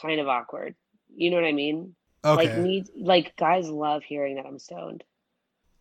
kind 0.00 0.20
of 0.20 0.28
awkward. 0.28 0.74
You 1.16 1.30
know 1.30 1.36
what 1.36 1.46
I 1.46 1.52
mean? 1.52 1.94
Okay. 2.22 2.46
Like 2.46 2.58
me 2.58 2.84
like 2.94 3.36
guys 3.36 3.70
love 3.70 4.02
hearing 4.04 4.36
that 4.36 4.44
I'm 4.44 4.58
stoned 4.58 5.02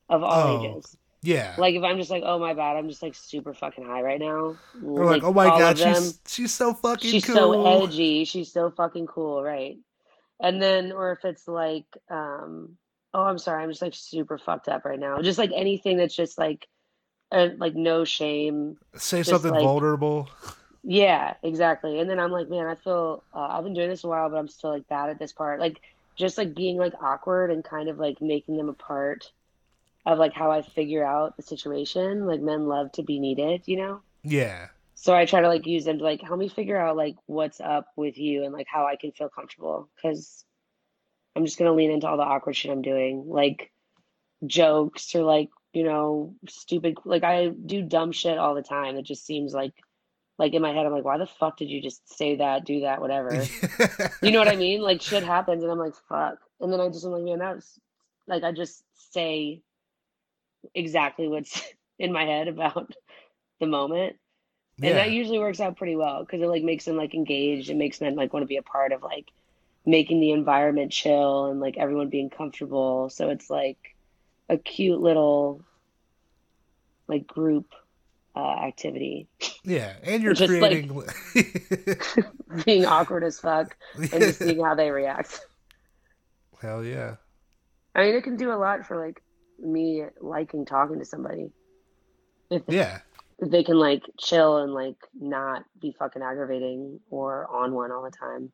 of 0.07 0.24
all 0.24 0.63
Oh, 0.63 0.65
ages. 0.76 0.95
Yeah. 1.24 1.55
Like 1.57 1.76
if 1.76 1.84
I'm 1.84 1.97
just 1.97 2.09
like, 2.09 2.24
oh 2.26 2.39
my 2.39 2.53
bad, 2.53 2.78
I'm 2.78 2.88
just 2.88 3.03
like 3.03 3.15
super 3.15 3.53
fucking 3.53 3.86
high 3.86 4.01
right 4.01 4.20
now. 4.20 4.55
They're 4.74 5.03
like, 5.03 5.22
Like 5.22 5.24
oh 5.24 5.34
my 5.34 5.47
god, 5.47 5.76
them, 5.76 5.93
she's 5.95 6.20
she's 6.26 6.53
so 6.53 6.74
fucking 6.74 7.11
she's 7.11 7.26
cool. 7.26 7.36
so 7.36 7.84
edgy, 7.84 8.24
she's 8.24 8.49
so 8.53 8.72
fucking 8.72 9.07
cool, 9.07 9.43
right? 9.43 9.78
And 10.39 10.61
then 10.61 10.93
or 10.93 11.11
if 11.11 11.26
it's 11.26 11.49
like, 11.49 11.86
um, 12.09 12.78
oh 13.13 13.24
I'm 13.24 13.39
sorry, 13.39 13.61
I'm 13.61 13.70
just 13.70 13.82
like 13.82 13.93
super 13.93 14.38
fucked 14.38 14.70
up 14.70 14.86
right 14.86 14.99
now. 14.99 15.22
Just 15.22 15.38
like 15.38 15.51
anything 15.53 15.97
that's 15.97 16.15
just 16.15 16.38
like 16.38 16.65
uh, 17.32 17.49
like 17.57 17.75
no 17.75 18.03
shame. 18.05 18.78
Say 18.95 19.19
Just 19.19 19.30
something 19.30 19.51
like 19.51 19.63
vulnerable. 19.63 20.30
Yeah, 20.84 21.34
exactly. 21.43 21.99
And 21.99 22.09
then 22.09 22.19
I'm 22.19 22.32
like, 22.32 22.49
man, 22.49 22.65
I 22.65 22.75
feel 22.75 23.23
uh, 23.34 23.47
I've 23.47 23.63
been 23.63 23.73
doing 23.73 23.89
this 23.89 24.03
a 24.03 24.07
while, 24.07 24.30
but 24.30 24.38
I'm 24.38 24.47
still 24.47 24.69
like 24.69 24.88
bad 24.88 25.09
at 25.09 25.19
this 25.19 25.34
part. 25.34 25.59
Like 25.59 25.82
just 26.15 26.38
like 26.38 26.55
being 26.55 26.78
like 26.78 26.93
awkward 27.01 27.51
and 27.51 27.63
kind 27.63 27.89
of 27.89 27.97
like 27.99 28.21
making 28.21 28.57
them 28.57 28.69
a 28.69 28.73
part 28.73 29.32
of 30.05 30.17
like 30.17 30.34
how 30.34 30.51
I 30.51 30.61
figure 30.61 31.05
out 31.05 31.36
the 31.36 31.43
situation. 31.43 32.25
Like 32.25 32.41
men 32.41 32.67
love 32.67 32.91
to 32.93 33.03
be 33.03 33.19
needed, 33.19 33.63
you 33.65 33.78
know? 33.78 34.01
Yeah. 34.23 34.67
So 34.95 35.13
I 35.13 35.25
try 35.25 35.41
to 35.41 35.47
like 35.47 35.67
use 35.67 35.86
them 35.86 35.99
to 35.99 36.03
like 36.03 36.21
help 36.21 36.39
me 36.39 36.47
figure 36.47 36.78
out 36.78 36.95
like 36.95 37.17
what's 37.25 37.59
up 37.59 37.91
with 37.95 38.17
you 38.17 38.43
and 38.43 38.53
like 38.53 38.67
how 38.67 38.88
I 38.88 38.95
can 38.95 39.11
feel 39.11 39.30
comfortable 39.30 39.89
because 39.95 40.43
I'm 41.36 41.45
just 41.45 41.59
gonna 41.59 41.73
lean 41.73 41.91
into 41.91 42.07
all 42.07 42.17
the 42.17 42.23
awkward 42.23 42.55
shit 42.55 42.71
I'm 42.71 42.82
doing, 42.82 43.25
like 43.28 43.71
jokes 44.45 45.13
or 45.13 45.23
like, 45.23 45.49
you 45.74 45.84
know, 45.84 46.36
stupid 46.47 46.97
like 47.05 47.24
I 47.24 47.47
do 47.47 47.82
dumb 47.82 48.11
shit 48.11 48.38
all 48.38 48.55
the 48.55 48.63
time. 48.63 48.97
It 48.97 49.03
just 49.03 49.26
seems 49.26 49.53
like 49.53 49.74
like 50.38 50.53
in 50.53 50.61
my 50.61 50.74
head 50.74 50.86
I'm 50.86 50.91
like, 50.91 51.05
why 51.05 51.18
the 51.18 51.26
fuck 51.26 51.57
did 51.57 51.70
you 51.70 51.82
just 51.82 52.15
say 52.15 52.38
that, 52.38 52.65
do 52.65 52.82
that, 52.82 53.01
whatever? 53.01 53.43
You 54.22 54.32
know 54.32 54.39
what 54.39 54.47
I 54.47 54.55
mean? 54.55 54.82
Like 54.82 55.01
shit 55.01 55.24
happens 55.24 55.63
and 55.63 55.72
I'm 55.72 55.78
like, 55.78 55.95
fuck. 56.09 56.39
And 56.59 56.72
then 56.72 56.82
I 56.82 56.89
just 56.89 57.05
am 57.05 57.11
like, 57.11 57.24
man, 57.24 57.39
that 57.39 57.55
was 57.55 57.80
like 58.28 58.43
I 58.43 58.51
just 58.51 58.84
say 59.11 59.61
exactly 60.74 61.28
what's 61.28 61.61
in 61.99 62.11
my 62.11 62.26
head 62.26 62.47
about 62.47 62.93
the 63.59 63.68
moment. 63.68 64.15
And 64.82 64.95
that 64.95 65.09
usually 65.09 65.39
works 65.39 65.59
out 65.59 65.76
pretty 65.76 65.95
well 65.95 66.24
because 66.24 66.39
it 66.39 66.47
like 66.47 66.63
makes 66.63 66.86
them 66.86 66.97
like 66.97 67.15
engaged. 67.15 67.72
It 67.72 67.78
makes 67.78 67.97
them 67.97 68.13
like 68.15 68.32
want 68.32 68.43
to 68.43 68.47
be 68.47 68.57
a 68.57 68.61
part 68.61 68.91
of 68.91 69.01
like 69.01 69.32
making 69.88 70.20
the 70.20 70.32
environment 70.32 70.91
chill 70.91 71.47
and 71.47 71.59
like 71.59 71.78
everyone 71.78 72.09
being 72.09 72.30
comfortable. 72.30 73.09
So 73.09 73.30
it's 73.30 73.49
like 73.49 73.96
a 74.49 74.57
cute 74.57 74.99
little 75.01 75.63
like 77.07 77.25
group 77.27 77.73
uh, 78.35 78.39
activity. 78.63 79.27
Yeah. 79.63 79.93
And 80.03 80.21
you're 80.23 80.33
Just 80.35 80.51
like- 80.53 80.87
creating 80.87 81.03
Being 82.65 82.85
awkward 82.85 83.23
as 83.23 83.39
fuck 83.39 83.75
and 83.95 84.09
just 84.09 84.39
seeing 84.39 84.63
how 84.63 84.75
they 84.75 84.89
react. 84.91 85.39
Hell 86.61 86.83
yeah. 86.83 87.15
I 87.95 88.01
mean, 88.05 88.15
it 88.15 88.23
can 88.23 88.37
do 88.37 88.51
a 88.51 88.55
lot 88.57 88.85
for 88.85 88.97
like 88.97 89.21
me 89.59 90.03
liking 90.21 90.65
talking 90.65 90.99
to 90.99 91.05
somebody. 91.05 91.51
If 92.49 92.63
Yeah. 92.67 92.99
if 93.39 93.49
they 93.51 93.63
can 93.63 93.77
like 93.77 94.03
chill 94.19 94.57
and 94.57 94.73
like 94.73 94.95
not 95.19 95.63
be 95.81 95.95
fucking 95.97 96.21
aggravating 96.21 96.99
or 97.09 97.47
on 97.53 97.73
one 97.73 97.91
all 97.91 98.03
the 98.03 98.11
time. 98.11 98.51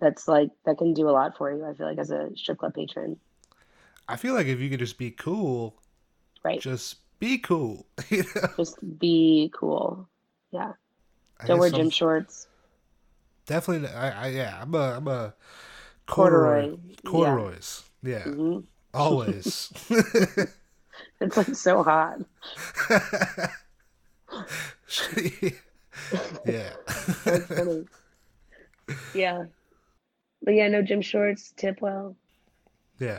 That's 0.00 0.26
like 0.28 0.50
that 0.66 0.76
can 0.78 0.92
do 0.92 1.08
a 1.08 1.12
lot 1.12 1.36
for 1.38 1.50
you, 1.52 1.64
I 1.64 1.72
feel 1.74 1.86
like 1.86 1.98
as 1.98 2.10
a 2.10 2.30
strip 2.34 2.58
club 2.58 2.74
patron. 2.74 3.16
I 4.08 4.16
feel 4.16 4.34
like 4.34 4.46
if 4.46 4.60
you 4.60 4.70
could 4.70 4.78
just 4.80 4.98
be 4.98 5.10
cool, 5.10 5.76
Right. 6.44 6.60
just 6.60 6.96
be 7.18 7.38
cool. 7.38 7.86
you 8.10 8.24
know? 8.34 8.48
Just 8.56 8.98
be 8.98 9.50
cool. 9.54 10.08
Yeah. 10.50 10.72
I 11.40 11.46
Don't 11.46 11.58
wear 11.58 11.70
guess 11.70 11.78
gym 11.78 11.90
shorts. 11.90 12.46
Definitely. 13.46 13.88
I, 13.88 14.26
I 14.26 14.28
yeah. 14.28 14.58
I'm 14.60 14.74
a 14.74 14.96
I'm 14.96 15.08
a 15.08 15.34
Corduroy. 16.06 16.76
corduroys. 17.04 17.84
Yeah. 18.02 18.24
hmm 18.24 18.60
Always. 18.92 19.72
It's 21.20 21.36
like 21.36 21.54
so 21.54 21.82
hot. 21.82 22.18
yeah. 26.44 26.70
That's 27.24 27.46
funny. 27.46 27.86
Yeah. 29.14 29.44
But 30.42 30.54
yeah, 30.54 30.68
no 30.68 30.82
gym 30.82 31.00
shorts, 31.00 31.52
tip 31.56 31.80
well. 31.80 32.16
Yeah. 32.98 33.18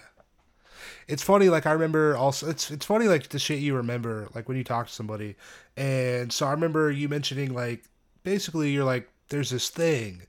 It's 1.07 1.21
funny, 1.23 1.49
like 1.49 1.65
I 1.67 1.71
remember 1.71 2.15
also 2.17 2.49
it's 2.49 2.71
it's 2.71 2.85
funny 2.85 3.07
like 3.07 3.29
the 3.29 3.39
shit 3.39 3.59
you 3.59 3.75
remember, 3.75 4.27
like 4.33 4.47
when 4.47 4.57
you 4.57 4.63
talk 4.63 4.87
to 4.87 4.93
somebody. 4.93 5.35
And 5.77 6.31
so 6.33 6.47
I 6.47 6.51
remember 6.51 6.91
you 6.91 7.07
mentioning 7.09 7.53
like 7.53 7.83
basically 8.23 8.71
you're 8.71 8.85
like, 8.85 9.09
there's 9.29 9.51
this 9.51 9.69
thing 9.69 10.23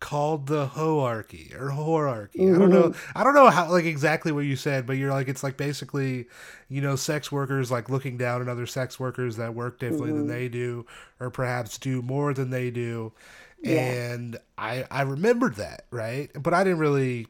called 0.00 0.46
the 0.46 0.66
hoarchy 0.66 1.52
or 1.58 1.70
horarchy. 1.70 2.54
I 2.54 2.58
don't 2.58 2.70
know 2.70 2.94
I 3.16 3.24
don't 3.24 3.34
know 3.34 3.48
how 3.50 3.70
like 3.70 3.84
exactly 3.86 4.30
what 4.32 4.44
you 4.44 4.54
said, 4.54 4.86
but 4.86 4.94
you're 4.98 5.10
like 5.10 5.28
it's 5.28 5.42
like 5.42 5.56
basically, 5.56 6.26
you 6.68 6.80
know, 6.82 6.94
sex 6.94 7.32
workers 7.32 7.70
like 7.70 7.88
looking 7.88 8.16
down 8.18 8.42
at 8.42 8.48
other 8.48 8.66
sex 8.66 9.00
workers 9.00 9.36
that 9.36 9.54
work 9.54 9.78
differently 9.78 10.12
than 10.12 10.26
Mhm. 10.26 10.28
they 10.28 10.48
do, 10.48 10.86
or 11.20 11.30
perhaps 11.30 11.78
do 11.78 12.02
more 12.02 12.34
than 12.34 12.50
they 12.50 12.70
do. 12.70 13.12
Yeah. 13.62 13.80
and 14.12 14.36
I 14.58 14.84
I 14.90 15.02
remembered 15.02 15.56
that 15.56 15.86
right, 15.90 16.30
but 16.40 16.54
I 16.54 16.64
didn't 16.64 16.78
really 16.80 17.26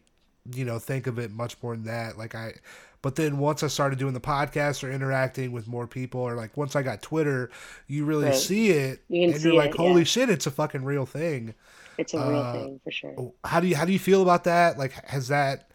you 0.55 0.65
know 0.65 0.79
think 0.79 1.07
of 1.07 1.19
it 1.19 1.31
much 1.31 1.57
more 1.63 1.75
than 1.77 1.85
that. 1.87 2.19
Like 2.19 2.35
I, 2.35 2.55
but 3.03 3.17
then 3.17 3.39
once 3.39 3.63
I 3.63 3.69
started 3.69 3.99
doing 3.99 4.15
the 4.15 4.21
podcast 4.21 4.83
or 4.85 4.91
interacting 4.91 5.53
with 5.53 5.69
more 5.69 5.87
people, 5.87 6.21
or 6.21 6.35
like 6.35 6.57
once 6.57 6.77
I 6.77 6.83
got 6.83 7.03
Twitter, 7.03 7.51
you 7.87 8.05
really 8.05 8.31
Right. 8.31 8.33
see 8.33 8.71
it, 8.71 9.05
you 9.09 9.33
and 9.33 9.41
see 9.41 9.49
you're 9.49 9.55
like, 9.55 9.75
it, 9.75 9.77
holy 9.77 10.03
yeah. 10.03 10.05
shit, 10.05 10.31
it's 10.31 10.47
a 10.47 10.51
fucking 10.51 10.85
real 10.85 11.07
thing. 11.07 11.55
It's 11.99 12.15
a 12.15 12.21
real 12.21 12.45
Uh, 12.45 12.53
thing 12.53 12.81
for 12.83 12.91
sure. 12.91 13.21
How 13.45 13.61
do 13.61 13.67
you 13.67 13.77
how 13.77 13.85
do 13.85 13.93
you 13.93 13.99
feel 13.99 14.23
about 14.23 14.45
that? 14.45 14.79
Like, 14.79 14.93
has 15.07 15.29
that 15.29 15.71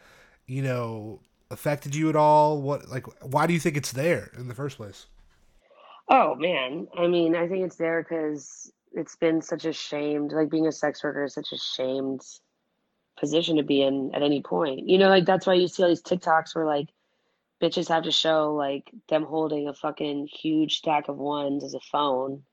you 0.48 0.62
know 0.62 1.22
affected 1.52 1.96
you 1.96 2.10
at 2.10 2.16
all? 2.16 2.62
What 2.62 2.90
like 2.90 3.06
why 3.24 3.48
do 3.48 3.54
you 3.54 3.60
think 3.60 3.78
it's 3.78 3.92
there 3.92 4.32
in 4.38 4.48
the 4.48 4.56
first 4.56 4.78
place? 4.78 5.08
Oh 6.10 6.36
man, 6.36 6.88
I 6.98 7.08
mean, 7.08 7.36
I 7.36 7.48
think 7.48 7.66
it's 7.66 7.78
there 7.78 8.02
because 8.04 8.72
it's 8.94 9.16
been 9.16 9.42
such 9.42 9.66
a 9.66 9.74
shamed, 9.74 10.32
like 10.32 10.50
being 10.50 10.68
a 10.68 10.72
sex 10.72 11.04
worker 11.04 11.24
is 11.24 11.34
such 11.34 11.52
a 11.52 11.58
shamed 11.58 12.22
position 13.20 13.58
to 13.58 13.64
be 13.64 13.82
in 13.82 14.12
at 14.14 14.24
any 14.24 14.42
point. 14.42 14.88
You 14.88 14.98
know, 14.98 15.10
like 15.10 15.26
that's 15.26 15.46
why 15.48 15.54
you 15.56 15.68
see 15.68 15.84
all 15.84 15.90
these 15.90 16.02
TikToks 16.02 16.56
where 16.56 16.66
like 16.66 16.90
bitches 17.64 17.89
have 17.89 18.03
to 18.03 18.11
show 18.11 18.53
like 18.55 18.91
them 19.09 19.24
holding 19.24 19.68
a 19.70 19.74
fucking 19.74 20.28
huge 20.28 20.78
stack 20.78 21.07
of 21.09 21.18
ones 21.18 21.64
as 21.64 21.74
a 21.76 21.80
phone, 21.91 22.43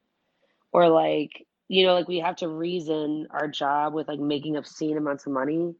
or 0.72 0.88
like 0.88 1.46
you 1.68 1.86
know, 1.86 1.94
like 1.94 2.08
we 2.08 2.18
have 2.20 2.36
to 2.36 2.48
reason 2.48 3.26
our 3.30 3.48
job 3.48 3.94
with 3.94 4.08
like 4.08 4.20
making 4.20 4.56
obscene 4.56 4.98
amounts 4.98 5.26
of 5.26 5.32
money, 5.32 5.74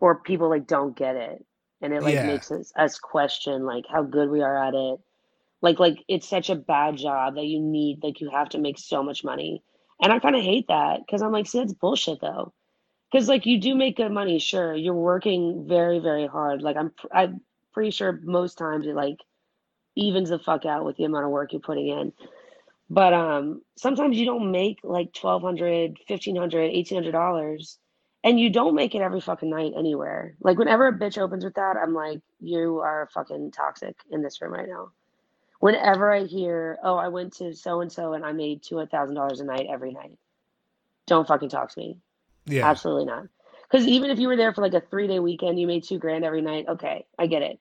or 0.00 0.22
people 0.22 0.50
like 0.50 0.66
don't 0.66 0.96
get 0.96 1.16
it, 1.16 1.44
and 1.82 1.92
it 1.94 2.02
like 2.02 2.20
Yeah. 2.20 2.22
makes 2.22 2.50
us 2.52 2.72
us 2.76 2.98
question 2.98 3.64
like 3.66 3.84
how 3.90 4.02
good 4.02 4.30
we 4.30 4.42
are 4.42 4.56
at 4.68 4.74
it. 4.74 5.00
Like 5.62 5.78
like 5.80 6.04
it's 6.08 6.28
such 6.28 6.50
a 6.50 6.56
bad 6.56 6.96
job 6.96 7.36
that 7.36 7.46
you 7.46 7.60
need 7.60 8.02
like 8.02 8.20
you 8.20 8.30
have 8.30 8.50
to 8.50 8.58
make 8.58 8.78
so 8.78 9.02
much 9.02 9.24
money. 9.24 9.62
And 10.02 10.12
i 10.12 10.18
kind 10.20 10.36
of 10.36 10.42
hate 10.42 10.66
that 10.68 11.00
because 11.06 11.22
i'm 11.22 11.32
like 11.32 11.46
see 11.46 11.58
that's 11.58 11.72
bullshit 11.74 12.20
though. 12.20 12.52
Because 13.12 13.28
like 13.28 13.46
you 13.46 13.60
do 13.60 13.74
make 13.74 13.96
good 13.98 14.12
money 14.12 14.38
sure 14.40 14.74
you're 14.74 14.94
working 14.94 15.66
very 15.68 15.98
very 16.00 16.26
hard. 16.26 16.62
Like 16.62 16.76
i'm 16.76 16.92
i'm 17.12 17.40
pretty 17.76 17.90
sure 17.90 18.18
most 18.24 18.56
times 18.56 18.86
it 18.86 18.94
like 18.94 19.18
evens 19.94 20.30
the 20.30 20.38
fuck 20.38 20.64
out 20.64 20.84
with 20.84 20.96
the 20.96 21.04
amount 21.04 21.26
of 21.26 21.30
work 21.30 21.52
you're 21.52 21.60
putting 21.60 21.88
in 21.88 22.12
but 22.88 23.12
um 23.12 23.60
sometimes 23.76 24.16
you 24.16 24.24
don't 24.24 24.50
make 24.50 24.78
like 24.82 25.14
1200 25.14 25.98
1500 26.08 26.72
1800 26.72 27.12
dollars 27.12 27.78
and 28.24 28.40
you 28.40 28.50
don't 28.50 28.74
make 28.74 28.94
it 28.94 29.02
every 29.02 29.20
fucking 29.20 29.50
night 29.50 29.72
anywhere 29.76 30.34
like 30.40 30.58
whenever 30.58 30.86
a 30.86 30.98
bitch 30.98 31.18
opens 31.18 31.44
with 31.44 31.54
that 31.54 31.76
i'm 31.76 31.92
like 31.92 32.20
you 32.40 32.78
are 32.78 33.10
fucking 33.12 33.50
toxic 33.50 33.96
in 34.10 34.22
this 34.22 34.40
room 34.40 34.54
right 34.54 34.68
now 34.68 34.90
whenever 35.60 36.12
I 36.12 36.24
hear, 36.24 36.78
oh, 36.82 36.96
I 36.96 37.08
went 37.08 37.34
to 37.34 37.54
so 37.54 37.80
and 37.80 37.90
so 37.90 38.12
and 38.12 38.24
I 38.24 38.32
made 38.32 38.62
two 38.62 38.84
thousand 38.86 39.14
dollars 39.14 39.40
a 39.40 39.44
night 39.44 39.66
every 39.70 39.92
night, 39.92 40.18
don't 41.06 41.26
fucking 41.26 41.48
talk 41.48 41.70
to 41.72 41.80
me. 41.80 41.98
Yeah, 42.46 42.68
Absolutely 42.68 43.06
not. 43.06 43.24
Because 43.70 43.86
even 43.86 44.10
if 44.10 44.18
you 44.18 44.28
were 44.28 44.36
there 44.36 44.54
for 44.54 44.62
like 44.62 44.74
a 44.74 44.80
three 44.80 45.08
day 45.08 45.18
weekend, 45.18 45.58
you 45.58 45.66
made 45.66 45.84
two 45.84 45.98
grand 45.98 46.24
every 46.24 46.42
night. 46.42 46.66
Okay, 46.68 47.04
I 47.18 47.26
get 47.26 47.42
it. 47.42 47.58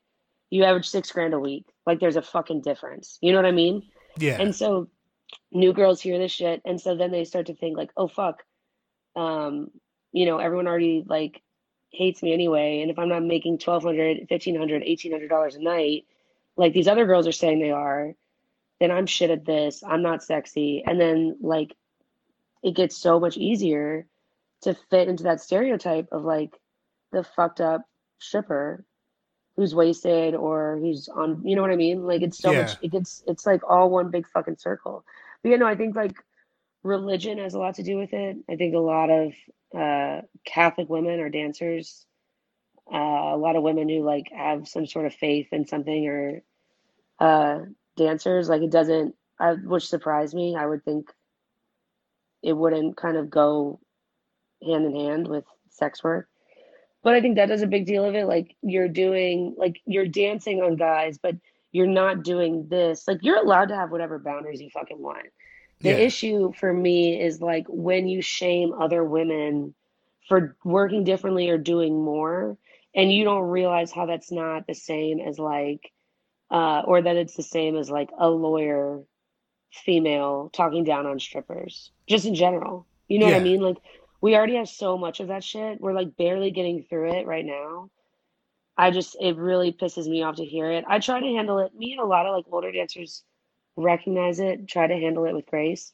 You 0.49 0.63
average 0.63 0.89
six 0.89 1.11
grand 1.11 1.33
a 1.33 1.39
week. 1.39 1.65
Like 1.85 1.99
there's 1.99 2.15
a 2.15 2.21
fucking 2.21 2.61
difference. 2.61 3.17
You 3.21 3.31
know 3.31 3.39
what 3.39 3.45
I 3.45 3.51
mean? 3.51 3.83
yeah, 4.17 4.39
And 4.39 4.55
so 4.55 4.89
new 5.51 5.73
girls 5.73 6.01
hear 6.01 6.17
this 6.17 6.31
shit, 6.31 6.61
and 6.65 6.79
so 6.79 6.95
then 6.95 7.11
they 7.11 7.25
start 7.25 7.47
to 7.47 7.55
think 7.55 7.77
like, 7.77 7.91
oh 7.97 8.07
fuck, 8.07 8.43
um, 9.15 9.69
you 10.11 10.25
know, 10.25 10.37
everyone 10.37 10.67
already 10.67 11.03
like 11.05 11.41
hates 11.91 12.21
me 12.21 12.33
anyway, 12.33 12.81
and 12.81 12.91
if 12.91 12.99
I'm 12.99 13.09
not 13.09 13.23
making 13.23 13.59
twelve 13.59 13.83
hundred, 13.83 14.27
fifteen 14.29 14.57
hundred, 14.57 14.83
eighteen 14.83 15.11
hundred 15.11 15.29
dollars 15.29 15.55
a 15.55 15.61
night, 15.61 16.05
like 16.55 16.73
these 16.73 16.87
other 16.87 17.05
girls 17.05 17.27
are 17.27 17.31
saying 17.31 17.59
they 17.59 17.71
are, 17.71 18.13
then 18.79 18.91
I'm 18.91 19.05
shit 19.05 19.31
at 19.31 19.45
this. 19.45 19.83
I'm 19.85 20.01
not 20.01 20.23
sexy, 20.23 20.83
and 20.85 20.99
then 20.99 21.37
like 21.41 21.75
it 22.63 22.75
gets 22.75 22.97
so 22.97 23.19
much 23.19 23.37
easier 23.37 24.07
to 24.61 24.75
fit 24.89 25.07
into 25.07 25.23
that 25.23 25.41
stereotype 25.41 26.07
of 26.11 26.23
like 26.23 26.59
the 27.11 27.23
fucked 27.23 27.61
up 27.61 27.81
stripper 28.19 28.83
who's 29.55 29.75
wasted 29.75 30.35
or 30.35 30.77
who's 30.79 31.07
on 31.09 31.41
you 31.45 31.55
know 31.55 31.61
what 31.61 31.71
I 31.71 31.75
mean? 31.75 32.03
Like 32.05 32.21
it's 32.21 32.39
so 32.39 32.53
Yeah. 32.53 32.53
much 32.53 32.77
it 32.81 32.91
gets 32.91 33.23
it's 33.27 33.45
like 33.45 33.61
all 33.69 33.89
one 33.89 34.11
big 34.11 34.27
fucking 34.27 34.57
circle. 34.57 35.05
But 35.43 35.49
you 35.51 35.57
know, 35.57 35.67
I 35.67 35.75
think 35.75 35.95
like 35.95 36.15
religion 36.83 37.37
has 37.39 37.53
a 37.53 37.59
lot 37.59 37.75
to 37.75 37.83
do 37.83 37.97
with 37.97 38.13
it. 38.13 38.37
I 38.49 38.55
think 38.55 38.75
a 38.75 38.79
lot 38.79 39.09
of 39.09 39.33
uh 39.77 40.21
Catholic 40.45 40.89
women 40.89 41.19
are 41.19 41.29
dancers. 41.29 42.05
Uh, 42.91 42.97
a 43.33 43.37
lot 43.37 43.55
of 43.55 43.63
women 43.63 43.89
who 43.89 44.03
like 44.03 44.31
have 44.35 44.67
some 44.67 44.85
sort 44.85 45.05
of 45.05 45.13
faith 45.13 45.47
in 45.51 45.65
something 45.67 46.07
or 46.07 46.41
uh 47.19 47.59
dancers. 47.95 48.49
Like 48.49 48.61
it 48.61 48.71
doesn't 48.71 49.15
I 49.39 49.53
which 49.53 49.87
surprised 49.87 50.33
me. 50.35 50.55
I 50.55 50.65
would 50.65 50.83
think 50.83 51.09
it 52.43 52.53
wouldn't 52.53 52.97
kind 52.97 53.17
of 53.17 53.29
go 53.29 53.79
hand 54.65 54.85
in 54.85 54.95
hand 54.95 55.27
with 55.27 55.45
sex 55.69 56.03
work. 56.03 56.27
But 57.05 57.13
I 57.13 57.21
think 57.21 57.35
that 57.35 57.51
is 57.51 57.61
a 57.61 57.67
big 57.67 57.85
deal 57.85 58.03
of 58.03 58.15
it. 58.15 58.25
Like 58.25 58.55
you're 58.63 58.89
doing, 58.89 59.53
like 59.59 59.79
you're 59.85 60.07
dancing 60.07 60.61
on 60.63 60.75
guys, 60.75 61.19
but 61.19 61.35
you're 61.71 61.85
not 61.85 62.23
doing 62.23 62.67
this. 62.67 63.07
Like 63.07 63.19
you're 63.21 63.37
allowed 63.37 63.67
to 63.67 63.75
have 63.75 63.91
whatever 63.91 64.17
boundaries 64.17 64.59
you 64.59 64.71
fucking 64.71 64.99
want. 64.99 65.27
The 65.81 65.91
yeah, 65.91 65.97
issue 65.97 66.51
for 66.59 66.73
me 66.73 67.21
is 67.21 67.39
like 67.39 67.65
when 67.69 68.07
you 68.07 68.23
shame 68.23 68.73
other 68.73 69.03
women 69.03 69.75
for 70.27 70.57
working 70.65 71.03
differently 71.03 71.47
or 71.51 71.59
doing 71.59 71.93
more, 72.03 72.57
and 72.95 73.13
you 73.13 73.23
don't 73.23 73.43
realize 73.43 73.91
how 73.91 74.07
that's 74.07 74.31
not 74.31 74.65
the 74.65 74.73
same 74.73 75.19
as 75.19 75.37
like, 75.37 75.91
uh, 76.49 76.81
or 76.85 77.03
that 77.03 77.17
it's 77.17 77.35
the 77.35 77.43
same 77.43 77.77
as 77.77 77.87
like 77.87 78.09
a 78.17 78.29
lawyer 78.29 79.03
female 79.71 80.49
talking 80.51 80.83
down 80.83 81.05
on 81.05 81.19
strippers, 81.19 81.91
just 82.07 82.25
in 82.25 82.33
general. 82.33 82.87
You 83.07 83.19
know 83.19 83.27
what 83.27 83.35
I 83.35 83.41
mean? 83.41 83.61
Like, 83.61 83.77
we 84.21 84.35
already 84.35 84.55
have 84.55 84.69
so 84.69 84.97
much 84.97 85.19
of 85.19 85.27
that 85.27 85.43
shit. 85.43 85.79
We're 85.79 85.93
like 85.93 86.17
barely 86.17 86.51
getting 86.51 86.83
through 86.83 87.11
it 87.11 87.27
right 87.27 87.45
now. 87.45 87.89
I 88.77 88.91
just, 88.91 89.15
it 89.19 89.37
really 89.37 89.71
pisses 89.71 90.07
me 90.07 90.23
off 90.23 90.35
to 90.35 90.45
hear 90.45 90.71
it. 90.71 90.83
I 90.87 90.99
try 90.99 91.19
to 91.19 91.25
handle 91.25 91.59
it. 91.59 91.73
Me 91.75 91.93
and 91.93 92.01
a 92.01 92.05
lot 92.05 92.25
of 92.25 92.35
like 92.35 92.45
older 92.51 92.71
dancers 92.71 93.23
recognize 93.75 94.39
it, 94.39 94.67
try 94.67 94.87
to 94.87 94.95
handle 94.95 95.25
it 95.25 95.33
with 95.33 95.45
grace. 95.45 95.93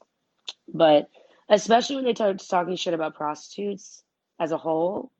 But 0.73 1.09
especially 1.49 1.97
when 1.97 2.05
they 2.05 2.15
start 2.15 2.41
talking 2.47 2.75
shit 2.75 2.93
about 2.93 3.15
prostitutes 3.15 4.03
as 4.39 4.51
a 4.51 4.57
whole, 4.57 5.11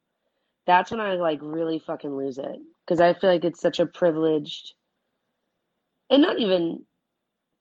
that's 0.65 0.91
when 0.91 0.99
I 0.99 1.15
like 1.15 1.39
really 1.41 1.79
fucking 1.79 2.15
lose 2.15 2.37
it. 2.37 2.59
Because 2.85 2.99
I 2.99 3.13
feel 3.13 3.29
like 3.29 3.45
it's 3.45 3.61
such 3.61 3.79
a 3.79 3.85
privileged, 3.85 4.73
and 6.09 6.21
not 6.21 6.39
even 6.39 6.83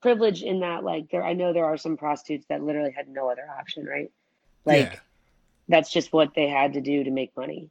privilege 0.01 0.41
in 0.41 0.61
that 0.61 0.83
like 0.83 1.09
there 1.11 1.23
I 1.23 1.33
know 1.33 1.53
there 1.53 1.65
are 1.65 1.77
some 1.77 1.95
prostitutes 1.95 2.47
that 2.49 2.63
literally 2.63 2.91
had 2.91 3.07
no 3.07 3.29
other 3.29 3.47
option, 3.59 3.85
right? 3.85 4.11
Like 4.65 4.93
yeah, 4.93 4.99
that's 5.71 5.91
just 5.91 6.13
what 6.13 6.33
they 6.35 6.47
had 6.47 6.73
to 6.73 6.81
do 6.81 7.03
to 7.03 7.11
make 7.11 7.35
money. 7.35 7.69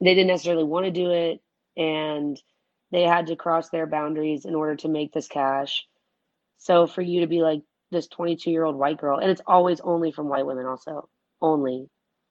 They 0.00 0.14
didn't 0.14 0.28
necessarily 0.28 0.64
want 0.64 0.86
to 0.86 0.92
do 0.92 1.10
it 1.10 1.40
and 1.76 2.40
they 2.90 3.02
had 3.02 3.28
to 3.28 3.36
cross 3.36 3.68
their 3.70 3.86
boundaries 3.86 4.44
in 4.44 4.54
order 4.54 4.76
to 4.76 4.88
make 4.88 5.12
this 5.12 5.28
cash. 5.28 5.86
So 6.58 6.86
for 6.86 7.02
you 7.02 7.20
to 7.20 7.26
be 7.26 7.42
like 7.42 7.62
this 7.90 8.08
22 8.08 8.50
year 8.50 8.64
old 8.64 8.76
white 8.76 8.98
girl, 8.98 9.18
and 9.18 9.30
it's 9.30 9.42
always 9.46 9.80
only 9.80 10.12
from 10.12 10.28
white 10.28 10.46
women, 10.46 10.66
also 10.66 11.08
only, 11.40 11.88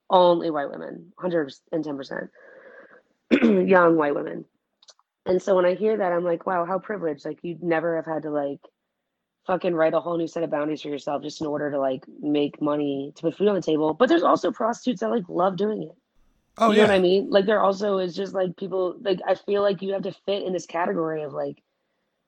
only 0.09 0.51
white 0.51 0.69
women, 0.69 1.11
110%, 1.19 2.29
young 3.69 3.95
white 3.95 4.15
women. 4.15 4.45
And 5.25 5.41
so 5.41 5.55
when 5.55 5.65
I 5.65 5.75
hear 5.75 5.97
that, 5.97 6.11
I'm 6.11 6.23
like, 6.23 6.45
wow, 6.45 6.65
how 6.65 6.79
privileged. 6.79 7.25
Like, 7.25 7.39
you'd 7.43 7.61
never 7.61 7.97
have 7.97 8.05
had 8.05 8.23
to, 8.23 8.31
like, 8.31 8.59
fucking 9.49 9.73
write 9.73 9.95
a 9.95 9.99
whole 9.99 10.15
new 10.15 10.27
set 10.27 10.43
of 10.43 10.51
boundaries 10.51 10.83
for 10.83 10.89
yourself 10.89 11.23
just 11.23 11.41
in 11.41 11.47
order 11.47 11.71
to, 11.71 11.79
like, 11.79 12.05
make 12.21 12.61
money 12.61 13.11
to 13.15 13.23
put 13.23 13.35
food 13.35 13.47
on 13.47 13.55
the 13.55 13.61
table. 13.63 13.95
But 13.95 14.07
there's 14.07 14.21
also 14.21 14.51
prostitutes 14.51 14.99
that, 14.99 15.09
like, 15.09 15.27
love 15.27 15.57
doing 15.57 15.81
it. 15.81 15.97
oh 16.59 16.69
you 16.69 16.77
know 16.77 16.83
yeah, 16.83 16.87
what 16.89 16.95
I 16.95 16.99
mean? 16.99 17.31
Like, 17.31 17.47
there 17.47 17.59
also 17.59 17.97
is 17.97 18.15
just, 18.15 18.35
like, 18.35 18.55
people, 18.57 18.95
like, 19.01 19.19
I 19.27 19.33
feel 19.33 19.63
like 19.63 19.81
you 19.81 19.93
have 19.93 20.03
to 20.03 20.11
fit 20.11 20.43
in 20.43 20.53
this 20.53 20.67
category 20.67 21.23
of, 21.23 21.33
like, 21.33 21.63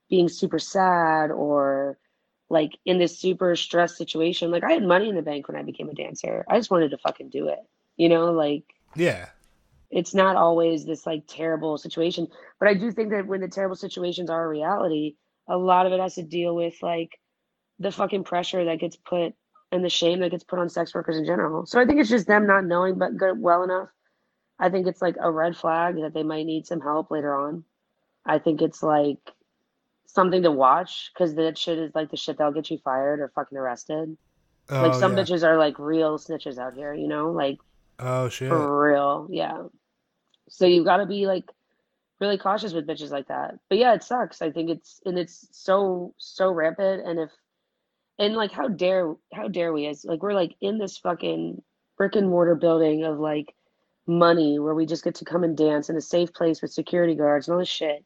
being 0.09 0.29
super 0.29 0.57
sad 0.57 1.29
or, 1.29 1.99
like, 2.49 2.71
in 2.87 2.97
this 2.97 3.19
super 3.19 3.55
stressed 3.55 3.97
situation. 3.97 4.49
Like, 4.49 4.63
I 4.63 4.71
had 4.71 4.83
money 4.83 5.07
in 5.07 5.15
the 5.15 5.21
bank 5.21 5.47
when 5.47 5.57
I 5.57 5.61
became 5.61 5.89
a 5.89 5.93
dancer. 5.93 6.43
I 6.49 6.57
just 6.57 6.71
wanted 6.71 6.89
to 6.89 6.97
fucking 6.97 7.29
do 7.29 7.49
it. 7.49 7.59
You 7.97 8.09
know, 8.09 8.31
like, 8.31 8.63
yeah, 8.95 9.27
it's 9.91 10.15
not 10.15 10.37
always 10.37 10.85
this 10.85 11.05
like 11.05 11.23
terrible 11.27 11.77
situation 11.77 12.25
but 12.59 12.69
i 12.69 12.73
do 12.73 12.91
think 12.91 13.09
that 13.09 13.27
when 13.27 13.41
the 13.41 13.47
terrible 13.47 13.75
situations 13.75 14.29
are 14.29 14.45
a 14.45 14.47
reality 14.47 15.15
a 15.51 15.57
lot 15.57 15.85
of 15.85 15.91
it 15.91 15.99
has 15.99 16.15
to 16.15 16.23
deal 16.23 16.55
with 16.55 16.75
like 16.81 17.19
the 17.77 17.91
fucking 17.91 18.23
pressure 18.23 18.63
that 18.65 18.79
gets 18.79 18.95
put 18.95 19.33
and 19.71 19.83
the 19.83 19.89
shame 19.89 20.19
that 20.21 20.31
gets 20.31 20.45
put 20.45 20.59
on 20.59 20.69
sex 20.69 20.95
workers 20.95 21.17
in 21.17 21.25
general. 21.25 21.65
So 21.65 21.79
i 21.79 21.85
think 21.85 21.99
it's 21.99 22.09
just 22.09 22.27
them 22.27 22.47
not 22.47 22.65
knowing 22.65 22.97
but 22.97 23.17
good 23.17 23.39
well 23.39 23.63
enough. 23.63 23.89
I 24.57 24.69
think 24.69 24.87
it's 24.87 25.01
like 25.01 25.15
a 25.19 25.29
red 25.29 25.57
flag 25.57 25.95
that 26.01 26.13
they 26.13 26.23
might 26.23 26.45
need 26.45 26.65
some 26.67 26.79
help 26.79 27.11
later 27.11 27.35
on. 27.35 27.65
I 28.25 28.39
think 28.39 28.61
it's 28.61 28.81
like 28.81 29.19
something 30.05 30.43
to 30.43 30.51
watch 30.51 31.11
because 31.13 31.35
that 31.35 31.57
shit 31.57 31.79
is 31.79 31.91
like 31.93 32.11
the 32.11 32.17
shit 32.17 32.37
that'll 32.37 32.53
get 32.53 32.69
you 32.71 32.77
fired 32.77 33.19
or 33.19 33.31
fucking 33.35 33.57
arrested. 33.57 34.15
Oh 34.69 34.81
like 34.81 34.93
some 34.93 35.17
yeah, 35.17 35.23
bitches 35.23 35.43
are 35.43 35.57
like 35.57 35.79
real 35.79 36.17
snitches 36.17 36.57
out 36.59 36.75
here 36.75 36.93
you 36.93 37.09
know? 37.09 37.31
Like 37.31 37.57
oh 37.99 38.29
shit, 38.29 38.47
for 38.47 38.89
real, 38.89 39.27
yeah. 39.29 39.63
So 40.47 40.65
you've 40.65 40.85
got 40.85 40.97
to 40.97 41.05
be 41.05 41.27
like 41.27 41.49
really 42.21 42.37
cautious 42.37 42.73
with 42.73 42.87
bitches 42.87 43.11
like 43.11 43.27
that. 43.27 43.55
But 43.69 43.79
yeah, 43.79 43.93
it 43.93 44.03
sucks. 44.03 44.41
I 44.41 44.51
think 44.51 44.69
it's 44.69 45.01
and 45.05 45.17
it's 45.17 45.47
so 45.51 46.13
so 46.17 46.51
rampant. 46.51 47.05
And 47.05 47.19
if 47.19 47.31
and 48.19 48.35
like 48.35 48.51
how 48.51 48.67
dare 48.67 49.13
how 49.33 49.47
dare 49.47 49.73
we 49.73 49.87
as 49.87 50.05
like 50.05 50.21
we're 50.21 50.33
like 50.33 50.55
in 50.61 50.77
this 50.77 50.97
fucking 50.97 51.61
brick 51.97 52.15
and 52.15 52.29
mortar 52.29 52.55
building 52.55 53.03
of 53.03 53.19
like 53.19 53.53
money 54.07 54.59
where 54.59 54.75
we 54.75 54.85
just 54.85 55.03
get 55.03 55.15
to 55.15 55.25
come 55.25 55.43
and 55.43 55.57
dance 55.57 55.89
in 55.89 55.95
a 55.95 56.01
safe 56.01 56.33
place 56.33 56.61
with 56.61 56.71
security 56.71 57.15
guards 57.15 57.47
and 57.47 57.53
all 57.53 57.59
this 57.59 57.69
shit. 57.69 58.03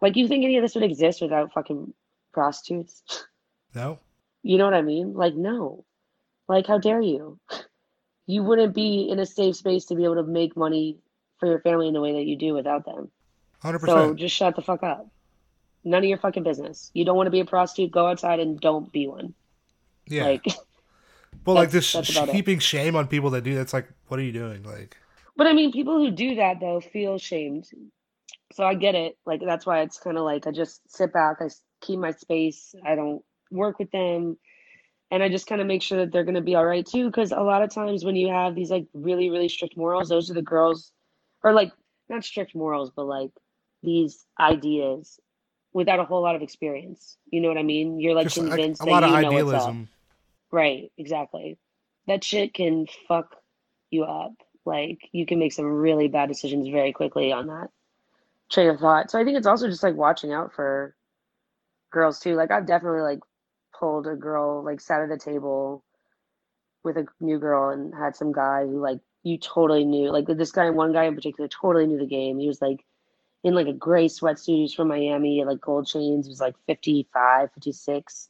Like, 0.00 0.16
you 0.16 0.28
think 0.28 0.44
any 0.44 0.56
of 0.56 0.62
this 0.62 0.74
would 0.74 0.84
exist 0.84 1.22
without 1.22 1.52
fucking 1.52 1.92
prostitutes? 2.32 3.02
No. 3.74 3.98
You 4.44 4.56
know 4.56 4.66
what 4.66 4.74
I 4.74 4.82
mean? 4.82 5.14
Like, 5.14 5.34
no. 5.34 5.84
Like, 6.48 6.68
how 6.68 6.78
dare 6.78 7.00
you? 7.00 7.40
You 8.24 8.44
wouldn't 8.44 8.72
be 8.72 9.08
in 9.10 9.18
a 9.18 9.26
safe 9.26 9.56
space 9.56 9.86
to 9.86 9.96
be 9.96 10.04
able 10.04 10.14
to 10.14 10.22
make 10.22 10.56
money 10.56 10.98
for 11.40 11.48
your 11.48 11.58
family 11.58 11.88
in 11.88 11.92
the 11.92 12.00
way 12.00 12.12
that 12.12 12.24
you 12.24 12.38
do 12.38 12.54
without 12.54 12.84
them. 12.84 13.10
Hundred 13.64 13.80
So 13.86 14.12
just 14.12 14.36
shut 14.36 14.56
the 14.56 14.62
fuck 14.62 14.82
up. 14.82 15.08
None 15.84 16.02
of 16.02 16.08
your 16.08 16.18
fucking 16.18 16.42
business. 16.42 16.90
You 16.92 17.06
don't 17.06 17.16
want 17.16 17.28
to 17.28 17.30
be 17.30 17.40
a 17.40 17.46
prostitute, 17.46 17.92
go 17.92 18.06
outside 18.06 18.38
and 18.38 18.60
don't 18.60 18.92
be 18.92 19.06
one. 19.06 19.32
Yeah. 20.06 20.26
Like, 20.26 20.44
well, 21.46 21.56
like 21.56 21.70
this 21.70 21.90
that's 21.90 22.08
sh- 22.08 22.18
it. 22.18 22.28
heaping 22.28 22.58
shame 22.58 22.94
on 22.94 23.06
people 23.06 23.30
that 23.30 23.42
do 23.42 23.54
that's 23.54 23.72
like, 23.72 23.88
what 24.08 24.20
are 24.20 24.22
you 24.22 24.32
doing? 24.32 24.64
Like, 24.64 24.98
but 25.34 25.46
I 25.46 25.54
mean, 25.54 25.72
people 25.72 25.96
who 25.96 26.10
do 26.10 26.34
that 26.34 26.60
though 26.60 26.80
feel 26.80 27.16
shamed. 27.16 27.66
So 28.52 28.64
I 28.64 28.74
get 28.74 28.94
it. 28.94 29.16
Like, 29.24 29.40
that's 29.42 29.64
why 29.64 29.80
it's 29.80 29.98
kind 29.98 30.18
of 30.18 30.24
like 30.24 30.46
I 30.46 30.50
just 30.50 30.82
sit 30.86 31.14
back, 31.14 31.38
I 31.40 31.48
keep 31.80 31.98
my 31.98 32.10
space, 32.10 32.74
I 32.84 32.94
don't 32.96 33.22
work 33.50 33.78
with 33.78 33.90
them. 33.90 34.36
And 35.10 35.22
I 35.22 35.30
just 35.30 35.46
kind 35.46 35.62
of 35.62 35.66
make 35.66 35.80
sure 35.80 36.00
that 36.00 36.12
they're 36.12 36.24
going 36.24 36.34
to 36.34 36.42
be 36.42 36.54
all 36.54 36.66
right 36.66 36.84
too. 36.84 37.06
Because 37.06 37.32
a 37.32 37.40
lot 37.40 37.62
of 37.62 37.70
times 37.70 38.04
when 38.04 38.16
you 38.16 38.28
have 38.28 38.54
these 38.54 38.70
like 38.70 38.86
really, 38.92 39.30
really 39.30 39.48
strict 39.48 39.74
morals, 39.74 40.10
those 40.10 40.30
are 40.30 40.34
the 40.34 40.42
girls, 40.42 40.92
or 41.42 41.52
like 41.54 41.72
not 42.10 42.24
strict 42.24 42.54
morals, 42.54 42.90
but 42.94 43.06
like 43.06 43.30
these 43.84 44.24
ideas 44.38 45.20
without 45.72 45.98
a 45.98 46.04
whole 46.04 46.22
lot 46.22 46.36
of 46.36 46.42
experience. 46.42 47.16
You 47.30 47.40
know 47.40 47.48
what 47.48 47.58
I 47.58 47.62
mean? 47.62 48.00
You're 48.00 48.14
like 48.14 48.28
just 48.28 48.36
convinced 48.36 48.82
a 48.82 48.84
that 48.86 48.90
lot 48.90 49.04
of 49.04 49.10
you 49.10 49.20
know 49.20 49.44
what's 49.44 49.64
up. 49.64 49.74
Right, 50.50 50.90
exactly. 50.96 51.58
That 52.06 52.22
shit 52.22 52.54
can 52.54 52.86
fuck 53.08 53.36
you 53.90 54.04
up. 54.04 54.34
Like 54.64 54.98
you 55.12 55.26
can 55.26 55.38
make 55.38 55.52
some 55.52 55.66
really 55.66 56.08
bad 56.08 56.28
decisions 56.28 56.68
very 56.68 56.92
quickly 56.92 57.32
on 57.32 57.48
that 57.48 57.68
train 58.50 58.68
of 58.68 58.80
thought. 58.80 59.10
So 59.10 59.18
I 59.18 59.24
think 59.24 59.36
it's 59.36 59.46
also 59.46 59.68
just 59.68 59.82
like 59.82 59.96
watching 59.96 60.32
out 60.32 60.52
for 60.54 60.94
girls 61.90 62.20
too. 62.20 62.34
Like 62.34 62.50
I've 62.50 62.66
definitely 62.66 63.00
like 63.00 63.20
pulled 63.78 64.06
a 64.06 64.14
girl, 64.14 64.62
like 64.64 64.80
sat 64.80 65.02
at 65.02 65.10
a 65.10 65.18
table 65.18 65.84
with 66.82 66.96
a 66.96 67.06
new 67.20 67.38
girl 67.38 67.70
and 67.70 67.94
had 67.94 68.16
some 68.16 68.32
guy 68.32 68.64
who 68.64 68.80
like 68.80 69.00
you 69.22 69.38
totally 69.38 69.84
knew. 69.84 70.10
Like 70.10 70.26
this 70.26 70.52
guy, 70.52 70.70
one 70.70 70.92
guy 70.92 71.04
in 71.04 71.14
particular, 71.14 71.48
totally 71.48 71.86
knew 71.86 71.98
the 71.98 72.06
game. 72.06 72.38
He 72.38 72.48
was 72.48 72.62
like 72.62 72.84
in 73.44 73.54
like 73.54 73.68
a 73.68 73.72
gray 73.72 74.06
sweatsuit. 74.06 74.62
He's 74.62 74.74
from 74.74 74.88
Miami, 74.88 75.44
like 75.44 75.60
gold 75.60 75.86
chains. 75.86 76.26
He 76.26 76.30
was 76.30 76.40
like 76.40 76.56
55, 76.66 77.52
56. 77.52 78.28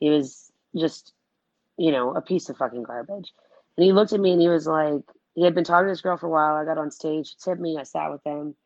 He 0.00 0.10
was 0.10 0.52
just, 0.76 1.14
you 1.78 1.92
know, 1.92 2.14
a 2.14 2.20
piece 2.20 2.48
of 2.48 2.58
fucking 2.58 2.82
garbage. 2.82 3.32
And 3.76 3.84
he 3.84 3.92
looked 3.92 4.12
at 4.12 4.20
me 4.20 4.32
and 4.32 4.42
he 4.42 4.48
was 4.48 4.66
like, 4.66 5.02
he 5.34 5.44
had 5.44 5.54
been 5.54 5.64
talking 5.64 5.86
to 5.86 5.92
this 5.92 6.00
girl 6.00 6.16
for 6.16 6.26
a 6.26 6.30
while. 6.30 6.56
I 6.56 6.64
got 6.64 6.78
on 6.78 6.90
stage, 6.90 7.30
he 7.30 7.36
tipped 7.42 7.60
me, 7.60 7.78
I 7.78 7.84
sat 7.84 8.10
with 8.10 8.24
him. 8.24 8.56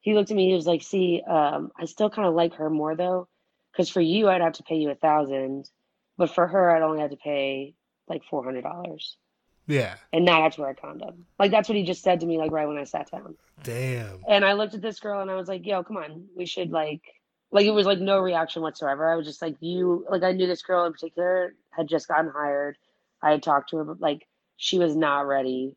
He 0.00 0.14
looked 0.14 0.30
at 0.30 0.36
me, 0.36 0.48
he 0.48 0.54
was 0.54 0.66
like, 0.66 0.82
see, 0.82 1.22
um, 1.26 1.72
I 1.76 1.86
still 1.86 2.10
kind 2.10 2.28
of 2.28 2.34
like 2.34 2.54
her 2.54 2.70
more 2.70 2.94
though. 2.94 3.28
Because 3.72 3.88
for 3.88 4.00
you, 4.00 4.28
I'd 4.28 4.40
have 4.40 4.54
to 4.54 4.62
pay 4.62 4.76
you 4.76 4.90
a 4.90 4.94
thousand, 4.94 5.70
but 6.16 6.34
for 6.34 6.46
her, 6.46 6.70
I'd 6.70 6.82
only 6.82 7.00
have 7.00 7.10
to 7.10 7.16
pay 7.16 7.74
like 8.08 8.24
four 8.24 8.44
hundred 8.44 8.62
dollars 8.62 9.16
Yeah. 9.68 9.94
and 10.12 10.24
not 10.24 10.42
have 10.42 10.54
to 10.56 10.62
wear 10.62 10.70
a 10.70 10.74
condom. 10.74 11.26
Like 11.38 11.50
that's 11.52 11.68
what 11.68 11.76
he 11.76 11.84
just 11.84 12.02
said 12.02 12.20
to 12.20 12.26
me, 12.26 12.38
like 12.38 12.50
right 12.50 12.66
when 12.66 12.78
I 12.78 12.84
sat 12.84 13.10
down. 13.10 13.36
Damn. 13.62 14.20
And 14.28 14.44
I 14.44 14.54
looked 14.54 14.74
at 14.74 14.82
this 14.82 14.98
girl 14.98 15.20
and 15.20 15.30
I 15.30 15.36
was 15.36 15.46
like, 15.46 15.64
yo, 15.66 15.84
come 15.84 15.98
on, 15.98 16.24
we 16.36 16.46
should 16.46 16.70
like, 16.70 17.02
like 17.52 17.66
it 17.66 17.70
was 17.70 17.86
like 17.86 18.00
no 18.00 18.18
reaction 18.18 18.62
whatsoever. 18.62 19.08
I 19.10 19.14
was 19.16 19.26
just 19.26 19.42
like, 19.42 19.56
you, 19.60 20.04
like 20.10 20.22
I 20.22 20.32
knew 20.32 20.46
this 20.46 20.62
girl 20.62 20.84
in 20.86 20.92
particular 20.92 21.54
had 21.70 21.86
just 21.88 22.08
gotten 22.08 22.30
hired. 22.34 22.76
I 23.22 23.30
had 23.32 23.42
talked 23.42 23.70
to 23.70 23.76
her, 23.76 23.84
but 23.84 24.00
like 24.00 24.26
she 24.56 24.78
was 24.78 24.96
not 24.96 25.26
ready 25.26 25.76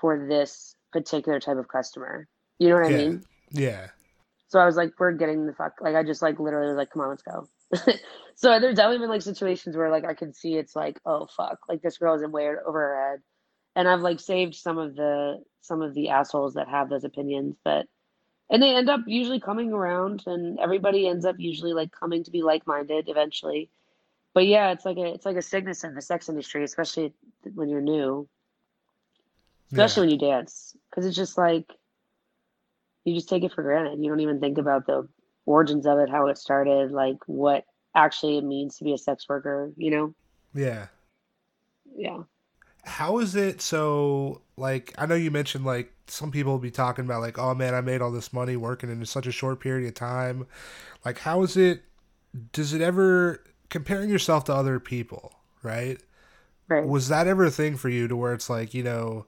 for 0.00 0.26
this 0.28 0.76
particular 0.92 1.40
type 1.40 1.56
of 1.56 1.68
customer. 1.68 2.28
You 2.58 2.68
know 2.68 2.76
what 2.76 2.84
I 2.84 2.90
Yeah. 2.90 2.96
mean? 2.96 3.24
Yeah. 3.50 3.86
So 4.48 4.60
I 4.60 4.66
was 4.66 4.76
like, 4.76 4.92
we're 4.98 5.12
getting 5.12 5.46
the 5.46 5.52
fuck. 5.54 5.74
Like 5.80 5.94
I 5.96 6.02
just 6.02 6.22
like 6.22 6.38
literally 6.38 6.68
was 6.68 6.76
like, 6.76 6.90
come 6.90 7.02
on, 7.02 7.08
let's 7.10 7.22
go. 7.22 7.48
so 8.34 8.60
there's 8.60 8.76
definitely 8.76 8.98
been 8.98 9.08
like 9.08 9.22
situations 9.22 9.76
where 9.76 9.90
like 9.90 10.04
I 10.04 10.14
can 10.14 10.32
see 10.32 10.54
it's 10.54 10.76
like, 10.76 11.00
oh 11.04 11.26
fuck, 11.26 11.58
like 11.68 11.82
this 11.82 11.98
girl 11.98 12.14
is 12.14 12.22
in 12.22 12.32
way 12.32 12.48
over 12.48 12.80
her 12.80 13.10
head, 13.10 13.20
and 13.74 13.88
I've 13.88 14.02
like 14.02 14.20
saved 14.20 14.54
some 14.54 14.78
of 14.78 14.94
the 14.94 15.42
some 15.60 15.82
of 15.82 15.94
the 15.94 16.10
assholes 16.10 16.54
that 16.54 16.68
have 16.68 16.88
those 16.88 17.04
opinions, 17.04 17.56
but 17.64 17.86
and 18.48 18.62
they 18.62 18.74
end 18.74 18.88
up 18.88 19.00
usually 19.06 19.40
coming 19.40 19.72
around, 19.72 20.22
and 20.26 20.58
everybody 20.60 21.08
ends 21.08 21.24
up 21.24 21.36
usually 21.38 21.72
like 21.72 21.90
coming 21.92 22.24
to 22.24 22.30
be 22.30 22.42
like 22.42 22.66
minded 22.66 23.08
eventually. 23.08 23.70
But 24.34 24.46
yeah, 24.46 24.70
it's 24.70 24.84
like 24.84 24.98
a 24.98 25.14
it's 25.14 25.26
like 25.26 25.36
a 25.36 25.42
sickness 25.42 25.82
in 25.82 25.94
the 25.94 26.02
sex 26.02 26.28
industry, 26.28 26.62
especially 26.62 27.12
when 27.54 27.68
you're 27.68 27.80
new, 27.80 28.28
especially 29.72 30.02
when 30.02 30.10
you 30.10 30.18
dance, 30.18 30.76
because 30.90 31.06
it's 31.06 31.16
just 31.16 31.36
like 31.36 31.72
you 33.04 33.14
just 33.14 33.28
take 33.28 33.44
it 33.44 33.52
for 33.52 33.62
granted. 33.62 33.98
You 34.02 34.10
don't 34.10 34.20
even 34.20 34.40
think 34.40 34.58
about 34.58 34.86
the 34.86 35.08
origins 35.46 35.86
of 35.86 35.98
it, 35.98 36.10
how 36.10 36.28
it 36.28 36.38
started, 36.38 36.92
like 36.92 37.18
what 37.26 37.64
actually 37.94 38.38
it 38.38 38.44
means 38.44 38.76
to 38.78 38.84
be 38.84 38.92
a 38.94 38.98
sex 38.98 39.26
worker, 39.28 39.72
you 39.76 39.90
know? 39.90 40.14
Yeah. 40.54 40.88
Yeah. 41.96 42.24
How 42.84 43.18
is 43.18 43.34
it 43.34 43.60
so 43.60 44.42
like 44.56 44.94
I 44.96 45.06
know 45.06 45.14
you 45.16 45.30
mentioned 45.30 45.64
like 45.64 45.92
some 46.06 46.30
people 46.30 46.52
will 46.52 46.58
be 46.60 46.70
talking 46.70 47.04
about 47.04 47.20
like 47.20 47.38
oh 47.38 47.54
man 47.54 47.74
I 47.74 47.80
made 47.80 48.00
all 48.00 48.12
this 48.12 48.32
money 48.32 48.56
working 48.56 48.90
in 48.90 49.04
such 49.06 49.26
a 49.26 49.32
short 49.32 49.58
period 49.60 49.86
of 49.88 49.94
time 49.94 50.46
like 51.04 51.18
how 51.20 51.42
is 51.42 51.56
it 51.56 51.82
does 52.52 52.72
it 52.74 52.82
ever 52.82 53.42
comparing 53.70 54.10
yourself 54.10 54.44
to 54.44 54.54
other 54.54 54.80
people 54.80 55.34
right 55.62 56.00
Right. 56.68 56.84
was 56.86 57.08
that 57.08 57.26
ever 57.28 57.46
a 57.46 57.50
thing 57.50 57.76
for 57.76 57.88
you 57.88 58.08
to 58.08 58.16
where 58.16 58.34
it's 58.34 58.50
like 58.50 58.74
you 58.74 58.82
know 58.84 59.26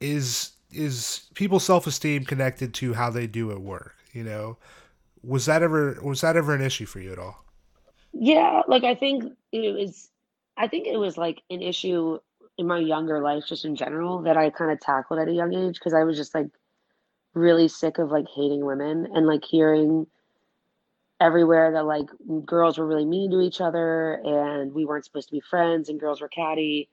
is 0.00 0.52
is 0.72 1.28
people's 1.34 1.64
self-esteem 1.64 2.24
connected 2.24 2.74
to 2.74 2.94
how 2.94 3.10
they 3.10 3.26
do 3.26 3.50
at 3.52 3.60
work 3.60 3.96
you 4.12 4.24
know 4.24 4.58
was 5.28 5.44
that 5.46 5.62
ever 5.62 5.98
was 6.02 6.22
that 6.22 6.36
ever 6.36 6.54
an 6.54 6.62
issue 6.62 6.86
for 6.86 7.00
you 7.00 7.12
at 7.12 7.18
all 7.18 7.44
Yeah, 8.12 8.62
like 8.66 8.84
I 8.84 8.94
think 8.94 9.24
it 9.52 9.74
was 9.74 10.10
I 10.56 10.66
think 10.66 10.86
it 10.86 10.96
was 10.96 11.16
like 11.18 11.42
an 11.50 11.62
issue 11.62 12.18
in 12.56 12.66
my 12.66 12.78
younger 12.78 13.20
life 13.22 13.44
just 13.46 13.64
in 13.64 13.76
general 13.76 14.22
that 14.22 14.36
I 14.36 14.50
kind 14.50 14.72
of 14.72 14.80
tackled 14.80 15.20
at 15.20 15.28
a 15.28 15.32
young 15.32 15.54
age 15.54 15.74
because 15.74 15.94
I 15.94 16.02
was 16.04 16.16
just 16.16 16.34
like 16.34 16.48
really 17.34 17.68
sick 17.68 17.98
of 17.98 18.10
like 18.10 18.26
hating 18.34 18.64
women 18.64 19.06
and 19.14 19.26
like 19.26 19.44
hearing 19.44 20.06
everywhere 21.20 21.72
that 21.72 21.84
like 21.84 22.08
girls 22.44 22.78
were 22.78 22.86
really 22.86 23.04
mean 23.04 23.30
to 23.30 23.40
each 23.40 23.60
other 23.60 24.14
and 24.24 24.72
we 24.72 24.84
weren't 24.84 25.04
supposed 25.04 25.28
to 25.28 25.34
be 25.34 25.40
friends 25.40 25.88
and 25.88 26.00
girls 26.00 26.20
were 26.20 26.28
catty. 26.28 26.88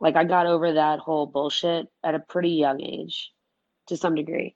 Like 0.00 0.16
I 0.16 0.24
got 0.24 0.46
over 0.46 0.72
that 0.72 1.00
whole 1.00 1.26
bullshit 1.26 1.88
at 2.02 2.14
a 2.14 2.20
pretty 2.20 2.50
young 2.50 2.80
age 2.80 3.32
to 3.88 3.96
some 3.96 4.14
degree. 4.14 4.54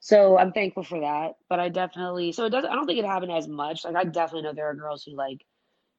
So 0.00 0.38
I'm 0.38 0.52
thankful 0.52 0.84
for 0.84 1.00
that. 1.00 1.34
But 1.48 1.60
I 1.60 1.68
definitely 1.68 2.32
so 2.32 2.44
it 2.44 2.50
doesn't 2.50 2.70
I 2.70 2.74
don't 2.74 2.86
think 2.86 2.98
it 2.98 3.04
happened 3.04 3.32
as 3.32 3.48
much. 3.48 3.84
Like 3.84 3.96
I 3.96 4.04
definitely 4.04 4.42
know 4.42 4.52
there 4.52 4.70
are 4.70 4.74
girls 4.74 5.04
who 5.04 5.16
like 5.16 5.44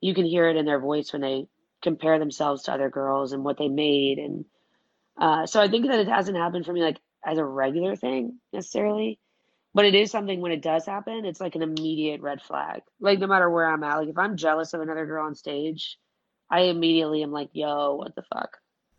you 0.02 0.14
can 0.14 0.26
hear 0.26 0.48
it 0.50 0.58
in 0.58 0.66
their 0.66 0.80
voice 0.80 1.12
when 1.12 1.22
they 1.22 1.48
compare 1.82 2.20
themselves 2.20 2.64
to 2.64 2.74
other 2.74 2.90
girls 2.90 3.34
and 3.34 3.44
what 3.44 3.58
they 3.58 3.68
made 3.68 4.18
and 4.18 4.46
uh 5.20 5.46
so 5.46 5.62
I 5.62 5.68
think 5.68 5.86
that 5.88 6.00
it 6.00 6.08
hasn't 6.08 6.38
happened 6.38 6.66
for 6.66 6.74
me 6.74 6.82
like 6.82 6.98
as 7.26 7.38
a 7.38 7.46
regular 7.46 7.96
thing 7.96 8.40
necessarily. 8.54 9.20
But 9.74 9.86
it 9.86 9.94
is 9.94 10.10
something 10.10 10.42
when 10.42 10.52
it 10.52 10.64
does 10.64 10.88
happen, 10.88 11.26
it's 11.26 11.40
like 11.40 11.54
an 11.54 11.62
immediate 11.62 12.22
red 12.22 12.42
flag. 12.42 12.82
Like 13.00 13.20
no 13.20 13.28
matter 13.28 13.50
where 13.50 13.72
I'm 13.72 13.84
at, 13.84 13.98
like 13.98 14.10
if 14.10 14.18
I'm 14.18 14.38
jealous 14.38 14.74
of 14.74 14.82
another 14.82 15.06
girl 15.06 15.26
on 15.26 15.36
stage, 15.36 16.00
I 16.50 16.62
immediately 16.62 17.22
am 17.22 17.32
like, 17.32 17.50
yo, 17.54 17.96
what 17.96 18.16
the 18.16 18.24
fuck? 18.24 18.58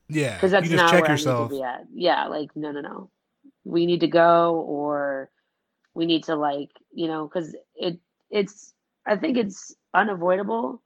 yeah 0.09 0.35
because 0.35 0.51
that's 0.51 0.65
you 0.65 0.77
just 0.77 0.83
not 0.83 0.91
check 0.91 1.03
where 1.03 1.11
yourself 1.13 1.39
I 1.39 1.43
need 1.43 1.49
to 1.49 1.55
be 1.57 1.63
at. 1.63 1.81
Yeah, 1.95 2.27
like 2.27 2.51
no, 2.57 2.73
no, 2.73 2.81
no. 2.81 3.11
We 3.69 3.87
need 3.87 4.01
to 4.01 4.09
go, 4.09 4.65
or 4.67 5.31
we 5.95 6.07
need 6.07 6.25
to 6.25 6.37
like 6.37 6.71
you 6.93 7.09
know, 7.09 7.29
because 7.29 7.55
it 7.75 7.99
it's 8.31 8.73
I 9.07 9.17
think 9.17 9.37
it's 9.37 9.75
unavoidable, 9.95 10.83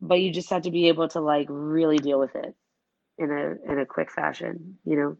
but 0.00 0.20
you 0.20 0.32
just 0.32 0.50
have 0.50 0.62
to 0.62 0.70
be 0.70 0.88
able 0.88 1.08
to 1.08 1.20
like 1.20 1.46
really 1.48 1.98
deal 1.98 2.18
with 2.18 2.34
it 2.34 2.54
in 3.18 3.30
a 3.30 3.72
in 3.72 3.78
a 3.78 3.86
quick 3.86 4.10
fashion. 4.10 4.78
You 4.84 4.96
know, 4.96 5.16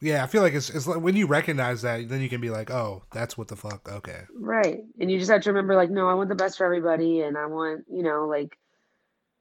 yeah 0.00 0.24
i 0.24 0.26
feel 0.26 0.42
like 0.42 0.54
it's, 0.54 0.68
it's 0.70 0.86
like 0.86 1.00
when 1.00 1.16
you 1.16 1.26
recognize 1.26 1.82
that 1.82 2.08
then 2.08 2.20
you 2.20 2.28
can 2.28 2.40
be 2.40 2.50
like 2.50 2.70
oh 2.70 3.04
that's 3.12 3.38
what 3.38 3.48
the 3.48 3.56
fuck 3.56 3.88
okay 3.88 4.22
right? 4.52 4.80
And 5.00 5.10
you 5.10 5.18
just 5.18 5.30
have 5.30 5.42
to 5.42 5.50
remember, 5.50 5.74
like, 5.74 5.90
no, 5.90 6.08
I 6.08 6.14
want 6.14 6.28
the 6.28 6.34
best 6.34 6.58
for 6.58 6.64
everybody, 6.64 7.20
and 7.20 7.36
I 7.36 7.46
want 7.46 7.84
you 7.90 8.02
know, 8.02 8.26
like 8.28 8.58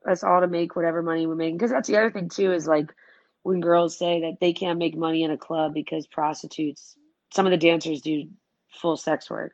us 0.10 0.24
all 0.24 0.42
to 0.42 0.48
make 0.48 0.76
whatever 0.76 1.02
money 1.02 1.28
we 1.28 1.36
make. 1.36 1.54
Because 1.54 1.72
that's 1.72 1.88
the 1.88 1.98
other 1.98 2.12
thing 2.12 2.30
too 2.30 2.54
is 2.54 2.68
like 2.68 2.94
when 3.44 3.60
girls 3.60 3.98
say 3.98 4.22
that 4.22 4.40
they 4.40 4.54
can't 4.54 4.80
make 4.80 4.96
money 4.96 5.24
in 5.24 5.32
a 5.32 5.38
club 5.38 5.74
because 5.74 6.08
prostitutes, 6.08 6.96
some 7.34 7.46
of 7.46 7.52
the 7.52 7.58
dancers 7.58 8.02
do 8.02 8.30
full 8.70 8.98
sex 8.98 9.30
work, 9.30 9.54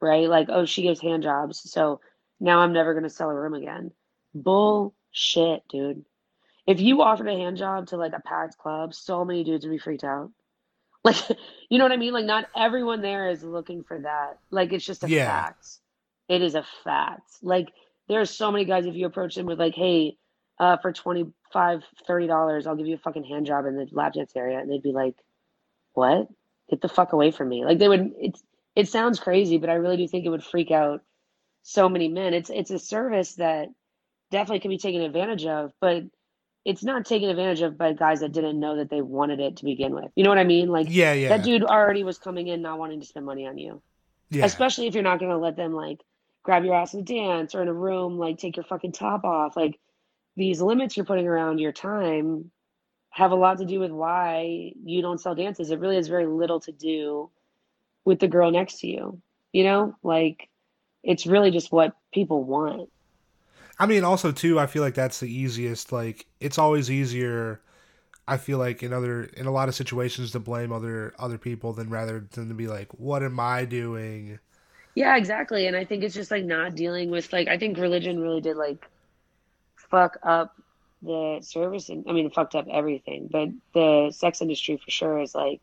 right? 0.00 0.28
Like, 0.28 0.48
oh, 0.50 0.64
she 0.64 0.82
gives 0.82 1.00
hand 1.00 1.22
jobs, 1.22 1.70
so 1.70 2.00
now 2.40 2.60
I'm 2.60 2.72
never 2.72 2.94
gonna 2.94 3.10
sell 3.10 3.30
a 3.30 3.34
room 3.34 3.54
again. 3.54 3.92
Bullshit, 4.34 5.62
dude. 5.68 6.04
If 6.66 6.80
you 6.80 7.02
offered 7.02 7.28
a 7.28 7.36
hand 7.36 7.56
job 7.56 7.86
to 7.88 7.96
like 7.96 8.12
a 8.12 8.20
packed 8.20 8.58
club, 8.58 8.92
so 8.94 9.24
many 9.24 9.44
dudes 9.44 9.64
would 9.64 9.72
be 9.72 9.78
freaked 9.78 10.04
out. 10.04 10.30
Like, 11.04 11.16
you 11.70 11.78
know 11.78 11.84
what 11.84 11.92
I 11.92 11.98
mean? 11.98 12.12
Like, 12.12 12.24
not 12.24 12.46
everyone 12.56 13.00
there 13.00 13.28
is 13.30 13.44
looking 13.44 13.84
for 13.84 14.00
that. 14.00 14.40
Like, 14.50 14.72
it's 14.72 14.84
just 14.84 15.04
a 15.04 15.08
Yeah. 15.08 15.26
fact. 15.26 15.66
It 16.28 16.42
is 16.42 16.56
a 16.56 16.64
fact. 16.82 17.30
Like, 17.42 17.68
there's 18.08 18.30
so 18.30 18.50
many 18.50 18.64
guys, 18.64 18.86
if 18.86 18.96
you 18.96 19.06
approach 19.06 19.36
them 19.36 19.46
with, 19.46 19.60
like, 19.60 19.74
hey, 19.76 20.16
uh, 20.58 20.76
for 20.78 20.92
25 20.92 21.84
$30, 22.08 22.66
I'll 22.66 22.76
give 22.76 22.86
you 22.86 22.94
a 22.94 22.98
fucking 22.98 23.24
hand 23.24 23.46
job 23.46 23.66
in 23.66 23.76
the 23.76 23.86
lap 23.92 24.14
dance 24.14 24.32
area. 24.34 24.58
And 24.58 24.70
they'd 24.70 24.82
be 24.82 24.92
like, 24.92 25.16
what? 25.92 26.28
Get 26.70 26.80
the 26.80 26.88
fuck 26.88 27.12
away 27.12 27.30
from 27.30 27.48
me. 27.48 27.64
Like 27.64 27.78
they 27.78 27.88
would, 27.88 28.12
it's, 28.18 28.42
it 28.74 28.88
sounds 28.88 29.20
crazy, 29.20 29.58
but 29.58 29.70
I 29.70 29.74
really 29.74 29.96
do 29.96 30.08
think 30.08 30.24
it 30.24 30.30
would 30.30 30.44
freak 30.44 30.70
out 30.70 31.02
so 31.62 31.88
many 31.88 32.08
men. 32.08 32.34
It's, 32.34 32.50
it's 32.50 32.70
a 32.70 32.78
service 32.78 33.34
that 33.34 33.68
definitely 34.30 34.60
can 34.60 34.70
be 34.70 34.78
taken 34.78 35.02
advantage 35.02 35.46
of, 35.46 35.72
but 35.80 36.04
it's 36.64 36.82
not 36.82 37.06
taken 37.06 37.28
advantage 37.28 37.62
of 37.62 37.78
by 37.78 37.92
guys 37.92 38.20
that 38.20 38.32
didn't 38.32 38.58
know 38.58 38.76
that 38.76 38.90
they 38.90 39.00
wanted 39.00 39.40
it 39.40 39.58
to 39.58 39.64
begin 39.64 39.94
with. 39.94 40.10
You 40.16 40.24
know 40.24 40.30
what 40.30 40.38
I 40.38 40.44
mean? 40.44 40.68
Like, 40.68 40.88
Yeah, 40.90 41.12
yeah. 41.12 41.28
that 41.28 41.44
dude 41.44 41.62
already 41.62 42.02
was 42.02 42.18
coming 42.18 42.48
in 42.48 42.62
not 42.62 42.78
wanting 42.78 43.00
to 43.00 43.06
spend 43.06 43.24
money 43.24 43.46
on 43.46 43.56
you 43.56 43.80
yeah. 44.30 44.44
especially 44.44 44.86
if 44.86 44.94
you're 44.94 45.02
not 45.02 45.18
going 45.18 45.30
to 45.30 45.38
let 45.38 45.56
them 45.56 45.72
like 45.72 46.00
grab 46.42 46.64
your 46.64 46.74
ass 46.74 46.94
and 46.94 47.06
dance 47.06 47.54
or 47.54 47.62
in 47.62 47.68
a 47.68 47.72
room 47.72 48.18
like 48.18 48.38
take 48.38 48.56
your 48.56 48.64
fucking 48.64 48.92
top 48.92 49.24
off 49.24 49.56
like 49.56 49.78
these 50.36 50.60
limits 50.60 50.96
you're 50.96 51.06
putting 51.06 51.26
around 51.26 51.58
your 51.58 51.72
time 51.72 52.50
have 53.10 53.30
a 53.30 53.36
lot 53.36 53.58
to 53.58 53.64
do 53.64 53.80
with 53.80 53.90
why 53.90 54.72
you 54.84 55.02
don't 55.02 55.20
sell 55.20 55.34
dances 55.34 55.70
it 55.70 55.78
really 55.80 55.96
has 55.96 56.08
very 56.08 56.26
little 56.26 56.60
to 56.60 56.72
do 56.72 57.30
with 58.04 58.18
the 58.20 58.28
girl 58.28 58.50
next 58.50 58.80
to 58.80 58.86
you 58.86 59.20
you 59.52 59.64
know 59.64 59.96
like 60.02 60.48
it's 61.02 61.26
really 61.26 61.50
just 61.50 61.72
what 61.72 61.94
people 62.12 62.44
want 62.44 62.88
I 63.78 63.84
mean, 63.84 64.04
also 64.04 64.32
too, 64.32 64.58
I 64.58 64.66
feel 64.66 64.82
like 64.82 64.94
that's 64.94 65.20
the 65.20 65.30
easiest. 65.30 65.92
Like, 65.92 66.24
it's 66.40 66.56
always 66.56 66.90
easier. 66.90 67.60
I 68.26 68.38
feel 68.38 68.56
like 68.56 68.82
in 68.82 68.94
other 68.94 69.24
in 69.24 69.44
a 69.44 69.50
lot 69.50 69.68
of 69.68 69.74
situations 69.74 70.30
to 70.30 70.40
blame 70.40 70.72
other 70.72 71.12
other 71.18 71.36
people 71.36 71.74
than 71.74 71.90
rather 71.90 72.26
than 72.32 72.48
to 72.48 72.54
be 72.54 72.68
like, 72.68 72.88
what 72.94 73.22
am 73.22 73.38
I 73.38 73.66
doing? 73.66 74.38
yeah 74.96 75.16
exactly 75.16 75.66
and 75.68 75.76
i 75.76 75.84
think 75.84 76.02
it's 76.02 76.14
just 76.14 76.32
like 76.32 76.44
not 76.44 76.74
dealing 76.74 77.10
with 77.10 77.32
like 77.32 77.46
i 77.46 77.56
think 77.56 77.78
religion 77.78 78.18
really 78.18 78.40
did 78.40 78.56
like 78.56 78.88
fuck 79.90 80.18
up 80.22 80.54
the 81.02 81.38
service 81.42 81.88
and 81.88 82.04
i 82.08 82.12
mean 82.12 82.26
it 82.26 82.34
fucked 82.34 82.54
up 82.54 82.66
everything 82.70 83.28
but 83.30 83.48
the 83.74 84.10
sex 84.10 84.40
industry 84.40 84.80
for 84.82 84.90
sure 84.90 85.20
is 85.20 85.34
like 85.34 85.60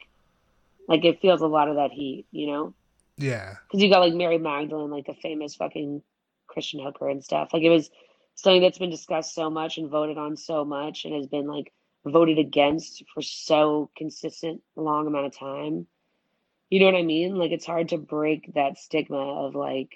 like 0.87 1.03
it 1.05 1.21
feels 1.21 1.41
a 1.41 1.47
lot 1.47 1.67
of 1.69 1.75
that 1.75 1.91
heat 1.91 2.25
you 2.31 2.47
know? 2.47 2.73
Yeah, 3.17 3.55
because 3.67 3.81
you 3.83 3.89
got 3.89 3.99
like 3.99 4.13
mary 4.13 4.37
magdalene 4.37 4.89
like 4.89 5.05
the 5.05 5.13
famous 5.13 5.55
fucking 5.55 6.01
christian 6.47 6.79
hooker 6.83 7.09
and 7.09 7.23
stuff. 7.23 7.49
Like 7.53 7.63
it 7.63 7.69
was 7.69 7.89
something 8.35 8.61
that's 8.61 8.77
been 8.77 8.89
discussed 8.89 9.33
so 9.33 9.49
much 9.49 9.77
and 9.77 9.89
voted 9.89 10.17
on 10.17 10.37
so 10.37 10.63
much 10.63 11.05
and 11.05 11.13
has 11.15 11.27
been 11.27 11.47
like 11.47 11.71
voted 12.05 12.37
against 12.39 13.03
for 13.13 13.21
so 13.21 13.89
consistent 13.95 14.61
long 14.75 15.07
amount 15.07 15.27
of 15.27 15.37
time. 15.37 15.87
You 16.69 16.79
know 16.79 16.85
what 16.87 16.95
i 16.95 17.03
mean? 17.03 17.35
Like 17.35 17.51
it's 17.51 17.65
hard 17.65 17.89
to 17.89 17.97
break 17.97 18.53
that 18.55 18.77
stigma 18.77 19.45
of 19.45 19.55
like 19.55 19.91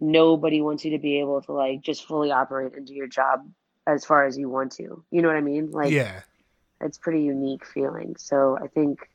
nobody 0.00 0.60
wants 0.60 0.84
you 0.84 0.90
to 0.92 0.98
be 0.98 1.20
able 1.20 1.40
to 1.42 1.52
like 1.52 1.80
just 1.80 2.06
fully 2.06 2.30
operate 2.30 2.74
and 2.76 2.86
do 2.86 2.94
your 2.94 3.06
job 3.06 3.40
as 3.86 4.04
far 4.04 4.26
as 4.26 4.36
you 4.36 4.48
want 4.48 4.72
to 4.72 5.02
you 5.10 5.22
know 5.22 5.28
what 5.28 5.36
i 5.36 5.40
mean 5.40 5.70
like 5.70 5.90
yeah, 5.90 6.20
it's 6.80 6.98
pretty 6.98 7.22
unique 7.22 7.64
feeling. 7.66 8.16
So 8.18 8.58
I 8.62 8.66
think 8.66 9.08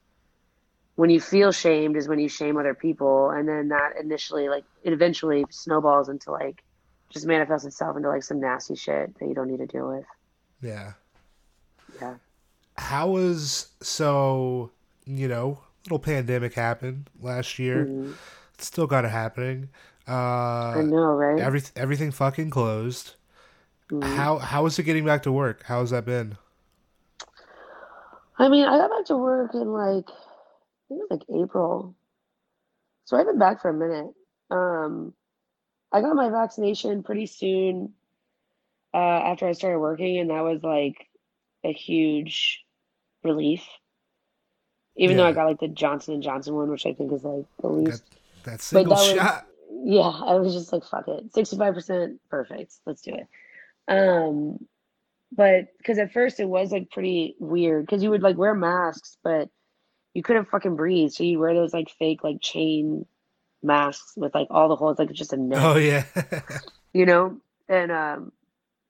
when 0.95 1.09
you 1.09 1.21
feel 1.21 1.51
shamed 1.51 1.95
is 1.95 2.07
when 2.07 2.19
you 2.19 2.27
shame 2.27 2.57
other 2.57 2.73
people, 2.73 3.29
and 3.29 3.47
then 3.47 3.69
that 3.69 3.93
initially, 3.99 4.49
like, 4.49 4.63
it 4.83 4.93
eventually 4.93 5.45
snowballs 5.49 6.09
into 6.09 6.31
like 6.31 6.63
just 7.11 7.25
manifests 7.25 7.65
itself 7.65 7.97
into 7.97 8.09
like 8.09 8.23
some 8.23 8.39
nasty 8.39 8.75
shit 8.75 9.17
that 9.19 9.27
you 9.27 9.35
don't 9.35 9.47
need 9.49 9.57
to 9.59 9.67
deal 9.67 9.87
with. 9.89 10.05
yeah. 10.61 10.93
Yeah. 11.99 12.15
How 12.77 13.09
was 13.09 13.67
so? 13.81 14.71
You 15.05 15.27
know, 15.27 15.59
little 15.85 15.99
pandemic 15.99 16.53
happened 16.53 17.09
last 17.19 17.59
year. 17.59 17.85
Mhm. 17.85 18.15
It's 18.53 18.65
still 18.65 18.87
got 18.87 19.03
it 19.05 19.11
happening. 19.11 19.69
I 20.07 20.79
Uh, 20.79 20.81
know, 20.81 21.13
right? 21.13 21.41
every 21.41 21.61
everything 21.75 22.11
fucking 22.11 22.49
closed. 22.49 23.15
Mhm. 23.91 24.15
How 24.15 24.37
how 24.39 24.65
is 24.65 24.77
it 24.79 24.83
getting 24.83 25.05
back 25.05 25.23
to 25.23 25.31
work? 25.31 25.63
How 25.63 25.81
has 25.81 25.91
that 25.91 26.05
been? 26.05 26.37
I 28.37 28.49
mean, 28.49 28.65
I 28.65 28.77
got 28.77 28.89
back 28.89 29.05
to 29.05 29.17
work 29.17 29.53
in 29.53 29.71
like 29.71 30.09
I 30.09 30.13
think 30.89 31.01
it 31.01 31.07
was 31.09 31.11
like 31.11 31.43
April, 31.43 31.95
so 33.05 33.17
I've 33.17 33.25
been 33.25 33.39
back 33.39 33.61
for 33.61 33.69
a 33.69 33.73
minute. 33.73 34.13
Um, 34.49 35.13
I 35.91 36.01
got 36.01 36.15
my 36.15 36.29
vaccination 36.29 37.03
pretty 37.03 37.27
soon 37.27 37.93
uh, 38.93 38.97
after 38.97 39.47
I 39.47 39.53
started 39.53 39.79
working, 39.79 40.17
and 40.17 40.29
that 40.29 40.41
was 40.41 40.63
like 40.63 41.07
a 41.63 41.73
huge 41.73 42.63
relief. 43.23 43.63
Even 44.97 45.17
though 45.17 45.25
I 45.25 45.31
got 45.31 45.45
like 45.47 45.59
the 45.59 45.67
Johnson 45.67 46.15
and 46.15 46.23
Johnson 46.23 46.53
one, 46.53 46.69
which 46.69 46.85
I 46.85 46.93
think 46.93 47.11
is 47.13 47.23
like 47.23 47.45
the 47.61 47.67
least. 47.69 48.03
that 48.43 48.61
But 48.71 48.89
single 48.89 48.95
that 48.95 49.01
was 49.01 49.15
shot. 49.15 49.47
Yeah, 49.83 50.01
I 50.01 50.35
was 50.35 50.53
just 50.53 50.71
like, 50.71 50.83
fuck 50.85 51.07
it, 51.07 51.33
sixty-five 51.33 51.73
percent, 51.73 52.19
perfect. 52.29 52.73
Let's 52.85 53.01
do 53.01 53.15
it. 53.15 53.27
Um, 53.87 54.65
but 55.31 55.67
because 55.77 55.97
at 55.97 56.13
first 56.13 56.39
it 56.39 56.47
was 56.47 56.71
like 56.71 56.91
pretty 56.91 57.35
weird 57.39 57.85
because 57.85 58.03
you 58.03 58.09
would 58.09 58.23
like 58.23 58.37
wear 58.37 58.53
masks, 58.53 59.17
but 59.23 59.49
you 60.13 60.23
couldn't 60.23 60.49
fucking 60.49 60.75
breathe, 60.75 61.11
so 61.11 61.23
you 61.23 61.39
wear 61.39 61.53
those 61.53 61.73
like 61.73 61.89
fake 61.97 62.23
like 62.23 62.41
chain 62.41 63.05
masks 63.63 64.13
with 64.15 64.33
like 64.33 64.47
all 64.49 64.69
the 64.69 64.75
holes, 64.75 64.99
like 64.99 65.09
it's 65.09 65.19
just 65.19 65.33
a 65.33 65.37
net 65.37 65.63
Oh 65.63 65.77
yeah. 65.77 66.03
you 66.93 67.05
know 67.05 67.37
and 67.69 67.91
um 67.91 68.31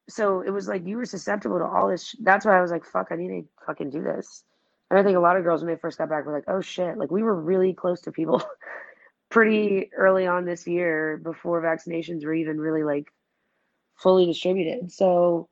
so 0.09 0.41
it 0.41 0.49
was 0.49 0.67
like 0.67 0.85
you 0.85 0.97
were 0.97 1.05
susceptible 1.05 1.59
to 1.59 1.65
all 1.65 1.87
this 1.87 2.07
sh- 2.07 2.15
that's 2.21 2.45
why 2.45 2.57
i 2.57 2.61
was 2.61 2.71
like 2.71 2.85
fuck 2.85 3.07
i 3.11 3.15
need 3.15 3.27
to 3.27 3.47
fucking 3.65 3.89
do 3.89 4.01
this 4.01 4.43
and 4.89 4.99
i 4.99 5.03
think 5.03 5.17
a 5.17 5.21
lot 5.21 5.37
of 5.37 5.43
girls 5.43 5.61
when 5.61 5.71
they 5.73 5.79
first 5.79 5.97
got 5.97 6.09
back 6.09 6.25
were 6.25 6.33
like 6.33 6.43
oh 6.47 6.61
shit 6.61 6.97
like 6.97 7.11
we 7.11 7.23
were 7.23 7.39
really 7.39 7.73
close 7.73 8.01
to 8.01 8.11
people 8.11 8.43
pretty 9.31 9.89
early 9.97 10.27
on 10.27 10.45
this 10.45 10.67
year 10.67 11.17
before 11.23 11.61
vaccinations 11.63 12.23
were 12.25 12.33
even 12.33 12.59
really 12.59 12.83
like 12.83 13.07
fully 13.97 14.25
distributed 14.25 14.91
so 14.91 15.49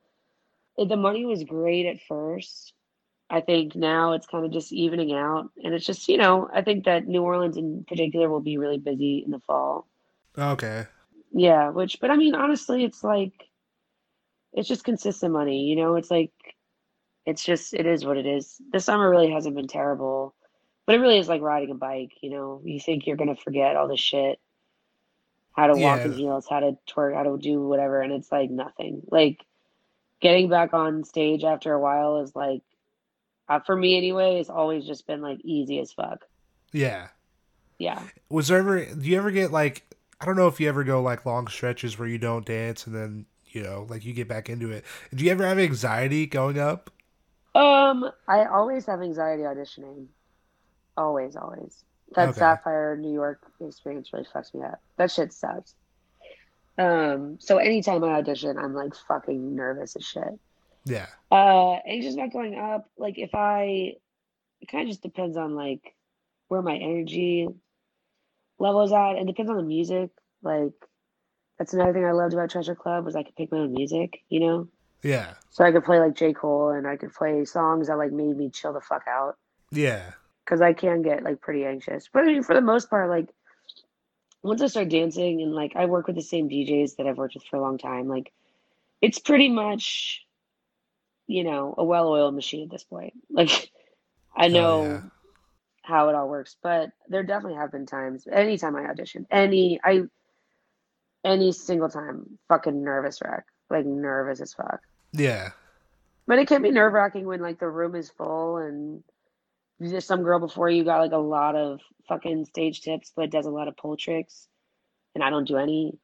the 0.77 0.97
money 0.97 1.25
was 1.25 1.43
great 1.43 1.85
at 1.85 2.01
first 2.07 2.73
i 3.29 3.41
think 3.41 3.75
now 3.75 4.13
it's 4.13 4.27
kind 4.27 4.45
of 4.45 4.51
just 4.51 4.71
evening 4.73 5.13
out 5.13 5.49
and 5.63 5.73
it's 5.73 5.85
just 5.85 6.07
you 6.09 6.17
know 6.17 6.49
i 6.53 6.61
think 6.61 6.85
that 6.85 7.07
new 7.07 7.23
orleans 7.23 7.57
in 7.57 7.85
particular 7.87 8.29
will 8.29 8.41
be 8.41 8.57
really 8.57 8.77
busy 8.77 9.23
in 9.25 9.31
the 9.31 9.39
fall 9.39 9.87
okay. 10.37 10.85
yeah, 11.31 11.69
which, 11.69 11.99
but 11.99 12.11
I 12.11 12.15
mean, 12.17 12.35
honestly, 12.35 12.83
it's 12.83 13.03
like, 13.03 13.33
it's 14.53 14.67
just 14.67 14.83
consistent 14.83 15.33
money, 15.33 15.65
you 15.65 15.75
know? 15.75 15.95
It's 15.95 16.11
like, 16.11 16.31
it's 17.25 17.43
just, 17.43 17.73
it 17.73 17.85
is 17.85 18.05
what 18.05 18.17
it 18.17 18.25
is. 18.25 18.55
The 18.71 18.79
summer 18.79 19.09
really 19.09 19.31
hasn't 19.31 19.55
been 19.55 19.67
terrible, 19.67 20.35
but 20.89 20.95
it 20.95 21.01
really 21.01 21.19
is 21.19 21.29
like 21.29 21.43
riding 21.43 21.69
a 21.69 21.75
bike, 21.75 22.13
you 22.21 22.31
know? 22.31 22.61
You 22.65 22.79
think 22.79 23.05
you're 23.05 23.15
going 23.15 23.35
to 23.35 23.39
forget 23.39 23.75
all 23.75 23.87
this 23.87 23.99
shit, 23.99 24.39
how 25.55 25.67
to 25.67 25.75
walk 25.75 26.01
in 26.01 26.13
heels, 26.13 26.47
how 26.49 26.61
to 26.61 26.79
twerk, 26.89 27.13
how 27.13 27.21
to 27.21 27.37
do 27.37 27.61
whatever, 27.61 28.01
and 28.01 28.11
it's 28.11 28.31
like 28.31 28.49
nothing. 28.49 29.03
Like, 29.11 29.45
getting 30.19 30.49
back 30.49 30.73
on 30.73 31.03
stage 31.03 31.43
after 31.43 31.73
a 31.73 31.79
while 31.79 32.21
is 32.21 32.35
like, 32.35 32.63
uh, 33.47 33.59
for 33.59 33.75
me 33.75 33.97
anyway, 33.97 34.39
it's 34.39 34.49
always 34.49 34.83
just 34.83 35.05
been 35.05 35.21
like 35.21 35.39
easy 35.43 35.77
as 35.79 35.93
fuck. 35.93 36.25
Yeah. 36.71 37.09
Yeah. 37.77 38.01
Was 38.29 38.47
there 38.47 38.57
ever? 38.57 38.83
Do 38.83 39.07
you 39.07 39.17
ever 39.19 39.29
get 39.29 39.51
like? 39.51 39.83
I 40.19 40.25
don't 40.25 40.37
know 40.37 40.47
if 40.47 40.59
you 40.59 40.67
ever 40.69 40.83
go 40.83 41.03
like 41.03 41.23
long 41.23 41.47
stretches 41.49 41.99
where 41.99 42.07
you 42.07 42.17
don't 42.17 42.47
dance 42.47 42.87
and 42.87 42.95
then 42.95 43.27
you 43.45 43.61
know 43.61 43.85
like 43.91 44.05
you 44.05 44.13
get 44.13 44.27
back 44.27 44.49
into 44.49 44.71
it. 44.71 44.85
Do 45.13 45.23
you 45.23 45.29
ever 45.29 45.45
have 45.45 45.59
anxiety 45.59 46.25
going 46.25 46.57
up? 46.57 46.89
Um, 47.53 48.09
I 48.27 48.45
always 48.45 48.87
have 48.87 49.03
anxiety 49.03 49.43
auditioning. 49.43 50.07
Always, 50.99 51.37
always. 51.37 51.85
That 52.13 52.29
Okay. 52.29 52.39
Sapphire 52.39 52.97
New 52.97 53.13
York 53.13 53.41
experience 53.61 54.11
really 54.11 54.25
fucks 54.25 54.53
me 54.53 54.61
up. 54.63 54.81
That 54.97 55.09
shit 55.09 55.31
sucks. 55.31 55.73
Um, 56.77 57.37
so 57.39 57.57
anytime 57.57 58.03
I 58.03 58.15
audition, 58.15 58.57
I'm 58.57 58.73
like 58.73 58.93
fucking 59.07 59.55
nervous 59.55 59.95
as 59.95 60.03
shit. 60.05 60.37
Yeah. 60.83 61.07
Uh, 61.31 61.75
anxious 61.87 62.15
about 62.15 62.33
going 62.33 62.57
up. 62.57 62.89
Like 62.97 63.17
if 63.17 63.33
I, 63.33 63.95
it 64.59 64.67
kind 64.69 64.83
of 64.83 64.89
just 64.89 65.01
depends 65.01 65.37
on 65.37 65.55
like 65.55 65.95
where 66.49 66.61
my 66.61 66.75
energy 66.75 67.47
level 68.57 68.81
is 68.81 68.91
at. 68.91 69.13
It 69.13 69.25
depends 69.25 69.49
on 69.49 69.57
the 69.57 69.63
music. 69.63 70.09
Like 70.43 70.73
that's 71.57 71.73
another 71.73 71.93
thing 71.93 72.05
I 72.05 72.11
loved 72.11 72.33
about 72.33 72.49
Treasure 72.49 72.75
Club 72.75 73.05
was 73.05 73.15
I 73.15 73.23
could 73.23 73.37
pick 73.37 73.53
my 73.53 73.59
own 73.59 73.73
music, 73.73 74.21
you 74.27 74.41
know? 74.41 74.67
Yeah. 75.01 75.35
So 75.49 75.63
I 75.63 75.71
could 75.71 75.85
play 75.85 75.99
like 76.01 76.15
J. 76.15 76.33
Cole 76.33 76.71
and 76.71 76.85
I 76.85 76.97
could 76.97 77.13
play 77.13 77.45
songs 77.45 77.87
that 77.87 77.97
like 77.97 78.11
made 78.11 78.35
me 78.35 78.49
chill 78.49 78.73
the 78.73 78.81
fuck 78.81 79.03
out. 79.07 79.37
Yeah. 79.71 80.11
Because 80.49 80.61
I 80.61 80.73
can 80.73 81.03
get 81.03 81.23
like 81.23 81.41
pretty 81.41 81.63
anxious. 81.63 82.09
But 82.11 82.23
I 82.23 82.25
mean, 82.27 82.43
for 82.43 82.55
the 82.55 82.61
most 82.61 82.89
part, 82.89 83.09
like 83.09 83.29
once 84.41 84.61
I 84.61 84.67
start 84.67 84.89
dancing 84.89 85.41
and 85.41 85.53
like 85.53 85.75
I 85.75 85.85
work 85.85 86.07
with 86.07 86.15
the 86.15 86.23
same 86.23 86.49
DJs 86.49 86.95
that 86.95 87.05
I've 87.05 87.17
worked 87.17 87.35
with 87.35 87.43
for 87.43 87.57
a 87.57 87.61
long 87.61 87.77
time, 87.77 88.07
like 88.07 88.31
it's 88.99 89.19
pretty 89.19 89.47
much, 89.49 90.25
you 91.27 91.43
know, 91.43 91.75
a 91.77 91.83
well-oiled 91.83 92.33
machine 92.33 92.63
at 92.63 92.71
this 92.71 92.83
point. 92.83 93.13
Like 93.29 93.69
I 94.35 94.47
Oh, 94.47 94.49
know 94.49 94.83
yeah. 94.83 95.01
how 95.83 96.09
it 96.09 96.15
all 96.15 96.27
works, 96.27 96.55
but 96.63 96.89
there 97.09 97.23
definitely 97.23 97.59
have 97.59 97.71
been 97.71 97.85
times, 97.85 98.27
anytime 98.31 98.75
I 98.75 98.85
audition, 98.85 99.27
any 99.29 99.79
I 99.83 100.03
any 101.23 101.51
single 101.51 101.89
time, 101.89 102.39
fucking 102.47 102.83
nervous 102.83 103.21
wreck, 103.21 103.45
like 103.69 103.85
nervous 103.85 104.41
as 104.41 104.53
fuck. 104.53 104.79
Yeah. 105.13 105.51
But 106.25 106.39
it 106.39 106.47
can 106.47 106.61
be 106.63 106.71
nerve 106.71 106.93
wracking 106.93 107.25
when 107.25 107.41
like 107.41 107.59
the 107.59 107.67
room 107.67 107.93
is 107.95 108.09
full 108.09 108.57
and 108.57 109.03
there's 109.79 110.05
some 110.05 110.23
girl 110.23 110.39
before 110.39 110.69
you 110.69 110.83
got 110.83 110.99
like 110.99 111.11
a 111.11 111.17
lot 111.17 111.55
of 111.55 111.79
fucking 112.07 112.45
stage 112.45 112.81
tips, 112.81 113.11
but 113.15 113.29
does 113.29 113.45
a 113.45 113.51
lot 113.51 113.67
of 113.67 113.77
pole 113.77 113.97
tricks, 113.97 114.47
and 115.15 115.23
I 115.23 115.29
don't 115.29 115.47
do 115.47 115.57
any. 115.57 115.97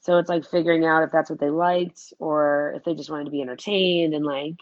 So 0.00 0.18
it's 0.18 0.28
like 0.28 0.48
figuring 0.48 0.84
out 0.84 1.02
if 1.02 1.10
that's 1.10 1.30
what 1.30 1.40
they 1.40 1.50
liked 1.50 2.12
or 2.18 2.74
if 2.76 2.84
they 2.84 2.94
just 2.94 3.10
wanted 3.10 3.24
to 3.24 3.30
be 3.30 3.42
entertained 3.42 4.14
and 4.14 4.24
like, 4.24 4.54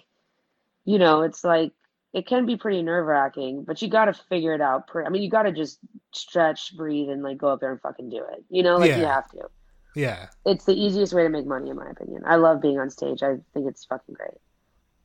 you 0.86 0.98
know, 0.98 1.22
it's 1.22 1.44
like 1.44 1.72
it 2.14 2.26
can 2.26 2.46
be 2.46 2.56
pretty 2.56 2.80
nerve 2.80 3.06
wracking, 3.06 3.64
but 3.64 3.82
you 3.82 3.88
got 3.88 4.06
to 4.06 4.14
figure 4.14 4.54
it 4.54 4.60
out. 4.60 4.86
Pre- 4.86 5.04
I 5.04 5.08
mean, 5.10 5.22
you 5.22 5.28
got 5.28 5.42
to 5.42 5.52
just 5.52 5.78
stretch, 6.12 6.76
breathe, 6.76 7.10
and 7.10 7.22
like 7.22 7.36
go 7.38 7.48
up 7.48 7.60
there 7.60 7.72
and 7.72 7.80
fucking 7.80 8.08
do 8.08 8.22
it. 8.32 8.44
You 8.48 8.62
know, 8.62 8.76
like 8.76 8.90
you 8.98 9.04
have 9.04 9.28
to. 9.32 9.48
Yeah. 9.94 10.28
It's 10.46 10.64
the 10.64 10.74
easiest 10.74 11.12
way 11.12 11.24
to 11.24 11.28
make 11.28 11.46
money, 11.46 11.70
in 11.70 11.76
my 11.76 11.90
opinion. 11.90 12.22
I 12.26 12.36
love 12.36 12.60
being 12.60 12.78
on 12.78 12.90
stage. 12.90 13.22
I 13.22 13.36
think 13.52 13.66
it's 13.68 13.84
fucking 13.84 14.14
great. 14.14 14.38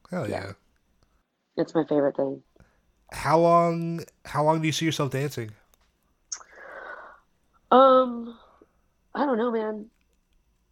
Hell 0.10 0.30
Yeah. 0.30 0.46
yeah. 0.46 0.52
It's 1.58 1.76
my 1.76 1.84
favorite 1.84 2.16
thing. 2.16 2.42
How 3.12 3.40
long? 3.40 4.02
How 4.26 4.44
long 4.44 4.62
do 4.62 4.68
you 4.68 4.72
see 4.72 4.86
yourself 4.86 5.12
dancing? 5.12 5.52
Um, 7.72 8.38
I 9.14 9.26
don't 9.26 9.38
know, 9.38 9.52
man. 9.52 9.86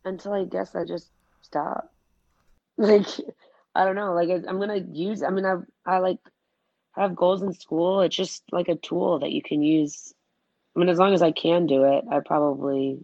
Until 0.05 0.33
I 0.33 0.45
guess 0.45 0.75
I 0.75 0.85
just 0.85 1.09
stop. 1.41 1.93
Like, 2.79 3.07
I 3.73 3.85
don't 3.85 3.95
know. 3.95 4.13
Like, 4.13 4.29
I'm 4.29 4.59
gonna 4.59 4.77
use. 4.77 5.23
I 5.23 5.31
mean, 5.31 5.47
I 5.47 5.55
I 5.83 5.97
like 5.97 6.19
have 6.91 7.15
goals 7.15 7.41
in 7.41 7.53
school. 7.53 8.01
It's 8.01 8.15
just 8.15 8.43
like 8.51 8.67
a 8.67 8.75
tool 8.75 9.17
that 9.19 9.31
you 9.31 9.41
can 9.41 9.63
use. 9.63 10.13
I 10.75 10.79
mean, 10.79 10.89
as 10.89 10.99
long 10.99 11.15
as 11.15 11.23
I 11.23 11.31
can 11.31 11.65
do 11.65 11.85
it, 11.85 12.03
I 12.11 12.19
probably 12.19 13.03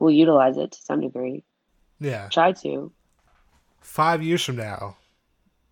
will 0.00 0.10
utilize 0.10 0.56
it 0.56 0.72
to 0.72 0.82
some 0.82 1.00
degree. 1.00 1.44
Yeah. 2.00 2.28
Try 2.28 2.52
to. 2.52 2.90
Five 3.80 4.22
years 4.22 4.44
from 4.44 4.56
now, 4.56 4.96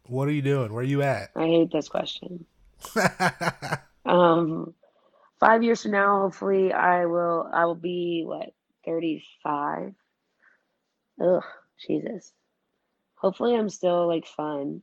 what 0.07 0.29
are 0.29 0.33
you 0.33 0.43
doing? 0.43 0.73
Where 0.73 0.83
are 0.83 0.87
you 0.87 1.03
at? 1.03 1.31
I 1.35 1.47
hate 1.47 1.73
this 1.73 1.89
question. 1.89 2.47
Um, 4.05 4.75
five 5.39 5.63
years 5.63 5.83
from 5.83 5.93
now, 5.93 6.23
hopefully, 6.23 6.73
I 6.73 7.07
will. 7.07 7.49
I 7.53 7.65
will 7.67 7.77
be 7.77 8.25
what 8.27 8.53
35. 8.85 9.95
Ugh, 11.23 11.43
Jesus. 11.87 12.33
Hopefully, 13.15 13.55
I'm 13.55 13.69
still 13.69 14.09
like 14.09 14.27
fun. 14.27 14.83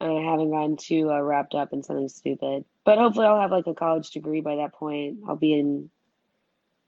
I 0.00 0.06
haven't 0.06 0.50
gotten 0.50 0.76
too 0.76 1.10
uh, 1.10 1.20
wrapped 1.20 1.54
up 1.54 1.72
in 1.72 1.82
something 1.82 2.08
stupid, 2.08 2.64
but 2.84 2.98
hopefully, 2.98 3.26
I'll 3.26 3.40
have 3.40 3.50
like 3.50 3.66
a 3.66 3.74
college 3.74 4.10
degree 4.10 4.40
by 4.40 4.56
that 4.56 4.72
point. 4.72 5.18
I'll 5.28 5.36
be 5.36 5.52
in 5.52 5.90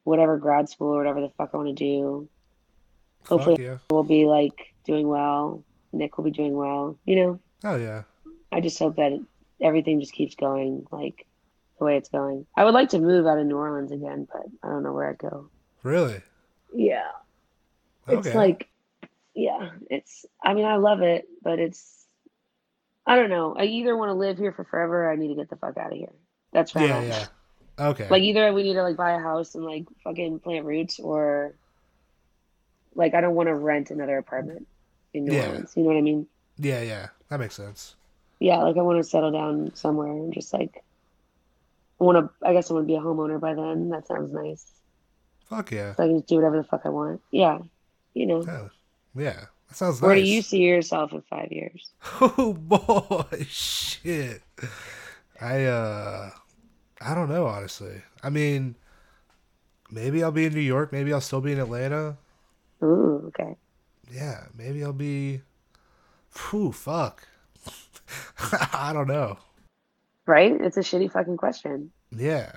whatever 0.04 0.38
grad 0.38 0.68
school 0.68 0.94
or 0.94 0.98
whatever 0.98 1.20
the 1.20 1.32
fuck 1.36 1.50
I 1.52 1.56
want 1.56 1.76
to 1.76 1.84
do. 1.84 2.28
Hopefully, 3.26 3.62
yeah. 3.62 3.78
we'll 3.90 4.04
be 4.04 4.24
like 4.24 4.72
doing 4.86 5.08
well. 5.08 5.64
Nick 5.92 6.16
will 6.16 6.24
be 6.24 6.30
doing 6.30 6.54
well. 6.54 6.96
You 7.04 7.16
know, 7.16 7.40
Oh 7.64 7.76
yeah. 7.76 8.04
I 8.52 8.60
just 8.60 8.78
hope 8.78 8.96
that 8.96 9.12
everything 9.60 10.00
just 10.00 10.12
keeps 10.12 10.34
going 10.34 10.86
like 10.90 11.26
the 11.78 11.84
way 11.84 11.96
it's 11.96 12.08
going. 12.08 12.46
I 12.56 12.64
would 12.64 12.74
like 12.74 12.90
to 12.90 12.98
move 12.98 13.26
out 13.26 13.38
of 13.38 13.46
New 13.46 13.56
Orleans 13.56 13.92
again, 13.92 14.26
but 14.32 14.42
I 14.62 14.68
don't 14.68 14.82
know 14.82 14.92
where 14.92 15.08
I'd 15.10 15.18
go. 15.18 15.48
Really? 15.82 16.20
Yeah. 16.74 17.10
It's 18.08 18.34
like, 18.34 18.68
yeah, 19.34 19.70
it's, 19.88 20.26
I 20.42 20.54
mean, 20.54 20.64
I 20.64 20.76
love 20.76 21.00
it, 21.02 21.28
but 21.42 21.58
it's, 21.58 22.04
I 23.06 23.16
don't 23.16 23.30
know. 23.30 23.54
I 23.56 23.64
either 23.64 23.96
want 23.96 24.10
to 24.10 24.14
live 24.14 24.36
here 24.38 24.52
for 24.52 24.64
forever 24.64 25.04
or 25.06 25.12
I 25.12 25.16
need 25.16 25.28
to 25.28 25.34
get 25.34 25.48
the 25.48 25.56
fuck 25.56 25.76
out 25.78 25.92
of 25.92 25.98
here. 25.98 26.12
That's 26.52 26.74
right. 26.74 26.88
yeah, 26.88 27.02
yeah. 27.02 27.26
Okay. 27.78 28.08
Like 28.10 28.22
either 28.22 28.52
we 28.52 28.62
need 28.62 28.74
to 28.74 28.82
like 28.82 28.96
buy 28.96 29.12
a 29.12 29.18
house 29.20 29.54
and 29.54 29.64
like 29.64 29.84
fucking 30.04 30.40
plant 30.40 30.66
roots 30.66 30.98
or 30.98 31.54
like 32.94 33.14
I 33.14 33.20
don't 33.20 33.34
want 33.34 33.48
to 33.48 33.54
rent 33.54 33.90
another 33.90 34.18
apartment 34.18 34.66
in 35.14 35.24
New 35.24 35.34
Yeah. 35.34 35.46
Orleans. 35.46 35.72
You 35.76 35.84
know 35.84 35.88
what 35.90 35.96
I 35.98 36.02
mean? 36.02 36.26
yeah, 36.58 36.82
yeah. 36.82 37.08
That 37.28 37.40
makes 37.40 37.54
sense. 37.54 37.94
Yeah, 38.40 38.62
like 38.64 38.76
I 38.76 38.82
want 38.82 38.98
to 38.98 39.04
settle 39.04 39.32
down 39.32 39.74
somewhere 39.76 40.12
and 40.12 40.34
just 40.34 40.52
like 40.52 40.84
I 42.00 42.04
want 42.04 42.18
to. 42.18 42.46
I 42.48 42.52
guess 42.52 42.70
I 42.70 42.74
want 42.74 42.84
to 42.84 42.92
be 42.92 42.96
a 42.96 43.00
homeowner 43.00 43.40
by 43.40 43.54
then. 43.54 43.90
That 43.90 44.06
sounds 44.06 44.32
nice. 44.32 44.66
Fuck 45.48 45.72
yeah. 45.72 45.96
So 45.96 46.04
I 46.04 46.06
can 46.06 46.18
just 46.18 46.28
do 46.28 46.36
whatever 46.36 46.56
the 46.58 46.64
fuck 46.64 46.82
I 46.84 46.88
want. 46.90 47.20
Yeah, 47.30 47.58
you 48.14 48.26
know. 48.26 48.48
Oh, 48.48 48.70
yeah. 49.14 49.46
That 49.68 49.76
sounds 49.76 50.00
Where 50.00 50.14
nice. 50.16 50.24
do 50.24 50.28
you 50.28 50.42
see 50.42 50.58
yourself 50.58 51.12
in 51.12 51.22
five 51.22 51.52
years? 51.52 51.90
Oh 52.20 52.52
boy, 52.54 53.46
shit. 53.48 54.42
I 55.40 55.64
uh 55.64 56.30
I 57.00 57.14
don't 57.14 57.28
know 57.28 57.46
honestly. 57.46 58.02
I 58.22 58.30
mean 58.30 58.76
maybe 59.90 60.22
I'll 60.22 60.32
be 60.32 60.46
in 60.46 60.54
New 60.54 60.60
York, 60.60 60.92
maybe 60.92 61.12
I'll 61.12 61.20
still 61.20 61.40
be 61.40 61.52
in 61.52 61.58
Atlanta. 61.60 62.16
Ooh, 62.82 63.24
okay. 63.28 63.56
Yeah, 64.10 64.46
maybe 64.56 64.82
I'll 64.84 64.92
be 64.92 65.42
Phew, 66.30 66.72
fuck. 66.72 67.28
I 68.72 68.92
don't 68.92 69.08
know. 69.08 69.38
Right? 70.26 70.52
It's 70.60 70.76
a 70.76 70.80
shitty 70.80 71.10
fucking 71.12 71.36
question. 71.36 71.90
Yeah. 72.16 72.52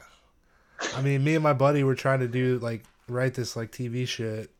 I 0.95 1.01
mean, 1.01 1.23
me 1.23 1.35
and 1.35 1.43
my 1.43 1.53
buddy 1.53 1.83
were 1.83 1.95
trying 1.95 2.19
to 2.19 2.27
do 2.27 2.59
like 2.59 2.83
write 3.07 3.33
this 3.33 3.55
like 3.55 3.71
TV 3.71 4.07
shit. 4.07 4.51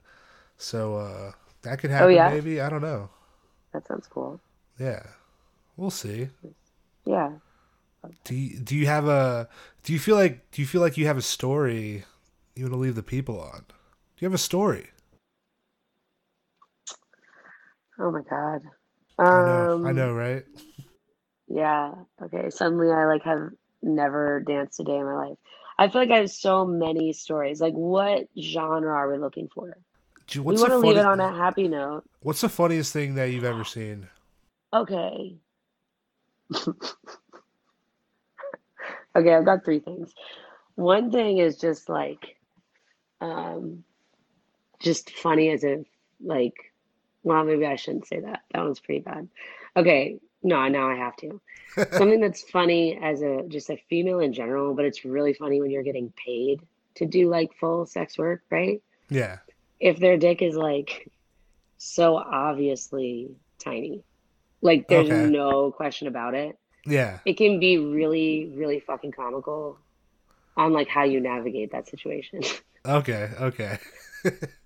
So 0.57 0.95
uh 0.95 1.31
that 1.63 1.79
could 1.79 1.91
happen 1.91 2.15
yeah? 2.15 2.29
maybe. 2.29 2.61
I 2.61 2.69
don't 2.69 2.81
know. 2.81 3.09
That 3.73 3.87
sounds 3.87 4.07
cool. 4.07 4.39
Yeah. 4.79 5.03
We'll 5.77 5.89
see. 5.89 6.29
Yeah. 7.05 7.31
Do 8.23 8.35
you, 8.35 8.59
do 8.59 8.75
you 8.75 8.85
have 8.85 9.07
a 9.07 9.47
do 9.83 9.93
you 9.93 9.99
feel 9.99 10.15
like 10.15 10.51
do 10.51 10.61
you 10.61 10.67
feel 10.67 10.81
like 10.81 10.97
you 10.97 11.07
have 11.07 11.17
a 11.17 11.21
story 11.21 12.03
you 12.55 12.65
want 12.65 12.73
to 12.73 12.79
leave 12.79 12.95
the 12.95 13.03
people 13.03 13.39
on? 13.39 13.65
Do 13.67 14.19
you 14.19 14.25
have 14.25 14.33
a 14.33 14.37
story? 14.37 14.89
Oh 17.99 18.11
my 18.11 18.21
God. 18.29 18.61
I 19.19 19.23
know, 19.23 19.73
Um, 19.73 19.85
I 19.85 19.91
know, 19.91 20.13
right? 20.13 20.43
Yeah. 21.47 21.93
Okay. 22.21 22.49
Suddenly 22.49 22.91
I 22.91 23.05
like 23.05 23.23
have 23.23 23.49
never 23.81 24.39
danced 24.41 24.79
a 24.79 24.83
day 24.83 24.97
in 24.97 25.05
my 25.05 25.13
life. 25.29 25.37
I 25.77 25.89
feel 25.89 26.01
like 26.01 26.11
I 26.11 26.17
have 26.17 26.31
so 26.31 26.65
many 26.65 27.13
stories. 27.13 27.59
Like, 27.61 27.73
what 27.73 28.27
genre 28.39 28.93
are 28.93 29.11
we 29.11 29.17
looking 29.17 29.49
for? 29.53 29.75
Do 30.27 30.39
you- 30.39 30.43
We 30.43 30.57
want 30.57 30.71
to 30.71 30.77
leave 30.77 30.97
it 30.97 31.05
on 31.05 31.19
a 31.19 31.31
happy 31.31 31.67
note. 31.67 32.03
What's 32.21 32.41
the 32.41 32.49
funniest 32.49 32.93
thing 32.93 33.15
that 33.15 33.25
you've 33.25 33.43
ever 33.43 33.63
seen? 33.63 34.07
Okay. 34.71 35.35
Okay, 39.15 39.33
I've 39.35 39.45
got 39.45 39.63
three 39.63 39.79
things. 39.79 40.11
One 40.73 41.11
thing 41.11 41.37
is 41.37 41.57
just 41.57 41.87
like, 41.87 42.35
um, 43.21 43.83
just 44.79 45.11
funny 45.11 45.51
as 45.51 45.63
if 45.63 45.85
like, 46.19 46.55
well, 47.23 47.43
maybe 47.43 47.65
I 47.65 47.75
shouldn't 47.75 48.07
say 48.07 48.19
that. 48.19 48.41
That 48.53 48.63
one's 48.63 48.79
pretty 48.79 49.01
bad. 49.01 49.27
Okay, 49.75 50.19
no, 50.43 50.67
now 50.67 50.89
I 50.89 50.95
have 50.95 51.15
to. 51.17 51.41
Something 51.93 52.19
that's 52.21 52.43
funny 52.51 52.99
as 53.01 53.21
a 53.21 53.43
just 53.47 53.69
a 53.69 53.77
female 53.89 54.19
in 54.19 54.33
general, 54.33 54.73
but 54.75 54.85
it's 54.85 55.03
really 55.05 55.33
funny 55.33 55.61
when 55.61 55.71
you're 55.71 55.83
getting 55.83 56.13
paid 56.25 56.61
to 56.95 57.05
do 57.05 57.29
like 57.29 57.51
full 57.59 57.85
sex 57.85 58.17
work, 58.17 58.41
right? 58.51 58.81
Yeah. 59.09 59.37
If 59.79 59.99
their 59.99 60.17
dick 60.17 60.41
is 60.41 60.55
like 60.55 61.09
so 61.77 62.15
obviously 62.17 63.31
tiny, 63.63 64.03
like 64.61 64.87
there's 64.87 65.09
Okay. 65.09 65.25
no 65.29 65.71
question 65.71 66.07
about 66.07 66.33
it 66.35 66.57
Yeah. 66.85 67.19
it 67.25 67.37
can 67.37 67.59
be 67.59 67.77
really, 67.77 68.51
really 68.55 68.79
fucking 68.79 69.11
comical 69.11 69.79
on 70.55 70.71
like 70.73 70.87
how 70.87 71.03
you 71.03 71.19
navigate 71.19 71.71
that 71.71 71.87
situation. 71.87 72.41
Okay. 72.85 73.29
Okay. 73.39 73.77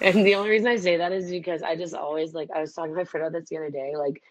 And 0.00 0.24
the 0.24 0.34
only 0.34 0.50
reason 0.50 0.68
I 0.68 0.76
say 0.76 0.96
that 0.96 1.12
is 1.12 1.30
because 1.30 1.62
I 1.62 1.76
just 1.76 1.94
always 1.94 2.32
like 2.32 2.50
I 2.54 2.60
was 2.60 2.72
talking 2.72 2.92
to 2.92 2.96
my 2.96 3.04
friend 3.04 3.26
about 3.26 3.38
this 3.38 3.48
the 3.48 3.56
other 3.56 3.70
day. 3.70 3.94
Like 3.96 4.22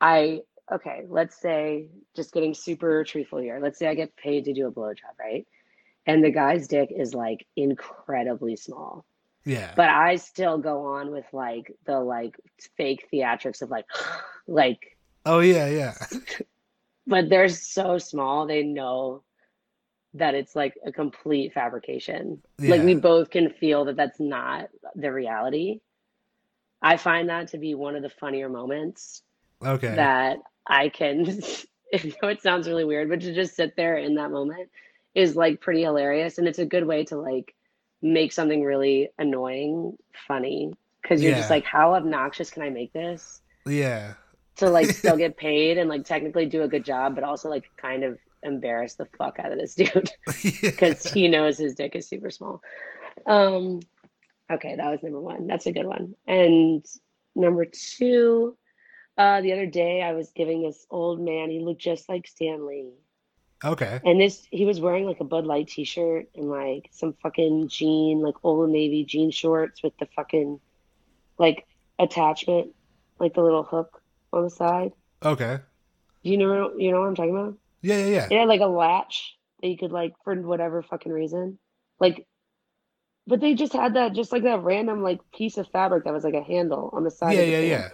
I 0.00 0.40
okay, 0.72 1.04
let's 1.08 1.40
say 1.40 1.88
just 2.14 2.32
getting 2.32 2.54
super 2.54 3.04
truthful 3.04 3.40
here. 3.40 3.58
Let's 3.60 3.78
say 3.78 3.88
I 3.88 3.94
get 3.94 4.16
paid 4.16 4.44
to 4.44 4.52
do 4.52 4.66
a 4.66 4.72
blowjob, 4.72 5.18
right? 5.18 5.46
And 6.06 6.24
the 6.24 6.30
guy's 6.30 6.68
dick 6.68 6.90
is 6.96 7.14
like 7.14 7.46
incredibly 7.56 8.56
small. 8.56 9.04
Yeah. 9.44 9.72
But 9.74 9.88
I 9.88 10.16
still 10.16 10.58
go 10.58 10.86
on 10.86 11.10
with 11.10 11.26
like 11.32 11.72
the 11.86 12.00
like 12.00 12.36
fake 12.76 13.08
theatrics 13.12 13.62
of 13.62 13.70
like 13.70 13.86
like 14.46 14.96
Oh 15.26 15.40
yeah, 15.40 15.68
yeah. 15.68 15.94
but 17.06 17.28
they're 17.28 17.48
so 17.48 17.98
small 17.98 18.46
they 18.46 18.62
know 18.62 19.22
that 20.14 20.34
it's 20.34 20.56
like 20.56 20.74
a 20.84 20.92
complete 20.92 21.52
fabrication. 21.52 22.42
Like 22.58 22.82
we 22.82 22.94
both 22.94 23.30
can 23.30 23.50
feel 23.50 23.84
that 23.86 23.96
that's 23.96 24.18
not 24.20 24.68
the 24.94 25.12
reality. 25.12 25.80
I 26.82 26.96
find 26.96 27.28
that 27.28 27.48
to 27.48 27.58
be 27.58 27.74
one 27.74 27.96
of 27.96 28.02
the 28.02 28.08
funnier 28.08 28.48
moments 28.48 29.22
Okay. 29.62 29.94
that 29.94 30.38
i 30.66 30.88
can 30.88 31.26
i 31.94 32.12
know 32.22 32.28
it 32.28 32.40
sounds 32.42 32.68
really 32.68 32.84
weird 32.84 33.08
but 33.08 33.20
to 33.20 33.34
just 33.34 33.56
sit 33.56 33.76
there 33.76 33.96
in 33.98 34.14
that 34.14 34.30
moment 34.30 34.70
is 35.14 35.36
like 35.36 35.60
pretty 35.60 35.82
hilarious 35.82 36.38
and 36.38 36.46
it's 36.48 36.58
a 36.58 36.66
good 36.66 36.86
way 36.86 37.04
to 37.04 37.16
like 37.16 37.54
make 38.02 38.32
something 38.32 38.62
really 38.62 39.10
annoying 39.18 39.96
funny 40.26 40.72
because 41.02 41.22
you're 41.22 41.34
just 41.34 41.50
like 41.50 41.64
how 41.64 41.94
obnoxious 41.94 42.50
can 42.50 42.62
i 42.62 42.70
make 42.70 42.92
this? 42.92 43.42
Yeah. 43.66 44.14
to 44.56 44.70
like 44.70 44.90
still 44.90 45.16
get 45.24 45.36
paid 45.36 45.76
and 45.78 45.88
like 45.90 46.04
technically 46.04 46.46
do 46.46 46.62
a 46.62 46.68
good 46.68 46.84
job, 46.84 47.14
but 47.14 47.24
also 47.24 47.50
like 47.50 47.70
kind 47.76 48.04
of 48.04 48.18
embarrass 48.42 48.94
the 48.94 49.06
fuck 49.18 49.38
out 49.38 49.52
of 49.52 49.58
this 49.58 49.74
dude 49.74 50.10
because 50.62 51.04
he 51.04 51.28
knows 51.28 51.58
his 51.58 51.74
dick 51.74 51.94
is 51.94 52.08
super 52.08 52.30
small. 52.30 52.62
Um, 53.26 53.80
okay, 54.50 54.76
that 54.76 54.90
was 54.90 55.02
number 55.02 55.20
one. 55.20 55.46
That's 55.46 55.66
a 55.66 55.72
good 55.72 55.86
one. 55.86 56.14
And 56.26 56.84
number 57.34 57.66
two, 57.66 58.56
uh, 59.18 59.40
the 59.40 59.52
other 59.52 59.66
day 59.66 60.02
I 60.02 60.12
was 60.12 60.30
giving 60.30 60.62
this 60.62 60.86
old 60.90 61.20
man. 61.20 61.50
He 61.50 61.60
looked 61.60 61.82
just 61.82 62.08
like 62.08 62.26
Stan 62.26 62.66
Lee. 62.66 62.92
Okay. 63.62 64.00
And 64.04 64.20
this, 64.20 64.46
he 64.50 64.64
was 64.64 64.80
wearing 64.80 65.04
like 65.04 65.20
a 65.20 65.24
Bud 65.24 65.44
Light 65.44 65.68
t-shirt 65.68 66.28
and 66.34 66.48
like 66.48 66.88
some 66.92 67.12
fucking 67.22 67.68
jean, 67.68 68.20
like 68.20 68.36
Old 68.42 68.70
Navy 68.70 69.04
jean 69.04 69.30
shorts 69.30 69.82
with 69.82 69.92
the 69.98 70.06
fucking 70.16 70.58
like 71.36 71.66
attachment, 71.98 72.74
like 73.18 73.34
the 73.34 73.42
little 73.42 73.62
hook 73.62 74.02
on 74.32 74.44
the 74.44 74.50
side. 74.50 74.92
Okay. 75.22 75.58
Do 76.24 76.30
you 76.30 76.38
know, 76.38 76.72
you 76.78 76.90
know 76.90 77.00
what 77.00 77.08
I'm 77.08 77.14
talking 77.14 77.36
about? 77.36 77.54
Yeah, 77.82 77.98
yeah, 77.98 78.06
yeah. 78.06 78.28
It 78.30 78.38
had 78.38 78.48
like 78.48 78.60
a 78.60 78.66
latch 78.66 79.36
that 79.60 79.68
you 79.68 79.76
could 79.76 79.92
like 79.92 80.14
for 80.24 80.34
whatever 80.34 80.82
fucking 80.82 81.12
reason, 81.12 81.58
like. 81.98 82.26
But 83.26 83.40
they 83.40 83.54
just 83.54 83.74
had 83.74 83.94
that, 83.94 84.14
just 84.14 84.32
like 84.32 84.42
that 84.42 84.64
random 84.64 85.02
like 85.02 85.20
piece 85.32 85.56
of 85.56 85.68
fabric 85.68 86.04
that 86.04 86.12
was 86.12 86.24
like 86.24 86.34
a 86.34 86.42
handle 86.42 86.90
on 86.92 87.04
the 87.04 87.10
side. 87.10 87.34
Yeah, 87.34 87.40
of 87.40 87.46
the 87.46 87.52
yeah, 87.52 87.58
yeah. 87.60 87.88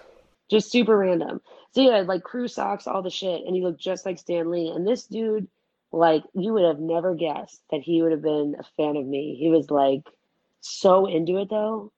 just 0.49 0.71
super 0.71 0.97
random. 0.97 1.43
So 1.73 1.83
yeah, 1.83 2.01
like 2.07 2.23
crew 2.23 2.49
socks, 2.49 2.87
all 2.87 3.03
the 3.03 3.11
shit, 3.11 3.43
and 3.45 3.55
he 3.55 3.61
looked 3.61 3.81
just 3.81 4.07
like 4.07 4.19
Stan 4.19 4.51
Lee. 4.51 4.73
And 4.75 4.87
this 4.87 5.05
dude, 5.05 5.49
like, 5.93 6.23
you 6.33 6.55
would 6.55 6.65
have 6.65 6.79
never 6.79 7.15
guessed 7.15 7.61
that 7.71 7.83
he 7.83 8.01
would 8.01 8.13
have 8.13 8.23
been 8.23 8.57
a 8.59 8.65
fan 8.77 8.97
of 8.97 9.05
me. 9.05 9.37
He 9.39 9.51
was 9.51 9.71
like 9.71 10.05
so 10.61 11.07
into 11.07 11.37
it 11.39 11.51
though. 11.51 11.93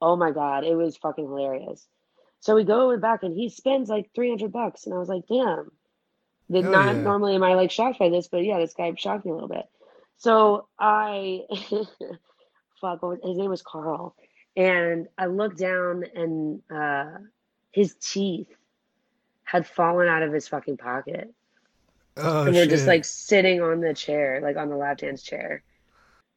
Oh 0.00 0.16
my 0.16 0.32
god, 0.32 0.64
it 0.64 0.74
was 0.74 0.96
fucking 0.96 1.26
hilarious. 1.26 1.86
So 2.40 2.56
we 2.56 2.64
go 2.64 2.96
back 2.96 3.22
and 3.22 3.36
he 3.36 3.50
spends 3.50 3.88
like 3.88 4.10
three 4.14 4.30
hundred 4.30 4.50
bucks, 4.50 4.86
and 4.86 4.94
I 4.94 4.98
was 4.98 5.08
like, 5.08 5.26
damn. 5.28 5.70
Did 6.50 6.64
Hell 6.64 6.72
not 6.72 6.96
yeah. 6.96 7.02
normally 7.02 7.34
am 7.34 7.42
I 7.42 7.54
like 7.54 7.70
shocked 7.70 7.98
by 7.98 8.08
this, 8.08 8.28
but 8.28 8.44
yeah, 8.44 8.58
this 8.58 8.74
guy 8.74 8.92
shocked 8.96 9.24
me 9.24 9.30
a 9.30 9.34
little 9.34 9.48
bit. 9.48 9.66
So 10.16 10.66
I, 10.78 11.42
fuck, 12.80 13.02
what 13.02 13.02
was, 13.02 13.18
his 13.24 13.36
name 13.38 13.50
was 13.50 13.62
Carl, 13.62 14.14
and 14.56 15.06
I 15.16 15.26
looked 15.26 15.58
down 15.58 16.04
and 16.14 16.60
uh, 16.70 17.18
his 17.70 17.94
teeth 18.00 18.48
had 19.44 19.66
fallen 19.66 20.08
out 20.08 20.22
of 20.22 20.32
his 20.32 20.48
fucking 20.48 20.76
pocket, 20.76 21.32
Oh 22.16 22.44
and 22.44 22.54
they're 22.54 22.64
shit. 22.64 22.70
just 22.70 22.86
like 22.86 23.04
sitting 23.04 23.62
on 23.62 23.80
the 23.80 23.94
chair, 23.94 24.40
like 24.42 24.56
on 24.56 24.68
the 24.68 24.76
lap 24.76 24.98
dance 24.98 25.22
chair, 25.22 25.62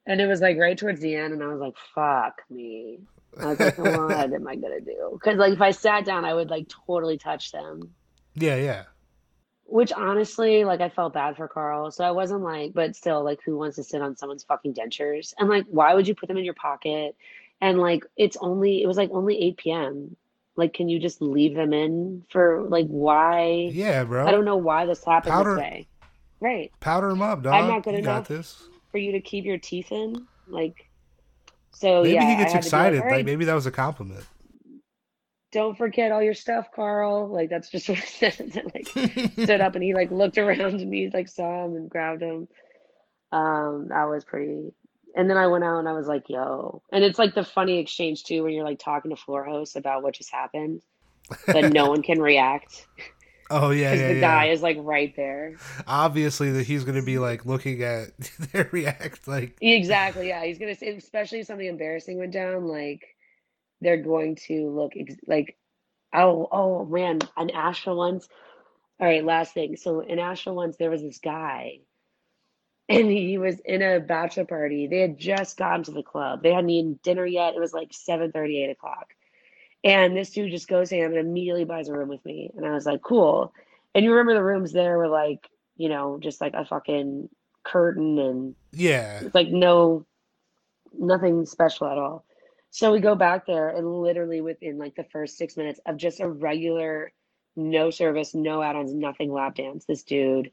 and 0.06 0.22
it 0.22 0.28
was 0.28 0.42
like 0.42 0.58
right 0.58 0.78
towards 0.78 1.02
the 1.02 1.16
end, 1.16 1.34
and 1.34 1.44
I 1.44 1.48
was 1.48 1.60
like, 1.60 1.76
fuck 1.96 2.42
me. 2.50 3.00
I 3.40 3.48
was 3.48 3.60
like, 3.60 3.78
what 3.80 4.32
am 4.32 4.48
I 4.48 4.56
gonna 4.56 4.80
do? 4.80 5.10
Because 5.14 5.38
like 5.38 5.54
if 5.54 5.62
I 5.62 5.72
sat 5.72 6.06
down, 6.06 6.24
I 6.24 6.34
would 6.34 6.50
like 6.52 6.70
totally 6.70 7.18
touch 7.18 7.52
them. 7.52 7.94
yeah, 8.36 8.56
yeah. 8.56 8.84
Which 9.66 9.92
honestly, 9.92 10.66
like 10.66 10.82
I 10.82 10.90
felt 10.90 11.14
bad 11.14 11.38
for 11.38 11.48
Carl. 11.48 11.90
So 11.92 12.04
I 12.04 12.12
wasn't 12.12 12.42
like, 12.42 12.74
but 12.74 12.96
still, 12.96 13.24
like, 13.24 13.40
who 13.46 13.58
wants 13.58 13.78
to 13.78 13.84
sit 13.84 14.02
on 14.02 14.16
someone's 14.16 14.44
fucking 14.44 14.74
dentures? 14.74 15.34
And 15.40 15.50
like, 15.50 15.66
why 15.70 15.94
would 15.94 16.08
you 16.08 16.16
put 16.16 16.28
them 16.28 16.38
in 16.38 16.46
your 16.46 16.54
pocket? 16.54 17.16
And 17.62 17.80
like, 17.80 18.06
it's 18.18 18.38
only, 18.42 18.84
it 18.84 18.88
was 18.88 18.98
like 18.98 19.10
only 19.12 19.42
8 19.42 19.58
p.m. 19.58 20.16
Like, 20.56 20.74
can 20.74 20.90
you 20.90 21.00
just 21.00 21.22
leave 21.22 21.56
them 21.56 21.74
in 21.74 22.24
for 22.30 22.64
like, 22.64 22.88
why? 22.88 23.70
Yeah, 23.74 24.04
bro. 24.04 24.28
I 24.28 24.32
don't 24.32 24.46
know 24.46 24.58
why 24.58 24.86
this 24.86 25.04
happened 25.04 25.32
Powder- 25.32 25.56
this 25.56 25.62
way. 25.62 25.88
Right. 26.40 26.72
Powder 26.82 27.10
them 27.10 27.22
up, 27.22 27.42
dog. 27.42 27.54
I'm 27.54 27.70
not 27.70 27.84
good 27.84 27.94
you 27.94 28.00
enough. 28.00 28.28
For 28.92 28.98
you 28.98 29.14
to 29.14 29.22
keep 29.22 29.46
your 29.46 29.58
teeth 29.58 29.94
in. 29.94 30.28
Like, 30.48 30.90
so 31.72 32.04
Maybe 32.04 32.16
yeah. 32.16 32.30
he 32.30 32.36
gets 32.36 32.52
had 32.54 32.62
to 32.62 32.66
be 32.66 32.68
excited. 32.68 33.00
Like, 33.00 33.12
Like, 33.12 33.26
maybe 33.26 33.46
that 33.46 33.54
was 33.54 33.66
a 33.66 33.72
compliment. 33.72 34.26
Don't 35.54 35.78
forget 35.78 36.12
all 36.12 36.22
your 36.22 36.34
stuff, 36.34 36.68
Carl. 36.76 37.30
Like, 37.30 37.50
that's 37.50 37.70
just 37.70 37.88
what 37.90 38.00
I 38.00 38.02
said. 38.02 38.72
like, 38.74 38.88
stood 39.34 39.62
up 39.62 39.76
and 39.76 39.84
he 39.84 39.94
like 39.94 40.12
looked 40.12 40.38
around 40.38 40.82
and 40.82 40.94
he 40.94 41.10
like 41.14 41.30
saw 41.30 41.66
him 41.66 41.76
and 41.76 41.90
grabbed 41.90 42.22
him. 42.22 42.48
Um, 43.32 43.88
that 43.90 44.06
was 44.06 44.26
pretty. 44.26 44.74
And 45.16 45.30
then 45.30 45.38
I 45.38 45.48
went 45.48 45.64
out 45.64 45.80
and 45.80 45.88
I 45.88 45.94
was 45.94 46.08
like, 46.08 46.28
"Yo!" 46.28 46.82
And 46.92 47.04
it's 47.04 47.20
like 47.20 47.36
the 47.36 47.44
funny 47.44 47.78
exchange 47.78 48.24
too, 48.24 48.44
when 48.44 48.54
you're 48.54 48.66
like 48.66 48.80
talking 48.80 49.12
to 49.12 49.16
floor 49.16 49.44
hosts 49.44 49.76
about 49.76 50.02
what 50.02 50.16
just 50.16 50.32
happened, 50.32 50.82
but 51.46 51.72
no 51.72 51.88
one 51.90 52.02
can 52.02 52.20
react 52.20 52.88
oh 53.54 53.70
yeah, 53.70 53.92
because 53.92 54.02
yeah, 54.02 54.08
the 54.08 54.14
yeah. 54.16 54.22
guy 54.22 54.46
is 54.48 54.62
like 54.62 54.78
right 54.80 55.16
there. 55.16 55.56
Obviously, 55.88 56.52
that 56.52 56.66
he's 56.66 56.84
gonna 56.84 57.04
be 57.04 57.20
like 57.20 57.46
looking 57.46 57.82
at 57.84 58.18
their 58.52 58.70
react. 58.72 59.28
Like, 59.28 59.58
Exactly. 59.62 60.30
Yeah, 60.30 60.44
he's 60.44 60.58
gonna 60.58 60.76
say, 60.76 60.96
especially 60.96 61.40
if 61.40 61.48
something 61.48 61.68
embarrassing 61.68 62.18
went 62.18 62.32
down, 62.34 62.68
like 62.68 63.13
they're 63.84 64.02
going 64.02 64.36
to 64.48 64.70
look 64.70 64.94
ex 64.98 65.16
like, 65.28 65.58
oh, 66.14 66.48
oh 66.52 66.86
man, 66.86 67.20
in 67.38 67.50
Asheville 67.52 67.98
once. 67.98 68.28
All 69.00 69.08
right, 69.08 69.24
last 69.24 69.54
thing. 69.54 69.76
So 69.76 70.00
in 70.02 70.20
Asheville 70.20 70.56
once, 70.56 70.78
there 70.78 70.90
was 70.90 71.02
this 71.02 71.20
guy, 71.20 71.80
and 72.90 73.10
he 73.10 73.38
was 73.38 73.60
in 73.66 73.82
a 73.82 74.00
bachelor 74.00 74.46
party. 74.46 74.88
They 74.88 75.00
had 75.00 75.18
just 75.18 75.58
gone 75.58 75.84
to 75.84 75.92
the 75.92 76.04
club. 76.04 76.44
They 76.44 76.54
hadn't 76.54 76.70
eaten 76.70 77.00
dinner 77.04 77.26
yet. 77.26 77.56
It 77.56 77.60
was 77.60 77.74
like 77.74 77.92
7:30, 77.92 78.66
8 78.66 78.70
o'clock. 78.72 79.14
And 79.84 80.16
this 80.16 80.30
dude 80.30 80.52
just 80.52 80.70
goes 80.70 80.90
him 80.90 81.12
and 81.12 81.20
immediately 81.20 81.66
buys 81.66 81.90
a 81.90 81.94
room 81.94 82.08
with 82.08 82.24
me. 82.24 82.52
And 82.56 82.66
I 82.66 82.72
was 82.72 82.86
like, 82.86 83.02
cool. 83.02 83.54
And 83.94 84.06
you 84.06 84.12
remember 84.12 84.34
the 84.34 84.44
rooms 84.44 84.72
there 84.72 84.98
were 84.98 85.10
like, 85.10 85.50
you 85.76 85.90
know, 85.90 86.18
just 86.22 86.40
like 86.40 86.54
a 86.54 86.66
fucking 86.66 87.30
curtain 87.64 88.20
and 88.20 88.56
yeah, 88.72 89.22
it's 89.22 89.36
like 89.36 89.50
no, 89.50 90.06
nothing 90.98 91.46
special 91.46 91.88
at 91.88 91.98
all. 91.98 92.26
So 92.74 92.92
we 92.92 93.02
go 93.02 93.14
back 93.14 93.46
there, 93.46 93.70
and 93.70 94.02
literally 94.02 94.42
within 94.42 94.80
like 94.80 94.96
the 94.96 95.04
first 95.04 95.38
six 95.38 95.56
minutes 95.56 95.80
of 95.86 95.96
just 95.96 96.20
a 96.20 96.28
regular, 96.28 97.14
no 97.56 97.92
service, 97.92 98.34
no 98.34 98.64
add-ons, 98.64 98.92
nothing 98.96 99.32
lap 99.32 99.54
dance, 99.58 99.86
this 99.86 100.02
dude 100.02 100.50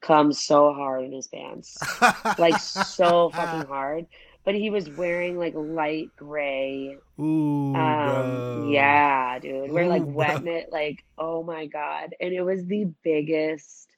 comes 0.00 0.40
so 0.40 0.72
hard 0.72 1.02
in 1.02 1.10
his 1.10 1.26
pants, 1.26 1.76
like 2.38 2.56
so 2.60 3.30
fucking 3.30 3.66
hard. 3.66 4.06
But 4.44 4.54
he 4.54 4.70
was 4.70 4.88
wearing 4.90 5.40
like 5.40 5.54
light 5.56 6.10
gray. 6.16 6.98
Ooh, 7.18 7.74
Um, 7.74 7.74
bro. 7.74 8.68
yeah, 8.70 9.36
dude, 9.40 9.72
we're 9.72 9.88
like 9.88 10.04
bro. 10.06 10.36
it, 10.46 10.68
like 10.70 11.04
oh 11.18 11.42
my 11.42 11.66
god, 11.66 12.14
and 12.20 12.32
it 12.32 12.42
was 12.42 12.64
the 12.64 12.84
biggest 13.02 13.88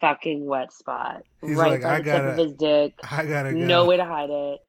fucking 0.00 0.46
wet 0.46 0.72
spot 0.72 1.24
He's 1.40 1.56
right 1.56 1.82
like, 1.82 1.84
"I 1.84 1.98
the 1.98 2.04
tip 2.04 2.22
of 2.22 2.36
his 2.36 2.52
dick. 2.52 2.92
I 3.10 3.26
gotta 3.26 3.52
go. 3.52 3.58
No 3.58 3.84
way 3.84 3.96
to 3.96 4.04
hide 4.04 4.30
it. 4.30 4.60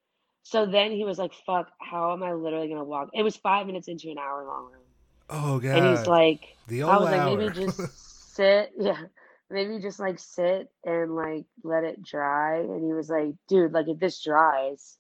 So 0.46 0.68
then 0.68 0.92
he 0.92 1.04
was 1.04 1.18
like, 1.18 1.34
fuck, 1.34 1.72
how 1.80 2.14
am 2.14 2.22
I 2.22 2.34
literally 2.34 2.68
gonna 2.68 2.84
walk? 2.84 3.10
It 3.14 3.24
was 3.24 3.36
five 3.36 3.66
minutes 3.66 3.88
into 3.88 4.12
an 4.12 4.20
hour 4.20 4.46
long 4.46 4.72
room. 4.72 4.84
Oh 5.28 5.60
god. 5.60 5.78
And 5.80 5.98
he's 5.98 6.06
like, 6.06 6.56
the 6.68 6.84
I 6.84 6.94
old 6.94 7.02
was 7.02 7.12
like, 7.12 7.38
maybe 7.38 7.66
just 7.66 8.34
sit. 8.36 8.72
Yeah. 8.80 9.02
Maybe 9.50 9.80
just 9.80 10.00
like 10.00 10.18
sit 10.20 10.72
and 10.84 11.16
like 11.16 11.46
let 11.64 11.84
it 11.84 12.04
dry. 12.04 12.60
And 12.60 12.84
he 12.84 12.94
was 12.94 13.10
like, 13.10 13.34
dude, 13.48 13.74
like 13.74 13.88
if 13.88 14.00
this 14.00 14.24
dries, 14.24 14.98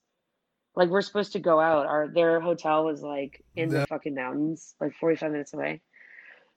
like 0.75 0.89
we're 0.89 1.01
supposed 1.01 1.33
to 1.33 1.39
go 1.39 1.59
out. 1.59 1.85
Our 1.85 2.07
their 2.07 2.39
hotel 2.39 2.83
was 2.83 3.01
like 3.01 3.43
in 3.55 3.69
the 3.69 3.85
fucking 3.87 4.15
mountains, 4.15 4.73
like 4.81 4.93
45 4.99 5.31
minutes 5.31 5.53
away. 5.53 5.81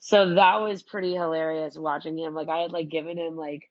So 0.00 0.34
that 0.34 0.60
was 0.60 0.82
pretty 0.82 1.12
hilarious 1.14 1.76
watching 1.76 2.16
him. 2.16 2.34
Like 2.34 2.48
I 2.48 2.58
had 2.58 2.72
like 2.72 2.88
given 2.88 3.18
him 3.18 3.36
like 3.36 3.68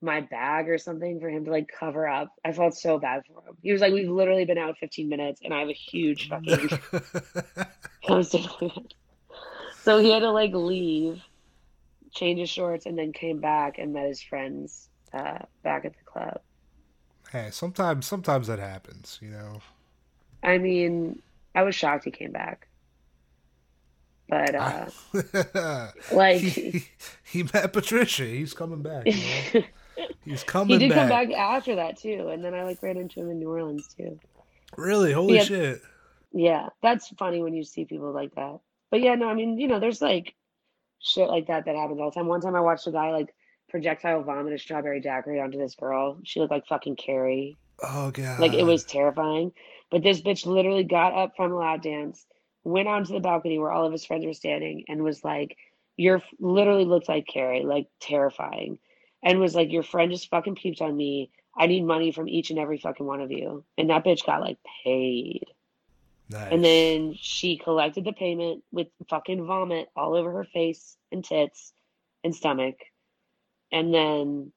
my 0.00 0.20
bag 0.20 0.68
or 0.68 0.78
something 0.78 1.20
for 1.20 1.28
him 1.28 1.44
to 1.44 1.50
like 1.50 1.68
cover 1.68 2.06
up. 2.08 2.28
I 2.44 2.52
felt 2.52 2.76
so 2.76 2.98
bad 2.98 3.22
for 3.26 3.40
him. 3.48 3.56
He 3.62 3.72
was 3.72 3.80
like, 3.80 3.92
We've 3.92 4.08
literally 4.08 4.44
been 4.44 4.58
out 4.58 4.78
15 4.78 5.08
minutes 5.08 5.40
and 5.44 5.52
I 5.52 5.60
have 5.60 5.68
a 5.68 5.72
huge 5.72 6.28
fucking. 6.30 6.70
So 9.82 9.98
he 10.00 10.10
had 10.10 10.20
to 10.20 10.30
like 10.32 10.52
leave, 10.52 11.22
change 12.12 12.40
his 12.40 12.50
shorts, 12.50 12.84
and 12.84 12.98
then 12.98 13.12
came 13.12 13.40
back 13.40 13.78
and 13.78 13.94
met 13.94 14.06
his 14.06 14.20
friends 14.20 14.88
uh, 15.14 15.38
back 15.62 15.86
at 15.86 15.92
the 15.96 16.04
club. 16.04 16.40
hey, 17.32 17.48
sometimes 17.52 18.06
sometimes 18.06 18.48
that 18.48 18.58
happens, 18.58 19.18
you 19.22 19.30
know. 19.30 19.60
I 20.42 20.58
mean, 20.58 21.22
I 21.54 21.62
was 21.62 21.74
shocked 21.74 22.04
he 22.04 22.10
came 22.10 22.32
back. 22.32 22.66
But 24.28 24.54
uh 24.54 25.90
like 26.12 26.40
he, 26.42 26.84
he 27.24 27.44
met 27.44 27.72
Patricia. 27.72 28.24
He's 28.26 28.52
coming 28.52 28.82
back. 28.82 29.06
You 29.06 29.14
know? 29.54 29.66
He's 30.24 30.44
coming 30.44 30.78
he 30.80 30.86
did 30.88 30.90
back. 30.94 30.98
come 30.98 31.08
back 31.08 31.36
after 31.36 31.74
that 31.76 31.98
too, 31.98 32.28
and 32.28 32.44
then 32.44 32.54
I 32.54 32.64
like 32.64 32.82
ran 32.82 32.96
into 32.96 33.20
him 33.20 33.30
in 33.30 33.38
New 33.38 33.48
Orleans 33.50 33.88
too. 33.96 34.18
Really? 34.76 35.12
Holy 35.12 35.36
Yeah. 35.36 35.44
shit. 35.44 35.82
Yeah, 36.32 36.68
that's 36.82 37.08
funny 37.10 37.42
when 37.42 37.54
you 37.54 37.64
see 37.64 37.84
people 37.84 38.12
like 38.12 38.34
that. 38.34 38.58
But 38.90 39.00
yeah, 39.00 39.14
no, 39.14 39.28
I 39.28 39.34
mean, 39.34 39.58
you 39.58 39.66
know, 39.68 39.80
there's 39.80 40.02
like 40.02 40.34
shit 41.00 41.28
like 41.28 41.46
that 41.46 41.64
that 41.64 41.74
happens 41.76 42.00
all 42.00 42.10
the 42.10 42.14
time. 42.14 42.26
One 42.26 42.40
time 42.40 42.54
I 42.54 42.60
watched 42.60 42.86
a 42.86 42.92
guy 42.92 43.10
like 43.10 43.34
projectile 43.70 44.22
vomit 44.22 44.52
a 44.52 44.58
strawberry 44.58 45.00
daiquiri 45.00 45.40
onto 45.40 45.58
this 45.58 45.74
girl. 45.74 46.18
She 46.24 46.40
looked 46.40 46.52
like 46.52 46.66
fucking 46.66 46.96
Carrie. 46.96 47.56
Oh 47.82 48.10
god. 48.10 48.40
Like 48.40 48.54
it 48.54 48.64
was 48.64 48.84
terrifying. 48.84 49.52
But 49.90 50.02
this 50.02 50.20
bitch 50.20 50.44
literally 50.44 50.84
got 50.84 51.14
up 51.14 51.34
from 51.36 51.50
the 51.50 51.56
lap 51.56 51.80
dance, 51.82 52.26
went 52.64 52.88
onto 52.88 53.14
the 53.14 53.20
balcony 53.20 53.58
where 53.58 53.70
all 53.70 53.86
of 53.86 53.92
his 53.92 54.04
friends 54.04 54.26
were 54.26 54.34
standing, 54.34 54.84
and 54.88 55.02
was 55.02 55.24
like, 55.24 55.56
"You're 55.96 56.22
literally 56.38 56.84
looked 56.84 57.08
like 57.08 57.26
Carrie, 57.26 57.64
like 57.64 57.86
terrifying," 58.00 58.78
and 59.22 59.40
was 59.40 59.54
like, 59.54 59.70
"Your 59.72 59.82
friend 59.82 60.10
just 60.12 60.30
fucking 60.30 60.56
peeped 60.56 60.80
on 60.80 60.96
me. 60.96 61.30
I 61.56 61.66
need 61.66 61.84
money 61.84 62.12
from 62.12 62.28
each 62.28 62.50
and 62.50 62.58
every 62.58 62.78
fucking 62.78 63.06
one 63.06 63.20
of 63.20 63.30
you." 63.30 63.64
And 63.76 63.90
that 63.90 64.04
bitch 64.04 64.24
got 64.26 64.40
like 64.40 64.58
paid. 64.84 65.46
nice. 66.28 66.52
And 66.52 66.64
then 66.64 67.14
she 67.18 67.56
collected 67.56 68.04
the 68.04 68.12
payment 68.12 68.62
with 68.72 68.88
fucking 69.08 69.44
vomit 69.46 69.88
all 69.96 70.14
over 70.14 70.30
her 70.32 70.44
face 70.44 70.96
and 71.10 71.24
tits 71.24 71.72
and 72.24 72.34
stomach. 72.34 72.76
And 73.72 73.92
then 73.94 74.52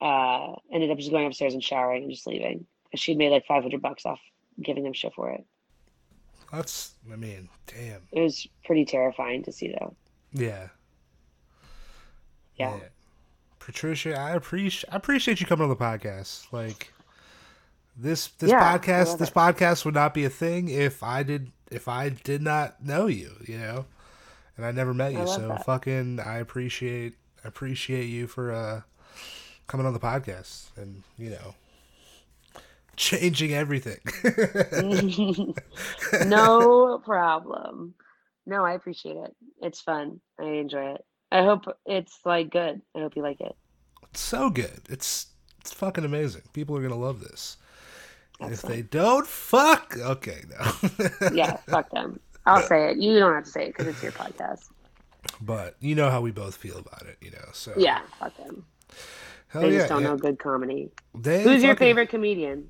uh 0.00 0.54
ended 0.72 0.90
up 0.90 0.98
just 0.98 1.10
going 1.10 1.26
upstairs 1.26 1.54
and 1.54 1.62
showering 1.62 2.02
and 2.02 2.12
just 2.12 2.26
leaving. 2.26 2.66
She'd 2.94 3.16
made 3.18 3.30
like 3.30 3.46
500 3.46 3.80
bucks 3.80 4.04
off 4.04 4.20
giving 4.60 4.82
them 4.84 4.92
shit 4.92 5.14
for 5.14 5.30
it. 5.30 5.44
that's 6.52 6.94
I 7.10 7.16
mean, 7.16 7.48
damn. 7.66 8.02
It 8.12 8.20
was 8.20 8.46
pretty 8.64 8.84
terrifying 8.84 9.42
to 9.44 9.52
see 9.52 9.68
though. 9.78 9.94
Yeah. 10.32 10.68
Yeah. 12.56 12.78
Patricia, 13.64 14.18
I 14.18 14.32
appreciate 14.32 14.92
I 14.92 14.96
appreciate 14.96 15.40
you 15.40 15.46
coming 15.46 15.64
on 15.64 15.70
the 15.70 15.76
podcast. 15.76 16.52
Like 16.52 16.92
this 17.96 18.28
this 18.28 18.50
Yeah, 18.50 18.78
podcast 18.78 19.18
this 19.18 19.28
it. 19.28 19.34
podcast 19.34 19.84
would 19.84 19.94
not 19.94 20.14
be 20.14 20.24
a 20.24 20.30
thing 20.30 20.68
if 20.68 21.02
I 21.02 21.22
did 21.22 21.52
if 21.70 21.88
I 21.88 22.08
did 22.08 22.42
not 22.42 22.84
know 22.84 23.06
you, 23.06 23.32
you 23.46 23.58
know, 23.58 23.86
and 24.56 24.66
I 24.66 24.72
never 24.72 24.92
met 24.92 25.12
you. 25.12 25.26
So 25.26 25.48
that. 25.48 25.64
fucking, 25.64 26.20
I 26.20 26.38
appreciate 26.38 27.14
I 27.44 27.48
appreciate 27.48 28.06
you 28.06 28.26
for 28.26 28.52
uh 28.52 28.80
coming 29.68 29.86
on 29.86 29.92
the 29.92 30.00
podcast 30.00 30.76
and 30.76 31.02
you 31.16 31.30
know 31.30 31.54
changing 32.96 33.54
everything. 33.54 34.00
no 36.26 37.00
problem. 37.04 37.94
No, 38.44 38.64
I 38.64 38.72
appreciate 38.72 39.16
it. 39.16 39.36
It's 39.60 39.80
fun. 39.80 40.20
I 40.40 40.44
enjoy 40.44 40.94
it. 40.94 41.04
I 41.32 41.42
hope 41.44 41.64
it's 41.86 42.18
like 42.24 42.50
good. 42.50 42.80
I 42.94 43.00
hope 43.00 43.16
you 43.16 43.22
like 43.22 43.40
it. 43.40 43.56
It's 44.10 44.20
so 44.20 44.50
good. 44.50 44.82
It's 44.88 45.26
it's 45.60 45.72
fucking 45.72 46.04
amazing. 46.04 46.42
People 46.52 46.76
are 46.76 46.82
gonna 46.82 46.98
love 46.98 47.20
this. 47.20 47.56
And 48.40 48.52
if 48.52 48.62
they 48.62 48.82
don't, 48.82 49.26
fuck. 49.26 49.96
Okay, 49.96 50.42
no. 50.50 51.30
Yeah, 51.32 51.56
fuck 51.68 51.90
them. 51.90 52.18
I'll 52.44 52.62
say 52.62 52.90
it. 52.90 52.98
You 52.98 53.18
don't 53.20 53.32
have 53.34 53.44
to 53.44 53.50
say 53.50 53.64
it 53.66 53.68
because 53.68 53.86
it's 53.86 54.02
your 54.02 54.10
podcast. 54.12 54.68
but 55.40 55.76
you 55.80 55.94
know 55.94 56.10
how 56.10 56.20
we 56.20 56.32
both 56.32 56.56
feel 56.56 56.76
about 56.78 57.02
it, 57.02 57.16
you 57.20 57.30
know. 57.30 57.44
So 57.52 57.72
Yeah, 57.76 58.00
fuck 58.18 58.36
them. 58.36 58.64
hell 59.48 59.62
They 59.62 59.70
yeah. 59.72 59.78
just 59.78 59.88
don't 59.90 60.02
yeah. 60.02 60.08
know 60.08 60.16
good 60.16 60.38
comedy. 60.40 60.90
They 61.14 61.44
Who's 61.44 61.62
your 61.62 61.76
favorite 61.76 62.08
comedian? 62.08 62.68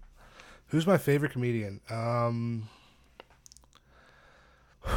Who's 0.68 0.86
my 0.86 0.98
favorite 0.98 1.32
comedian? 1.32 1.80
Um, 1.90 2.68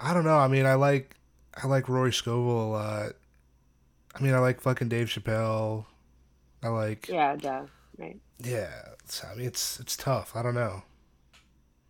I 0.00 0.12
don't 0.14 0.24
know. 0.24 0.38
I 0.38 0.48
mean, 0.48 0.66
I 0.66 0.74
like 0.74 1.16
I 1.62 1.66
like 1.66 1.88
Rory 1.88 2.12
Scovel 2.12 2.66
a 2.66 2.68
lot. 2.68 3.12
I 4.14 4.22
mean, 4.22 4.34
I 4.34 4.38
like 4.38 4.60
fucking 4.60 4.88
Dave 4.88 5.08
Chappelle. 5.08 5.86
I 6.62 6.68
like 6.68 7.08
yeah. 7.08 7.32
Yeah, 7.32 7.36
duh. 7.36 7.66
Right. 7.98 8.20
it's, 8.40 9.24
I 9.24 9.34
mean, 9.34 9.46
it's 9.46 9.80
it's 9.80 9.96
tough. 9.96 10.34
I 10.34 10.42
don't 10.42 10.54
know. 10.54 10.82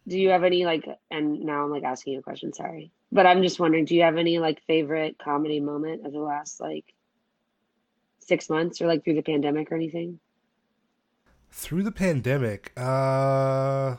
Do 0.09 0.18
you 0.18 0.30
have 0.30 0.43
any 0.43 0.64
like? 0.64 0.86
And 1.10 1.40
now 1.40 1.64
I'm 1.64 1.70
like 1.70 1.84
asking 1.84 2.14
you 2.14 2.18
a 2.18 2.22
question. 2.22 2.52
Sorry, 2.52 2.90
but 3.12 3.26
I'm 3.26 3.43
just 3.43 3.60
wondering. 3.60 3.84
Do 3.84 3.94
you 3.94 4.02
have 4.02 4.16
any 4.16 4.39
like 4.39 4.62
favorite 4.66 5.16
comedy 5.18 5.60
moment 5.60 6.06
of 6.06 6.12
the 6.12 6.18
last 6.18 6.60
like 6.60 6.84
six 8.18 8.51
months 8.51 8.80
or 8.80 8.86
like 8.86 9.05
through 9.05 9.14
the 9.14 9.22
pandemic 9.22 9.70
or 9.70 9.76
anything? 9.76 10.18
Through 11.51 11.82
the 11.82 11.93
pandemic, 11.93 12.72
uh, 12.76 13.97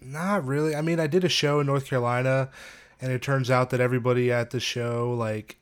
not 0.00 0.44
really. 0.44 0.76
I 0.76 0.82
mean, 0.82 1.00
I 1.00 1.06
did 1.06 1.24
a 1.24 1.28
show 1.28 1.58
in 1.58 1.66
North 1.66 1.86
Carolina, 1.86 2.50
and 3.04 3.12
it 3.12 3.22
turns 3.22 3.50
out 3.50 3.68
that 3.70 3.80
everybody 3.80 4.32
at 4.32 4.50
the 4.50 4.60
show, 4.60 5.14
like 5.16 5.58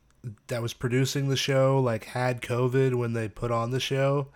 that 0.47 0.63
was 0.63 0.73
producing 0.73 1.29
the 1.29 1.37
show, 1.37 1.81
like 1.81 2.05
had 2.05 2.41
COVID 2.41 2.95
when 2.95 3.13
they 3.13 3.29
put 3.29 3.51
on 3.51 3.73
the 3.73 3.81
show. 3.81 4.29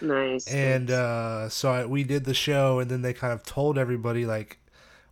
Nice. 0.00 0.46
and 0.48 0.90
uh, 0.90 1.48
so 1.48 1.70
I, 1.70 1.86
we 1.86 2.04
did 2.04 2.24
the 2.24 2.34
show, 2.34 2.78
and 2.78 2.90
then 2.90 3.02
they 3.02 3.12
kind 3.12 3.32
of 3.32 3.42
told 3.44 3.78
everybody 3.78 4.26
like 4.26 4.58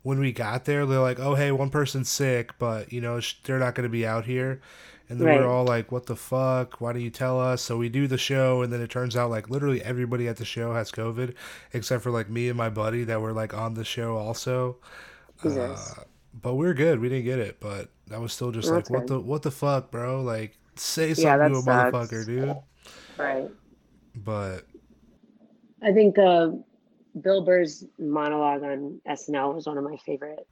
when 0.02 0.18
we 0.18 0.32
got 0.32 0.64
there, 0.64 0.84
they're 0.86 0.98
like, 1.00 1.20
"Oh, 1.20 1.34
hey, 1.34 1.52
one 1.52 1.70
person's 1.70 2.10
sick, 2.10 2.58
but 2.58 2.92
you 2.92 3.00
know 3.00 3.20
sh- 3.20 3.34
they're 3.44 3.58
not 3.60 3.74
going 3.74 3.84
to 3.84 3.90
be 3.90 4.06
out 4.06 4.24
here." 4.24 4.60
And 5.08 5.20
then 5.20 5.28
Right. 5.28 5.40
we're 5.40 5.46
all 5.48 5.64
like, 5.64 5.92
"What 5.92 6.06
the 6.06 6.16
fuck? 6.16 6.80
Why 6.80 6.92
don't 6.94 7.02
you 7.02 7.10
tell 7.10 7.38
us?" 7.40 7.62
So 7.62 7.76
we 7.76 7.88
do 7.90 8.06
the 8.06 8.18
show, 8.18 8.62
and 8.62 8.72
then 8.72 8.80
it 8.80 8.90
turns 8.90 9.16
out 9.16 9.30
like 9.30 9.50
literally 9.50 9.82
everybody 9.82 10.26
at 10.28 10.36
the 10.38 10.44
show 10.44 10.72
has 10.74 10.90
COVID, 10.90 11.34
except 11.74 12.02
for 12.02 12.10
like 12.10 12.28
me 12.30 12.48
and 12.48 12.56
my 12.56 12.68
buddy 12.70 13.04
that 13.04 13.20
were 13.20 13.32
like 13.32 13.54
on 13.54 13.74
the 13.74 13.84
show 13.84 14.16
also. 14.16 14.76
Uh, 15.44 16.02
but 16.34 16.54
we're 16.54 16.74
good. 16.74 17.00
We 17.00 17.08
didn't 17.08 17.24
get 17.24 17.38
it, 17.38 17.58
but 17.60 17.88
that 18.08 18.20
was 18.20 18.32
still 18.32 18.50
just 18.52 18.66
Well, 18.66 18.76
like, 18.76 18.84
that's 18.84 18.90
what 18.90 19.06
the 19.06 19.20
what 19.20 19.42
the 19.42 19.50
fuck, 19.50 19.90
bro? 19.90 20.22
Like, 20.22 20.56
say 20.76 21.14
something 21.14 21.38
that 21.38 21.48
to 21.48 21.54
a 21.56 21.62
sucks. 21.62 21.96
motherfucker, 21.96 22.26
dude. 22.26 22.56
right. 23.18 23.50
But 24.14 24.66
I 25.82 25.92
think 25.92 26.18
uh, 26.18 26.50
Bill 27.20 27.44
Burr's 27.44 27.84
monologue 27.98 28.62
on 28.62 29.00
SNL 29.08 29.54
was 29.54 29.66
one 29.66 29.78
of 29.78 29.84
my 29.84 29.96
favorite 30.04 30.46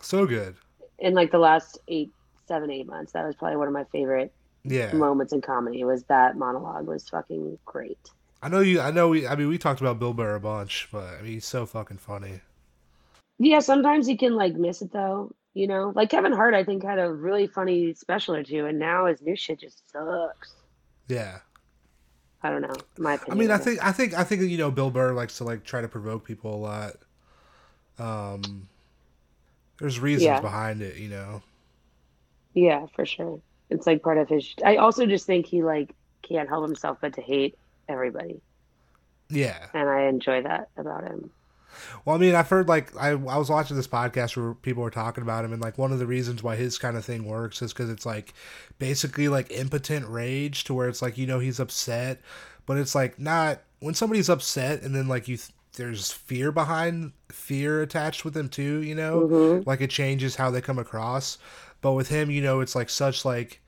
so 0.00 0.26
good. 0.26 0.56
in 0.98 1.14
like 1.14 1.30
the 1.30 1.38
last 1.38 1.78
eight, 1.88 2.10
seven, 2.48 2.70
eight 2.70 2.86
months. 2.86 3.12
That 3.12 3.24
was 3.26 3.34
probably 3.36 3.56
one 3.58 3.68
of 3.68 3.74
my 3.74 3.84
favorite 3.84 4.32
Yeah. 4.64 4.92
moments 4.92 5.32
in 5.32 5.40
comedy. 5.40 5.84
Was 5.84 6.04
that 6.04 6.36
monologue 6.36 6.86
was 6.86 7.08
fucking 7.08 7.58
great. 7.64 7.98
I 8.42 8.48
know 8.48 8.60
you. 8.60 8.80
I 8.80 8.90
know 8.90 9.08
we. 9.08 9.26
I 9.26 9.34
mean, 9.36 9.48
we 9.48 9.58
talked 9.58 9.80
about 9.80 9.98
Bill 9.98 10.12
Burr 10.12 10.34
a 10.36 10.40
bunch, 10.40 10.88
but 10.92 11.04
I 11.18 11.22
mean, 11.22 11.32
he's 11.32 11.46
so 11.46 11.64
fucking 11.66 11.96
funny. 11.98 12.40
Yeah, 13.38 13.58
sometimes 13.60 14.08
you 14.08 14.16
can 14.16 14.34
like 14.34 14.54
miss 14.54 14.82
it 14.82 14.92
though. 14.92 15.32
You 15.54 15.66
know, 15.66 15.92
like 15.94 16.10
Kevin 16.10 16.32
Hart, 16.32 16.54
I 16.54 16.64
think 16.64 16.82
had 16.82 16.98
a 16.98 17.10
really 17.10 17.46
funny 17.46 17.94
special 17.94 18.34
or 18.34 18.42
two, 18.42 18.66
and 18.66 18.78
now 18.78 19.06
his 19.06 19.22
new 19.22 19.36
shit 19.36 19.60
just 19.60 19.90
sucks. 19.90 20.52
Yeah. 21.08 21.38
I 22.42 22.50
don't 22.50 22.62
know. 22.62 22.74
My 22.98 23.18
I 23.30 23.34
mean, 23.34 23.50
I 23.50 23.56
think. 23.56 23.84
I 23.84 23.90
think. 23.92 24.14
I 24.14 24.22
think 24.22 24.42
you 24.42 24.58
know, 24.58 24.70
Bill 24.70 24.90
Burr 24.90 25.12
likes 25.14 25.38
to 25.38 25.44
like 25.44 25.64
try 25.64 25.80
to 25.80 25.88
provoke 25.88 26.24
people 26.24 26.54
a 26.54 26.56
lot. 26.56 26.92
Um, 27.98 28.68
there's 29.78 29.98
reasons 29.98 30.24
Yeah. 30.24 30.40
behind 30.40 30.82
it, 30.82 30.96
you 30.96 31.08
know. 31.08 31.42
Yeah, 32.54 32.86
for 32.94 33.04
sure. 33.06 33.40
It's 33.70 33.86
like 33.86 34.02
part 34.02 34.18
of 34.18 34.28
his. 34.28 34.54
I 34.64 34.76
also 34.76 35.06
just 35.06 35.26
think 35.26 35.46
he 35.46 35.62
like 35.62 35.94
can't 36.22 36.48
help 36.48 36.64
himself 36.66 36.98
but 37.00 37.14
to 37.14 37.20
hate 37.22 37.58
everybody, 37.88 38.40
Yeah. 39.30 39.66
and 39.74 39.88
I 39.88 40.02
enjoy 40.02 40.42
that 40.42 40.68
about 40.76 41.04
him. 41.04 41.30
Well, 42.04 42.16
I 42.16 42.18
mean, 42.18 42.34
I've 42.34 42.48
heard 42.48 42.68
like 42.68 42.94
I 42.96 43.10
I 43.10 43.14
was 43.36 43.50
watching 43.50 43.76
this 43.76 43.88
podcast 43.88 44.36
where 44.36 44.54
people 44.54 44.82
were 44.82 44.90
talking 44.90 45.22
about 45.22 45.44
him, 45.44 45.52
and 45.52 45.62
like 45.62 45.78
one 45.78 45.92
of 45.92 45.98
the 45.98 46.06
reasons 46.06 46.42
why 46.42 46.56
his 46.56 46.78
kind 46.78 46.96
of 46.96 47.04
thing 47.04 47.24
works 47.24 47.62
is 47.62 47.72
because 47.72 47.90
it's 47.90 48.06
like 48.06 48.34
basically 48.78 49.28
like 49.28 49.50
impotent 49.50 50.06
rage, 50.08 50.64
to 50.64 50.74
where 50.74 50.88
it's 50.88 51.02
like 51.02 51.16
you 51.18 51.26
know 51.26 51.38
he's 51.38 51.60
upset, 51.60 52.20
but 52.66 52.76
it's 52.78 52.94
like 52.94 53.18
not 53.18 53.60
when 53.80 53.94
somebody's 53.94 54.28
upset, 54.28 54.82
and 54.82 54.94
then 54.94 55.08
like 55.08 55.28
you 55.28 55.36
th- 55.36 55.50
there's 55.74 56.10
fear 56.10 56.50
behind 56.50 57.12
fear 57.30 57.82
attached 57.82 58.24
with 58.24 58.32
them 58.32 58.48
too, 58.48 58.80
you 58.82 58.94
know, 58.94 59.28
Mhm. 59.28 59.66
like 59.66 59.82
it 59.82 59.90
changes 59.90 60.36
how 60.36 60.50
they 60.50 60.62
come 60.62 60.78
across. 60.78 61.36
But 61.82 61.92
with 61.92 62.08
him, 62.08 62.30
you 62.30 62.40
know, 62.40 62.60
it's 62.60 62.74
like 62.74 62.88
such 62.88 63.26
like 63.26 63.60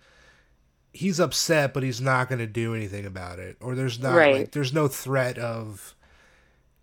he's 0.93 1.21
upset, 1.21 1.75
but 1.75 1.83
he's 1.83 2.01
not 2.01 2.29
going 2.31 2.39
to 2.39 2.47
do 2.47 2.75
anything 2.75 3.05
about 3.05 3.39
it, 3.39 3.57
or 3.61 3.75
there's 3.75 4.01
not 4.01 4.17
Right. 4.17 4.35
like 4.37 4.53
there's 4.53 4.73
no 4.73 4.89
threat 4.89 5.37
of 5.39 5.95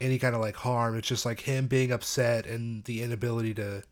any 0.01 0.19
kind 0.19 0.35
of 0.35 0.41
like 0.41 0.55
harm. 0.55 0.97
It's 0.97 1.07
just 1.07 1.25
like 1.25 1.41
him 1.41 1.67
being 1.67 1.91
upset 1.91 2.45
and 2.45 2.83
the 2.83 3.01
inability 3.01 3.53
to 3.55 3.83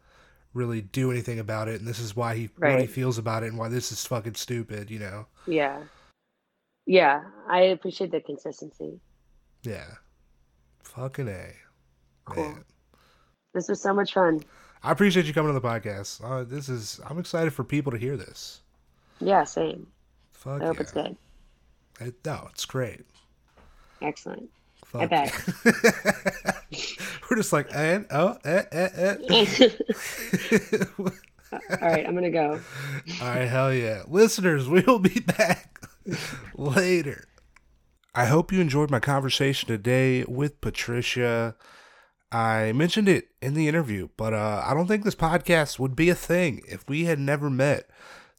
really 0.53 0.81
do 0.81 1.11
anything 1.11 1.39
about 1.39 1.67
it. 1.67 1.79
And 1.79 1.87
this 1.87 1.99
is 1.99 2.15
why 2.15 2.35
he 2.35 2.49
what 2.57 2.79
he 2.79 2.87
feels 2.87 3.17
about 3.17 3.43
it 3.43 3.47
and 3.47 3.57
why 3.57 3.69
this 3.69 3.91
is 3.91 4.05
fucking 4.05 4.35
stupid, 4.35 4.91
you 4.91 4.99
know? 4.99 5.25
Yeah, 5.47 5.81
yeah. 6.85 7.23
I 7.49 7.61
appreciate 7.61 8.11
the 8.11 8.21
consistency. 8.21 8.99
Yeah. 9.63 9.85
Fucking 10.83 11.27
A. 11.27 11.53
Cool. 12.25 12.43
Man. 12.43 12.65
This 13.53 13.69
was 13.69 13.81
so 13.81 13.93
much 13.93 14.13
fun. 14.13 14.43
I 14.83 14.91
appreciate 14.91 15.25
you 15.25 15.33
coming 15.33 15.49
on 15.49 15.55
the 15.55 15.61
podcast. 15.61 16.21
Uh, 16.23 16.43
this 16.43 16.69
is 16.69 16.99
I'm 17.07 17.19
excited 17.19 17.53
for 17.53 17.63
people 17.63 17.91
to 17.91 17.97
hear 17.97 18.17
this. 18.17 18.61
Yeah, 19.19 19.43
same. 19.45 19.87
Fuck 20.33 20.61
I 20.61 20.65
hope 20.65 20.75
yeah. 20.75 20.81
it's 20.81 20.91
good. 20.91 21.17
It- 22.01 22.25
no, 22.25 22.47
it's 22.51 22.65
great. 22.65 23.05
Excellent. 24.01 24.49
Fuck 24.93 25.09
bet. 25.09 25.33
We're 27.29 27.37
just 27.37 27.51
like, 27.51 27.67
and 27.73 28.05
oh, 28.11 28.37
eh, 28.45 28.63
eh, 28.71 29.15
eh. 29.29 29.69
All 31.81 31.87
right, 31.89 32.07
I'm 32.07 32.13
gonna 32.13 32.29
go. 32.29 32.59
All 33.21 33.27
right, 33.27 33.47
hell 33.47 33.73
yeah. 33.73 34.03
Listeners, 34.07 34.67
we'll 34.67 34.99
be 34.99 35.19
back 35.19 35.87
later. 36.55 37.27
I 38.15 38.25
hope 38.25 38.51
you 38.51 38.61
enjoyed 38.61 38.91
my 38.91 38.99
conversation 38.99 39.67
today 39.67 40.23
with 40.25 40.61
Patricia. 40.61 41.55
I 42.31 42.71
mentioned 42.73 43.09
it 43.09 43.29
in 43.41 43.55
the 43.55 43.67
interview, 43.67 44.09
but 44.17 44.33
uh, 44.33 44.63
I 44.65 44.73
don't 44.73 44.87
think 44.87 45.03
this 45.03 45.15
podcast 45.15 45.79
would 45.79 45.95
be 45.95 46.09
a 46.09 46.15
thing 46.15 46.61
if 46.67 46.87
we 46.87 47.05
had 47.05 47.19
never 47.19 47.49
met. 47.49 47.89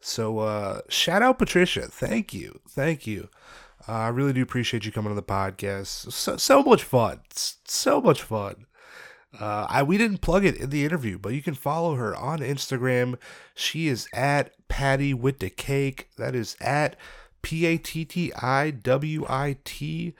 So, 0.00 0.38
uh, 0.40 0.82
shout 0.88 1.22
out 1.22 1.38
Patricia. 1.38 1.82
Thank 1.82 2.34
you. 2.34 2.60
Thank 2.68 3.06
you. 3.06 3.28
Uh, 3.86 3.92
I 3.92 4.08
really 4.08 4.32
do 4.32 4.42
appreciate 4.42 4.84
you 4.84 4.92
coming 4.92 5.10
on 5.10 5.16
the 5.16 5.22
podcast. 5.22 6.12
So, 6.12 6.36
so 6.36 6.62
much 6.62 6.82
fun. 6.82 7.20
So 7.30 8.00
much 8.00 8.22
fun. 8.22 8.66
Uh, 9.38 9.66
I 9.68 9.82
we 9.82 9.98
didn't 9.98 10.18
plug 10.18 10.44
it 10.44 10.56
in 10.56 10.70
the 10.70 10.84
interview, 10.84 11.18
but 11.18 11.34
you 11.34 11.42
can 11.42 11.54
follow 11.54 11.96
her 11.96 12.14
on 12.14 12.38
Instagram. 12.38 13.18
She 13.54 13.88
is 13.88 14.08
at 14.14 14.52
Patty 14.68 15.12
with 15.12 15.40
the 15.40 15.50
Cake. 15.50 16.08
That 16.16 16.34
is 16.34 16.56
at 16.60 16.96
P 17.42 17.66
A 17.66 17.76
T 17.76 18.04
T 18.04 18.32
I 18.34 18.70
W 18.70 19.26
I 19.28 19.56
T 19.64 20.14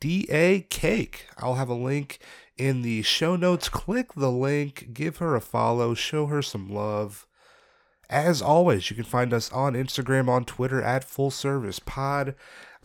D 0.00 0.26
A 0.30 0.62
Cake. 0.62 1.26
I'll 1.38 1.54
have 1.54 1.68
a 1.68 1.74
link 1.74 2.18
in 2.56 2.82
the 2.82 3.02
show 3.02 3.36
notes. 3.36 3.68
Click 3.68 4.12
the 4.14 4.32
link, 4.32 4.88
give 4.92 5.18
her 5.18 5.36
a 5.36 5.40
follow, 5.40 5.94
show 5.94 6.26
her 6.26 6.42
some 6.42 6.68
love. 6.68 7.26
As 8.10 8.42
always, 8.42 8.90
you 8.90 8.96
can 8.96 9.04
find 9.04 9.32
us 9.32 9.52
on 9.52 9.74
Instagram, 9.74 10.28
on 10.28 10.44
Twitter 10.44 10.82
at 10.82 11.04
Full 11.04 11.30
Service 11.30 11.78
Pod. 11.78 12.34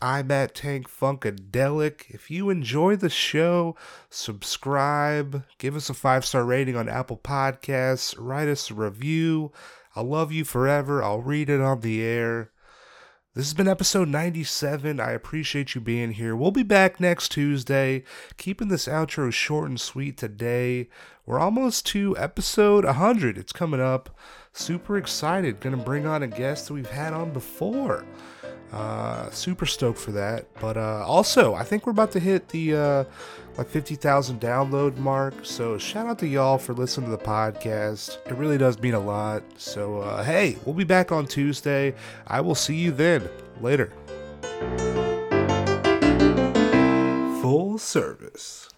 I'm 0.03 0.31
at 0.31 0.53
Tank 0.53 0.89
Funkadelic. 0.89 2.09
If 2.09 2.29
you 2.29 2.49
enjoy 2.49 2.97
the 2.97 3.09
show, 3.09 3.77
subscribe, 4.09 5.45
give 5.59 5.77
us 5.77 5.89
a 5.89 5.93
five 5.93 6.25
star 6.25 6.43
rating 6.43 6.75
on 6.75 6.89
Apple 6.89 7.15
Podcasts, 7.15 8.13
write 8.19 8.49
us 8.49 8.69
a 8.69 8.73
review. 8.73 9.53
I'll 9.95 10.03
love 10.03 10.33
you 10.33 10.43
forever. 10.43 11.01
I'll 11.01 11.21
read 11.21 11.49
it 11.49 11.61
on 11.61 11.79
the 11.79 12.03
air. 12.03 12.51
This 13.33 13.45
has 13.45 13.53
been 13.53 13.69
episode 13.69 14.09
97. 14.09 14.99
I 14.99 15.11
appreciate 15.11 15.73
you 15.73 15.79
being 15.79 16.11
here. 16.11 16.35
We'll 16.35 16.51
be 16.51 16.63
back 16.63 16.99
next 16.99 17.29
Tuesday, 17.29 18.03
keeping 18.35 18.67
this 18.67 18.89
outro 18.89 19.31
short 19.31 19.69
and 19.69 19.79
sweet 19.79 20.17
today. 20.17 20.89
We're 21.25 21.39
almost 21.39 21.85
to 21.87 22.17
episode 22.17 22.83
100. 22.83 23.37
It's 23.37 23.53
coming 23.53 23.79
up. 23.79 24.19
Super 24.51 24.97
excited. 24.97 25.61
Gonna 25.61 25.77
bring 25.77 26.05
on 26.05 26.23
a 26.23 26.27
guest 26.27 26.67
that 26.67 26.73
we've 26.73 26.89
had 26.89 27.13
on 27.13 27.31
before. 27.31 28.03
Uh, 28.73 29.29
super 29.29 29.67
stoked 29.67 29.99
for 29.99 30.11
that. 30.11 30.47
But 30.59 30.77
uh, 30.77 31.05
also, 31.05 31.53
I 31.53 31.63
think 31.63 31.85
we're 31.85 31.91
about 31.91 32.11
to 32.13 32.19
hit 32.19 32.49
the 32.49 32.75
uh, 32.75 33.03
like 33.57 33.69
50,000 33.69 34.41
download 34.41 34.97
mark. 34.97 35.35
So 35.43 35.77
shout 35.77 36.07
out 36.07 36.17
to 36.19 36.27
y'all 36.27 36.57
for 36.57 36.73
listening 36.73 37.11
to 37.11 37.15
the 37.15 37.23
podcast. 37.23 38.17
It 38.25 38.33
really 38.33 38.57
does 38.57 38.79
mean 38.79 38.95
a 38.95 38.99
lot. 38.99 39.43
So 39.57 39.99
uh, 39.99 40.23
hey, 40.23 40.57
we'll 40.65 40.73
be 40.73 40.85
back 40.85 41.11
on 41.11 41.27
Tuesday. 41.27 41.93
I 42.25 42.41
will 42.41 42.55
see 42.55 42.75
you 42.75 42.91
then. 42.91 43.29
Later. 43.61 43.91
Full 47.41 47.77
service. 47.77 48.69